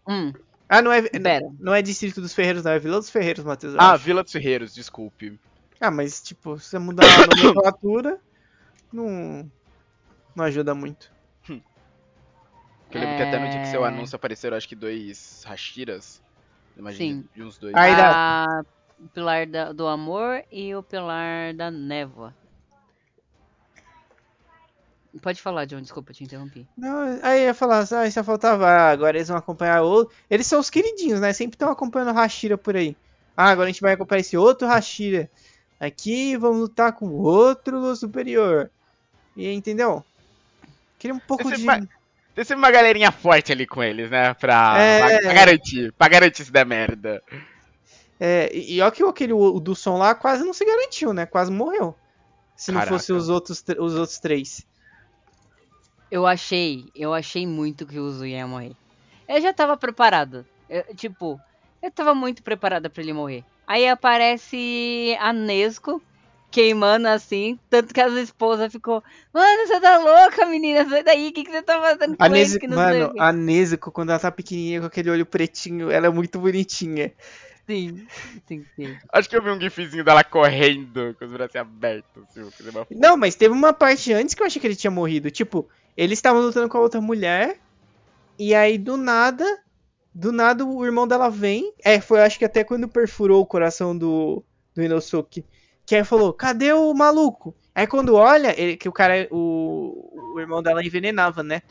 Hum, 0.08 0.34
Ah, 0.68 0.82
não 0.82 0.92
é, 0.92 1.02
Pera. 1.02 1.46
não 1.60 1.74
é 1.74 1.82
Distrito 1.82 2.20
dos 2.20 2.34
Ferreiros, 2.34 2.64
não. 2.64 2.72
É 2.72 2.80
Vila 2.80 2.98
dos 3.00 3.10
Ferreiros, 3.10 3.44
Matheus. 3.46 3.74
eu 3.76 3.80
Ah, 3.80 3.92
acho. 3.94 4.04
Vila 4.04 4.24
dos 4.24 4.32
Ferreiros, 4.32 4.74
desculpe. 4.74 5.40
Ah, 5.80 5.92
mas 5.92 6.22
tipo, 6.22 6.58
se 6.60 6.70
você 6.72 6.80
mudar 6.80 7.04
a 7.06 7.08
nomenclatura, 7.76 8.20
não, 8.92 9.50
não 10.36 10.46
ajuda 10.46 10.74
muito. 10.74 11.12
Porque 11.46 12.98
eu 12.98 13.02
lembro 13.02 13.18
que 13.18 13.24
até 13.24 13.38
no 13.40 13.50
dia 13.50 13.60
que 13.62 13.68
seu 13.68 13.86
É. 13.86 13.90
anúncio 13.90 14.16
apareceram, 14.16 14.56
acho 14.58 14.68
que 14.68 14.76
dois 14.76 15.44
Hashiras. 15.46 16.22
Imagina, 16.78 17.22
Sim. 17.22 17.30
de 17.36 17.44
uns 17.44 17.58
dois. 17.58 17.76
Aí 17.76 17.94
dá- 17.96 18.46
a- 18.46 18.62
o 19.00 19.10
pilar 19.10 19.46
da- 19.46 19.74
do 19.74 19.86
amor 19.88 20.42
e 20.52 20.74
o 20.74 20.82
pilar 20.82 21.54
da 21.54 21.70
névoa. 21.70 22.34
Pode 25.22 25.42
falar, 25.42 25.66
John, 25.66 25.82
desculpa, 25.82 26.14
te 26.14 26.24
interrompi. 26.24 26.68
Não, 26.78 27.20
aí 27.22 27.42
eu 27.42 27.46
ia 27.48 27.54
falar, 27.54 27.80
ah, 27.80 28.12
só 28.12 28.24
faltava, 28.24 28.68
ah, 28.68 28.90
agora 28.90 29.18
eles 29.18 29.28
vão 29.28 29.38
acompanhar 29.38 29.82
outro. 29.82 30.14
Eles 30.30 30.46
são 30.48 30.60
os 30.60 30.70
queridinhos, 30.70 31.20
né? 31.20 31.34
Sempre 31.34 31.56
estão 31.56 31.72
acompanhando 31.72 32.10
o 32.12 32.14
Hashira 32.14 32.58
por 32.58 32.76
aí. 32.76 32.96
Ah, 33.36 33.50
agora 33.50 33.68
a 33.68 33.72
gente 33.72 33.82
vai 33.82 33.94
acompanhar 33.94 34.22
esse 34.22 34.38
outro 34.38 34.68
Hashira. 34.68 35.30
Aqui 35.80 36.36
vamos 36.38 36.58
lutar 36.60 36.92
com 36.94 37.08
outro 37.10 37.80
Lua 37.80 37.96
superior. 37.96 38.70
E 39.36 39.52
entendeu? 39.52 40.04
Queria 40.98 41.14
um 41.16 41.20
pouco 41.20 41.48
Esse 41.50 41.58
de. 41.62 41.66
vai- 41.66 41.82
Tem 42.34 42.44
sempre 42.44 42.58
uma 42.64 42.72
galerinha 42.72 43.12
forte 43.12 43.52
ali 43.52 43.66
com 43.68 43.84
eles, 43.84 44.10
né? 44.10 44.34
Pra, 44.34 44.76
É. 44.80 45.20
pra 45.22 45.34
garantir. 45.34 45.92
Pra 45.94 46.08
garantir 46.08 46.46
se 46.46 46.52
der 46.52 46.66
merda. 46.66 47.22
É, 48.20 48.50
e, 48.56 48.82
ó 48.82 48.90
que 48.90 49.04
o- 49.04 49.10
aquele 49.10 49.34
o 49.34 49.60
do 49.60 49.76
som 49.76 49.98
lá 49.98 50.16
quase 50.16 50.44
não 50.44 50.54
se 50.54 50.66
garantiu, 50.66 51.14
né? 51.14 51.26
Quase 51.28 51.52
morreu. 51.52 51.96
Se 52.56 52.72
não 52.72 52.80
Caraca. 52.80 52.98
fosse 52.98 53.14
os 53.14 53.30
outros, 53.30 53.62
tr- 53.62 53.80
os 53.80 53.94
outros 53.94 54.18
três. 54.18 54.66
Eu 56.10 56.26
achei, 56.26 56.86
eu 56.96 57.14
achei 57.14 57.46
muito 57.46 57.86
que 57.86 58.00
o 58.00 58.04
Uzu 58.06 58.26
ia 58.26 58.48
morrer. 58.48 58.74
Eu 59.28 59.42
já 59.42 59.54
tava 59.54 59.76
preparado. 59.76 60.46
Eu, 60.70 60.84
tipo, 60.96 61.40
eu 61.82 61.92
tava 61.92 62.16
muito 62.16 62.42
preparada 62.42 62.90
pra 62.90 63.04
ele 63.04 63.14
morrer. 63.14 63.44
Aí 63.66 63.88
aparece 63.88 65.16
a 65.20 65.34
Nesco 65.34 66.02
queimando 66.50 67.10
assim, 67.10 67.60
tanto 67.70 67.94
que 67.94 68.00
as 68.00 68.14
esposas 68.14 68.72
ficou, 68.72 69.04
mano, 69.34 69.68
você 69.68 69.82
tá 69.82 69.98
louca, 69.98 70.46
menina, 70.46 70.88
sai 70.90 71.04
daí, 71.04 71.28
o 71.28 71.34
que, 71.34 71.44
que 71.44 71.52
você 71.52 71.62
tá 71.62 71.80
fazendo 71.80 72.16
com 72.16 72.24
A 72.24 72.28
ele? 72.28 72.36
Nezuko, 72.36 72.60
Que 72.62 72.68
não 72.68 72.78
sei 72.78 72.86
o 72.86 73.00
mano, 73.00 73.14
quê." 73.14 73.20
a 73.20 73.32
Nezuko, 73.34 73.92
quando 73.92 74.10
ela 74.12 74.20
tá 74.20 74.32
pequenininha 74.32 74.80
com 74.80 74.86
aquele 74.88 75.10
olho 75.10 75.26
pretinho, 75.26 75.92
ela 75.92 76.08
é 76.08 76.10
muito 76.10 76.40
bonitinha. 76.40 77.12
Sim, 77.68 78.08
sim, 78.48 78.66
sim. 78.78 78.96
Acho 79.12 79.30
que 79.30 79.36
eu 79.36 79.44
vi 79.44 79.50
um 79.50 79.60
gifzinho 79.60 80.06
dela 80.06 80.24
correndo 80.24 81.14
com 81.20 81.26
os 81.26 81.32
braços 81.34 81.56
abertos. 81.58 82.24
Assim, 82.30 82.96
Não, 82.96 83.18
mas 83.18 83.36
teve 83.36 83.54
uma 83.54 83.74
parte 83.74 84.14
antes 84.14 84.34
que 84.34 84.42
eu 84.42 84.48
achei 84.48 84.62
que 84.62 84.66
ele 84.68 84.76
tinha 84.76 84.90
morrido. 84.90 85.30
Tipo, 85.30 85.68
eles 85.98 86.20
estavam 86.20 86.44
lutando 86.44 86.70
com 86.70 86.78
a 86.78 86.82
outra 86.82 87.02
mulher. 87.02 87.60
E 88.38 88.54
aí, 88.54 88.78
do 88.78 88.96
nada. 88.96 89.44
Do 90.14 90.32
nada, 90.32 90.64
o 90.64 90.86
irmão 90.86 91.08
dela 91.08 91.30
vem. 91.30 91.74
É, 91.84 92.00
foi 92.00 92.22
acho 92.22 92.38
que 92.38 92.46
até 92.46 92.64
quando 92.64 92.88
perfurou 92.88 93.42
o 93.42 93.46
coração 93.46 93.98
do, 93.98 94.44
do 94.74 94.84
Inosuke. 94.84 95.44
Que 95.86 95.96
aí 95.96 96.04
falou: 96.04 96.34
cadê 96.34 96.72
o 96.74 96.94
maluco? 96.94 97.56
Aí 97.74 97.88
quando 97.88 98.16
olha, 98.16 98.60
ele, 98.60 98.78
que 98.78 98.90
o 98.90 98.92
cara, 98.92 99.28
o, 99.32 100.34
o 100.34 100.40
irmão 100.40 100.62
dela 100.62 100.84
envenenava, 100.84 101.44
né? 101.44 101.62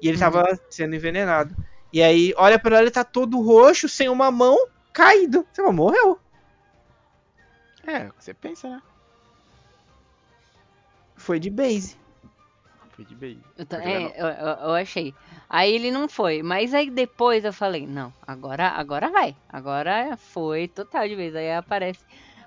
E 0.00 0.08
ele 0.08 0.18
tava 0.18 0.44
sendo 0.70 0.94
envenenado. 0.94 1.54
E 1.92 2.02
aí, 2.02 2.32
olha 2.36 2.58
pra 2.58 2.76
ela, 2.76 2.84
ele 2.84 2.90
tá 2.90 3.04
todo 3.04 3.40
roxo, 3.40 3.88
sem 3.88 4.08
uma 4.08 4.30
mão, 4.30 4.56
caído. 4.92 5.46
Você 5.52 5.60
fala, 5.60 5.72
morreu. 5.72 6.18
É, 7.84 8.06
o 8.06 8.12
que 8.12 8.24
você 8.24 8.32
pensa, 8.32 8.68
né? 8.68 8.80
Foi 11.16 11.38
de 11.38 11.50
base. 11.50 11.99
Foi 13.00 13.04
de 13.06 13.14
bem. 13.14 13.42
Eu, 13.56 13.64
jogando- 13.64 14.12
é, 14.14 14.20
eu, 14.20 14.26
eu- 14.26 14.74
achei. 14.74 15.14
Aí 15.48 15.74
ele 15.74 15.90
não 15.90 16.06
foi. 16.06 16.42
Mas 16.42 16.74
aí 16.74 16.90
depois 16.90 17.46
eu 17.46 17.52
falei, 17.52 17.86
não, 17.86 18.12
agora, 18.20 18.68
agora 18.68 19.08
vai. 19.10 19.34
Agora 19.48 20.18
foi 20.18 20.68
total 20.68 21.08
de 21.08 21.16
vez. 21.16 21.34
Aí 21.34 21.50
aparece. 21.52 22.04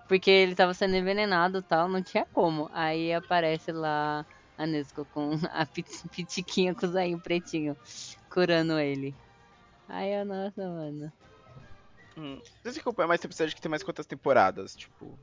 Porque 0.08 0.30
ele 0.30 0.54
tava 0.54 0.76
sendo 0.76 0.96
envenenado 0.96 1.58
e 1.58 1.64
tal, 1.64 1.88
não 1.88 2.04
tinha 2.04 2.24
como. 2.32 2.70
Aí 2.72 3.12
aparece 3.12 3.72
lá 3.72 4.24
a 4.56 4.68
Nesco 4.68 5.08
com 5.08 5.32
a 5.52 5.66
pit- 5.66 6.08
pitiquinha 6.10 6.76
com 6.76 6.86
o 6.86 6.90
zainho 6.90 7.20
pretinho, 7.20 7.76
curando 8.30 8.78
ele. 8.78 9.16
Aí 9.88 10.14
eu, 10.14 10.24
nossa, 10.24 10.70
mano. 10.70 11.12
Hum. 12.16 12.40
Você 12.64 12.80
acompanha, 12.80 13.08
mas 13.08 13.22
você 13.22 13.28
precisa 13.28 13.50
de 13.50 13.56
que 13.56 13.62
tem 13.62 13.72
mais 13.72 13.82
quantas 13.82 14.06
temporadas? 14.06 14.76
Tipo, 14.76 15.18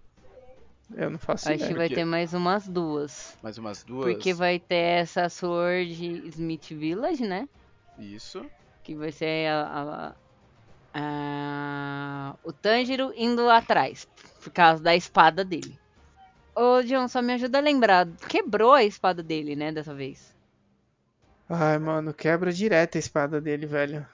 Eu 0.94 1.10
não 1.10 1.18
faço 1.18 1.48
Acho 1.48 1.56
ideia. 1.56 1.68
que 1.72 1.76
vai 1.78 1.88
ter 1.88 2.04
mais 2.04 2.34
umas 2.34 2.66
duas. 2.66 3.36
mais 3.42 3.56
umas 3.58 3.84
duas? 3.84 4.04
Porque 4.12 4.34
vai 4.34 4.58
ter 4.58 4.74
essa 4.74 5.28
Sword 5.28 6.26
Smith 6.28 6.68
Village, 6.70 7.22
né? 7.26 7.48
Isso. 7.98 8.44
Que 8.82 8.94
vai 8.94 9.12
ser 9.12 9.48
a- 9.48 10.14
a- 10.94 11.00
a- 11.00 12.36
o 12.42 12.52
Tanjiro 12.52 13.12
indo 13.16 13.48
atrás. 13.48 14.08
Por 14.42 14.52
causa 14.52 14.82
da 14.82 14.96
espada 14.96 15.44
dele. 15.44 15.78
Ô, 16.56 16.82
John, 16.82 17.06
só 17.08 17.22
me 17.22 17.34
ajuda 17.34 17.58
a 17.58 17.62
lembrar. 17.62 18.08
Quebrou 18.28 18.72
a 18.72 18.82
espada 18.82 19.22
dele, 19.22 19.54
né, 19.54 19.70
dessa 19.70 19.94
vez. 19.94 20.34
Ai, 21.48 21.78
mano, 21.78 22.12
quebra 22.14 22.52
direto 22.52 22.96
a 22.96 22.98
espada 22.98 23.40
dele, 23.40 23.66
velho. 23.66 24.06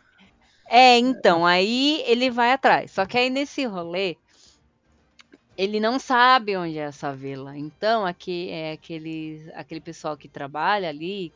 É, 0.69 0.99
então, 0.99 1.47
aí 1.47 2.03
ele 2.07 2.31
vai 2.31 2.53
atrás. 2.53 2.91
Só 2.91 3.07
que 3.07 3.17
aí 3.17 3.31
nesse 3.31 3.65
rolê, 3.65 4.17
ele 5.57 5.81
não 5.81 5.99
sabe 5.99 6.57
onde 6.57 6.79
é 6.79 6.83
essa 6.83 7.15
vila. 7.15 7.57
Então, 7.57 8.07
aqui 8.07 8.49
é 8.51 8.73
aquele, 8.73 9.51
aquele 9.55 9.81
pessoal 9.81 10.17
que 10.17 10.29
trabalha 10.29 10.89
ali, 10.89 11.35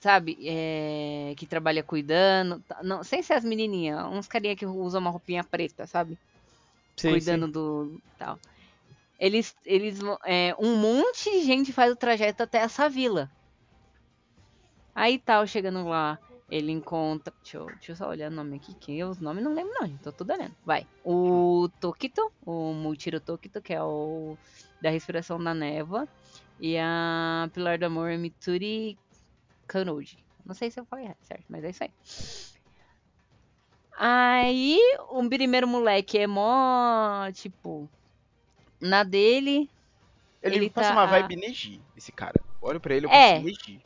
sabe? 0.00 0.36
É, 0.48 1.34
que 1.36 1.46
trabalha 1.46 1.82
cuidando. 1.82 2.60
tá- 2.62 2.82
Não, 2.82 3.02
sem 3.04 3.22
ser 3.22 3.34
as 3.34 3.44
menininhas, 3.44 4.04
uns 4.06 4.28
carinha 4.28 4.56
que 4.56 4.66
usam 4.66 5.00
uma 5.00 5.10
roupinha 5.10 5.44
preta, 5.44 5.86
sabe? 5.86 6.18
Sim, 6.98 7.20
cuidando 7.20 7.48
sim. 7.48 7.48
do 7.48 8.02
tal. 8.18 8.40
Eles, 9.18 9.56
eles, 9.64 10.00
é, 10.26 10.54
um 10.60 10.76
monte 10.76 11.30
de 11.32 11.44
gente 11.44 11.72
faz 11.72 11.92
o 11.92 11.96
trajeto 11.96 12.42
até 12.44 12.58
essa 12.60 12.88
vila. 12.88 13.30
Aí 14.94 15.18
tal, 15.18 15.46
chegando 15.46 15.84
lá, 15.86 16.18
ele 16.54 16.70
encontra. 16.70 17.32
Deixa 17.42 17.56
eu, 17.56 17.66
deixa 17.66 17.92
eu 17.92 17.96
só 17.96 18.08
olhar 18.08 18.30
o 18.30 18.34
nome 18.34 18.56
aqui, 18.56 18.74
que 18.74 18.98
eu, 18.98 19.08
os 19.08 19.18
nomes 19.20 19.42
não 19.42 19.54
lembro, 19.54 19.72
não, 19.80 19.86
gente. 19.86 20.02
Tô 20.02 20.12
tudo 20.12 20.32
olhando. 20.34 20.54
Vai. 20.64 20.86
O 21.04 21.68
Tokito, 21.80 22.30
o 22.44 22.72
Multiro 22.74 23.18
Tokito, 23.20 23.62
que 23.62 23.72
é 23.72 23.82
o 23.82 24.36
da 24.80 24.90
respiração 24.90 25.42
da 25.42 25.54
névoa. 25.54 26.06
E 26.60 26.76
a 26.78 27.48
Pilar 27.54 27.78
do 27.78 27.86
Amor 27.86 28.10
é 28.10 28.16
Mitsuri 28.18 28.98
Kanoji. 29.66 30.18
Não 30.44 30.54
sei 30.54 30.70
se 30.70 30.78
eu 30.78 30.84
falei 30.84 31.08
certo, 31.22 31.44
mas 31.48 31.64
é 31.64 31.70
isso 31.70 31.84
aí. 31.84 31.90
Aí, 33.96 34.78
o 35.10 35.28
primeiro 35.28 35.66
moleque 35.68 36.18
é 36.18 36.26
mó, 36.26 37.30
tipo, 37.32 37.88
na 38.80 39.04
dele. 39.04 39.70
Ele, 40.42 40.56
Ele 40.56 40.70
passa 40.70 40.88
tá- 40.88 40.94
uma 40.94 41.06
vibe 41.06 41.36
Neji, 41.36 41.80
esse 41.96 42.10
cara. 42.10 42.40
Olho 42.60 42.80
pra 42.80 42.94
ele, 42.94 43.06
eu 43.06 43.10
É. 43.10 43.38
Neji. 43.38 43.80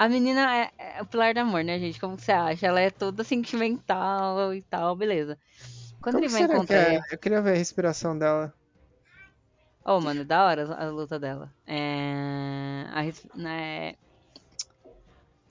A 0.00 0.08
menina 0.08 0.56
é, 0.56 0.70
é 0.78 1.02
o 1.02 1.04
pilar 1.04 1.34
do 1.34 1.40
amor, 1.40 1.62
né, 1.62 1.78
gente? 1.78 2.00
Como 2.00 2.16
que 2.16 2.22
você 2.22 2.32
acha? 2.32 2.66
Ela 2.66 2.80
é 2.80 2.88
toda 2.88 3.22
sentimental 3.22 4.54
e 4.54 4.62
tal, 4.62 4.96
beleza. 4.96 5.36
Quando 6.00 6.14
Como 6.14 6.24
ele 6.24 6.32
vai 6.32 6.40
será 6.40 6.54
que 6.54 6.56
encontrar. 6.56 6.94
é? 6.94 7.00
Eu 7.12 7.18
queria 7.18 7.42
ver 7.42 7.50
a 7.50 7.58
respiração 7.58 8.18
dela. 8.18 8.54
Oh, 9.84 10.00
mano, 10.00 10.24
da 10.24 10.42
hora 10.42 10.74
a, 10.74 10.88
luta 10.88 11.18
dela. 11.18 11.52
É. 11.66 12.86
A, 12.94 13.36
né, 13.36 13.94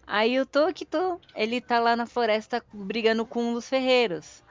Aí 0.08 0.40
o 0.40 0.48
Tokito, 0.48 1.22
ele 1.36 1.62
tá 1.62 1.80
lá 1.80 1.96
na 1.96 2.08
floresta 2.08 2.66
brigando 2.74 3.28
com 3.28 3.52
um 3.52 3.54
dos 3.54 3.70
ferreiros. 3.70 4.44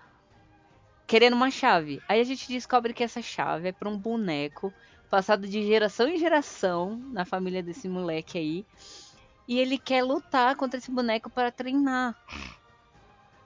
Querendo 1.09 1.34
uma 1.34 1.51
chave. 1.51 2.01
Aí 2.09 2.20
a 2.20 2.24
gente 2.24 2.46
descobre 2.46 2.94
que 2.94 3.03
essa 3.03 3.20
chave 3.20 3.70
é 3.70 3.72
pra 3.72 3.88
um 3.88 3.99
boneco 3.99 4.72
passado 5.11 5.49
de 5.49 5.66
geração 5.66 6.07
em 6.07 6.18
geração 6.18 6.96
na 7.12 7.24
família 7.24 7.64
desse 7.64 7.88
moleque 7.88 8.38
aí. 8.38 8.64
E 9.49 9.59
ele 9.59 9.78
quer 9.78 10.05
lutar 10.05 10.55
contra 10.57 10.78
esse 10.78 10.90
boneco 10.90 11.30
para 11.30 11.51
treinar. 11.51 12.14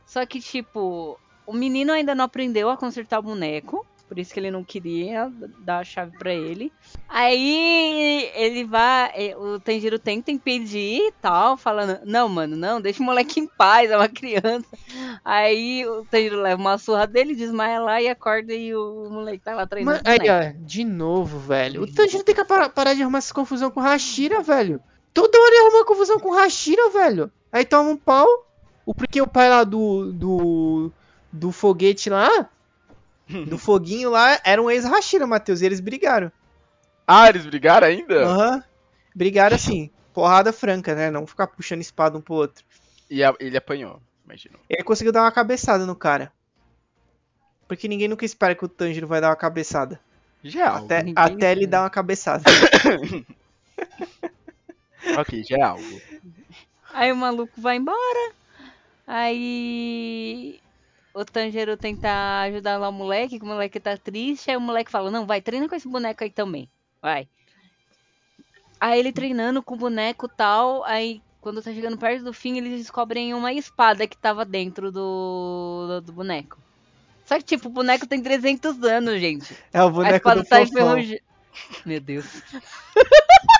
Só 0.05 0.27
que, 0.27 0.41
tipo, 0.41 1.17
o 1.47 1.53
menino 1.53 1.93
ainda 1.93 2.13
não 2.15 2.25
aprendeu 2.25 2.69
a 2.69 2.77
consertar 2.77 3.21
o 3.21 3.23
boneco. 3.23 3.87
Por 4.09 4.19
isso 4.19 4.35
que 4.35 4.41
ele 4.41 4.51
não 4.51 4.63
queria 4.63 5.33
dar 5.61 5.79
a 5.79 5.85
chave 5.85 6.19
pra 6.19 6.35
ele. 6.35 6.71
Aí 7.09 8.31
ele 8.35 8.63
vai. 8.63 9.35
O 9.37 9.59
Tanjiro 9.59 9.99
tenta 9.99 10.31
impedir 10.31 10.99
e 10.99 11.13
tal, 11.13 11.57
falando: 11.57 11.99
Não, 12.05 12.29
mano, 12.29 12.55
não, 12.55 12.79
deixa 12.79 13.03
o 13.03 13.07
moleque 13.07 13.41
em 13.41 13.47
paz, 13.47 13.91
é 13.91 13.97
uma 13.97 14.11
criança. 14.11 14.67
Aí 15.25 15.87
o 15.87 16.05
Tanjiro 16.05 16.43
leva 16.43 16.61
uma 16.61 16.77
surra 16.77 17.07
dele, 17.07 17.35
desmaia 17.35 17.81
lá 17.81 18.03
e 18.03 18.09
acorda 18.09 18.53
e 18.53 18.75
o 18.75 19.09
moleque 19.09 19.43
tá 19.43 19.55
lá 19.55 19.67
treinando. 19.67 20.03
Mas, 20.05 20.19
o 20.19 20.23
aí, 20.23 20.29
ó, 20.29 20.53
de 20.59 20.85
novo, 20.85 21.39
velho. 21.39 21.81
O 21.83 21.87
Tanjiro 21.91 22.23
tem 22.23 22.35
que 22.35 22.45
parar, 22.45 22.69
parar 22.69 22.93
de 22.93 23.01
arrumar 23.01 23.17
essa 23.19 23.33
confusão 23.33 23.71
com 23.71 23.81
Hashira, 23.81 24.43
velho. 24.43 24.79
Toda 25.15 25.39
hora 25.39 25.55
ele 25.55 25.67
arruma 25.67 25.85
confusão 25.85 26.19
com 26.19 26.33
Hashira, 26.35 26.91
velho. 26.91 27.31
Aí 27.53 27.65
toma 27.65 27.91
um 27.91 27.97
pau. 27.97 28.27
O 28.87 28.95
porque 28.95 29.21
o 29.21 29.27
pai 29.27 29.49
lá 29.49 29.65
do. 29.65 30.13
do. 30.13 30.93
do 31.31 31.53
foguete 31.53 32.09
lá. 32.11 32.29
Uhum. 33.31 33.45
Do 33.47 33.57
foguinho 33.57 34.11
lá, 34.11 34.41
era 34.45 34.61
um 34.61 34.71
ex-Hashira, 34.71 35.27
Matheus. 35.27 35.63
E 35.63 35.67
eles 35.67 35.81
brigaram. 35.81 36.31
Ah, 37.07 37.29
eles 37.29 37.47
brigaram 37.47 37.87
ainda? 37.87 38.25
Aham. 38.27 38.65
Brigaram 39.15 39.55
assim. 39.57 39.91
Porrada 40.13 40.53
franca, 40.53 40.95
né? 40.95 41.11
Não 41.11 41.27
ficar 41.27 41.47
puxando 41.47 41.81
espada 41.81 42.19
um 42.19 42.21
pro 42.21 42.35
outro. 42.35 42.65
E 43.09 43.23
a- 43.25 43.35
ele 43.41 43.57
apanhou, 43.57 44.01
imagino. 44.25 44.59
Ele 44.69 44.83
conseguiu 44.83 45.13
dar 45.13 45.23
uma 45.23 45.33
cabeçada 45.33 45.87
no 45.87 45.95
cara. 45.97 46.33
Porque 47.67 47.89
ninguém 47.89 48.09
nunca 48.09 48.25
espera 48.27 48.55
que 48.55 48.65
o 48.65 48.69
Tanjiro 48.69 49.07
vai 49.07 49.21
dar 49.21 49.31
uma 49.31 49.37
cabeçada. 49.37 49.99
Já. 50.43 50.77
Até, 50.77 51.05
até 51.17 51.53
ele 51.53 51.67
dar 51.67 51.83
uma 51.83 51.91
cabeçada. 51.91 52.45
Ok, 55.19 55.43
já 55.45 55.57
é 55.57 55.63
algo. 55.63 56.01
Aí 56.93 57.13
o 57.13 57.17
maluco 57.17 57.61
vai 57.61 57.77
embora. 57.77 58.33
Aí 59.07 60.61
o 61.15 61.25
Tanjiro 61.25 61.77
tenta 61.77 62.43
ajudar 62.43 62.79
lá 62.79 62.89
o 62.89 62.93
moleque, 62.93 63.39
que 63.39 63.45
o 63.45 63.49
moleque 63.49 63.81
tá 63.81 63.97
triste. 63.97 64.51
Aí 64.51 64.57
o 64.57 64.61
moleque 64.61 64.91
fala: 64.91 65.11
Não, 65.11 65.27
vai, 65.27 65.41
treina 65.41 65.69
com 65.69 65.75
esse 65.75 65.89
boneco 65.89 66.23
aí 66.23 66.31
também. 66.31 66.69
Vai. 67.01 67.29
Aí 68.81 68.99
ele 68.99 69.13
treinando 69.13 69.63
com 69.63 69.75
o 69.75 69.79
boneco 69.79 70.27
e 70.27 70.37
tal. 70.37 70.85
Aí 70.85 71.23
quando 71.41 71.61
tá 71.61 71.73
chegando 71.73 71.99
perto 71.99 72.25
do 72.25 72.33
fim, 72.33 72.57
eles 72.57 72.79
descobrem 72.79 73.35
uma 73.35 73.53
espada 73.53 74.07
que 74.07 74.17
tava 74.17 74.45
dentro 74.45 74.93
do, 74.93 75.87
do, 75.89 76.01
do 76.03 76.13
boneco. 76.13 76.57
Só 77.25 77.37
que, 77.37 77.45
tipo, 77.45 77.69
o 77.69 77.73
boneco 77.73 78.07
tem 78.07 78.23
300 78.23 78.83
anos, 78.85 79.21
gente. 79.21 79.57
É 79.73 79.83
o 79.83 79.87
A 79.87 79.91
boneco 79.91 80.17
espada 80.17 80.43
do 80.43 80.49
tá. 80.49 80.59
Meu 81.85 82.01
Deus. 82.01 82.27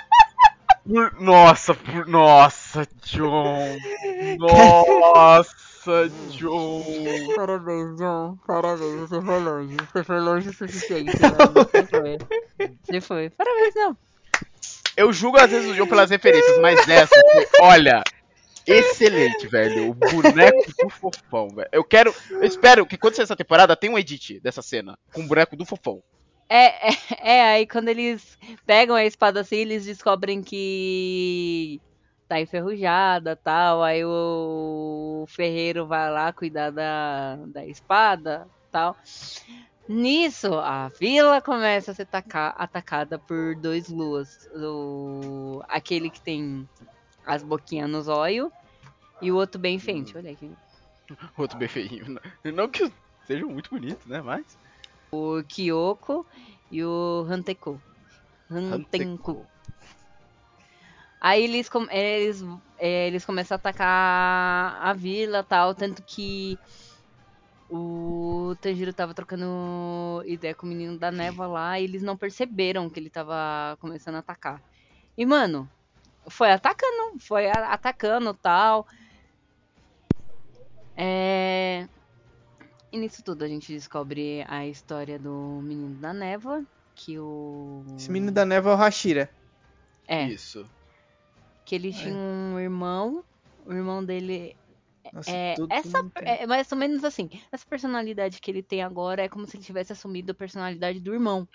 Por- 0.85 1.19
Nossa, 1.21 1.73
por... 1.73 2.07
nossa, 2.07 2.87
John. 3.05 3.77
Nossa, 4.37 6.09
John. 6.29 6.83
Parabéns, 7.35 7.97
John. 7.97 8.37
Parabéns, 8.45 8.99
você 9.09 9.21
foi 9.21 9.39
longe. 9.39 9.77
Você 9.77 10.03
foi 10.03 10.19
longe 10.19 10.49
o 10.49 10.53
suficiente, 10.53 11.17
mano. 11.21 11.37
Você 11.71 11.85
foi. 11.85 12.17
Você 12.83 13.01
foi. 13.01 13.29
Parabéns, 13.29 13.75
não. 13.75 13.97
Eu 14.95 15.11
julgo 15.13 15.37
às 15.39 15.49
vezes 15.49 15.71
o 15.71 15.73
John 15.73 15.87
pelas 15.87 16.09
referências, 16.09 16.59
mas 16.59 16.87
essa, 16.87 17.15
aqui, 17.15 17.47
olha, 17.61 18.03
excelente, 18.67 19.47
velho. 19.47 19.89
O 19.89 19.93
boneco 19.93 20.71
do 20.83 20.89
fofão, 20.89 21.47
velho. 21.49 21.69
Eu 21.71 21.83
quero, 21.83 22.13
eu 22.29 22.43
espero 22.43 22.85
que 22.85 22.97
quando 22.97 23.15
sair 23.15 23.23
essa 23.23 23.35
temporada 23.35 23.75
tenha 23.75 23.91
um 23.93 23.97
edit 23.97 24.39
dessa 24.41 24.61
cena 24.61 24.97
com 25.13 25.21
o 25.21 25.27
boneco 25.27 25.55
do 25.55 25.65
fofão. 25.65 26.03
É, 26.49 26.89
é, 26.89 26.91
é, 27.21 27.41
aí 27.41 27.67
quando 27.67 27.89
eles 27.89 28.37
pegam 28.65 28.95
a 28.95 29.05
espada 29.05 29.41
assim, 29.41 29.57
eles 29.57 29.85
descobrem 29.85 30.41
que 30.41 31.81
tá 32.27 32.39
enferrujada 32.39 33.35
tal. 33.35 33.83
Aí 33.83 34.03
o 34.05 35.25
ferreiro 35.29 35.87
vai 35.87 36.11
lá 36.11 36.33
cuidar 36.33 36.71
da, 36.71 37.37
da 37.47 37.65
espada 37.65 38.47
tal. 38.71 38.95
Nisso, 39.87 40.53
a 40.55 40.89
vila 40.97 41.41
começa 41.41 41.91
a 41.91 41.93
ser 41.93 42.03
ataca- 42.03 42.55
atacada 42.57 43.19
por 43.19 43.55
dois 43.55 43.89
luas. 43.89 44.29
O, 44.55 45.61
aquele 45.67 46.09
que 46.09 46.21
tem 46.21 46.67
as 47.25 47.43
boquinhas 47.43 47.89
nos 47.89 48.07
olhos 48.07 48.49
e 49.21 49.31
o 49.31 49.35
outro 49.35 49.59
bem 49.59 49.79
feito. 49.79 50.17
Olha 50.17 50.31
aqui. 50.31 50.51
Outro 51.37 51.57
bem. 51.57 51.69
Não, 52.43 52.51
não 52.53 52.69
que 52.69 52.91
sejam 53.27 53.49
muito 53.49 53.69
bonitos, 53.69 54.05
né? 54.05 54.21
Mas. 54.21 54.57
O 55.13 55.43
Kyoko 55.43 56.25
e 56.71 56.83
o 56.83 57.23
Hanteku. 57.29 57.79
Hantenku. 58.49 59.45
Aí 61.21 61.43
eles, 61.43 61.69
eles, 61.91 62.43
é, 62.79 63.07
eles 63.07 63.23
começam 63.23 63.55
a 63.55 63.57
atacar 63.57 64.77
a 64.81 64.91
vila 64.93 65.43
tal, 65.43 65.75
tanto 65.75 66.01
que 66.01 66.57
o 67.69 68.55
Tanjiro 68.59 68.91
tava 68.91 69.13
trocando 69.13 70.23
ideia 70.25 70.55
com 70.55 70.65
o 70.65 70.69
menino 70.69 70.97
da 70.97 71.11
névoa 71.11 71.47
lá 71.47 71.79
e 71.79 71.83
eles 71.83 72.01
não 72.01 72.17
perceberam 72.17 72.89
que 72.89 72.99
ele 72.99 73.09
tava 73.09 73.77
começando 73.79 74.15
a 74.15 74.19
atacar. 74.19 74.61
E, 75.15 75.25
mano, 75.25 75.69
foi 76.27 76.51
atacando, 76.51 77.19
foi 77.19 77.49
atacando 77.49 78.33
tal. 78.33 78.87
É... 80.97 81.87
E 82.93 82.97
nisso 82.99 83.23
tudo 83.23 83.43
a 83.43 83.47
gente 83.47 83.73
descobre 83.73 84.45
a 84.47 84.67
história 84.67 85.17
do 85.17 85.59
menino 85.63 85.95
da 85.95 86.13
névoa, 86.13 86.63
que 86.93 87.17
o... 87.17 87.83
Esse 87.97 88.11
menino 88.11 88.31
da 88.31 88.45
neve 88.45 88.69
é 88.69 88.71
o 88.71 88.75
Hashira. 88.75 89.31
É, 90.07 90.27
Isso. 90.27 90.69
que 91.65 91.73
ele 91.73 91.91
tinha 91.91 92.13
um 92.13 92.59
irmão, 92.59 93.23
o 93.65 93.73
irmão 93.73 94.05
dele 94.05 94.55
Nossa, 95.11 95.31
É, 95.31 95.55
essa 95.71 96.05
é 96.17 96.45
mais 96.45 96.71
ou 96.71 96.77
menos 96.77 97.03
assim. 97.03 97.31
Essa 97.51 97.65
personalidade 97.65 98.39
que 98.39 98.51
ele 98.51 98.61
tem 98.61 98.83
agora 98.83 99.23
é 99.23 99.29
como 99.29 99.47
se 99.47 99.57
ele 99.57 99.63
tivesse 99.63 99.91
assumido 99.91 100.31
a 100.31 100.35
personalidade 100.35 100.99
do 100.99 101.15
irmão. 101.15 101.47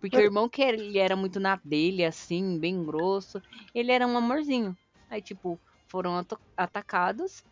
Porque 0.00 0.16
o 0.16 0.20
irmão 0.20 0.48
que 0.48 0.60
ele 0.60 0.98
era 0.98 1.14
muito 1.14 1.38
na 1.38 1.54
dele, 1.64 2.04
assim, 2.04 2.58
bem 2.58 2.84
grosso, 2.84 3.40
ele 3.72 3.92
era 3.92 4.06
um 4.08 4.16
amorzinho. 4.16 4.76
Aí, 5.08 5.22
tipo, 5.22 5.56
foram 5.86 6.20
atacados. 6.56 7.44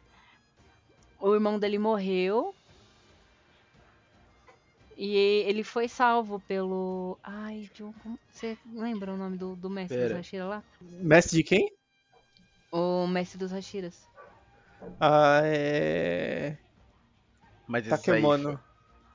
O 1.21 1.33
irmão 1.33 1.57
dele 1.57 1.79
morreu. 1.79 2.53
E 4.97 5.17
ele 5.17 5.65
foi 5.65 5.89
salvo 5.89 6.39
pelo. 6.41 7.19
Ai, 7.23 7.69
John, 7.75 7.93
como- 8.03 8.19
você 8.31 8.57
lembra 8.75 9.13
o 9.13 9.17
nome 9.17 9.37
do, 9.37 9.57
do 9.57 9.69
mestre 9.71 9.97
Pera. 9.97 10.09
dos 10.11 10.19
Hashira 10.19 10.45
lá? 10.47 10.63
Mestre 10.81 11.39
de 11.39 11.45
quem? 11.45 11.73
O 12.71 13.07
mestre 13.07 13.39
dos 13.39 13.53
Hashiras. 13.53 13.95
Ah, 15.01 15.41
é. 15.45 16.57
Mas 17.67 17.87
Takemono. 17.89 18.59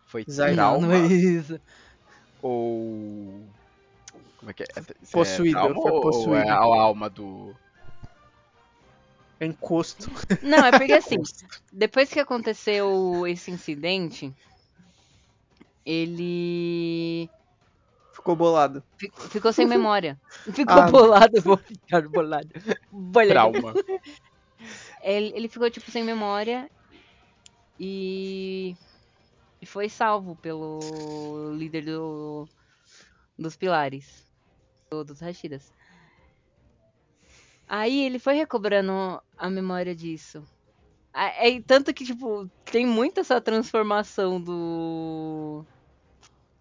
foi, 0.05 0.25
foi 0.27 0.53
Não, 0.55 0.81
não 0.81 0.91
é 0.91 0.99
isso. 1.05 1.59
ou... 2.41 3.43
Como 4.37 4.51
é 4.51 4.53
que 4.53 4.63
é? 4.63 4.67
Isso 5.01 5.11
Possuído, 5.11 5.57
É 5.57 5.61
trauma 5.61 5.81
foi 5.81 5.91
ou- 5.91 6.01
possuído. 6.01 6.29
Ou 6.29 6.35
é 6.37 6.49
a 6.49 6.55
alma 6.55 7.09
do... 7.09 7.55
É 9.39 9.45
encosto. 9.45 10.09
Não, 10.41 10.65
é 10.65 10.71
porque 10.71 10.93
assim, 10.93 11.17
depois 11.71 12.09
que 12.11 12.19
aconteceu 12.19 13.25
esse 13.27 13.51
incidente, 13.51 14.33
ele 15.89 17.29
Ficou 18.13 18.35
bolado. 18.35 18.83
fi- 18.97 19.11
ficou 19.29 19.53
sem 19.53 19.65
memória. 19.65 20.19
Ficou 20.53 20.75
Ah. 20.77 20.91
bolado, 20.91 21.41
vou 21.41 21.55
ficar 21.57 22.07
bolado. 22.09 22.49
Bolado. 22.91 23.29
Trauma. 23.29 23.73
Ele, 25.03 25.31
ele 25.35 25.47
ficou, 25.47 25.69
tipo, 25.69 25.89
sem 25.91 26.03
memória 26.03 26.69
e, 27.79 28.75
e 29.61 29.65
foi 29.65 29.87
salvo 29.87 30.35
pelo 30.35 31.53
líder 31.55 31.85
do, 31.85 32.47
dos 33.37 33.55
pilares, 33.55 34.25
do- 34.89 35.05
dos 35.05 35.21
Hashiras. 35.21 35.71
Aí 37.67 38.03
ele 38.05 38.17
foi 38.19 38.33
recobrando 38.33 39.21
a 39.37 39.49
memória 39.49 39.95
disso. 39.95 40.43
É, 41.13 41.61
tanto 41.61 41.93
que, 41.93 42.03
tipo, 42.03 42.49
tem 42.65 42.85
muito 42.85 43.19
essa 43.19 43.39
transformação 43.39 44.41
do. 44.41 45.63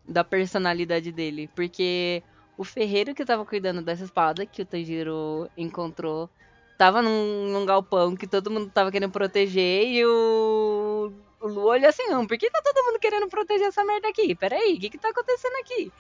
Da 0.09 0.25
personalidade 0.25 1.13
dele. 1.13 1.49
Porque 1.55 2.23
o 2.57 2.65
ferreiro 2.65 3.15
que 3.15 3.25
tava 3.25 3.45
cuidando 3.45 3.83
dessa 3.83 4.05
espada 4.05 4.47
que 4.47 4.63
o 4.63 4.67
Tanjiro 4.67 5.51
encontrou 5.57 6.31
tava 6.77 7.03
num, 7.03 7.49
num 7.53 7.67
galpão 7.67 8.15
que 8.15 8.27
todo 8.27 8.51
mundo 8.51 8.71
tava 8.71 8.93
querendo 8.93 9.11
proteger 9.11 9.87
e 9.87 10.05
o. 10.05 11.13
O 11.39 11.49
Lu 11.49 11.67
olhou 11.67 11.89
assim, 11.89 12.07
não, 12.07 12.27
por 12.27 12.39
que 12.39 12.51
tá 12.51 12.63
todo 12.65 12.85
mundo 12.87 12.99
querendo 12.99 13.29
proteger 13.29 13.67
essa 13.67 13.85
merda 13.85 14.09
aqui? 14.09 14.35
Peraí, 14.35 14.75
o 14.75 14.81
que 14.81 14.89
que 14.89 14.99
tá 14.99 15.11
acontecendo 15.11 15.55
aqui? 15.61 15.93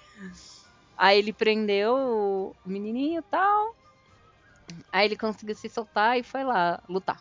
Aí 0.97 1.19
ele 1.19 1.31
prendeu 1.31 1.95
o 1.95 2.57
menininho 2.65 3.20
e 3.20 3.23
tal. 3.23 3.77
Aí 4.91 5.07
ele 5.07 5.16
conseguiu 5.16 5.55
se 5.55 5.69
soltar 5.69 6.19
e 6.19 6.23
foi 6.23 6.43
lá 6.43 6.83
lutar. 6.89 7.20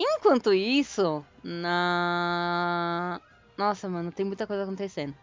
Enquanto 0.00 0.52
isso, 0.52 1.24
na. 1.42 3.20
Nossa, 3.56 3.88
mano, 3.88 4.12
tem 4.12 4.24
muita 4.26 4.46
coisa 4.46 4.64
acontecendo. 4.64 5.14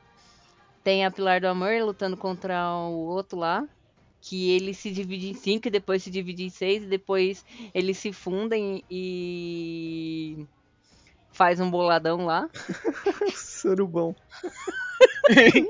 Tem 0.83 1.05
a 1.05 1.11
Pilar 1.11 1.39
do 1.39 1.47
Amor 1.47 1.71
lutando 1.83 2.17
contra 2.17 2.67
o 2.87 3.07
outro 3.07 3.37
lá. 3.37 3.65
Que 4.19 4.51
ele 4.51 4.73
se 4.73 4.89
divide 4.89 5.31
em 5.31 5.33
cinco 5.33 5.67
e 5.67 5.71
depois 5.71 6.01
se 6.01 6.09
divide 6.09 6.45
em 6.45 6.49
seis. 6.49 6.83
E 6.83 6.87
depois 6.87 7.45
eles 7.73 7.97
se 7.97 8.11
fundem 8.13 8.83
e. 8.89 10.45
Faz 11.31 11.59
um 11.59 11.69
boladão 11.69 12.25
lá. 12.25 12.49
Surubão. 13.35 14.15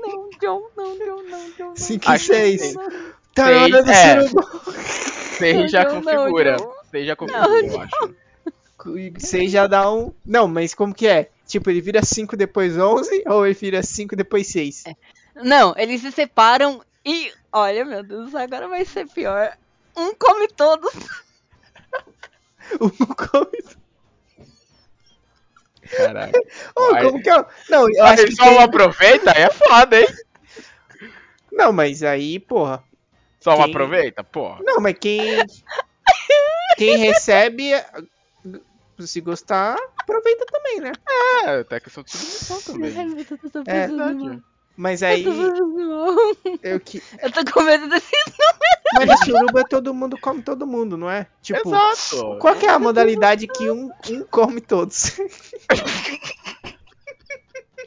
Não, 0.00 0.30
John, 0.40 0.68
não, 0.76 0.98
John, 0.98 1.22
não, 1.22 1.50
John, 1.52 1.68
não. 1.68 1.76
5 1.76 2.04
e 2.04 2.08
Acho 2.12 2.26
que 2.26 2.34
6. 2.34 2.60
sim. 2.60 2.74
Tá 3.34 3.46
Seis, 3.46 3.56
na 3.56 3.62
hora 3.62 3.82
do 3.82 3.90
é. 3.90 4.28
surubão. 4.28 4.60
Você 4.64 5.68
já 5.68 5.84
configura. 5.86 6.56
Você 6.56 7.04
já 7.04 7.16
configura, 7.16 7.66
eu 7.66 7.80
acho. 7.80 8.14
6 9.18 9.50
já 9.52 9.66
dá 9.66 9.90
um. 9.90 10.12
Não, 10.24 10.46
mas 10.48 10.74
como 10.74 10.94
que 10.94 11.06
é? 11.06 11.30
Tipo, 11.46 11.70
ele 11.70 11.80
vira 11.80 12.02
5 12.04 12.36
depois 12.36 12.76
11 12.78 13.24
ou 13.26 13.44
ele 13.46 13.54
vira 13.54 13.82
5 13.82 14.16
depois 14.16 14.46
6? 14.48 14.84
Não, 15.36 15.74
eles 15.76 16.00
se 16.00 16.10
separam 16.12 16.82
e. 17.04 17.32
Olha, 17.52 17.84
meu 17.84 18.02
Deus, 18.02 18.34
agora 18.34 18.66
vai 18.68 18.84
ser 18.84 19.06
pior. 19.08 19.56
Um 19.96 20.14
come 20.14 20.48
todos. 20.48 20.92
Um 22.80 22.88
come. 22.90 23.64
Caralho. 25.96 26.32
Oh, 26.76 26.96
como 27.02 27.22
que 27.22 27.30
é? 27.30 27.44
Não, 27.68 27.88
eu 27.90 28.04
acho 28.04 28.24
que. 28.24 28.34
só 28.36 28.44
tem- 28.44 28.56
um 28.56 28.60
aproveita, 28.60 29.32
aí 29.36 29.42
é 29.44 29.50
foda, 29.50 30.00
hein? 30.00 30.06
Não, 31.52 31.72
mas 31.72 32.02
aí, 32.02 32.40
porra. 32.40 32.82
Só 33.38 33.52
um 33.54 33.56
Quem- 33.62 33.70
aproveita, 33.70 34.24
porra. 34.24 34.58
Não, 34.64 34.80
mas 34.80 34.96
quem. 34.98 35.20
Quem 36.76 36.96
recebe. 36.96 37.70
Se 39.00 39.20
gostar, 39.20 39.76
aproveita 39.98 40.46
também, 40.46 40.80
né? 40.80 40.92
É, 41.44 41.60
até 41.60 41.80
questão 41.80 42.02
de 42.04 42.10
submissão 42.10 42.60
também. 42.62 42.96
Ai, 42.96 43.06
Deus, 43.14 43.30
eu 43.30 43.50
tô 43.50 43.62
É. 43.70 43.88
mal. 43.88 44.40
Mas 44.76 45.02
Eu 45.02 45.08
aí. 45.08 45.24
tô. 45.24 46.58
Eu 46.62 46.80
que... 46.80 47.02
Eu 47.22 47.30
tô 47.30 47.44
com 47.52 47.62
medo 47.62 47.88
desse. 47.88 48.10
Mas 48.94 49.08
no 49.08 49.16
suruba 49.18 49.64
todo 49.68 49.92
mundo 49.94 50.16
come 50.18 50.42
todo 50.42 50.66
mundo, 50.66 50.96
não 50.96 51.10
é? 51.10 51.26
Tipo, 51.42 51.68
Exato. 51.68 52.38
qual 52.38 52.54
que 52.54 52.66
é 52.66 52.70
a 52.70 52.78
modalidade 52.78 53.46
que 53.48 53.68
um, 53.70 53.90
um 54.10 54.24
come 54.30 54.60
todos? 54.60 55.16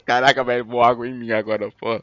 Caraca, 0.04 0.42
velho, 0.44 0.64
vou 0.64 0.82
água 0.82 1.06
em 1.06 1.14
mim 1.14 1.30
agora, 1.32 1.70
porra. 1.78 2.00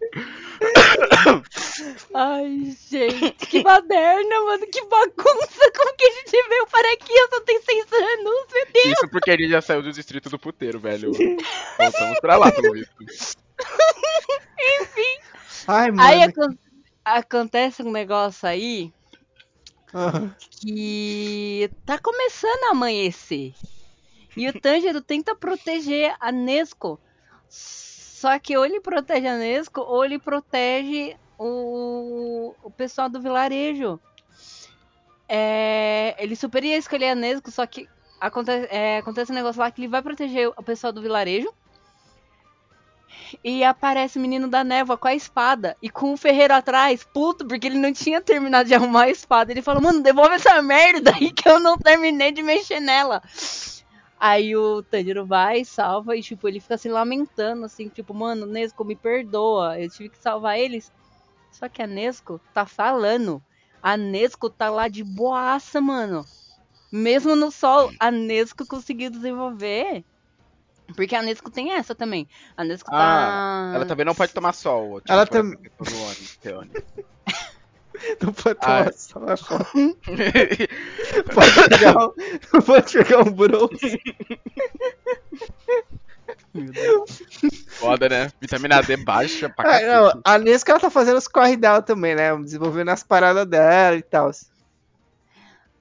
Ai, 2.13 2.75
gente, 2.89 3.31
que 3.33 3.61
baderna, 3.63 4.41
mano, 4.45 4.67
que 4.67 4.81
bagunça. 4.85 5.71
Como 5.77 5.95
que 5.97 6.05
a 6.05 6.11
gente 6.13 6.49
veio 6.49 6.67
para 6.67 6.93
aqui? 6.93 7.11
Eu 7.13 7.29
só 7.29 7.41
tenho 7.41 7.61
seis 7.63 7.85
anos, 7.91 8.47
meu 8.53 8.65
Deus. 8.73 8.85
Isso 8.85 9.09
porque 9.09 9.31
ele 9.31 9.49
já 9.49 9.61
saiu 9.61 9.81
do 9.81 9.91
distrito 9.91 10.29
do 10.29 10.39
puteiro, 10.39 10.79
velho. 10.79 11.11
Voltamos 11.77 12.19
pra 12.19 12.37
lá, 12.37 12.51
pelo 12.51 12.73
visto. 12.73 12.93
Ai, 15.67 15.91
mano. 15.91 16.01
Aí 16.07 16.23
acon- 16.23 16.57
acontece 17.03 17.81
um 17.83 17.91
negócio 17.91 18.47
aí 18.47 18.93
que 20.51 21.69
tá 21.85 21.97
começando 21.97 22.63
a 22.65 22.71
amanhecer. 22.71 23.53
E 24.35 24.47
o 24.49 24.59
Tanjiro 24.59 25.01
tenta 25.01 25.33
proteger 25.35 26.13
a 26.19 26.31
Nesco. 26.31 26.99
Só 27.47 28.37
que 28.39 28.57
ou 28.57 28.65
ele 28.65 28.81
protege 28.81 29.27
a 29.27 29.37
Nesco 29.37 29.81
ou 29.81 30.03
ele 30.03 30.19
protege 30.19 31.15
o, 31.37 32.53
o 32.63 32.71
pessoal 32.71 33.09
do 33.09 33.21
vilarejo. 33.21 33.99
É, 35.27 36.15
ele 36.19 36.35
super 36.35 36.63
ia 36.63 36.77
escolher 36.77 37.09
a 37.09 37.15
Nesco, 37.15 37.49
só 37.49 37.65
que 37.65 37.87
acontece, 38.19 38.67
é, 38.69 38.97
acontece 38.97 39.31
um 39.31 39.35
negócio 39.35 39.59
lá 39.59 39.71
que 39.71 39.81
ele 39.81 39.87
vai 39.87 40.01
proteger 40.01 40.49
o 40.49 40.63
pessoal 40.63 40.93
do 40.93 41.01
vilarejo. 41.01 41.51
E 43.43 43.63
aparece 43.63 44.17
o 44.17 44.21
menino 44.21 44.47
da 44.47 44.63
névoa 44.63 44.97
com 44.97 45.07
a 45.07 45.15
espada. 45.15 45.75
E 45.81 45.89
com 45.89 46.13
o 46.13 46.17
ferreiro 46.17 46.53
atrás, 46.53 47.03
puto, 47.03 47.45
porque 47.45 47.67
ele 47.67 47.79
não 47.79 47.91
tinha 47.91 48.21
terminado 48.21 48.67
de 48.67 48.75
arrumar 48.75 49.03
a 49.03 49.09
espada. 49.09 49.51
Ele 49.51 49.61
falou, 49.61 49.81
mano, 49.81 50.01
devolve 50.01 50.35
essa 50.35 50.61
merda 50.61 51.13
aí 51.15 51.31
que 51.31 51.47
eu 51.47 51.59
não 51.59 51.77
terminei 51.77 52.31
de 52.31 52.43
mexer 52.43 52.79
nela. 52.79 53.21
Aí 54.19 54.55
o 54.55 54.81
Tanjiro 54.81 55.25
vai, 55.25 55.65
salva, 55.65 56.15
e 56.15 56.21
tipo, 56.21 56.47
ele 56.47 56.59
fica 56.59 56.77
se 56.77 56.87
lamentando, 56.87 57.65
assim, 57.65 57.89
tipo, 57.89 58.13
mano, 58.13 58.45
Nesco, 58.45 58.85
me 58.85 58.95
perdoa. 58.95 59.79
Eu 59.79 59.89
tive 59.89 60.09
que 60.09 60.17
salvar 60.17 60.57
eles. 60.57 60.91
Só 61.59 61.69
que 61.69 61.81
a 61.81 61.87
Nesco 61.87 62.39
tá 62.53 62.65
falando. 62.65 63.41
A 63.81 63.95
Nesco 63.95 64.49
tá 64.49 64.69
lá 64.69 64.87
de 64.87 65.03
boaça, 65.03 65.79
mano. 65.79 66.25
Mesmo 66.91 67.35
no 67.35 67.51
sol, 67.51 67.91
a 67.99 68.11
Nesco 68.11 68.65
conseguiu 68.65 69.09
desenvolver. 69.09 70.03
Porque 70.95 71.15
a 71.15 71.21
Nesco 71.21 71.49
tem 71.49 71.71
essa 71.73 71.95
também. 71.95 72.27
A 72.57 72.63
Nesco 72.63 72.89
tá. 72.91 73.71
Ela 73.73 73.85
também 73.85 74.05
não 74.05 74.13
pode 74.15 74.33
tomar 74.33 74.53
sol. 74.53 74.99
Tipo, 75.01 75.13
Ela 75.13 75.25
por 75.25 75.31
tam- 75.33 75.47
essa 75.53 75.57
questão 75.57 75.85
do 75.85 76.03
ônibus, 76.03 76.37
Teone. 76.41 76.71
Não 78.21 78.33
pode 78.33 78.59
Ah, 78.61 78.91
tomar 78.91 78.93
sol, 78.93 79.29
é 79.29 79.37
foda. 79.37 79.65
Pode 81.33 81.69
pegar 81.69 81.97
um, 81.97 82.13
não 82.53 82.61
pode 82.65 82.91
pegar 82.93 83.19
um 83.19 83.31
bronze. 83.31 84.01
Meu 86.53 86.71
Deus. 86.71 87.23
Foda, 87.85 88.09
né? 88.09 88.31
Vitamina 88.41 88.81
D 88.81 88.97
baixa 88.97 89.49
pra 89.49 89.65
Ah, 89.67 89.79
cacete. 89.79 90.13
não, 90.13 90.21
a 90.23 90.37
Nesca 90.37 90.71
ela 90.71 90.79
tá 90.79 90.89
fazendo 90.89 91.17
os 91.17 91.27
corre 91.27 91.57
dela 91.57 91.81
também, 91.81 92.15
né? 92.15 92.35
Desenvolvendo 92.37 92.89
as 92.89 93.03
paradas 93.03 93.45
dela 93.47 93.95
e 93.97 94.03
tal. 94.03 94.31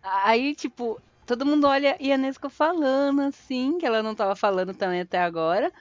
Aí, 0.03 0.55
tipo, 0.55 1.01
todo 1.27 1.47
mundo 1.47 1.67
olha 1.67 1.97
e 2.01 2.13
a 2.13 2.19
Nesco 2.19 2.49
falando 2.51 3.21
assim, 3.23 3.79
que 3.79 3.87
ela 3.87 4.03
não 4.03 4.15
tava 4.15 4.37
falando 4.37 4.75
também 4.75 5.01
até 5.01 5.19
agora. 5.19 5.73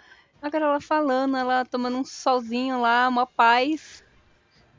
Agora 0.41 0.66
ela 0.66 0.82
falando, 0.82 1.38
ela 1.38 1.66
tomando 1.66 1.98
um 1.98 2.06
solzinho 2.06 2.82
lá, 2.82 3.08
uma 3.08 3.26
paz. 3.28 4.04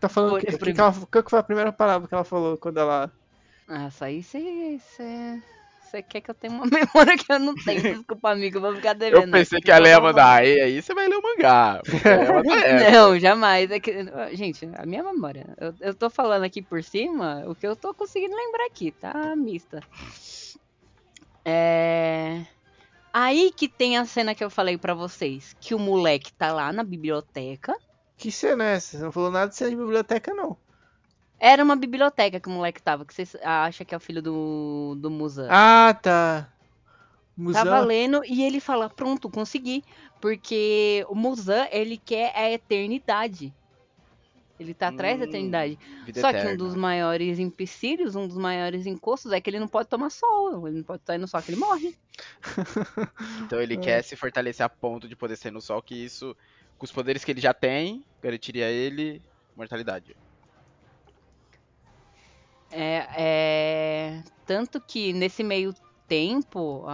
Tá 0.01 0.09
falando 0.09 0.35
o 0.35 0.37
que, 0.37 0.47
que, 0.47 0.73
que 0.73 0.81
ela- 0.81 0.93
qual 1.11 1.25
que 1.25 1.31
foi 1.31 1.39
a 1.41 1.43
primeira 1.43 1.73
palavra 1.73 2.07
que 2.09 2.15
ela 2.15 2.25
falou 2.25 2.57
quando 2.59 2.79
ela. 2.79 3.13
Ah, 3.69 3.89
isso 3.89 4.37
aí 4.39 4.79
você. 4.79 5.43
Você 5.95 6.03
quer 6.03 6.21
que 6.23 6.31
eu 6.31 6.35
tenha 6.35 6.53
uma 6.53 6.67
memória 6.67 7.17
que 7.17 7.33
eu 7.33 7.39
não 7.39 7.55
tenho. 7.55 7.81
Desculpa, 7.81 8.33
amigo, 8.33 8.57
eu 8.57 8.61
vou 8.63 8.75
ficar 8.75 8.95
devendo. 8.95 9.27
Eu 9.27 9.31
pensei 9.31 9.61
que 9.61 9.71
ela 9.71 9.87
ia 9.87 9.95
então 9.95 10.03
mandar, 10.03 10.41
aí, 10.41 10.61
aí 10.61 10.83
você 10.83 10.93
vai 10.93 11.07
ler 11.07 11.17
o 11.17 11.23
mangá. 11.23 11.81
Ela 12.05 12.43
tá. 12.43 12.91
Não, 12.91 13.19
jamais. 13.19 13.71
É 13.71 13.79
que, 13.79 13.93
gente, 14.33 14.69
a 14.75 14.85
minha 14.85 15.05
memória. 15.05 15.55
Eu, 15.57 15.75
eu 15.81 15.95
tô 15.95 16.11
falando 16.11 16.43
aqui 16.43 16.61
por 16.61 16.83
cima 16.83 17.45
o 17.47 17.55
que 17.55 17.65
eu 17.65 17.77
tô 17.77 17.95
conseguindo 17.95 18.35
lembrar 18.35 18.67
aqui, 18.67 18.91
tá? 18.91 19.37
Mista. 19.37 19.81
É. 21.45 22.45
Aí 23.13 23.53
que 23.57 23.69
tem 23.69 23.97
a 23.97 24.05
cena 24.05 24.35
que 24.35 24.43
eu 24.43 24.51
falei 24.51 24.77
pra 24.77 24.95
vocês, 24.95 25.55
que 25.61 25.77
o 25.77 25.79
moleque 25.79 26.33
tá 26.33 26.53
lá 26.53 26.73
na 26.73 26.83
biblioteca. 26.83 27.73
Que 28.17 28.33
cena 28.33 28.65
é 28.65 28.75
essa? 28.75 28.99
Você 28.99 29.05
não 29.05 29.13
falou 29.13 29.31
nada 29.31 29.49
de 29.49 29.57
cena 29.57 29.71
de 29.71 29.77
biblioteca, 29.77 30.35
não. 30.35 30.57
Era 31.51 31.63
uma 31.63 31.77
biblioteca 31.77 32.41
que 32.41 32.49
o 32.49 32.53
moleque 32.53 32.83
tava, 32.83 33.05
que 33.05 33.13
vocês 33.15 33.35
acham 33.43 33.85
que 33.87 33.95
é 33.95 33.99
o 33.99 34.01
filho 34.01 34.23
do, 34.23 34.95
do 35.01 35.11
Musan. 35.11 35.49
Ah, 35.49 35.95
tá. 36.03 36.49
Musão. 37.37 37.65
Tava 37.65 37.81
lendo 37.81 38.25
e 38.25 38.43
ele 38.43 38.61
fala, 38.61 38.89
pronto, 38.89 39.31
consegui. 39.31 39.83
Porque 40.21 41.05
o 41.09 41.15
Musan, 41.15 41.67
ele 41.71 41.99
quer 41.99 42.33
a 42.37 42.51
eternidade. 42.51 43.53
Ele 44.59 44.73
tá 44.73 44.89
atrás 44.89 45.19
da 45.19 45.25
Hum, 45.25 45.29
eternidade. 45.29 45.79
Vida 46.07 46.21
Só 46.21 46.33
que 46.33 46.39
um 46.39 46.41
eterna. 46.41 46.57
dos 46.57 46.75
maiores 46.77 47.39
empecilhos, 47.39 48.15
um 48.17 48.27
dos 48.27 48.37
maiores 48.39 48.87
encostos 48.87 49.33
é 49.33 49.41
que 49.41 49.51
ele 49.51 49.59
não 49.59 49.69
pode 49.69 49.89
tomar 49.89 50.11
sol. 50.11 50.67
Ele 50.67 50.79
não 50.79 50.85
pode 50.85 51.03
sair 51.05 51.19
no 51.19 51.27
sol 51.29 51.43
que 51.43 51.51
ele 51.51 51.61
morre. 51.61 51.97
Então 53.47 53.61
ele 53.61 53.77
quer 53.77 54.03
se 54.03 54.17
fortalecer 54.17 54.65
a 54.65 54.69
ponto 54.69 55.09
de 55.09 55.17
poder 55.17 55.37
sair 55.37 55.51
no 55.53 55.61
sol, 55.61 55.83
que 55.83 55.95
isso, 55.95 56.37
com 56.79 56.85
os 56.85 56.93
poderes 56.93 57.25
que 57.25 57.31
ele 57.31 57.41
já 57.41 57.53
tem, 57.55 58.07
garantiria 58.23 58.67
a 58.67 58.71
ele 58.71 59.23
mortalidade. 59.57 60.17
É, 62.77 63.07
é, 63.17 64.23
Tanto 64.45 64.81
que 64.81 65.13
nesse 65.13 65.45
meio 65.45 65.73
tempo. 66.09 66.85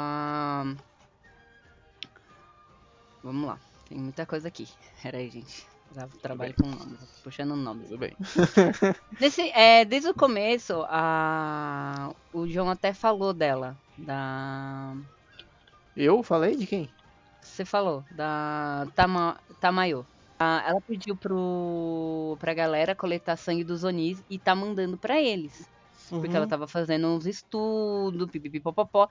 Vamos 3.23 3.47
lá. 3.47 3.59
Tem 3.89 3.99
muita 3.99 4.27
coisa 4.27 4.49
aqui. 4.49 4.69
Pera 5.03 5.19
aí, 5.19 5.31
gente. 5.31 5.67
Já 5.93 6.07
trabalho 6.23 6.55
com 6.55 6.69
nomes, 6.69 7.01
puxando 7.25 7.57
nomes. 7.57 7.89
Tudo 7.89 7.99
bem. 7.99 8.17
Nesse, 9.19 9.51
é, 9.51 9.85
desde 9.85 10.09
o 10.09 10.15
começo, 10.15 10.85
a... 10.89 12.13
o 12.33 12.47
João 12.47 12.71
até 12.71 12.95
falou 12.95 13.33
dela. 13.33 13.77
Da. 13.99 14.95
Eu 15.97 16.23
falei 16.23 16.55
de 16.55 16.69
quem? 16.69 16.89
Você 17.43 17.65
falou, 17.65 18.05
da 18.13 18.87
Tama... 18.95 19.37
Tamayo. 19.61 20.07
Ah, 20.43 20.65
ela 20.67 20.81
pediu 20.81 21.17
pro... 21.17 22.37
pra 22.41 22.55
galera 22.55 22.97
coletar 22.97 23.37
sangue 23.37 23.63
dos 23.63 23.85
Onis 23.85 24.25
e 24.29 24.39
tá 24.39 24.55
mandando 24.55 24.97
pra 24.99 25.21
eles. 25.21 25.69
Porque 26.09 26.29
Uhum. 26.29 26.37
ela 26.37 26.47
tava 26.47 26.67
fazendo 26.67 27.09
uns 27.09 27.27
estudos, 27.27 28.31
pipipipopopó. 28.31 29.07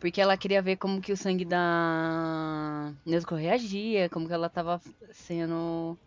Porque 0.00 0.20
ela 0.20 0.36
queria 0.36 0.62
ver 0.62 0.76
como 0.76 1.00
que 1.00 1.12
o 1.12 1.16
sangue 1.16 1.44
da 1.44 2.92
Nesco 3.06 3.34
reagia, 3.34 4.08
como 4.08 4.26
que 4.26 4.32
ela 4.32 4.48
tava 4.48 4.80
sendo 5.12 5.98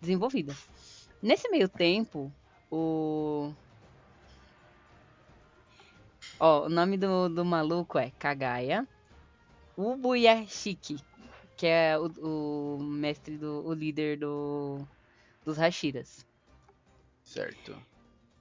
desenvolvida. 0.00 0.54
Nesse 1.22 1.48
meio 1.50 1.68
tempo, 1.68 2.32
o. 2.70 3.52
Ó, 6.40 6.66
o 6.66 6.68
nome 6.68 6.96
do, 6.96 7.28
do 7.28 7.44
maluco 7.44 7.98
é 7.98 8.10
Kagaya 8.18 8.86
Ubuyashiki, 9.76 10.96
que 11.58 11.66
é 11.66 11.98
o, 11.98 12.06
o 12.78 12.82
mestre 12.82 13.36
do. 13.36 13.66
o 13.66 13.74
líder 13.74 14.16
do, 14.16 14.78
dos 15.44 15.58
Hashiras 15.58 16.24
Certo. 17.24 17.76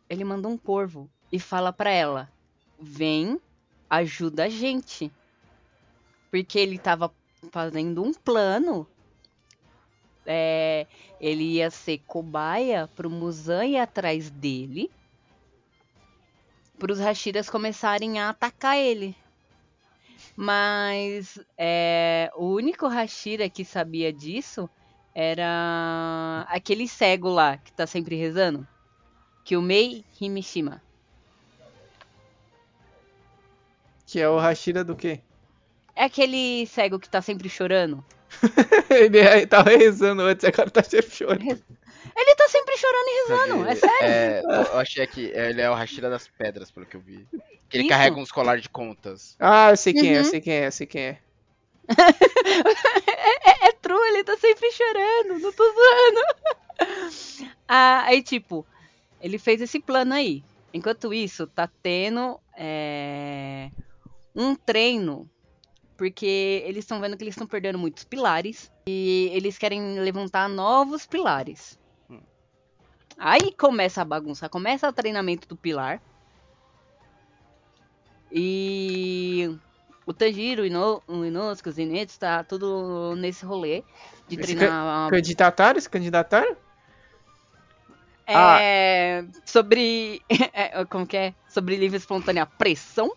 ele 0.08 0.24
manda 0.24 0.48
um 0.48 0.58
corvo 0.58 1.10
e 1.32 1.40
fala 1.40 1.74
pra 1.74 1.90
ela: 1.90 2.32
"Vem, 2.80 3.42
ajuda 3.90 4.46
a 4.46 4.50
gente". 4.50 5.12
Porque 6.30 6.60
ele 6.60 6.78
tava 6.78 7.12
fazendo 7.52 8.04
um 8.04 8.14
plano. 8.14 8.88
É, 10.26 10.86
ele 11.20 11.44
ia 11.44 11.72
ser 11.72 12.04
cobaia 12.06 12.88
pro 12.96 13.10
Muzan 13.10 13.66
ir 13.66 13.78
atrás 13.78 14.30
dele. 14.30 14.92
Para 16.78 16.92
os 16.92 17.00
Hashiras 17.00 17.50
começarem 17.50 18.20
a 18.20 18.30
atacar 18.30 18.78
ele. 18.78 19.16
Mas 20.40 21.40
é, 21.58 22.32
o 22.36 22.46
único 22.46 22.86
Hashira 22.86 23.50
que 23.50 23.66
sabia 23.66 24.14
disso 24.14 24.70
era 25.12 26.46
aquele 26.48 26.88
cego 26.88 27.28
lá 27.28 27.58
que 27.58 27.74
tá 27.74 27.88
sempre 27.88 28.16
rezando. 28.16 28.68
Kyumei 29.44 30.06
Himishima. 30.22 30.80
Que 34.06 34.20
é 34.20 34.30
o 34.30 34.38
Hashira 34.38 34.84
do 34.84 34.96
quê? 34.96 35.22
É 35.96 36.04
aquele 36.04 36.68
cego 36.68 37.00
que 37.00 37.10
tá 37.10 37.20
sempre 37.20 37.50
chorando. 37.50 38.06
Ele 38.92 39.20
aí 39.22 39.48
tava 39.48 39.72
rezando 39.72 40.22
antes, 40.22 40.46
agora 40.46 40.70
tá 40.70 40.84
sempre 40.84 41.10
chorando. 41.10 41.64
Ele 42.16 42.36
tá 42.36 42.48
sempre 42.50 42.78
chorando 42.78 43.08
e 43.08 43.22
rezando, 43.22 43.66
é 43.68 43.76
sério. 43.76 43.98
É, 44.02 44.42
eu 44.74 44.78
achei 44.80 45.06
que 45.08 45.26
ele 45.34 45.62
é 45.62 45.70
o 45.70 45.74
Hashira 45.76 46.10
das 46.10 46.28
Pedras, 46.28 46.72
pelo 46.72 46.86
que 46.86 46.96
eu 46.96 47.02
vi. 47.02 47.28
Que 47.70 47.78
ele 47.78 47.84
Isso. 47.84 47.90
carrega 47.90 48.18
uns 48.20 48.32
colares 48.32 48.64
de 48.64 48.70
contas. 48.70 49.36
Ah, 49.40 49.70
eu 49.72 49.78
sei 49.78 49.94
quem 49.94 50.14
é, 50.14 50.18
eu 50.18 50.24
Uhum. 50.24 50.30
sei 50.30 50.42
quem 50.42 50.54
é, 50.54 50.68
eu 50.68 50.72
sei 50.72 50.88
quem 50.88 51.02
é. 51.08 51.22
É, 53.46 53.68
é 53.68 53.72
true, 53.74 54.08
ele 54.10 54.24
tá 54.24 54.38
sempre 54.38 54.72
chorando, 54.72 55.40
não 55.40 55.52
tô 55.52 55.64
zoando. 55.64 56.22
Ah, 57.68 58.04
aí, 58.06 58.22
tipo, 58.24 58.66
ele 59.22 59.38
fez 59.38 59.62
esse 59.62 59.80
plano 59.80 60.14
aí. 60.14 60.44
Enquanto 60.74 61.14
isso, 61.14 61.48
tá 61.48 61.70
tendo 61.82 62.40
é, 62.58 63.70
um 64.36 64.54
treino, 64.56 65.30
porque 65.98 66.62
eles 66.66 66.84
estão 66.84 67.00
vendo 67.00 67.18
que 67.18 67.24
eles 67.24 67.34
estão 67.34 67.48
perdendo 67.48 67.80
muitos 67.80 68.04
pilares 68.04 68.72
e 68.88 69.30
eles 69.34 69.58
querem 69.58 70.00
levantar 70.00 70.48
novos 70.48 71.06
pilares. 71.06 71.80
Aí 73.18 73.52
começa 73.52 74.02
a 74.02 74.06
bagunça, 74.06 74.48
começa 74.48 74.88
o 74.88 74.94
treinamento 74.94 75.48
do 75.48 75.56
pilar. 75.58 76.02
E 78.32 79.58
o 80.06 80.14
Tanjiro, 80.14 80.64
o 80.64 80.66
Ino- 80.66 81.02
o 81.08 81.26
Inosuke, 81.26 81.70
os 81.70 81.78
Inetos, 81.78 82.18
tá 82.18 82.44
tudo 82.44 83.16
nesse 83.16 83.46
rolê 83.46 83.84
de 84.28 84.36
Esse 84.40 84.56
treinar 84.56 85.10
Candidataram? 85.10 85.80
Se 85.80 85.90
candidataram? 85.90 86.56
é, 88.60 89.26
sobre. 89.46 90.22
é, 90.54 90.84
como 90.86 91.08
que 91.08 91.16
é? 91.18 91.34
Sobre 91.58 91.76
livre 91.76 91.98
espontânea 91.98 92.46
pressão. 92.46 93.12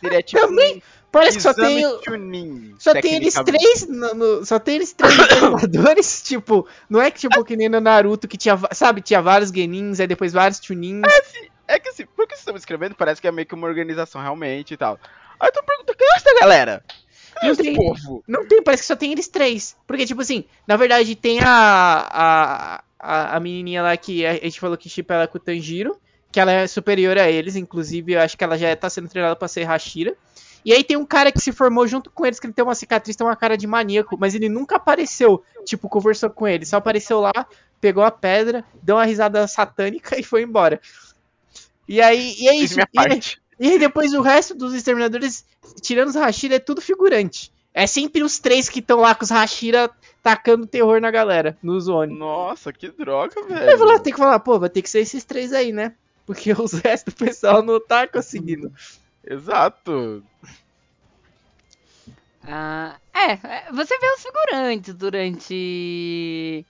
Seria 0.00 0.20
tipo 0.24 0.40
Também, 0.40 0.82
Parece 1.12 1.36
que 1.36 1.42
só 1.44 1.54
tem. 1.54 1.80
Chunin, 2.04 2.74
Só 2.76 2.92
tem 2.92 3.14
eles 3.14 3.34
três, 3.34 3.86
no- 3.86 4.14
no- 4.14 4.44
só 4.44 4.58
tem 4.58 4.74
eles 4.74 4.92
três 4.92 5.14
treinadores, 5.28 6.22
tipo, 6.24 6.66
não 6.90 7.00
é 7.00 7.08
que 7.12 7.20
tipo 7.20 7.44
que 7.44 7.56
nem 7.56 7.68
no 7.68 7.80
Naruto 7.80 8.26
que 8.26 8.36
tinha, 8.36 8.58
sabe, 8.72 9.00
tinha 9.00 9.22
vários 9.22 9.50
genins, 9.50 10.00
aí 10.00 10.08
depois 10.08 10.32
vários 10.32 10.58
chunins. 10.60 11.02
É 11.68 11.78
que 11.78 11.90
assim, 11.90 12.04
por 12.04 12.26
que 12.26 12.32
vocês 12.34 12.40
estão 12.40 12.56
escrevendo, 12.56 12.96
parece 12.96 13.20
que 13.20 13.28
é 13.28 13.30
meio 13.30 13.46
que 13.46 13.54
uma 13.54 13.68
organização 13.68 14.20
realmente 14.20 14.74
e 14.74 14.76
tal. 14.76 14.98
Aí 15.38 15.48
eu 15.48 15.52
tô 15.52 15.62
perguntando, 15.62 15.96
quem 15.96 16.06
é 16.12 16.16
essa 16.16 16.40
galera? 16.40 16.84
É 17.40 17.46
Não 17.46 17.52
esse 17.52 17.62
tem. 17.62 17.74
povo? 17.76 18.24
Não 18.26 18.44
tem, 18.48 18.60
parece 18.62 18.82
que 18.82 18.86
só 18.88 18.96
tem 18.96 19.12
eles 19.12 19.28
três. 19.28 19.76
Porque, 19.86 20.04
tipo 20.04 20.20
assim, 20.20 20.44
na 20.66 20.76
verdade 20.76 21.14
tem 21.14 21.38
a. 21.40 21.46
a, 21.48 22.82
a, 22.98 23.36
a 23.36 23.40
menininha 23.40 23.82
lá 23.82 23.96
que 23.96 24.26
a 24.26 24.32
gente 24.34 24.58
falou 24.58 24.76
que 24.76 24.88
chipa 24.88 25.14
ela 25.14 25.28
com 25.28 25.38
o 25.38 25.40
Tanjiro, 25.40 25.96
que 26.34 26.40
ela 26.40 26.50
é 26.50 26.66
superior 26.66 27.16
a 27.16 27.30
eles, 27.30 27.54
inclusive 27.54 28.14
eu 28.14 28.20
acho 28.20 28.36
que 28.36 28.42
ela 28.42 28.58
já 28.58 28.74
tá 28.74 28.90
sendo 28.90 29.08
treinada 29.08 29.36
pra 29.36 29.46
ser 29.46 29.62
Hashira. 29.62 30.16
E 30.64 30.72
aí 30.72 30.82
tem 30.82 30.96
um 30.96 31.06
cara 31.06 31.30
que 31.30 31.40
se 31.40 31.52
formou 31.52 31.86
junto 31.86 32.10
com 32.10 32.26
eles, 32.26 32.40
que 32.40 32.46
ele 32.48 32.52
tem 32.52 32.64
uma 32.64 32.74
cicatriz, 32.74 33.14
tem 33.14 33.24
uma 33.24 33.36
cara 33.36 33.56
de 33.56 33.68
maníaco, 33.68 34.16
mas 34.18 34.34
ele 34.34 34.48
nunca 34.48 34.74
apareceu, 34.74 35.44
tipo, 35.64 35.88
conversou 35.88 36.28
com 36.30 36.48
ele, 36.48 36.66
só 36.66 36.78
apareceu 36.78 37.20
lá, 37.20 37.46
pegou 37.80 38.02
a 38.02 38.10
pedra, 38.10 38.64
deu 38.82 38.96
uma 38.96 39.04
risada 39.04 39.46
satânica 39.46 40.18
e 40.18 40.24
foi 40.24 40.42
embora. 40.42 40.80
E 41.86 42.02
aí, 42.02 42.34
e 42.36 42.48
é 42.48 42.56
isso. 42.56 42.80
E 42.80 43.74
e 43.74 43.78
depois 43.78 44.12
o 44.12 44.20
resto 44.20 44.56
dos 44.56 44.74
exterminadores, 44.74 45.44
tirando 45.80 46.08
os 46.08 46.16
Hashira, 46.16 46.56
é 46.56 46.58
tudo 46.58 46.80
figurante. 46.80 47.52
É 47.72 47.86
sempre 47.86 48.24
os 48.24 48.40
três 48.40 48.68
que 48.68 48.80
estão 48.80 48.98
lá 48.98 49.14
com 49.14 49.22
os 49.22 49.30
Hashira 49.30 49.88
tacando 50.20 50.66
terror 50.66 51.00
na 51.00 51.12
galera, 51.12 51.56
nos 51.62 51.86
Oni. 51.86 52.12
Nossa, 52.12 52.72
que 52.72 52.90
droga, 52.90 53.34
Aí 53.36 53.52
eu 53.52 53.66
velho. 53.66 53.78
vou 53.78 53.86
lá, 53.86 54.00
tem 54.00 54.12
que 54.12 54.18
falar, 54.18 54.40
pô, 54.40 54.58
vai 54.58 54.68
ter 54.68 54.82
que 54.82 54.90
ser 54.90 54.98
esses 54.98 55.22
três 55.22 55.52
aí, 55.52 55.72
né? 55.72 55.94
Porque 56.26 56.52
os 56.52 56.72
restos 56.72 57.14
do 57.14 57.24
pessoal 57.24 57.62
não 57.62 57.80
tá 57.84 58.06
conseguindo. 58.08 58.72
Exato. 59.22 60.24
Ah, 62.46 62.98
é, 63.14 63.32
é, 63.32 63.72
você 63.72 63.98
vê 63.98 64.06
os 64.14 64.22
figurantes 64.22 64.94
durante. 64.94 66.66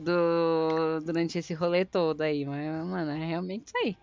Do, 0.00 1.00
durante 1.04 1.38
esse 1.38 1.54
rolê 1.54 1.84
todo 1.84 2.20
aí, 2.20 2.44
mas, 2.44 2.86
mano, 2.86 3.10
é 3.10 3.26
realmente 3.26 3.68
isso 3.68 3.78
aí. 3.78 3.96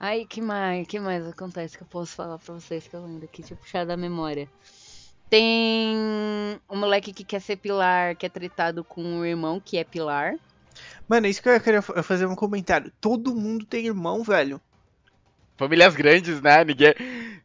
Aí, 0.00 0.26
que 0.26 0.40
mais, 0.40 0.86
que 0.86 0.98
mais 0.98 1.26
acontece 1.26 1.76
que 1.76 1.82
eu 1.82 1.86
posso 1.86 2.14
falar 2.14 2.38
pra 2.38 2.54
vocês 2.54 2.88
que 2.88 2.96
eu 2.96 3.04
lembro 3.04 3.24
aqui, 3.24 3.42
tipo, 3.42 3.60
puxar 3.60 3.86
da 3.86 3.96
memória. 3.96 4.48
Tem 5.28 5.96
um 6.68 6.76
moleque 6.76 7.12
que 7.12 7.24
quer 7.24 7.40
ser 7.40 7.56
pilar, 7.56 8.16
que 8.16 8.26
é 8.26 8.28
tretado 8.28 8.82
com 8.84 9.02
um 9.02 9.24
irmão 9.24 9.60
que 9.60 9.76
é 9.76 9.84
pilar. 9.84 10.36
Mano, 11.08 11.26
isso 11.26 11.42
que 11.42 11.48
eu 11.48 11.60
queria 11.60 11.82
fa- 11.82 12.02
fazer 12.02 12.26
um 12.26 12.34
comentário. 12.34 12.92
Todo 13.00 13.34
mundo 13.34 13.66
tem 13.66 13.86
irmão, 13.86 14.22
velho. 14.22 14.60
Famílias 15.56 15.94
grandes, 15.94 16.40
né? 16.40 16.64
Ninguém. 16.64 16.94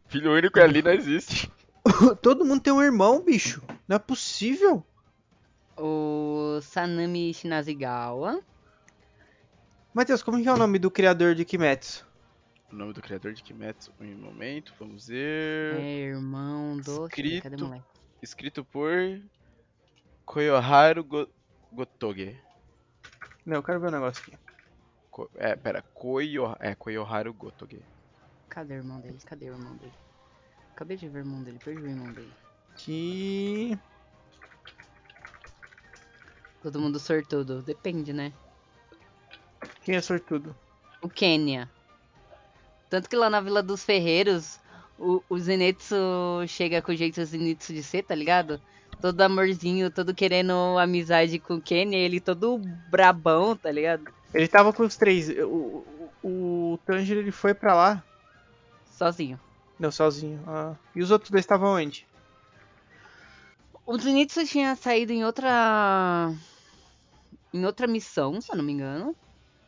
Filho 0.07 0.31
único 0.33 0.59
ali 0.59 0.81
não 0.81 0.91
existe. 0.91 1.51
Todo 2.21 2.45
mundo 2.45 2.61
tem 2.61 2.73
um 2.73 2.81
irmão, 2.81 3.21
bicho. 3.23 3.61
Não 3.87 3.95
é 3.95 3.99
possível. 3.99 4.83
O 5.77 6.59
Sanami 6.61 7.33
Shinazigawa. 7.33 8.41
Matheus, 9.93 10.23
como 10.23 10.41
que 10.41 10.47
é 10.47 10.53
o 10.53 10.57
nome 10.57 10.79
do 10.79 10.89
criador 10.91 11.35
de 11.35 11.45
Kimetsu? 11.45 12.05
O 12.71 12.75
nome 12.75 12.93
do 12.93 13.01
criador 13.01 13.33
de 13.33 13.41
Kimetsu, 13.43 13.91
um 13.99 14.05
momento, 14.15 14.73
vamos 14.79 15.07
ver. 15.07 15.75
É 15.79 15.99
irmão 16.01 16.77
do. 16.77 17.05
Escrito. 17.07 17.43
Cadê? 17.43 17.81
Escrito 18.21 18.63
por. 18.65 19.19
Koyoharu 20.25 21.03
Go- 21.03 21.29
Gotoge. 21.71 22.37
Não, 23.49 23.55
eu 23.57 23.63
quero 23.63 23.79
ver 23.79 23.87
o 23.87 23.91
negócio 23.91 24.21
aqui. 24.21 24.37
Ko- 25.09 25.27
É, 25.35 25.55
pera, 25.55 25.81
Koyo... 25.81 26.55
é, 26.59 26.75
Koyoharu 26.75 27.33
Gotoge. 27.33 27.81
Cadê 28.47 28.75
o 28.75 28.77
irmão 28.77 28.99
dele? 29.01 29.17
Cadê 29.25 29.49
o 29.49 29.53
irmão 29.55 29.75
dele? 29.75 29.93
Acabei 30.75 30.95
de 30.95 31.09
ver 31.09 31.17
o 31.17 31.21
irmão 31.21 31.41
dele, 31.41 31.57
perdi 31.57 31.81
o 31.81 31.89
irmão 31.89 32.13
dele. 32.13 32.31
Que. 32.75 33.75
Todo 36.61 36.79
mundo 36.79 36.99
sortudo. 36.99 37.63
Depende, 37.63 38.13
né? 38.13 38.31
Quem 39.83 39.95
é 39.95 40.01
sortudo? 40.01 40.55
O 41.01 41.09
Quênia. 41.09 41.67
Tanto 42.87 43.09
que 43.09 43.15
lá 43.15 43.31
na 43.31 43.41
Vila 43.41 43.63
dos 43.63 43.83
Ferreiros, 43.83 44.59
o, 44.97 45.23
o 45.27 45.39
Zenitsu 45.39 45.95
chega 46.47 46.83
com 46.83 46.91
o 46.91 46.95
jeito 46.95 47.23
Zenitsu 47.25 47.73
de 47.73 47.81
ser, 47.81 48.03
tá 48.03 48.13
ligado? 48.13 48.61
Todo 49.01 49.21
amorzinho, 49.21 49.89
todo 49.89 50.13
querendo 50.13 50.77
amizade 50.77 51.39
com 51.39 51.55
o 51.55 51.61
Quênia, 51.61 51.97
ele 51.97 52.19
todo 52.19 52.59
brabão, 52.89 53.55
tá 53.55 53.71
ligado? 53.71 54.03
Ele 54.33 54.47
tava 54.47 54.73
com 54.73 54.83
os 54.83 54.97
três. 54.97 55.29
O, 55.29 55.85
o, 56.21 56.73
o 56.73 56.79
Tanjiro 56.85 57.21
ele 57.21 57.31
foi 57.31 57.53
pra 57.53 57.73
lá. 57.73 58.03
Sozinho. 58.85 59.39
Não, 59.79 59.91
sozinho. 59.91 60.43
Ah. 60.45 60.75
E 60.93 61.01
os 61.01 61.11
outros 61.11 61.31
dois 61.31 61.43
estavam 61.43 61.75
onde? 61.75 62.05
O 63.85 63.97
Zenitsu 63.97 64.45
tinha 64.45 64.75
saído 64.75 65.13
em 65.13 65.23
outra. 65.23 66.31
Em 67.53 67.65
outra 67.65 67.87
missão, 67.87 68.39
se 68.41 68.51
eu 68.51 68.57
não 68.57 68.63
me 68.63 68.73
engano. 68.73 69.15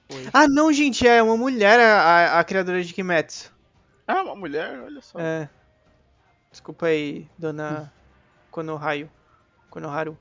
Foi. 0.10 0.28
Ah, 0.34 0.48
não, 0.48 0.72
gente, 0.72 1.08
é 1.08 1.24
uma 1.24 1.38
mulher 1.38 1.80
a, 1.80 2.02
a, 2.02 2.40
a 2.40 2.44
criadora 2.44 2.84
de 2.84 2.94
Kimetsu. 2.94 3.52
Ah, 4.06 4.22
uma 4.24 4.36
mulher, 4.36 4.80
olha 4.82 5.02
só. 5.02 5.18
É. 5.18 5.50
Desculpa 6.52 6.88
aí, 6.88 7.28
dona 7.38 7.92
Konoharu. 8.52 9.10
Konoharu. 9.72 10.18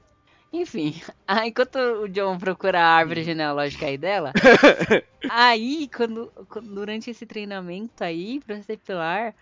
Enfim, 0.52 0.94
aí 1.28 1.50
enquanto 1.50 1.76
o 1.76 2.08
John 2.08 2.38
procura 2.38 2.80
a 2.80 2.96
árvore 2.96 3.22
genealógica 3.24 3.86
aí 3.86 3.98
dela, 3.98 4.32
aí, 5.28 5.88
quando, 5.94 6.32
durante 6.62 7.10
esse 7.10 7.26
treinamento 7.26 8.02
aí, 8.02 8.40
pilar, 8.86 9.34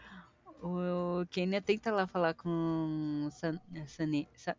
o 0.62 1.24
Kenya 1.30 1.62
tenta 1.62 1.92
lá 1.92 2.06
falar 2.06 2.34
com 2.34 3.28
San, 3.30 3.58
Sane, 3.86 4.28
Sa- 4.34 4.56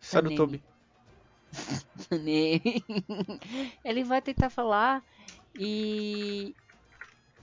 Sarutobi. 0.00 0.62
Sane. 1.98 2.62
Ele 3.84 4.04
vai 4.04 4.20
tentar 4.22 4.50
falar 4.50 5.02
e. 5.58 6.54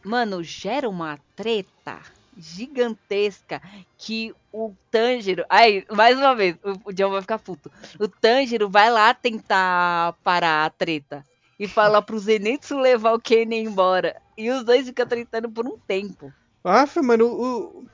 Mano, 0.03 0.43
gera 0.43 0.89
uma 0.89 1.17
treta 1.35 2.01
gigantesca 2.37 3.61
que 3.97 4.33
o 4.51 4.73
Tanjiro. 4.91 5.45
Ai, 5.49 5.85
mais 5.91 6.17
uma 6.17 6.35
vez, 6.35 6.55
o, 6.63 6.89
o 6.89 6.93
John 6.93 7.09
vai 7.11 7.21
ficar 7.21 7.39
puto. 7.39 7.71
O 7.99 8.07
Tanjiro 8.07 8.69
vai 8.69 8.89
lá 8.89 9.13
tentar 9.13 10.13
parar 10.23 10.65
a 10.65 10.69
treta 10.69 11.25
e 11.59 11.67
fala 11.67 12.01
pro 12.01 12.19
Zenitsu 12.19 12.77
levar 12.77 13.13
o 13.13 13.19
Kenya 13.19 13.57
embora. 13.57 14.15
E 14.37 14.49
os 14.49 14.63
dois 14.63 14.85
ficam 14.87 15.05
tretando 15.05 15.49
por 15.49 15.65
um 15.65 15.77
tempo. 15.77 16.31
Ah, 16.63 16.85
mano, 17.03 17.25
o. 17.27 17.85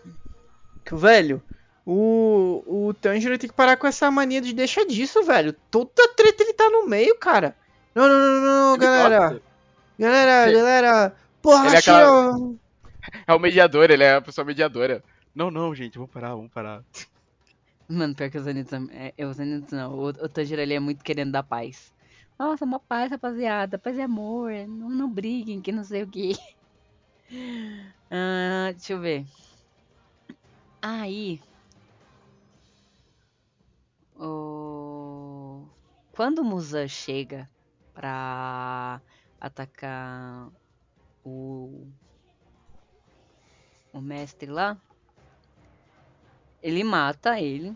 o- 0.91 0.97
Velho, 0.97 1.41
o. 1.85 2.63
O 2.65 2.93
Tanjiro 2.93 3.37
tem 3.37 3.49
que 3.49 3.55
parar 3.55 3.77
com 3.77 3.85
essa 3.85 4.09
mania 4.09 4.41
de 4.41 4.53
deixar 4.53 4.85
disso, 4.85 5.21
velho. 5.23 5.53
Toda 5.69 6.07
treta 6.15 6.43
ele 6.43 6.53
tá 6.53 6.69
no 6.69 6.87
meio, 6.87 7.15
cara. 7.17 7.55
Não, 7.93 8.07
não, 8.07 8.17
não, 8.17 8.41
não, 8.71 8.77
galera. 8.77 9.41
Galera, 9.99 10.51
galera. 10.51 11.15
Porra, 11.41 11.67
Ele 11.67 11.75
é 11.75 11.79
aquela-. 11.79 12.37
É 13.27 13.33
o 13.33 13.39
mediador, 13.39 13.89
ele 13.89 14.03
é 14.03 14.15
a 14.15 14.21
pessoa 14.21 14.45
mediadora. 14.45 15.03
Não, 15.33 15.49
não, 15.49 15.73
gente, 15.73 15.97
vamos 15.97 16.11
parar, 16.11 16.35
vamos 16.35 16.51
parar. 16.51 16.83
Mano, 17.87 18.13
pior 18.13 18.29
que 18.29 18.37
o 18.37 18.43
Zenitsu. 18.43 18.75
É, 18.91 19.13
é 19.17 19.25
o 19.25 19.33
Zenitsu 19.33 19.75
não. 19.75 19.93
O, 19.93 20.07
o 20.07 20.29
Tanjiro 20.29 20.61
ele 20.61 20.73
é 20.73 20.79
muito 20.79 21.03
querendo 21.03 21.31
dar 21.31 21.43
paz. 21.43 21.93
Nossa, 22.37 22.65
uma 22.65 22.79
paz, 22.79 23.11
rapaziada. 23.11 23.79
Paz 23.79 23.97
e 23.97 24.01
amor. 24.01 24.51
Não, 24.67 24.89
não 24.89 25.09
briguem, 25.09 25.61
que 25.61 25.71
não 25.71 25.83
sei 25.83 26.03
o 26.03 26.07
que. 26.07 26.33
Ah, 28.11 28.71
deixa 28.71 28.93
eu 28.93 28.99
ver. 28.99 29.23
Aí. 30.81 31.39
O... 34.15 35.63
Quando 36.11 36.39
o 36.39 36.43
Musan 36.43 36.87
chega 36.87 37.47
pra 37.93 38.99
atacar 39.39 40.49
o. 41.23 41.87
O 43.93 44.01
mestre 44.01 44.49
lá. 44.51 44.77
Ele 46.61 46.83
mata 46.83 47.39
ele. 47.39 47.75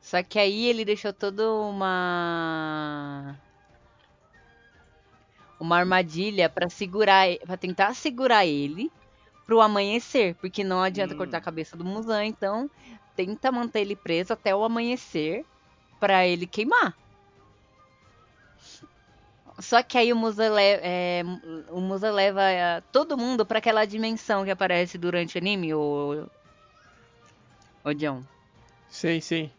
Só 0.00 0.22
que 0.22 0.38
aí 0.38 0.66
ele 0.66 0.84
deixou 0.84 1.12
toda 1.12 1.50
uma 1.50 3.34
uma 5.58 5.78
armadilha 5.78 6.48
pra 6.48 6.68
segurar, 6.68 7.26
para 7.46 7.56
tentar 7.56 7.94
segurar 7.94 8.44
ele 8.44 8.90
pro 9.46 9.60
amanhecer, 9.60 10.34
porque 10.36 10.62
não 10.64 10.82
adianta 10.82 11.14
Hum. 11.14 11.18
cortar 11.18 11.38
a 11.38 11.40
cabeça 11.40 11.76
do 11.76 11.84
Musan, 11.84 12.26
então 12.26 12.70
tenta 13.16 13.50
manter 13.52 13.80
ele 13.80 13.96
preso 13.96 14.32
até 14.32 14.54
o 14.54 14.64
amanhecer 14.64 15.44
pra 16.00 16.26
ele 16.26 16.46
queimar. 16.46 16.94
Só 19.58 19.82
que 19.82 19.96
aí 19.96 20.12
o 20.12 20.16
Musa, 20.16 20.48
le- 20.48 20.80
é, 20.82 21.22
o 21.70 21.80
Musa 21.80 22.10
leva 22.10 22.42
é, 22.42 22.80
todo 22.92 23.16
mundo 23.16 23.46
pra 23.46 23.58
aquela 23.58 23.84
dimensão 23.84 24.44
que 24.44 24.50
aparece 24.50 24.98
durante 24.98 25.36
o 25.36 25.40
anime, 25.40 25.72
o 25.74 26.26
o 27.84 27.92
John. 27.94 28.22
Sei, 28.88 29.20
sei. 29.20 29.52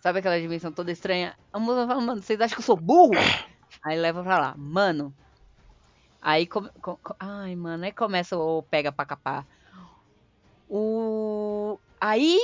Sabe 0.00 0.18
aquela 0.18 0.38
dimensão 0.40 0.70
toda 0.70 0.92
estranha? 0.92 1.34
A 1.52 1.58
moça 1.58 1.86
fala, 1.86 2.00
mano, 2.00 2.22
vocês 2.22 2.40
acham 2.40 2.56
que 2.56 2.60
eu 2.60 2.64
sou 2.66 2.76
burro? 2.76 3.12
Aí 3.82 3.98
leva 3.98 4.22
pra 4.22 4.38
lá, 4.38 4.54
mano. 4.56 5.12
Aí, 6.20 6.46
come, 6.46 6.68
co- 6.80 6.98
co- 7.02 7.16
ai, 7.18 7.54
mano, 7.56 7.84
aí 7.84 7.92
começa 7.92 8.36
o 8.36 8.62
pega 8.62 8.90
pra 8.92 9.04
capar. 9.04 9.46
O... 10.68 11.78
Aí 12.00 12.38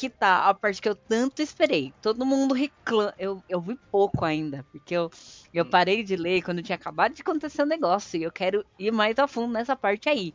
que 0.00 0.08
tá 0.08 0.48
a 0.48 0.54
parte 0.54 0.80
que 0.80 0.88
eu 0.88 0.94
tanto 0.94 1.42
esperei. 1.42 1.92
Todo 2.00 2.24
mundo 2.24 2.54
reclama. 2.54 3.14
Eu, 3.18 3.44
eu 3.46 3.60
vi 3.60 3.78
pouco 3.90 4.24
ainda, 4.24 4.64
porque 4.72 4.94
eu, 4.94 5.10
eu 5.52 5.62
parei 5.66 6.02
de 6.02 6.16
ler 6.16 6.40
quando 6.40 6.62
tinha 6.62 6.76
acabado 6.76 7.12
de 7.12 7.20
acontecer 7.20 7.60
o 7.60 7.66
negócio. 7.66 8.18
E 8.18 8.22
eu 8.22 8.32
quero 8.32 8.64
ir 8.78 8.90
mais 8.90 9.18
a 9.18 9.28
fundo 9.28 9.52
nessa 9.52 9.76
parte 9.76 10.08
aí. 10.08 10.32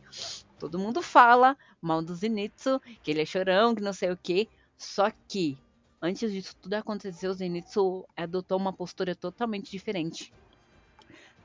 Todo 0.56 0.78
mundo 0.78 1.02
fala 1.02 1.56
mal 1.82 2.00
do 2.00 2.14
Zenitsu, 2.14 2.80
que 3.02 3.10
ele 3.10 3.22
é 3.22 3.26
chorão, 3.26 3.74
que 3.74 3.82
não 3.82 3.92
sei 3.92 4.12
o 4.12 4.16
que. 4.16 4.48
Só 4.78 5.10
que 5.26 5.58
antes 6.00 6.30
disso 6.30 6.54
tudo 6.62 6.74
acontecer, 6.74 7.26
o 7.26 7.34
Zenitsu 7.34 8.06
adotou 8.16 8.56
uma 8.58 8.72
postura 8.72 9.16
totalmente 9.16 9.68
diferente. 9.68 10.32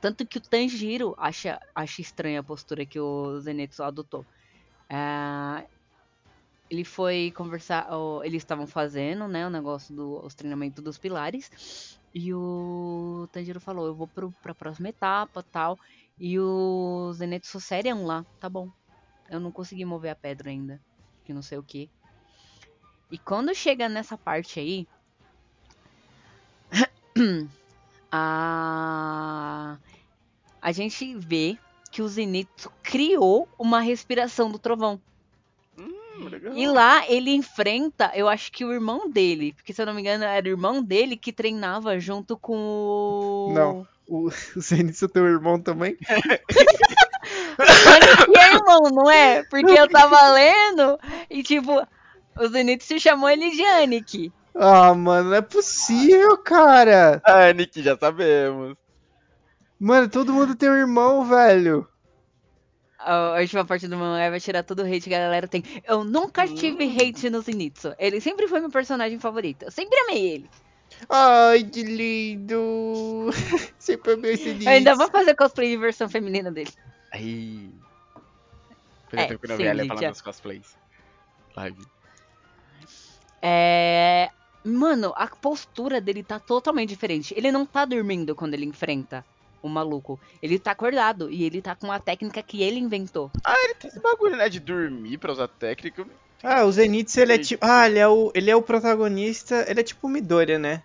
Tanto 0.00 0.24
que 0.24 0.38
o 0.38 0.40
Tanjiro 0.40 1.16
acha, 1.18 1.60
acha 1.74 2.00
estranha 2.00 2.38
a 2.38 2.44
postura 2.44 2.86
que 2.86 3.00
o 3.00 3.40
Zenitsu 3.40 3.82
adotou. 3.82 4.24
Ah, 4.88 5.64
ele 6.72 6.84
foi 6.84 7.30
conversar, 7.36 7.86
ó, 7.90 8.24
eles 8.24 8.42
estavam 8.42 8.66
fazendo, 8.66 9.28
né, 9.28 9.46
o 9.46 9.50
negócio 9.50 9.94
do 9.94 10.24
os 10.24 10.34
treinamentos 10.34 10.82
dos 10.82 10.96
pilares. 10.96 11.98
E 12.14 12.32
o 12.32 13.28
Tanjiro 13.30 13.60
falou, 13.60 13.84
eu 13.84 13.94
vou 13.94 14.08
pro, 14.08 14.32
pra 14.42 14.54
próxima 14.54 14.88
etapa, 14.88 15.42
tal. 15.42 15.78
E 16.18 16.40
o 16.40 17.12
Zenitsu, 17.12 17.60
sério, 17.60 18.02
lá, 18.06 18.24
tá 18.40 18.48
bom. 18.48 18.70
Eu 19.28 19.38
não 19.38 19.52
consegui 19.52 19.84
mover 19.84 20.12
a 20.12 20.14
pedra 20.14 20.48
ainda, 20.48 20.80
que 21.26 21.34
não 21.34 21.42
sei 21.42 21.58
o 21.58 21.62
que. 21.62 21.90
E 23.10 23.18
quando 23.18 23.54
chega 23.54 23.86
nessa 23.86 24.16
parte 24.16 24.58
aí, 24.58 24.88
a 28.10 29.76
a 30.62 30.72
gente 30.72 31.14
vê 31.16 31.58
que 31.90 32.00
o 32.00 32.08
Zenitsu 32.08 32.72
criou 32.82 33.46
uma 33.58 33.80
respiração 33.80 34.50
do 34.50 34.58
trovão. 34.58 34.98
Hum, 36.16 36.28
legal. 36.28 36.52
E 36.54 36.66
lá 36.66 37.04
ele 37.08 37.30
enfrenta, 37.30 38.10
eu 38.14 38.28
acho 38.28 38.50
que 38.52 38.64
o 38.64 38.72
irmão 38.72 39.10
dele, 39.10 39.52
porque 39.54 39.72
se 39.72 39.80
eu 39.80 39.86
não 39.86 39.94
me 39.94 40.00
engano 40.00 40.24
era 40.24 40.46
o 40.46 40.50
irmão 40.50 40.82
dele 40.82 41.16
que 41.16 41.32
treinava 41.32 41.98
junto 41.98 42.36
com 42.36 42.56
o. 42.56 43.52
Não. 43.54 43.86
O, 44.06 44.28
o 44.56 44.60
Zenitsu 44.60 45.06
é 45.06 45.08
teu 45.08 45.26
irmão 45.26 45.60
também? 45.60 45.96
E 48.28 48.38
é 48.38 48.54
irmão, 48.54 48.80
não 48.90 49.10
é? 49.10 49.44
Porque 49.44 49.70
eu 49.70 49.88
tava 49.88 50.32
lendo 50.32 50.98
e 51.30 51.42
tipo, 51.42 51.86
o 52.38 52.48
Zenitsu 52.48 52.98
chamou 52.98 53.28
ele 53.28 53.50
de 53.50 53.62
Anik. 53.64 54.32
Ah, 54.54 54.94
mano, 54.94 55.30
não 55.30 55.36
é 55.36 55.40
possível, 55.40 56.36
cara. 56.38 57.22
Ah, 57.24 57.52
Nick, 57.52 57.82
já 57.82 57.96
sabemos. 57.96 58.76
Mano, 59.80 60.08
todo 60.08 60.32
mundo 60.32 60.54
tem 60.54 60.68
um 60.68 60.76
irmão, 60.76 61.24
velho. 61.24 61.88
A 63.04 63.38
última 63.40 63.64
parte 63.64 63.88
do 63.88 63.96
mangá 63.96 64.30
vai 64.30 64.40
tirar 64.40 64.62
todo 64.62 64.80
o 64.82 64.86
hate 64.86 65.08
que 65.08 65.14
a 65.14 65.18
galera 65.18 65.48
tem. 65.48 65.62
Eu 65.84 66.04
nunca 66.04 66.46
tive 66.46 66.84
hate 66.84 67.28
no 67.30 67.40
Zenitsu. 67.40 67.94
Ele 67.98 68.20
sempre 68.20 68.46
foi 68.48 68.60
meu 68.60 68.70
personagem 68.70 69.18
favorito. 69.18 69.64
Eu 69.64 69.70
sempre 69.70 69.98
amei 70.00 70.30
ele. 70.30 70.50
Ai, 71.08 71.64
que 71.64 71.82
lindo. 71.82 73.30
Sempre 73.78 74.12
amei 74.12 74.34
esse 74.34 74.64
Eu 74.64 74.70
ainda 74.70 74.94
vou 74.94 75.10
fazer 75.10 75.34
cosplay 75.34 75.70
de 75.70 75.76
versão 75.78 76.08
feminina 76.08 76.50
dele. 76.52 76.70
Aí. 77.10 77.70
Fazia 79.08 79.24
É, 79.24 79.28
tempo 79.28 79.40
que 79.40 79.48
não 79.48 79.56
sim, 79.56 79.62
vi 79.62 79.68
ela 79.68 79.78
gente, 79.80 79.88
falando 79.88 80.02
já. 80.02 80.10
dos 80.10 80.20
cosplays. 80.20 80.76
Live. 81.56 81.84
É. 83.40 84.30
Mano, 84.64 85.12
a 85.16 85.26
postura 85.26 86.00
dele 86.00 86.22
tá 86.22 86.38
totalmente 86.38 86.90
diferente. 86.90 87.34
Ele 87.36 87.50
não 87.50 87.66
tá 87.66 87.84
dormindo 87.84 88.34
quando 88.36 88.54
ele 88.54 88.64
enfrenta 88.66 89.24
o 89.62 89.68
maluco. 89.68 90.18
Ele 90.42 90.58
tá 90.58 90.72
acordado 90.72 91.30
e 91.30 91.44
ele 91.44 91.62
tá 91.62 91.74
com 91.74 91.86
uma 91.86 92.00
técnica 92.00 92.42
que 92.42 92.62
ele 92.62 92.78
inventou. 92.78 93.30
Tem 93.78 93.88
esse 93.90 94.00
bagulho, 94.00 94.36
né? 94.36 94.48
De 94.48 94.60
dormir 94.60 95.18
pra 95.18 95.32
usar 95.32 95.48
técnica. 95.48 96.06
Ah, 96.42 96.64
o 96.64 96.72
Zenitsu, 96.72 97.20
ele 97.20 97.34
é 97.34 97.38
tipo... 97.38 97.64
Ah, 97.64 97.86
ele 97.88 97.98
é, 97.98 98.08
o, 98.08 98.32
ele 98.34 98.50
é 98.50 98.56
o 98.56 98.62
protagonista... 98.62 99.64
Ele 99.68 99.80
é 99.80 99.82
tipo 99.84 100.06
o 100.06 100.10
Midoriya, 100.10 100.58
né? 100.58 100.82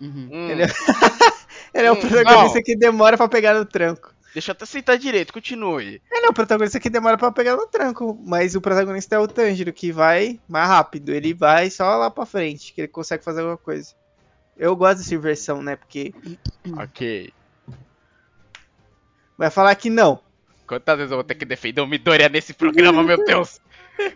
Uhum. 0.00 0.28
Hum, 0.32 0.48
Ele 0.50 0.62
é- 0.62 0.66
Ele 1.74 1.86
é 1.86 1.92
o 1.92 1.94
Hum, 1.94 2.00
protagonista 2.00 2.56
não. 2.58 2.62
que 2.62 2.76
demora 2.76 3.16
pra 3.16 3.28
pegar 3.28 3.54
no 3.54 3.64
tranco. 3.64 4.12
Deixa 4.32 4.50
eu 4.50 4.52
até 4.54 4.64
aceitar 4.64 4.96
direito, 4.96 5.32
continue. 5.32 6.00
Ele 6.10 6.26
é 6.26 6.28
o 6.28 6.32
protagonista 6.32 6.80
que 6.80 6.88
demora 6.88 7.18
pra 7.18 7.30
pegar 7.30 7.54
no 7.54 7.66
tranco, 7.66 8.18
mas 8.26 8.54
o 8.54 8.60
protagonista 8.62 9.14
é 9.14 9.18
o 9.18 9.28
Tanjiro, 9.28 9.72
que 9.74 9.92
vai 9.92 10.40
mais 10.48 10.68
rápido. 10.68 11.10
Ele 11.12 11.34
vai 11.34 11.68
só 11.70 11.96
lá 11.96 12.10
pra 12.10 12.24
frente, 12.24 12.72
que 12.72 12.80
ele 12.80 12.88
consegue 12.88 13.22
fazer 13.22 13.40
alguma 13.40 13.58
coisa. 13.58 13.92
Eu 14.56 14.74
gosto 14.74 14.98
dessa 14.98 15.14
inversão, 15.14 15.62
né? 15.62 15.76
Porque 15.76 16.14
Ok. 16.78 17.30
Vai 19.36 19.50
falar 19.50 19.74
que 19.74 19.90
não. 19.90 20.20
Quantas 20.66 20.96
vezes 20.96 21.10
eu 21.10 21.16
vou 21.16 21.24
ter 21.24 21.34
que 21.34 21.44
defender 21.44 21.80
o 21.80 21.86
Midoriya 21.86 22.28
nesse 22.28 22.54
programa, 22.54 23.02
meu 23.02 23.22
Deus? 23.24 23.60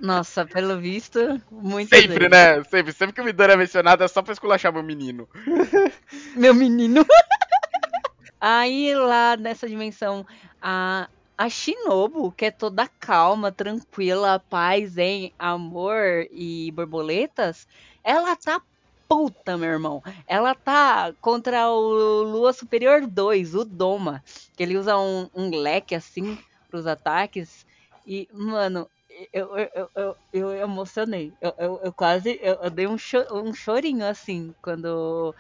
Nossa, 0.00 0.46
pelo 0.46 0.78
visto, 0.78 1.40
muito 1.50 1.94
Sempre, 1.94 2.28
né? 2.28 2.62
Sempre. 2.64 2.92
Sempre 2.92 3.14
que 3.14 3.20
o 3.20 3.24
Midoriya 3.24 3.54
é 3.54 3.58
mencionado 3.58 4.02
é 4.02 4.08
só 4.08 4.22
pra 4.22 4.32
esculachar 4.32 4.72
meu 4.72 4.82
menino. 4.82 5.28
Meu 6.34 6.54
menino. 6.54 7.04
Aí 8.40 8.94
lá 8.94 9.36
nessa 9.36 9.68
dimensão, 9.68 10.26
a, 10.60 11.08
a 11.36 11.48
Shinobu, 11.48 12.32
que 12.32 12.46
é 12.46 12.50
toda 12.50 12.88
calma, 13.00 13.50
tranquila, 13.50 14.38
paz, 14.38 14.98
hein, 14.98 15.32
amor 15.38 16.26
e 16.30 16.70
borboletas, 16.72 17.66
ela 18.04 18.36
tá 18.36 18.60
puta, 19.08 19.56
meu 19.56 19.70
irmão. 19.70 20.02
Ela 20.26 20.54
tá 20.54 21.12
contra 21.20 21.68
o 21.70 22.22
Lua 22.22 22.52
Superior 22.52 23.06
2, 23.06 23.54
o 23.54 23.64
Doma, 23.64 24.22
que 24.56 24.62
ele 24.62 24.76
usa 24.76 24.98
um, 24.98 25.28
um 25.34 25.50
leque 25.50 25.94
assim 25.94 26.38
pros 26.68 26.86
ataques. 26.86 27.64
E, 28.06 28.28
mano, 28.32 28.88
eu, 29.32 29.56
eu, 29.56 29.90
eu, 29.94 30.16
eu, 30.32 30.52
emocionei. 30.52 31.32
Eu, 31.40 31.54
eu, 31.58 31.80
eu 31.84 31.92
quase 31.92 32.38
eu, 32.42 32.54
eu 32.62 32.70
dei 32.70 32.86
um, 32.86 32.98
cho- 32.98 33.26
um 33.32 33.52
chorinho 33.54 34.06
assim 34.06 34.54
quando 34.62 35.34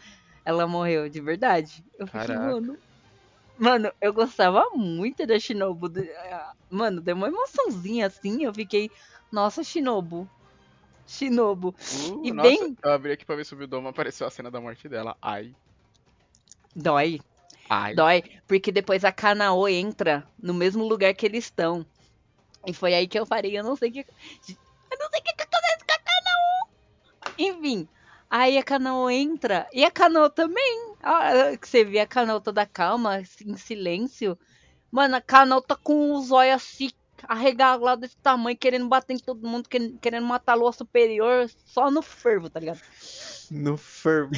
ela 0.44 0.66
morreu, 0.66 1.08
de 1.08 1.20
verdade. 1.20 1.84
Eu 1.98 2.06
fiquei, 2.06 2.36
Caraca. 2.36 2.38
mano. 2.38 2.76
Mano, 3.58 3.90
eu 4.00 4.12
gostava 4.12 4.64
muito 4.74 5.26
da 5.26 5.38
Shinobu. 5.38 5.88
Mano, 6.70 7.00
deu 7.00 7.16
uma 7.16 7.28
emoçãozinha 7.28 8.06
assim. 8.06 8.44
Eu 8.44 8.52
fiquei, 8.54 8.90
nossa, 9.32 9.64
Shinobu. 9.64 10.28
Shinobu. 11.06 11.68
Uh, 11.68 12.26
E 12.26 12.32
nossa, 12.32 12.48
bem- 12.48 12.76
eu 12.82 12.92
abri 12.92 13.12
aqui 13.12 13.24
pra 13.24 13.36
ver 13.36 13.44
se 13.46 13.54
o 13.54 13.56
Bildoma 13.56 13.90
apareceu 13.90 14.26
a 14.26 14.30
cena 14.30 14.50
da 14.50 14.60
morte 14.60 14.88
dela. 14.88 15.16
Ai. 15.22 15.54
Dói. 16.74 17.20
Ai. 17.68 17.94
Dói. 17.94 18.22
Porque 18.46 18.70
depois 18.72 19.04
a 19.04 19.12
Kanao 19.12 19.68
entra 19.68 20.26
no 20.38 20.52
mesmo 20.54 20.86
lugar 20.86 21.14
que 21.14 21.24
eles 21.26 21.44
estão. 21.44 21.86
E 22.66 22.72
foi 22.72 22.94
aí 22.94 23.06
que 23.06 23.18
eu 23.18 23.26
parei. 23.26 23.56
Eu 23.58 23.64
não 23.64 23.76
sei 23.76 23.90
o 23.90 23.92
que. 23.92 24.00
Eu 24.00 24.98
não 24.98 25.08
sei 25.10 25.20
o 25.20 25.22
que 25.22 25.30
acontece 25.42 25.84
com 25.86 25.92
a 25.94 25.98
Kanao. 25.98 27.34
Enfim. 27.38 27.88
Aí 28.28 28.58
a 28.58 28.62
Kanao 28.62 29.08
entra. 29.08 29.66
E 29.72 29.84
a 29.84 29.90
Kanao 29.90 30.28
também. 30.28 30.94
Ah, 31.02 31.30
você 31.62 31.84
vê 31.84 32.00
a 32.00 32.06
Kanao 32.06 32.40
toda 32.40 32.66
calma, 32.66 33.20
em 33.44 33.56
silêncio. 33.56 34.36
Mano, 34.90 35.16
a 35.16 35.20
Kanao 35.20 35.62
tá 35.62 35.76
com 35.76 36.12
os 36.14 36.30
olhos 36.32 36.54
assim, 36.54 36.90
arregalado 37.28 38.00
desse 38.02 38.16
tamanho, 38.18 38.56
querendo 38.56 38.88
bater 38.88 39.14
em 39.14 39.18
todo 39.18 39.46
mundo, 39.46 39.68
querendo, 39.68 40.24
matar 40.26 40.52
a 40.52 40.56
lua 40.56 40.72
superior, 40.72 41.48
só 41.66 41.90
no 41.90 42.02
fervo, 42.02 42.48
tá 42.50 42.60
ligado? 42.60 42.80
No 43.50 43.76
fervo. 43.76 44.32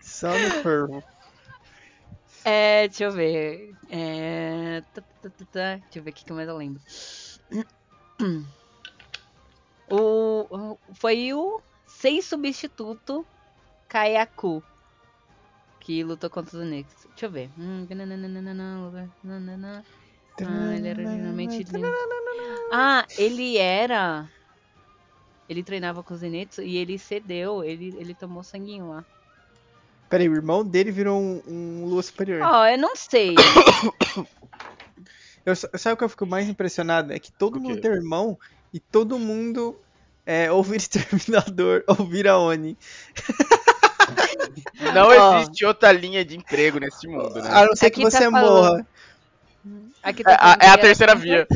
Só 0.00 0.28
no 0.28 0.50
fervo. 0.62 1.02
É, 2.44 2.86
deixa 2.88 3.04
eu 3.04 3.12
ver. 3.12 3.74
É. 3.90 4.82
tá, 4.94 5.02
tá, 5.22 5.30
tá, 5.52 5.76
Deixa 5.76 5.98
eu 5.98 6.02
ver 6.02 6.10
o 6.10 6.14
que 6.14 6.32
mais 6.32 6.48
eu 6.48 6.56
lembro. 6.56 6.80
O, 9.88 10.46
o- 10.50 10.78
foi 10.94 11.32
o 11.32 11.60
sem 11.86 12.20
substituto 12.20 13.26
Kayaku 13.88 14.62
que 15.80 16.02
lutou 16.02 16.28
contra 16.28 16.56
os 16.56 16.62
Onix. 16.62 16.88
Deixa 17.10 17.26
eu 17.26 17.30
ver. 17.30 17.50
Ah, 20.44 20.74
ele 20.76 20.88
era 20.88 21.02
originalmente. 21.02 21.64
Ah, 22.72 23.06
ele 23.16 23.56
era. 23.56 24.28
Ele 25.48 25.62
treinava 25.62 26.02
com 26.02 26.12
os 26.12 26.20
Zenitsu 26.20 26.62
e 26.62 26.76
ele 26.76 26.98
cedeu, 26.98 27.62
ele, 27.62 27.94
ele 27.98 28.14
tomou 28.14 28.42
sanguinho 28.42 28.90
lá. 28.90 29.04
Peraí, 30.10 30.28
o 30.28 30.34
irmão 30.34 30.64
dele 30.64 30.90
virou 30.90 31.20
um, 31.20 31.42
um 31.46 31.84
Lua 31.86 32.02
Superior. 32.02 32.42
Ó, 32.42 32.66
eu 32.66 32.78
não 32.78 32.94
sei. 32.96 33.34
Eu, 35.44 35.54
sa- 35.54 35.70
sabe 35.78 35.94
o 35.94 35.96
que 35.96 36.02
eu 36.02 36.08
fico 36.08 36.26
mais 36.26 36.48
impressionado? 36.48 37.12
É 37.12 37.20
que 37.20 37.30
todo 37.30 37.60
mundo 37.60 37.80
tem 37.80 37.92
irmão 37.92 38.36
e 38.74 38.80
todo 38.80 39.16
mundo 39.16 39.80
é, 40.26 40.50
ou 40.50 40.60
vira 40.60 40.78
Exterminador 40.78 41.84
ou 41.86 42.04
vira 42.04 42.36
Oni. 42.36 42.76
Não 44.92 45.06
Ó. 45.06 45.36
existe 45.38 45.64
outra 45.64 45.92
linha 45.92 46.24
de 46.24 46.36
emprego 46.36 46.80
nesse 46.80 47.06
mundo, 47.06 47.34
né? 47.34 47.48
A 47.52 47.64
não 47.64 47.76
ser 47.76 47.90
que 47.90 48.02
Aqui 48.02 48.10
tá 48.10 48.18
você 48.18 48.30
falando. 48.30 48.84
Morra. 49.66 49.90
Aqui 50.02 50.22
É 50.26 50.32
a- 50.32 50.38
falando 50.38 50.52
é 50.52 50.54
a 50.54 50.58
que 50.58 50.66
era 50.66 50.80
terceira 50.80 51.14
via. 51.14 51.48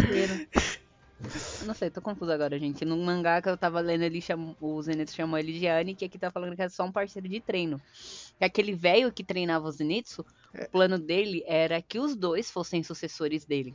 Não 1.66 1.74
sei, 1.74 1.91
tô 1.91 2.01
confuso 2.01 2.32
agora, 2.32 2.59
gente. 2.59 2.85
No 2.85 2.97
mangá 2.97 3.43
que 3.43 3.49
eu 3.49 3.57
tava 3.57 3.81
lendo, 3.81 4.03
ele 4.03 4.20
chamou, 4.20 4.57
o 4.61 4.81
Zenitsu 4.82 5.15
chamou 5.15 5.39
ele 5.39 5.59
de 5.59 5.66
Ani, 5.69 5.95
que 5.95 6.07
aqui 6.07 6.19
tá 6.19 6.31
falando 6.31 6.57
que 6.57 6.62
é 6.62 6.69
só 6.69 6.85
um 6.85 6.93
parceiro 6.93 7.28
de 7.28 7.41
treino. 7.41 7.81
E 8.41 8.45
aquele 8.45 8.74
velho 8.74 9.12
que 9.12 9.23
treinava 9.23 9.69
o 9.69 9.70
Zenitsu, 9.70 10.24
o 10.55 10.70
plano 10.70 10.99
dele 10.99 11.45
era 11.47 11.81
que 11.82 11.99
os 11.99 12.16
dois 12.16 12.51
fossem 12.51 12.82
sucessores 12.82 13.45
dele. 13.45 13.74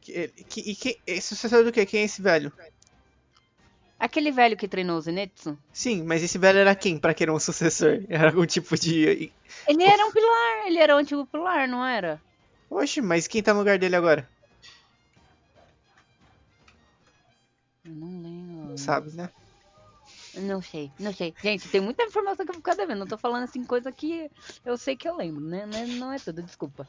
Que, 0.00 0.28
que, 0.28 0.60
e 0.70 0.74
que, 0.74 1.20
sucessor 1.20 1.64
do 1.64 1.72
quê? 1.72 1.86
Quem 1.86 2.00
é 2.00 2.04
esse 2.04 2.20
velho? 2.20 2.52
Aquele 3.98 4.30
velho 4.30 4.56
que 4.56 4.68
treinou 4.68 4.98
o 4.98 5.00
Zenitsu, 5.00 5.56
Sim, 5.72 6.02
mas 6.02 6.22
esse 6.22 6.36
velho 6.36 6.58
era 6.58 6.74
quem 6.74 6.98
pra 6.98 7.14
querer 7.14 7.30
um 7.30 7.38
sucessor? 7.38 8.04
Era 8.08 8.28
algum 8.28 8.44
tipo 8.44 8.76
de. 8.76 9.32
ele 9.68 9.82
era 9.84 10.04
um 10.06 10.12
pilar, 10.12 10.66
ele 10.66 10.78
era 10.78 10.94
um 10.94 10.98
antigo 10.98 11.24
pilar, 11.26 11.66
não 11.66 11.84
era? 11.84 12.20
Oxe, 12.70 13.00
mas 13.00 13.26
quem 13.26 13.42
tá 13.42 13.52
no 13.52 13.60
lugar 13.60 13.78
dele 13.78 13.96
agora? 13.96 14.28
Eu 17.84 17.94
não 17.94 18.22
lembro. 18.22 18.78
Sabe, 18.78 19.14
né? 19.16 19.30
Não 20.34 20.60
sei, 20.60 20.90
não 20.98 21.12
sei. 21.12 21.34
Gente, 21.42 21.68
tem 21.68 21.80
muita 21.80 22.04
informação 22.04 22.44
que 22.44 22.50
eu 22.50 22.56
fico 22.56 22.76
devendo. 22.76 23.02
Eu 23.04 23.08
tô 23.08 23.16
falando 23.16 23.44
assim, 23.44 23.64
coisa 23.64 23.90
que 23.90 24.30
eu 24.64 24.76
sei 24.76 24.94
que 24.94 25.08
eu 25.08 25.16
lembro, 25.16 25.42
né? 25.42 25.64
Não 25.64 25.76
é, 25.76 25.86
não 25.86 26.12
é 26.12 26.18
tudo, 26.18 26.42
desculpa. 26.42 26.86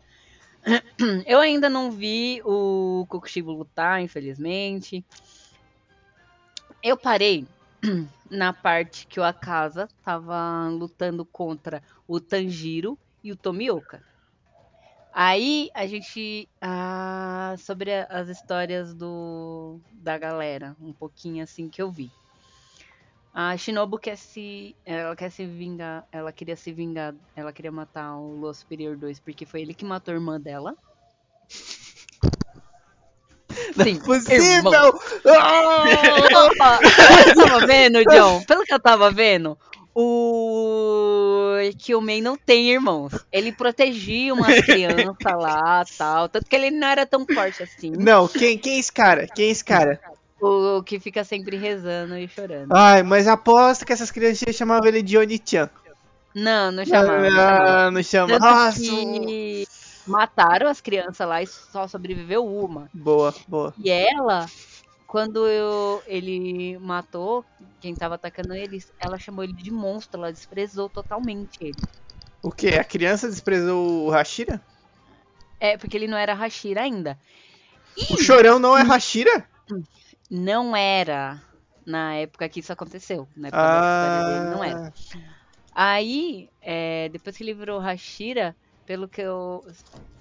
Eu 1.26 1.40
ainda 1.40 1.70
não 1.70 1.92
vi 1.92 2.42
o 2.44 3.06
Kokushibo 3.08 3.52
lutar, 3.52 4.02
infelizmente. 4.02 5.06
Eu 6.84 6.98
parei 6.98 7.48
na 8.30 8.52
parte 8.52 9.08
que 9.08 9.20
o 9.20 9.24
Akasa 9.24 9.88
tava 10.04 10.68
lutando 10.70 11.26
contra 11.26 11.82
o 12.08 12.20
Tanjiro 12.20 12.98
e 13.24 13.32
o 13.32 13.38
Tomioka. 13.38 14.04
Aí 15.20 15.72
a 15.74 15.88
gente. 15.88 16.48
Ah, 16.62 17.56
sobre 17.58 17.92
as 18.08 18.30
histórias 18.30 18.94
do 18.94 19.80
da 19.92 20.16
galera, 20.16 20.76
um 20.80 20.94
pouquinho 20.94 21.44
assim 21.44 21.68
que 21.68 21.82
eu 21.82 21.90
vi. 21.90 22.12
A 23.34 23.58
Shinobu 23.58 23.98
quer 23.98 24.16
se. 24.16 24.76
Ela 24.86 25.16
quer 25.16 25.32
se 25.32 25.44
vingar. 25.44 26.06
Ela 26.12 26.32
queria 26.32 26.56
se 26.56 26.72
vingar. 26.72 27.16
Ela 27.36 27.52
queria 27.52 27.72
matar 27.72 28.16
o 28.16 28.36
Lua 28.36 28.54
Superior 28.54 28.96
2 28.96 29.20
porque 29.20 29.44
foi 29.44 29.62
ele 29.62 29.74
que 29.74 29.84
matou 29.84 30.12
a 30.12 30.18
irmã 30.18 30.40
dela. 30.40 30.78
Sim. 33.84 34.00
Possível! 34.02 34.46
irmão. 34.46 35.00
Ah! 35.26 36.78
Pelo 36.80 37.34
que 37.34 37.40
eu 37.40 37.48
tava 37.48 37.66
vendo, 37.66 38.04
John, 38.06 38.44
pelo 38.44 38.64
que 38.64 38.74
eu 38.74 38.80
tava 38.80 39.10
vendo, 39.10 39.58
o 41.70 41.76
Killman 41.76 42.22
não 42.22 42.38
tem 42.38 42.72
irmãos. 42.72 43.14
Ele 43.32 43.52
protegia 43.52 44.34
umas 44.34 44.60
crianças 44.66 45.16
lá 45.36 45.84
tal. 45.98 46.30
Tanto 46.30 46.46
que 46.48 46.56
ele 46.56 46.72
não 46.72 46.88
era 46.88 47.06
tão 47.06 47.26
forte 47.26 47.64
assim. 47.64 47.92
Não, 47.92 48.28
quem, 48.28 48.58
quem 48.58 48.76
é 48.76 48.80
esse 48.80 48.92
cara? 48.92 49.28
Quem 49.28 49.48
é 49.48 49.50
esse 49.50 49.64
cara? 49.64 50.00
O 50.40 50.84
que 50.84 51.00
fica 51.00 51.24
sempre 51.24 51.58
rezando 51.58 52.16
e 52.18 52.28
chorando. 52.28 52.72
Ai, 52.72 53.02
mas 53.02 53.28
aposto 53.28 53.86
que 53.86 53.94
essas 53.94 54.12
crianças 54.12 54.56
chamavam 54.56 54.88
ele 54.88 55.02
de 55.02 55.18
Oni-chan. 55.18 55.70
Não, 56.36 56.72
não 56.72 56.86
chamava. 56.86 57.20
não 57.20 57.30
chamava. 57.32 57.70
Ah, 57.70 57.92
não 57.92 58.04
chama. 58.04 58.28
Tanto 58.28 58.42
Nossa! 58.44 58.80
que 58.80 59.68
mataram 60.06 60.70
as 60.70 60.80
crianças 60.80 61.28
lá 61.28 61.42
e 61.42 61.48
só 61.48 61.88
sobreviveu 61.88 62.46
uma. 62.46 62.90
Boa, 62.94 63.34
boa. 63.48 63.74
E 63.84 63.90
ela, 63.90 64.46
quando 65.08 65.48
eu- 65.48 66.04
ele 66.06 66.78
matou 66.80 67.46
quem 67.80 67.96
tava 67.96 68.16
atacando 68.16 68.54
eles, 68.54 68.92
ela 69.00 69.18
chamou 69.18 69.44
ele 69.44 69.54
de 69.54 69.72
monstro, 69.72 70.20
ela 70.22 70.34
desprezou 70.34 70.90
totalmente 70.90 71.58
ele. 71.62 71.84
O 72.42 72.52
que? 72.52 72.70
A 72.70 72.84
criança 72.84 73.30
desprezou 73.30 74.08
o 74.08 74.12
Hashira? 74.12 74.62
É, 75.60 75.78
porque 75.78 75.98
ele 75.98 76.08
não 76.08 76.18
era 76.18 76.34
Hashira 76.34 76.82
ainda. 76.84 77.20
E 77.96 78.14
O 78.14 78.18
chorão 78.18 78.60
não 78.60 78.78
é 78.78 78.84
Hashira? 78.84 79.48
não 80.30 80.76
era 80.76 81.42
na 81.86 82.16
época 82.16 82.50
que 82.50 82.60
isso 82.60 82.72
aconteceu. 82.74 83.28
Na 83.36 83.50
época 83.50 83.68
da 83.70 83.80
história 83.80 84.24
dele, 84.24 84.46
não 84.50 84.64
era. 84.64 84.78
Ah, 84.78 84.92
Aí, 85.74 86.50
é, 86.62 87.10
depois 87.10 87.38
que 87.38 87.44
ele 87.44 87.54
virou 87.54 87.80
Hashira, 87.80 88.56
pelo 88.88 89.08
que 89.10 89.22
eu. 89.22 89.64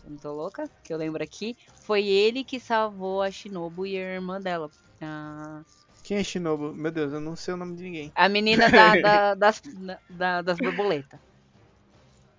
eu 0.04 0.10
Não 0.10 0.18
tô 0.18 0.34
louca? 0.34 0.70
Que 0.84 0.92
eu 0.92 0.98
lembro 0.98 1.22
aqui, 1.24 1.56
foi 1.80 2.06
ele 2.06 2.44
que 2.44 2.60
salvou 2.60 3.22
a 3.22 3.30
Shinobu 3.30 3.86
e 3.86 3.96
a 3.96 4.14
irmã 4.16 4.42
dela. 4.42 4.70
A, 5.00 5.62
quem 6.02 6.16
é 6.18 6.24
Shinobu? 6.24 6.72
Meu 6.74 6.90
Deus, 6.90 7.12
eu 7.12 7.20
não 7.20 7.36
sei 7.36 7.52
o 7.54 7.56
nome 7.58 7.76
de 7.76 7.82
ninguém. 7.82 8.12
a 8.14 8.28
menina 8.28 8.66
da- 8.70 8.96
da- 9.06 9.34
das, 9.34 9.62
da- 10.08 10.42
das 10.42 10.58
borboletas. 10.58 11.20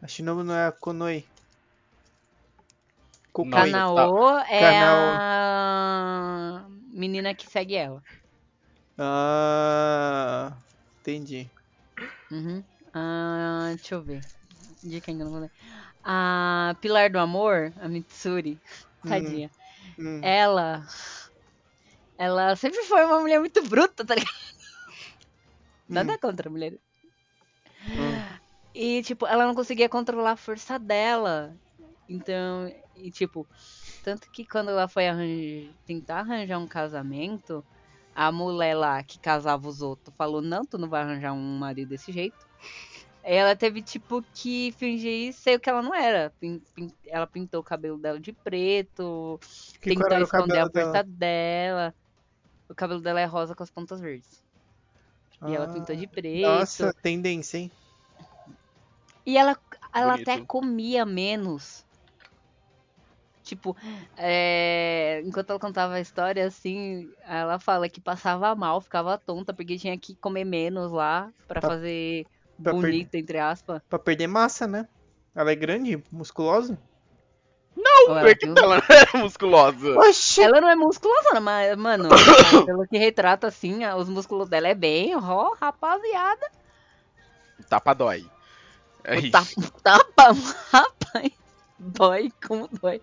A 0.01 0.07
Shinobu 0.07 0.43
não 0.43 0.55
é 0.55 0.65
a 0.65 0.71
Konoi. 0.71 1.29
Kokai. 3.33 3.71
Não, 3.71 3.95
Kanao 3.95 4.39
é 4.49 4.59
Kanao. 4.59 5.13
a 5.19 6.67
menina 6.91 7.35
que 7.35 7.45
segue 7.47 7.75
ela. 7.75 8.01
Ah, 8.97 10.63
entendi. 11.01 11.49
Uhum. 12.31 12.63
Ah, 12.93 13.73
deixa 13.75 13.95
eu 13.95 14.03
ver. 14.03 14.23
De 14.83 15.01
quem 15.01 15.15
que 15.17 15.21
eu 15.21 15.25
não 15.25 15.31
vou 15.31 15.41
ler. 15.41 15.51
A 16.09 16.73
Pilar 16.79 17.11
do 17.11 17.19
Amor, 17.19 17.73
a 17.81 17.87
Mitsuri, 17.89 18.57
tadinha. 19.05 19.51
Hum. 19.99 20.21
Ela. 20.23 20.87
Ela 22.17 22.55
sempre 22.55 22.81
foi 22.83 23.03
uma 23.03 23.19
mulher 23.19 23.41
muito 23.41 23.61
bruta, 23.67 24.05
tá 24.05 24.15
ligado? 24.15 24.33
Nada 25.89 26.17
contra 26.17 26.47
a 26.47 26.51
mulher. 26.51 26.75
Hum. 27.85 28.37
E, 28.73 29.01
tipo, 29.03 29.27
ela 29.27 29.45
não 29.45 29.53
conseguia 29.53 29.89
controlar 29.89 30.31
a 30.31 30.37
força 30.37 30.79
dela. 30.79 31.53
Então, 32.07 32.73
e 32.95 33.11
tipo, 33.11 33.45
tanto 34.01 34.31
que 34.31 34.45
quando 34.45 34.69
ela 34.69 34.87
foi 34.87 35.09
arranjar, 35.09 35.73
tentar 35.85 36.19
arranjar 36.19 36.57
um 36.57 36.67
casamento, 36.67 37.65
a 38.15 38.31
mulher 38.31 38.75
lá 38.75 39.03
que 39.03 39.19
casava 39.19 39.67
os 39.67 39.81
outros 39.81 40.15
falou: 40.15 40.41
Não, 40.41 40.63
tu 40.63 40.77
não 40.77 40.87
vai 40.87 41.01
arranjar 41.01 41.33
um 41.33 41.57
marido 41.59 41.89
desse 41.89 42.13
jeito. 42.13 42.46
Ela 43.29 43.57
teve, 43.57 43.81
tipo, 43.81 44.23
que 44.33 44.71
fingir 44.77 45.33
ser 45.33 45.57
o 45.57 45.59
que 45.59 45.69
ela 45.69 45.81
não 45.81 45.93
era. 45.93 46.31
Pin- 46.39 46.61
pin- 46.73 46.93
ela 47.07 47.27
pintou 47.27 47.59
o 47.59 47.63
cabelo 47.63 47.97
dela 47.97 48.17
de 48.21 48.31
preto, 48.31 49.37
Que 49.81 49.89
tentou 49.89 50.17
esconder 50.21 50.59
a 50.59 50.69
cabelo 50.69 50.69
dela? 50.69 51.03
dela. 51.03 51.95
O 52.69 52.73
cabelo 52.73 53.01
dela 53.01 53.19
é 53.19 53.25
rosa 53.25 53.53
com 53.53 53.63
as 53.63 53.69
pontas 53.69 53.99
verdes. 53.99 54.41
E 55.45 55.53
ela 55.53 55.65
Ah, 55.65 55.73
pintou 55.73 55.93
de 55.93 56.07
preto. 56.07 56.47
Nossa, 56.47 56.93
tendência, 57.03 57.57
hein? 57.57 57.71
E 59.25 59.37
ela, 59.37 59.57
ela 59.93 60.13
Bonito. 60.13 60.29
até 60.29 60.45
comia 60.45 61.05
menos. 61.05 61.85
Tipo, 63.43 63.75
é, 64.17 65.21
enquanto 65.25 65.49
ela 65.49 65.59
contava 65.59 65.95
a 65.95 65.99
história, 66.01 66.45
assim, 66.47 67.09
ela 67.25 67.59
fala 67.59 67.89
que 67.89 67.99
passava 67.99 68.55
mal, 68.55 68.79
ficava 68.79 69.17
tonta, 69.17 69.53
porque 69.53 69.77
tinha 69.77 69.97
que 69.97 70.15
comer 70.15 70.45
menos 70.45 70.93
lá 70.93 71.29
pra 71.45 71.59
Pra- 71.59 71.69
fazer 71.69 72.25
pra 72.61 72.71
per- 72.73 72.81
bonito, 72.81 73.15
entre 73.15 73.37
aspas. 73.39 73.81
Pra 73.89 73.99
perder 73.99 74.27
massa, 74.27 74.67
né? 74.67 74.87
Ela 75.35 75.51
é 75.51 75.55
grande, 75.55 76.03
musculosa? 76.11 76.77
Por 77.75 78.17
ela, 78.17 78.35
que 78.35 78.47
tem- 78.47 78.63
ela 78.63 78.77
não 78.77 78.95
era 78.95 79.17
musculosa? 79.19 79.99
Oxi! 79.99 80.41
ela 80.41 80.61
não 80.61 80.69
é 80.69 80.75
musculosa, 80.75 81.39
mas, 81.39 81.75
mano, 81.77 82.09
pelo 82.65 82.87
que 82.87 82.97
retrata, 82.97 83.47
assim, 83.47 83.85
os 83.85 84.07
músculos 84.09 84.47
dela 84.49 84.67
é 84.67 84.73
bem, 84.75 85.15
ó, 85.15 85.53
rapaziada. 85.59 86.49
Tapa 87.69 87.93
dói. 87.93 88.25
É 89.03 89.19
isso. 89.19 89.31
Tapa, 89.31 89.71
tapa, 89.83 90.31
rapaz. 90.71 91.31
Dói 91.77 92.31
como 92.47 92.67
dói. 92.81 93.01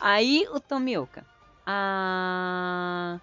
Aí 0.00 0.46
o 0.52 0.58
Tomioka. 0.60 1.24
Ah, 1.66 3.18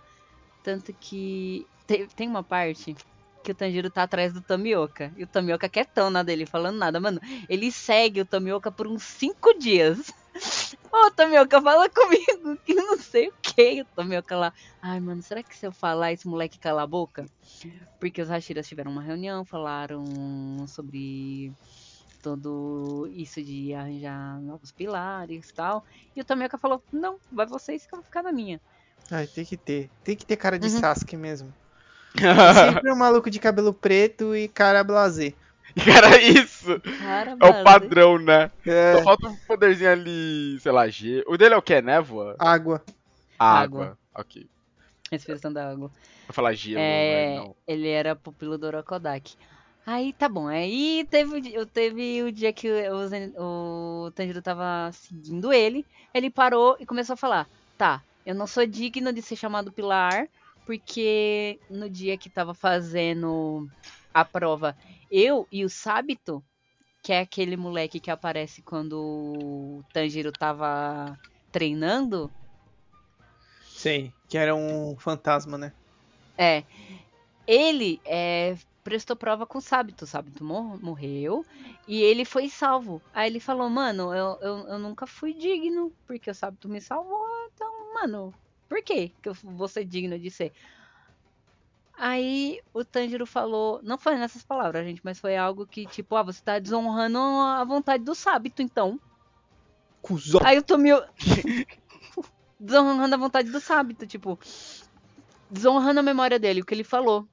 tanto 0.63 0.93
que 0.93 1.65
te- 1.87 2.07
tem 2.15 2.27
uma 2.27 2.43
parte 2.43 2.95
que 3.41 3.51
o 3.51 3.55
Tanjiro 3.55 3.89
tá 3.89 4.03
atrás 4.03 4.33
do 4.33 4.41
Tomioka. 4.41 5.11
E 5.17 5.23
o 5.23 5.27
Tomioka 5.27 5.67
quietão 5.67 6.09
na 6.09 6.23
dele, 6.23 6.45
falando 6.45 6.77
nada. 6.77 6.99
Mano, 6.99 7.19
ele 7.49 7.71
segue 7.71 8.21
o 8.21 8.25
Tomioka 8.25 8.71
por 8.71 8.87
uns 8.87 9.03
cinco 9.03 9.57
dias. 9.57 10.13
Ô, 10.91 11.11
Tomioka, 11.11 11.61
fala 11.61 11.89
comigo 11.89 12.57
que 12.65 12.73
não 12.73 12.97
sei 12.97 13.29
o 13.29 13.33
que. 13.41 13.81
O 13.81 13.85
Tomioka 13.95 14.35
lá. 14.35 14.53
Ai, 14.81 14.99
mano, 14.99 15.21
será 15.21 15.41
que 15.43 15.55
se 15.55 15.65
eu 15.65 15.71
falar 15.71 16.13
esse 16.13 16.27
moleque 16.27 16.59
cala 16.59 16.83
a 16.83 16.87
boca? 16.87 17.25
Porque 17.99 18.21
os 18.21 18.29
Hashiras 18.29 18.67
tiveram 18.67 18.91
uma 18.91 19.01
reunião, 19.01 19.45
falaram 19.45 20.65
sobre 20.67 21.51
todo 22.21 23.09
isso 23.13 23.41
de 23.41 23.73
arranjar 23.73 24.39
novos 24.41 24.71
pilares 24.71 25.49
e 25.49 25.53
tal. 25.53 25.83
E 26.15 26.21
o 26.21 26.25
Tomioka 26.25 26.57
falou: 26.57 26.83
Não, 26.91 27.17
vai 27.31 27.45
vocês 27.45 27.85
que 27.85 27.93
eu 27.93 27.97
vou 27.97 28.05
ficar 28.05 28.23
na 28.23 28.31
minha. 28.31 28.59
Ai, 29.09 29.27
tem 29.27 29.43
que 29.43 29.57
ter. 29.57 29.89
Tem 30.03 30.15
que 30.15 30.25
ter 30.25 30.37
cara 30.37 30.57
de 30.57 30.67
Uhum. 30.67 30.79
Sasuke 30.79 31.17
mesmo. 31.17 31.53
Sempre 32.17 32.91
um 32.91 32.95
maluco 32.95 33.29
de 33.29 33.39
cabelo 33.39 33.73
preto 33.73 34.35
e 34.35 34.47
cara 34.47 34.83
blasé. 34.83 35.33
Cara, 35.85 36.21
isso. 36.21 36.79
Cara, 36.99 37.37
É 37.39 37.45
o 37.45 37.63
padrão, 37.63 38.17
né? 38.19 38.51
É, 38.65 38.97
Só 38.97 39.03
falta 39.03 39.27
um 39.29 39.35
poderzinho 39.47 39.89
ali, 39.91 40.59
sei 40.59 40.71
lá, 40.71 40.87
G. 40.89 41.23
O 41.27 41.37
dele 41.37 41.53
é 41.53 41.57
o 41.57 41.61
quê? 41.61 41.81
Névoa? 41.81 42.35
água. 42.37 42.83
Água. 43.39 43.83
Água. 43.85 43.97
Ok. 44.13 44.45
Respiração 45.09 45.51
da 45.51 45.69
água. 45.71 45.89
Vou 46.27 46.33
falar 46.33 46.53
gelo, 46.53 46.79
É, 46.79 47.35
não. 47.37 47.55
ele 47.67 47.87
era 47.87 48.15
pupilo 48.15 48.57
do 48.57 48.67
Orokodaki. 48.67 49.35
Aí 49.85 50.13
tá 50.13 50.29
bom. 50.29 50.47
Aí 50.47 51.07
teve, 51.09 51.53
eu 51.53 51.65
teve 51.65 52.21
o 52.23 52.31
dia 52.31 52.53
que 52.53 52.69
o, 52.89 53.07
Zen- 53.07 53.33
o 53.37 54.11
Tanjiro 54.13 54.41
tava 54.41 54.91
seguindo 54.93 55.51
ele. 55.51 55.85
Ele 56.13 56.29
parou 56.29 56.77
e 56.79 56.85
começou 56.85 57.13
a 57.13 57.17
falar: 57.17 57.47
Tá, 57.77 58.01
eu 58.25 58.35
não 58.35 58.45
sou 58.45 58.65
digno 58.65 59.11
de 59.11 59.21
ser 59.21 59.35
chamado 59.35 59.71
pilar, 59.71 60.27
porque 60.65 61.59
no 61.69 61.89
dia 61.89 62.17
que 62.17 62.29
tava 62.29 62.53
fazendo 62.53 63.67
a 64.13 64.23
prova, 64.25 64.75
eu 65.09 65.47
e 65.51 65.63
o 65.65 65.69
Sábito, 65.69 66.43
que 67.03 67.13
é 67.13 67.19
aquele 67.19 67.57
moleque 67.57 67.99
que 67.99 68.11
aparece 68.11 68.61
quando 68.61 68.93
o 68.93 69.83
Tanjiro 69.93 70.31
tava 70.31 71.17
treinando, 71.51 72.31
Sim, 73.81 74.11
que 74.29 74.37
era 74.37 74.53
um 74.53 74.95
fantasma, 74.99 75.57
né? 75.57 75.73
É. 76.37 76.63
Ele 77.47 77.99
é, 78.05 78.55
prestou 78.83 79.15
prova 79.15 79.47
com 79.47 79.57
o 79.57 79.61
Sábito. 79.61 80.03
O 80.03 80.07
Sábito 80.07 80.43
mor- 80.43 80.79
morreu 80.79 81.43
e 81.87 81.99
ele 81.99 82.23
foi 82.23 82.47
salvo. 82.47 83.01
Aí 83.11 83.27
ele 83.27 83.39
falou, 83.39 83.67
mano, 83.71 84.13
eu, 84.13 84.37
eu, 84.39 84.57
eu 84.67 84.77
nunca 84.77 85.07
fui 85.07 85.33
digno, 85.33 85.91
porque 86.05 86.29
o 86.29 86.35
Sábito 86.35 86.69
me 86.69 86.79
salvou. 86.79 87.25
Então, 87.55 87.93
mano, 87.95 88.31
por 88.71 88.81
que 88.81 89.09
que 89.21 89.27
eu 89.27 89.33
vou 89.43 89.67
ser 89.67 89.83
digno 89.83 90.17
de 90.17 90.31
ser? 90.31 90.53
Aí 91.97 92.61
o 92.73 92.85
Tanjiro 92.85 93.25
falou, 93.25 93.81
não 93.83 93.97
foi 93.97 94.15
nessas 94.15 94.43
palavras, 94.43 94.85
gente, 94.85 95.01
mas 95.03 95.19
foi 95.19 95.35
algo 95.35 95.67
que, 95.67 95.85
tipo, 95.85 96.15
ah, 96.15 96.23
você 96.23 96.41
tá 96.41 96.57
desonrando 96.57 97.19
a 97.19 97.65
vontade 97.65 98.05
do 98.05 98.15
Sábito, 98.15 98.61
então. 98.61 98.97
Cusão. 100.01 100.39
Aí 100.45 100.57
o 100.57 100.63
Tomio. 100.63 101.03
desonrando 102.57 103.13
a 103.13 103.17
vontade 103.17 103.51
do 103.51 103.59
Sábito, 103.59 104.07
tipo. 104.07 104.39
Desonrando 105.49 105.99
a 105.99 106.03
memória 106.03 106.39
dele, 106.39 106.61
o 106.61 106.65
que 106.65 106.73
ele 106.73 106.85
falou. 106.85 107.27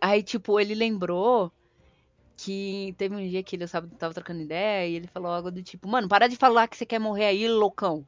Aí, 0.00 0.22
tipo, 0.22 0.60
ele 0.60 0.76
lembrou 0.76 1.50
que 2.36 2.94
teve 2.96 3.16
um 3.16 3.28
dia 3.28 3.42
que 3.42 3.56
ele 3.56 3.66
sabe, 3.66 3.88
tava 3.96 4.14
trocando 4.14 4.42
ideia 4.42 4.86
e 4.86 4.94
ele 4.94 5.08
falou 5.08 5.32
algo 5.32 5.50
do 5.50 5.60
tipo, 5.60 5.88
mano, 5.88 6.06
para 6.06 6.28
de 6.28 6.36
falar 6.36 6.68
que 6.68 6.76
você 6.76 6.86
quer 6.86 7.00
morrer 7.00 7.24
aí, 7.24 7.48
loucão. 7.48 8.06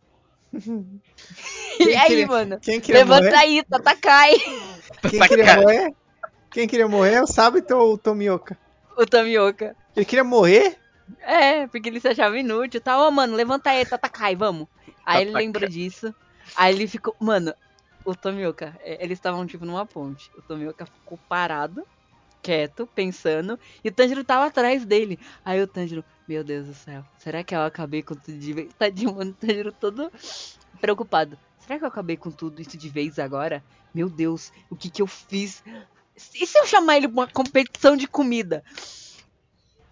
E 1.80 1.94
aí, 1.96 2.08
queria- 2.08 2.26
mano, 2.26 2.58
Quem 2.60 2.80
queria 2.80 3.00
levanta 3.04 3.24
morrer? 3.26 3.36
aí, 3.36 3.62
Tatakai. 3.64 4.34
Quem 5.10 5.20
queria 5.28 5.56
morrer? 5.56 5.90
Quem 6.50 6.68
queria 6.68 6.88
morrer 6.88 7.14
é 7.14 7.22
o 7.22 7.26
Sabito 7.26 7.76
ou 7.76 7.94
o 7.94 7.98
Tomioka? 7.98 8.58
O 8.96 9.04
Tomioka. 9.06 9.76
Ele 9.94 10.04
queria 10.06 10.24
morrer? 10.24 10.78
É, 11.20 11.66
porque 11.68 11.88
ele 11.88 12.00
se 12.00 12.08
achava 12.08 12.38
inútil 12.38 12.78
e 12.78 12.82
tal. 12.82 13.06
Ô, 13.06 13.10
mano, 13.10 13.34
levanta 13.34 13.70
aí, 13.70 13.84
Tatakai, 13.84 14.34
vamos. 14.34 14.66
Aí 15.06 15.22
ele 15.22 15.32
lembrou 15.32 15.68
disso. 15.68 16.14
Aí 16.56 16.74
ele 16.74 16.86
ficou. 16.86 17.14
Mano, 17.20 17.54
o 18.04 18.14
Tomioka, 18.14 18.74
é, 18.80 19.02
eles 19.04 19.18
estavam 19.18 19.46
tipo 19.46 19.64
numa 19.64 19.86
ponte. 19.86 20.30
O 20.36 20.42
Tomioka 20.42 20.84
ficou 20.86 21.18
parado, 21.28 21.82
quieto, 22.42 22.86
pensando, 22.94 23.58
e 23.84 23.88
o 23.88 23.92
Tanjiro 23.92 24.24
tava 24.24 24.46
atrás 24.46 24.84
dele. 24.84 25.18
Aí 25.44 25.60
o 25.62 25.66
Tanjiro, 25.66 26.04
meu 26.28 26.44
Deus 26.44 26.66
do 26.66 26.74
céu, 26.74 27.02
será 27.16 27.42
que 27.42 27.54
eu 27.54 27.62
acabei 27.62 28.02
com 28.02 28.14
tudo 28.14 28.38
de 28.38 28.52
vez? 28.52 28.70
Tadinho, 28.78 29.14
mano, 29.14 29.30
o 29.30 29.34
Tanjiro 29.34 29.72
todo 29.72 30.12
preocupado. 30.78 31.38
Será 31.60 31.78
que 31.78 31.84
eu 31.84 31.88
acabei 31.88 32.18
com 32.18 32.30
tudo 32.30 32.60
isso 32.60 32.76
de 32.76 32.88
vez 32.90 33.18
agora? 33.18 33.64
Meu 33.94 34.10
Deus, 34.10 34.52
o 34.68 34.76
que 34.76 34.90
que 34.90 35.00
eu 35.00 35.06
fiz? 35.06 35.64
E 36.34 36.46
se 36.46 36.58
eu 36.58 36.66
chamar 36.66 36.98
ele 36.98 37.08
pra 37.08 37.22
uma 37.22 37.26
competição 37.26 37.96
de 37.96 38.06
comida? 38.06 38.62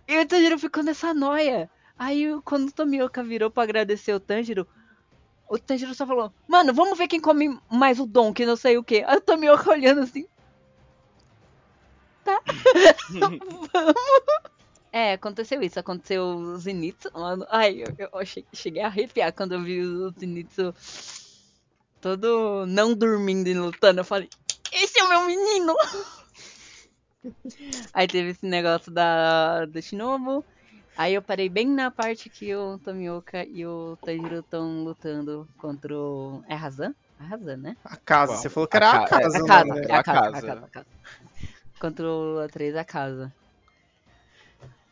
E 0.06 0.20
o 0.20 0.26
Tanjiro 0.26 0.58
ficou 0.58 0.82
nessa 0.82 1.14
noia. 1.14 1.70
Aí 1.98 2.26
quando 2.44 2.68
o 2.68 2.72
Tomioka 2.72 3.22
virou 3.22 3.50
pra 3.50 3.62
agradecer 3.62 4.12
o 4.12 4.20
Tanjiro, 4.20 4.68
o 5.48 5.58
Tanjiro 5.58 5.94
só 5.94 6.06
falou, 6.06 6.30
mano, 6.46 6.74
vamos 6.74 6.98
ver 6.98 7.08
quem 7.08 7.20
come 7.20 7.58
mais 7.70 7.98
o 7.98 8.06
Dom, 8.06 8.34
que 8.34 8.44
não 8.44 8.56
sei 8.56 8.76
o 8.76 8.84
que. 8.84 9.02
Aí 9.04 9.16
o 9.16 9.20
Tomioka 9.22 9.70
olhando 9.70 10.02
assim. 10.02 10.26
Tá. 12.22 12.40
vamos. 13.08 13.70
É, 14.96 15.12
aconteceu 15.12 15.60
isso. 15.62 15.78
Aconteceu 15.78 16.22
o 16.24 16.56
Zenitsu. 16.56 17.10
Mano. 17.12 17.46
Ai, 17.50 17.82
eu, 17.82 17.94
eu 17.98 18.26
cheguei 18.54 18.80
a 18.80 18.86
arrepiar 18.86 19.30
quando 19.30 19.52
eu 19.52 19.62
vi 19.62 19.82
o 19.82 20.10
Zenitsu 20.18 20.72
todo 22.00 22.64
não 22.66 22.94
dormindo 22.94 23.46
e 23.46 23.52
lutando. 23.54 24.00
Eu 24.00 24.04
falei, 24.04 24.26
esse 24.72 24.98
é 24.98 25.04
o 25.04 25.08
meu 25.10 25.26
menino! 25.26 25.74
Aí 27.92 28.06
teve 28.06 28.30
esse 28.30 28.46
negócio 28.46 28.90
da, 28.90 29.66
do 29.66 29.82
Shinobu. 29.82 30.42
Aí 30.96 31.12
eu 31.12 31.20
parei 31.20 31.50
bem 31.50 31.66
na 31.66 31.90
parte 31.90 32.30
que 32.30 32.54
o 32.54 32.78
Tomioka 32.78 33.44
e 33.44 33.66
o 33.66 33.98
Tanjiro 34.02 34.38
estão 34.38 34.82
lutando 34.82 35.46
contra 35.58 35.94
o. 35.94 36.42
É 36.48 36.54
Razan? 36.54 36.94
É 37.20 37.24
Razan, 37.24 37.56
né? 37.58 37.76
A 37.84 37.96
casa. 37.98 38.32
Qual? 38.32 38.42
Você 38.42 38.48
falou 38.48 38.66
que 38.66 38.76
era 38.78 38.90
a, 38.92 39.04
A 39.04 39.08
casa. 39.08 39.44
ca- 39.44 39.56
é, 39.58 39.60
A 39.60 39.64
casa, 39.64 39.74
né? 39.74 39.82
é 39.88 39.94
a 39.94 39.98
A 39.98 40.02
casa, 40.02 40.20
casa. 40.20 40.38
a 40.38 40.40
casa, 40.42 40.66
a 40.66 40.68
casa. 40.70 40.86
Contra 41.78 42.06
o 42.08 42.38
A3 42.48 42.76
a 42.76 42.84
casa. 42.84 43.32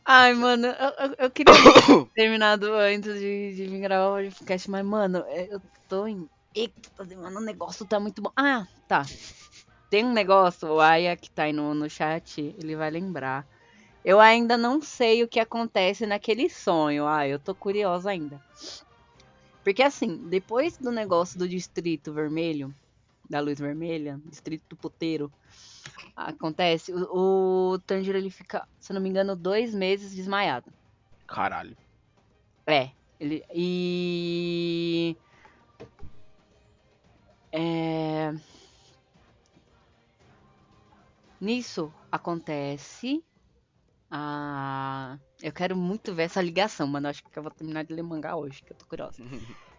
Ai, 0.06 0.34
mano, 0.34 0.66
eu, 0.66 0.74
eu, 1.08 1.14
eu 1.18 1.30
queria 1.30 1.54
ter 1.54 1.72
terminado 2.14 2.72
antes 2.74 3.14
de, 3.18 3.54
de 3.54 3.66
vir 3.66 3.80
gravar 3.80 4.22
o 4.22 4.28
podcast, 4.30 4.70
mas, 4.70 4.84
mano, 4.84 5.18
é, 5.26 5.48
eu 5.52 5.60
tô 5.88 6.06
em 6.06 6.28
êxtase, 6.54 7.16
mano, 7.16 7.38
o 7.40 7.44
negócio 7.44 7.86
tá 7.86 7.98
muito 7.98 8.20
bom. 8.22 8.30
Ah, 8.36 8.66
tá. 8.86 9.02
Tem 9.90 10.04
um 10.04 10.12
negócio, 10.12 10.68
o 10.68 10.80
Aya 10.80 11.16
que 11.16 11.30
tá 11.30 11.44
aí 11.44 11.52
no, 11.54 11.74
no 11.74 11.88
chat, 11.90 12.40
ele 12.58 12.76
vai 12.76 12.90
lembrar. 12.90 13.46
Eu 14.04 14.20
ainda 14.20 14.56
não 14.58 14.82
sei 14.82 15.22
o 15.24 15.28
que 15.28 15.40
acontece 15.40 16.06
naquele 16.06 16.48
sonho. 16.50 17.06
Ah, 17.06 17.28
eu 17.28 17.38
tô 17.40 17.54
curiosa 17.54 18.10
ainda. 18.10 18.42
Porque 19.64 19.82
assim, 19.82 20.28
depois 20.28 20.76
do 20.78 20.90
negócio 20.92 21.38
do 21.38 21.48
Distrito 21.48 22.12
Vermelho, 22.12 22.74
da 23.28 23.40
Luz 23.40 23.58
Vermelha, 23.58 24.20
Distrito 24.26 24.64
do 24.70 24.76
Puteiro, 24.76 25.32
acontece, 26.16 26.92
o, 26.92 27.72
o 27.72 27.78
Tanjiro 27.80 28.18
ele 28.18 28.30
fica, 28.30 28.66
se 28.80 28.92
não 28.92 29.00
me 29.00 29.08
engano, 29.08 29.36
dois 29.36 29.74
meses 29.74 30.14
desmaiado. 30.14 30.72
Caralho. 31.26 31.76
É, 32.66 32.90
ele 33.20 33.44
e 33.54 35.16
é... 37.52 38.34
nisso 41.40 41.92
acontece 42.10 43.22
a 44.10 45.18
eu 45.42 45.52
quero 45.52 45.76
muito 45.76 46.14
ver 46.14 46.24
essa 46.24 46.40
ligação, 46.40 46.86
mano. 46.86 47.08
Acho 47.08 47.22
que 47.22 47.38
eu 47.38 47.42
vou 47.42 47.52
terminar 47.52 47.84
de 47.84 47.92
ler 47.92 48.02
mangá 48.02 48.34
hoje, 48.34 48.62
que 48.62 48.72
eu 48.72 48.76
tô 48.76 48.86
curiosa. 48.86 49.22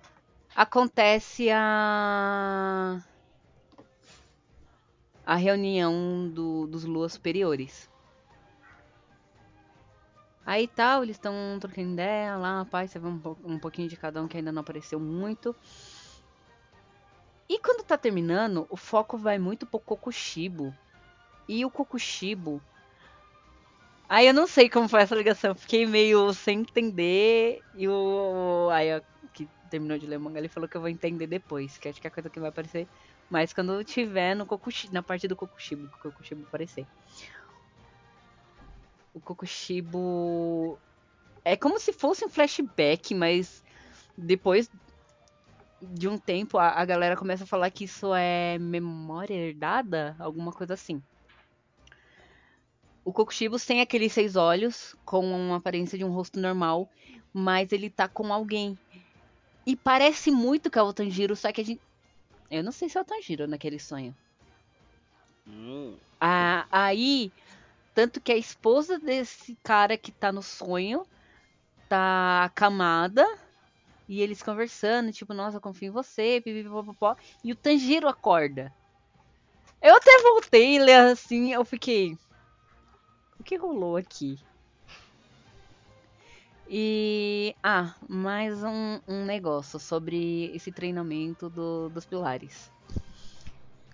Acontece 0.55 1.49
a 1.51 3.03
a 5.25 5.35
reunião 5.35 6.29
do- 6.29 6.67
dos 6.67 6.83
luas 6.85 7.13
superiores. 7.13 7.89
Aí 10.45 10.67
tal, 10.67 11.03
eles 11.03 11.15
estão 11.15 11.33
trocando 11.59 11.93
ideia 11.93 12.37
lá, 12.37 12.63
pai, 12.65 12.87
você 12.87 12.99
vê 12.99 13.07
um, 13.07 13.19
um 13.43 13.57
pouquinho 13.57 13.89
de 13.89 13.97
cada 13.97 14.21
um 14.21 14.27
que 14.27 14.37
ainda 14.37 14.51
não 14.51 14.61
apareceu 14.61 14.99
muito. 14.99 15.55
E 17.49 17.59
quando 17.59 17.83
tá 17.83 17.97
terminando, 17.97 18.67
o 18.69 18.77
foco 18.77 19.17
vai 19.17 19.39
muito 19.39 19.65
pro 19.65 19.79
Kokushibo. 19.79 20.73
E 21.47 21.65
o 21.65 21.71
Kokushibo. 21.71 22.61
Aí 24.07 24.27
eu 24.27 24.33
não 24.33 24.45
sei 24.45 24.69
como 24.69 24.87
foi 24.87 25.01
essa 25.01 25.15
ligação, 25.15 25.55
fiquei 25.55 25.85
meio 25.85 26.31
sem 26.33 26.59
entender. 26.59 27.63
E 27.73 27.87
o. 27.87 28.69
Aí 28.71 29.01
que 29.33 29.49
terminou 29.69 29.97
de 29.97 30.05
ler 30.05 30.17
o 30.17 30.21
mangá, 30.21 30.39
ele 30.39 30.47
falou 30.47 30.69
que 30.69 30.77
eu 30.77 30.81
vou 30.81 30.89
entender 30.89 31.27
depois, 31.27 31.77
que 31.77 31.89
acho 31.89 31.99
que 31.99 32.07
é 32.07 32.09
a 32.09 32.13
coisa 32.13 32.29
que 32.29 32.39
vai 32.39 32.49
aparecer. 32.49 32.87
Mas 33.29 33.53
quando 33.53 33.83
tiver 33.83 34.35
no 34.35 34.45
Kokushibo, 34.45 34.93
na 34.93 35.01
parte 35.01 35.27
do 35.27 35.35
Kokushibo, 35.35 35.87
o 35.87 35.99
Kokushibo 35.99 36.43
aparecer. 36.43 36.85
O 39.13 39.19
Kokushibo 39.19 40.77
é 41.43 41.55
como 41.55 41.79
se 41.79 41.93
fosse 41.93 42.25
um 42.25 42.29
flashback, 42.29 43.13
mas 43.15 43.63
depois 44.17 44.69
de 45.81 46.07
um 46.07 46.17
tempo 46.17 46.57
a, 46.57 46.69
a 46.69 46.85
galera 46.85 47.15
começa 47.15 47.43
a 47.43 47.47
falar 47.47 47.69
que 47.69 47.83
isso 47.85 48.13
é 48.13 48.57
memória 48.59 49.33
herdada, 49.33 50.15
alguma 50.19 50.51
coisa 50.51 50.73
assim. 50.73 51.01
O 53.03 53.13
Kokushibo 53.13 53.59
tem 53.59 53.81
aqueles 53.81 54.13
seis 54.13 54.35
olhos 54.35 54.95
com 55.05 55.23
uma 55.29 55.57
aparência 55.57 55.95
de 55.97 56.03
um 56.03 56.11
rosto 56.11 56.39
normal, 56.39 56.89
mas 57.31 57.71
ele 57.71 57.89
tá 57.89 58.07
com 58.07 58.33
alguém. 58.33 58.75
E 59.65 59.75
parece 59.75 60.31
muito 60.31 60.71
que 60.71 60.79
é 60.79 60.81
o 60.81 60.93
Tanjiro, 60.93 61.35
só 61.35 61.51
que 61.51 61.61
a 61.61 61.63
gente. 61.63 61.81
Eu 62.49 62.63
não 62.63 62.71
sei 62.71 62.89
se 62.89 62.97
é 62.97 63.01
o 63.01 63.05
Tanjiro 63.05 63.47
naquele 63.47 63.79
sonho. 63.79 64.15
Hum, 65.47 65.95
Ah, 66.19 66.65
aí, 66.71 67.31
tanto 67.93 68.21
que 68.21 68.31
a 68.31 68.37
esposa 68.37 68.99
desse 68.99 69.55
cara 69.63 69.97
que 69.97 70.11
tá 70.11 70.31
no 70.31 70.41
sonho 70.41 71.05
tá 71.89 72.45
acamada 72.45 73.25
e 74.07 74.21
eles 74.21 74.41
conversando, 74.41 75.11
tipo, 75.11 75.33
nossa, 75.33 75.57
eu 75.57 75.61
confio 75.61 75.89
em 75.89 75.91
você, 75.91 76.41
pipipipopopó, 76.43 77.15
e 77.43 77.51
o 77.51 77.55
Tanjiro 77.55 78.07
acorda. 78.07 78.71
Eu 79.81 79.95
até 79.95 80.21
voltei 80.21 80.77
assim, 80.93 81.53
eu 81.53 81.65
fiquei. 81.65 82.17
O 83.39 83.43
que 83.43 83.55
rolou 83.55 83.97
aqui? 83.97 84.39
E. 86.67 87.55
Ah, 87.61 87.95
mais 88.09 88.63
um, 88.63 88.99
um 89.07 89.25
negócio 89.25 89.79
sobre 89.79 90.51
esse 90.55 90.71
treinamento 90.71 91.49
do- 91.49 91.89
dos 91.89 92.05
pilares. 92.05 92.71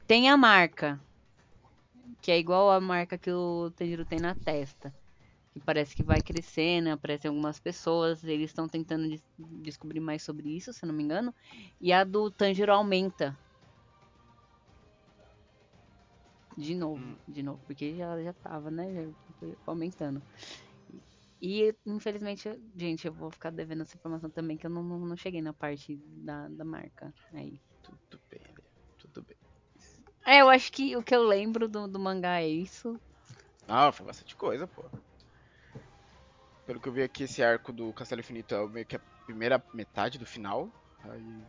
Tem 0.07 0.29
a 0.29 0.37
marca 0.37 0.99
que 2.21 2.31
é 2.31 2.37
igual 2.37 2.69
a 2.69 2.79
marca 2.79 3.17
que 3.17 3.31
o 3.31 3.71
Tanjiro 3.71 4.05
tem 4.05 4.19
na 4.19 4.35
testa. 4.35 4.93
Que 5.53 5.59
parece 5.59 5.93
que 5.95 6.03
vai 6.03 6.21
crescendo, 6.21 6.89
aparecem 6.91 7.27
algumas 7.27 7.59
pessoas, 7.59 8.23
eles 8.23 8.51
estão 8.51 8.69
tentando 8.69 9.09
des- 9.09 9.23
descobrir 9.63 9.99
mais 9.99 10.23
sobre 10.23 10.49
isso, 10.49 10.71
se 10.71 10.85
não 10.85 10.93
me 10.93 11.03
engano. 11.03 11.33
E 11.79 11.91
a 11.91 12.03
do 12.05 12.31
Tanjiro 12.31 12.71
aumenta. 12.71 13.37
De 16.55 16.75
novo, 16.75 17.01
Hum. 17.01 17.15
de 17.27 17.43
novo, 17.43 17.59
porque 17.65 17.95
já, 17.97 18.21
já 18.21 18.33
tava, 18.33 18.69
né? 18.69 18.93
Já 18.93 19.09
foi 19.39 19.57
aumentando. 19.65 20.21
E, 21.41 21.75
infelizmente, 21.85 22.47
gente, 22.75 23.07
eu 23.07 23.13
vou 23.13 23.31
ficar 23.31 23.49
devendo 23.49 23.81
essa 23.81 23.97
informação 23.97 24.29
também, 24.29 24.57
que 24.57 24.65
eu 24.67 24.69
não, 24.69 24.83
não, 24.83 24.99
não 24.99 25.17
cheguei 25.17 25.41
na 25.41 25.51
parte 25.51 25.95
da, 26.05 26.47
da 26.47 26.63
marca. 26.63 27.11
Aí. 27.33 27.59
tudo 27.81 28.21
bem, 28.29 28.41
Lê, 28.55 28.63
tudo 28.99 29.23
bem. 29.23 29.37
É, 30.23 30.41
eu 30.41 30.49
acho 30.49 30.71
que 30.71 30.95
o 30.95 31.01
que 31.01 31.15
eu 31.15 31.23
lembro 31.23 31.67
do, 31.67 31.87
do 31.87 31.99
mangá 31.99 32.41
é 32.41 32.47
isso. 32.47 32.99
Ah, 33.67 33.91
foi 33.91 34.05
bastante 34.05 34.35
coisa, 34.35 34.67
pô. 34.67 34.83
Pelo 36.67 36.79
que 36.79 36.87
eu 36.87 36.93
vi 36.93 37.01
aqui, 37.01 37.23
esse 37.23 37.41
arco 37.41 37.73
do 37.73 37.91
Castelo 37.91 38.21
Infinito 38.21 38.53
é 38.53 38.67
meio 38.67 38.85
que 38.85 38.95
a 38.95 39.01
primeira 39.25 39.63
metade 39.73 40.19
do 40.19 40.25
final. 40.27 40.69
Aí. 41.03 41.43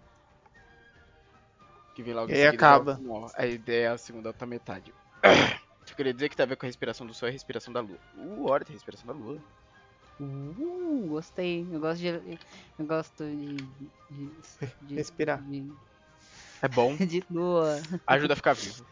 Que 1.95 2.03
vem 2.03 2.15
logo 2.15 2.31
E 2.31 2.35
aí 2.35 2.45
seguida, 2.47 2.57
acaba. 2.57 3.01
A 3.35 3.47
ideia 3.47 3.89
é 3.89 3.91
a 3.91 3.99
segunda 3.99 4.31
outra 4.31 4.47
metade. 4.47 4.95
Eu 5.91 5.97
queria 5.97 6.15
dizer 6.15 6.31
que 6.31 6.37
tem 6.37 6.45
a 6.45 6.47
ver 6.47 6.57
com 6.57 6.65
a 6.65 6.69
respiração 6.69 7.07
do 7.07 7.13
sol 7.13 7.29
e 7.29 7.31
a 7.31 7.33
respiração 7.33 7.73
da 7.73 7.81
lua. 7.81 7.99
Uh, 8.17 8.47
olha, 8.49 8.65
tem 8.65 8.73
a 8.73 8.77
respiração 8.77 9.07
da 9.07 9.13
lua. 9.13 9.39
Uh, 10.21 11.07
gostei. 11.09 11.67
Eu 11.71 11.81
gosto 11.81 12.01
de. 12.01 12.39
Eu 12.79 12.87
gosto 12.87 13.25
de. 13.25 13.57
de, 14.11 14.37
de 14.81 14.95
Respirar. 14.95 15.43
De, 15.43 15.75
É 16.63 16.69
bom. 16.69 16.95
de 17.07 17.25
lua. 17.31 17.81
Ajuda 18.07 18.35
a 18.35 18.37
ficar 18.37 18.55
vivo. 18.55 18.87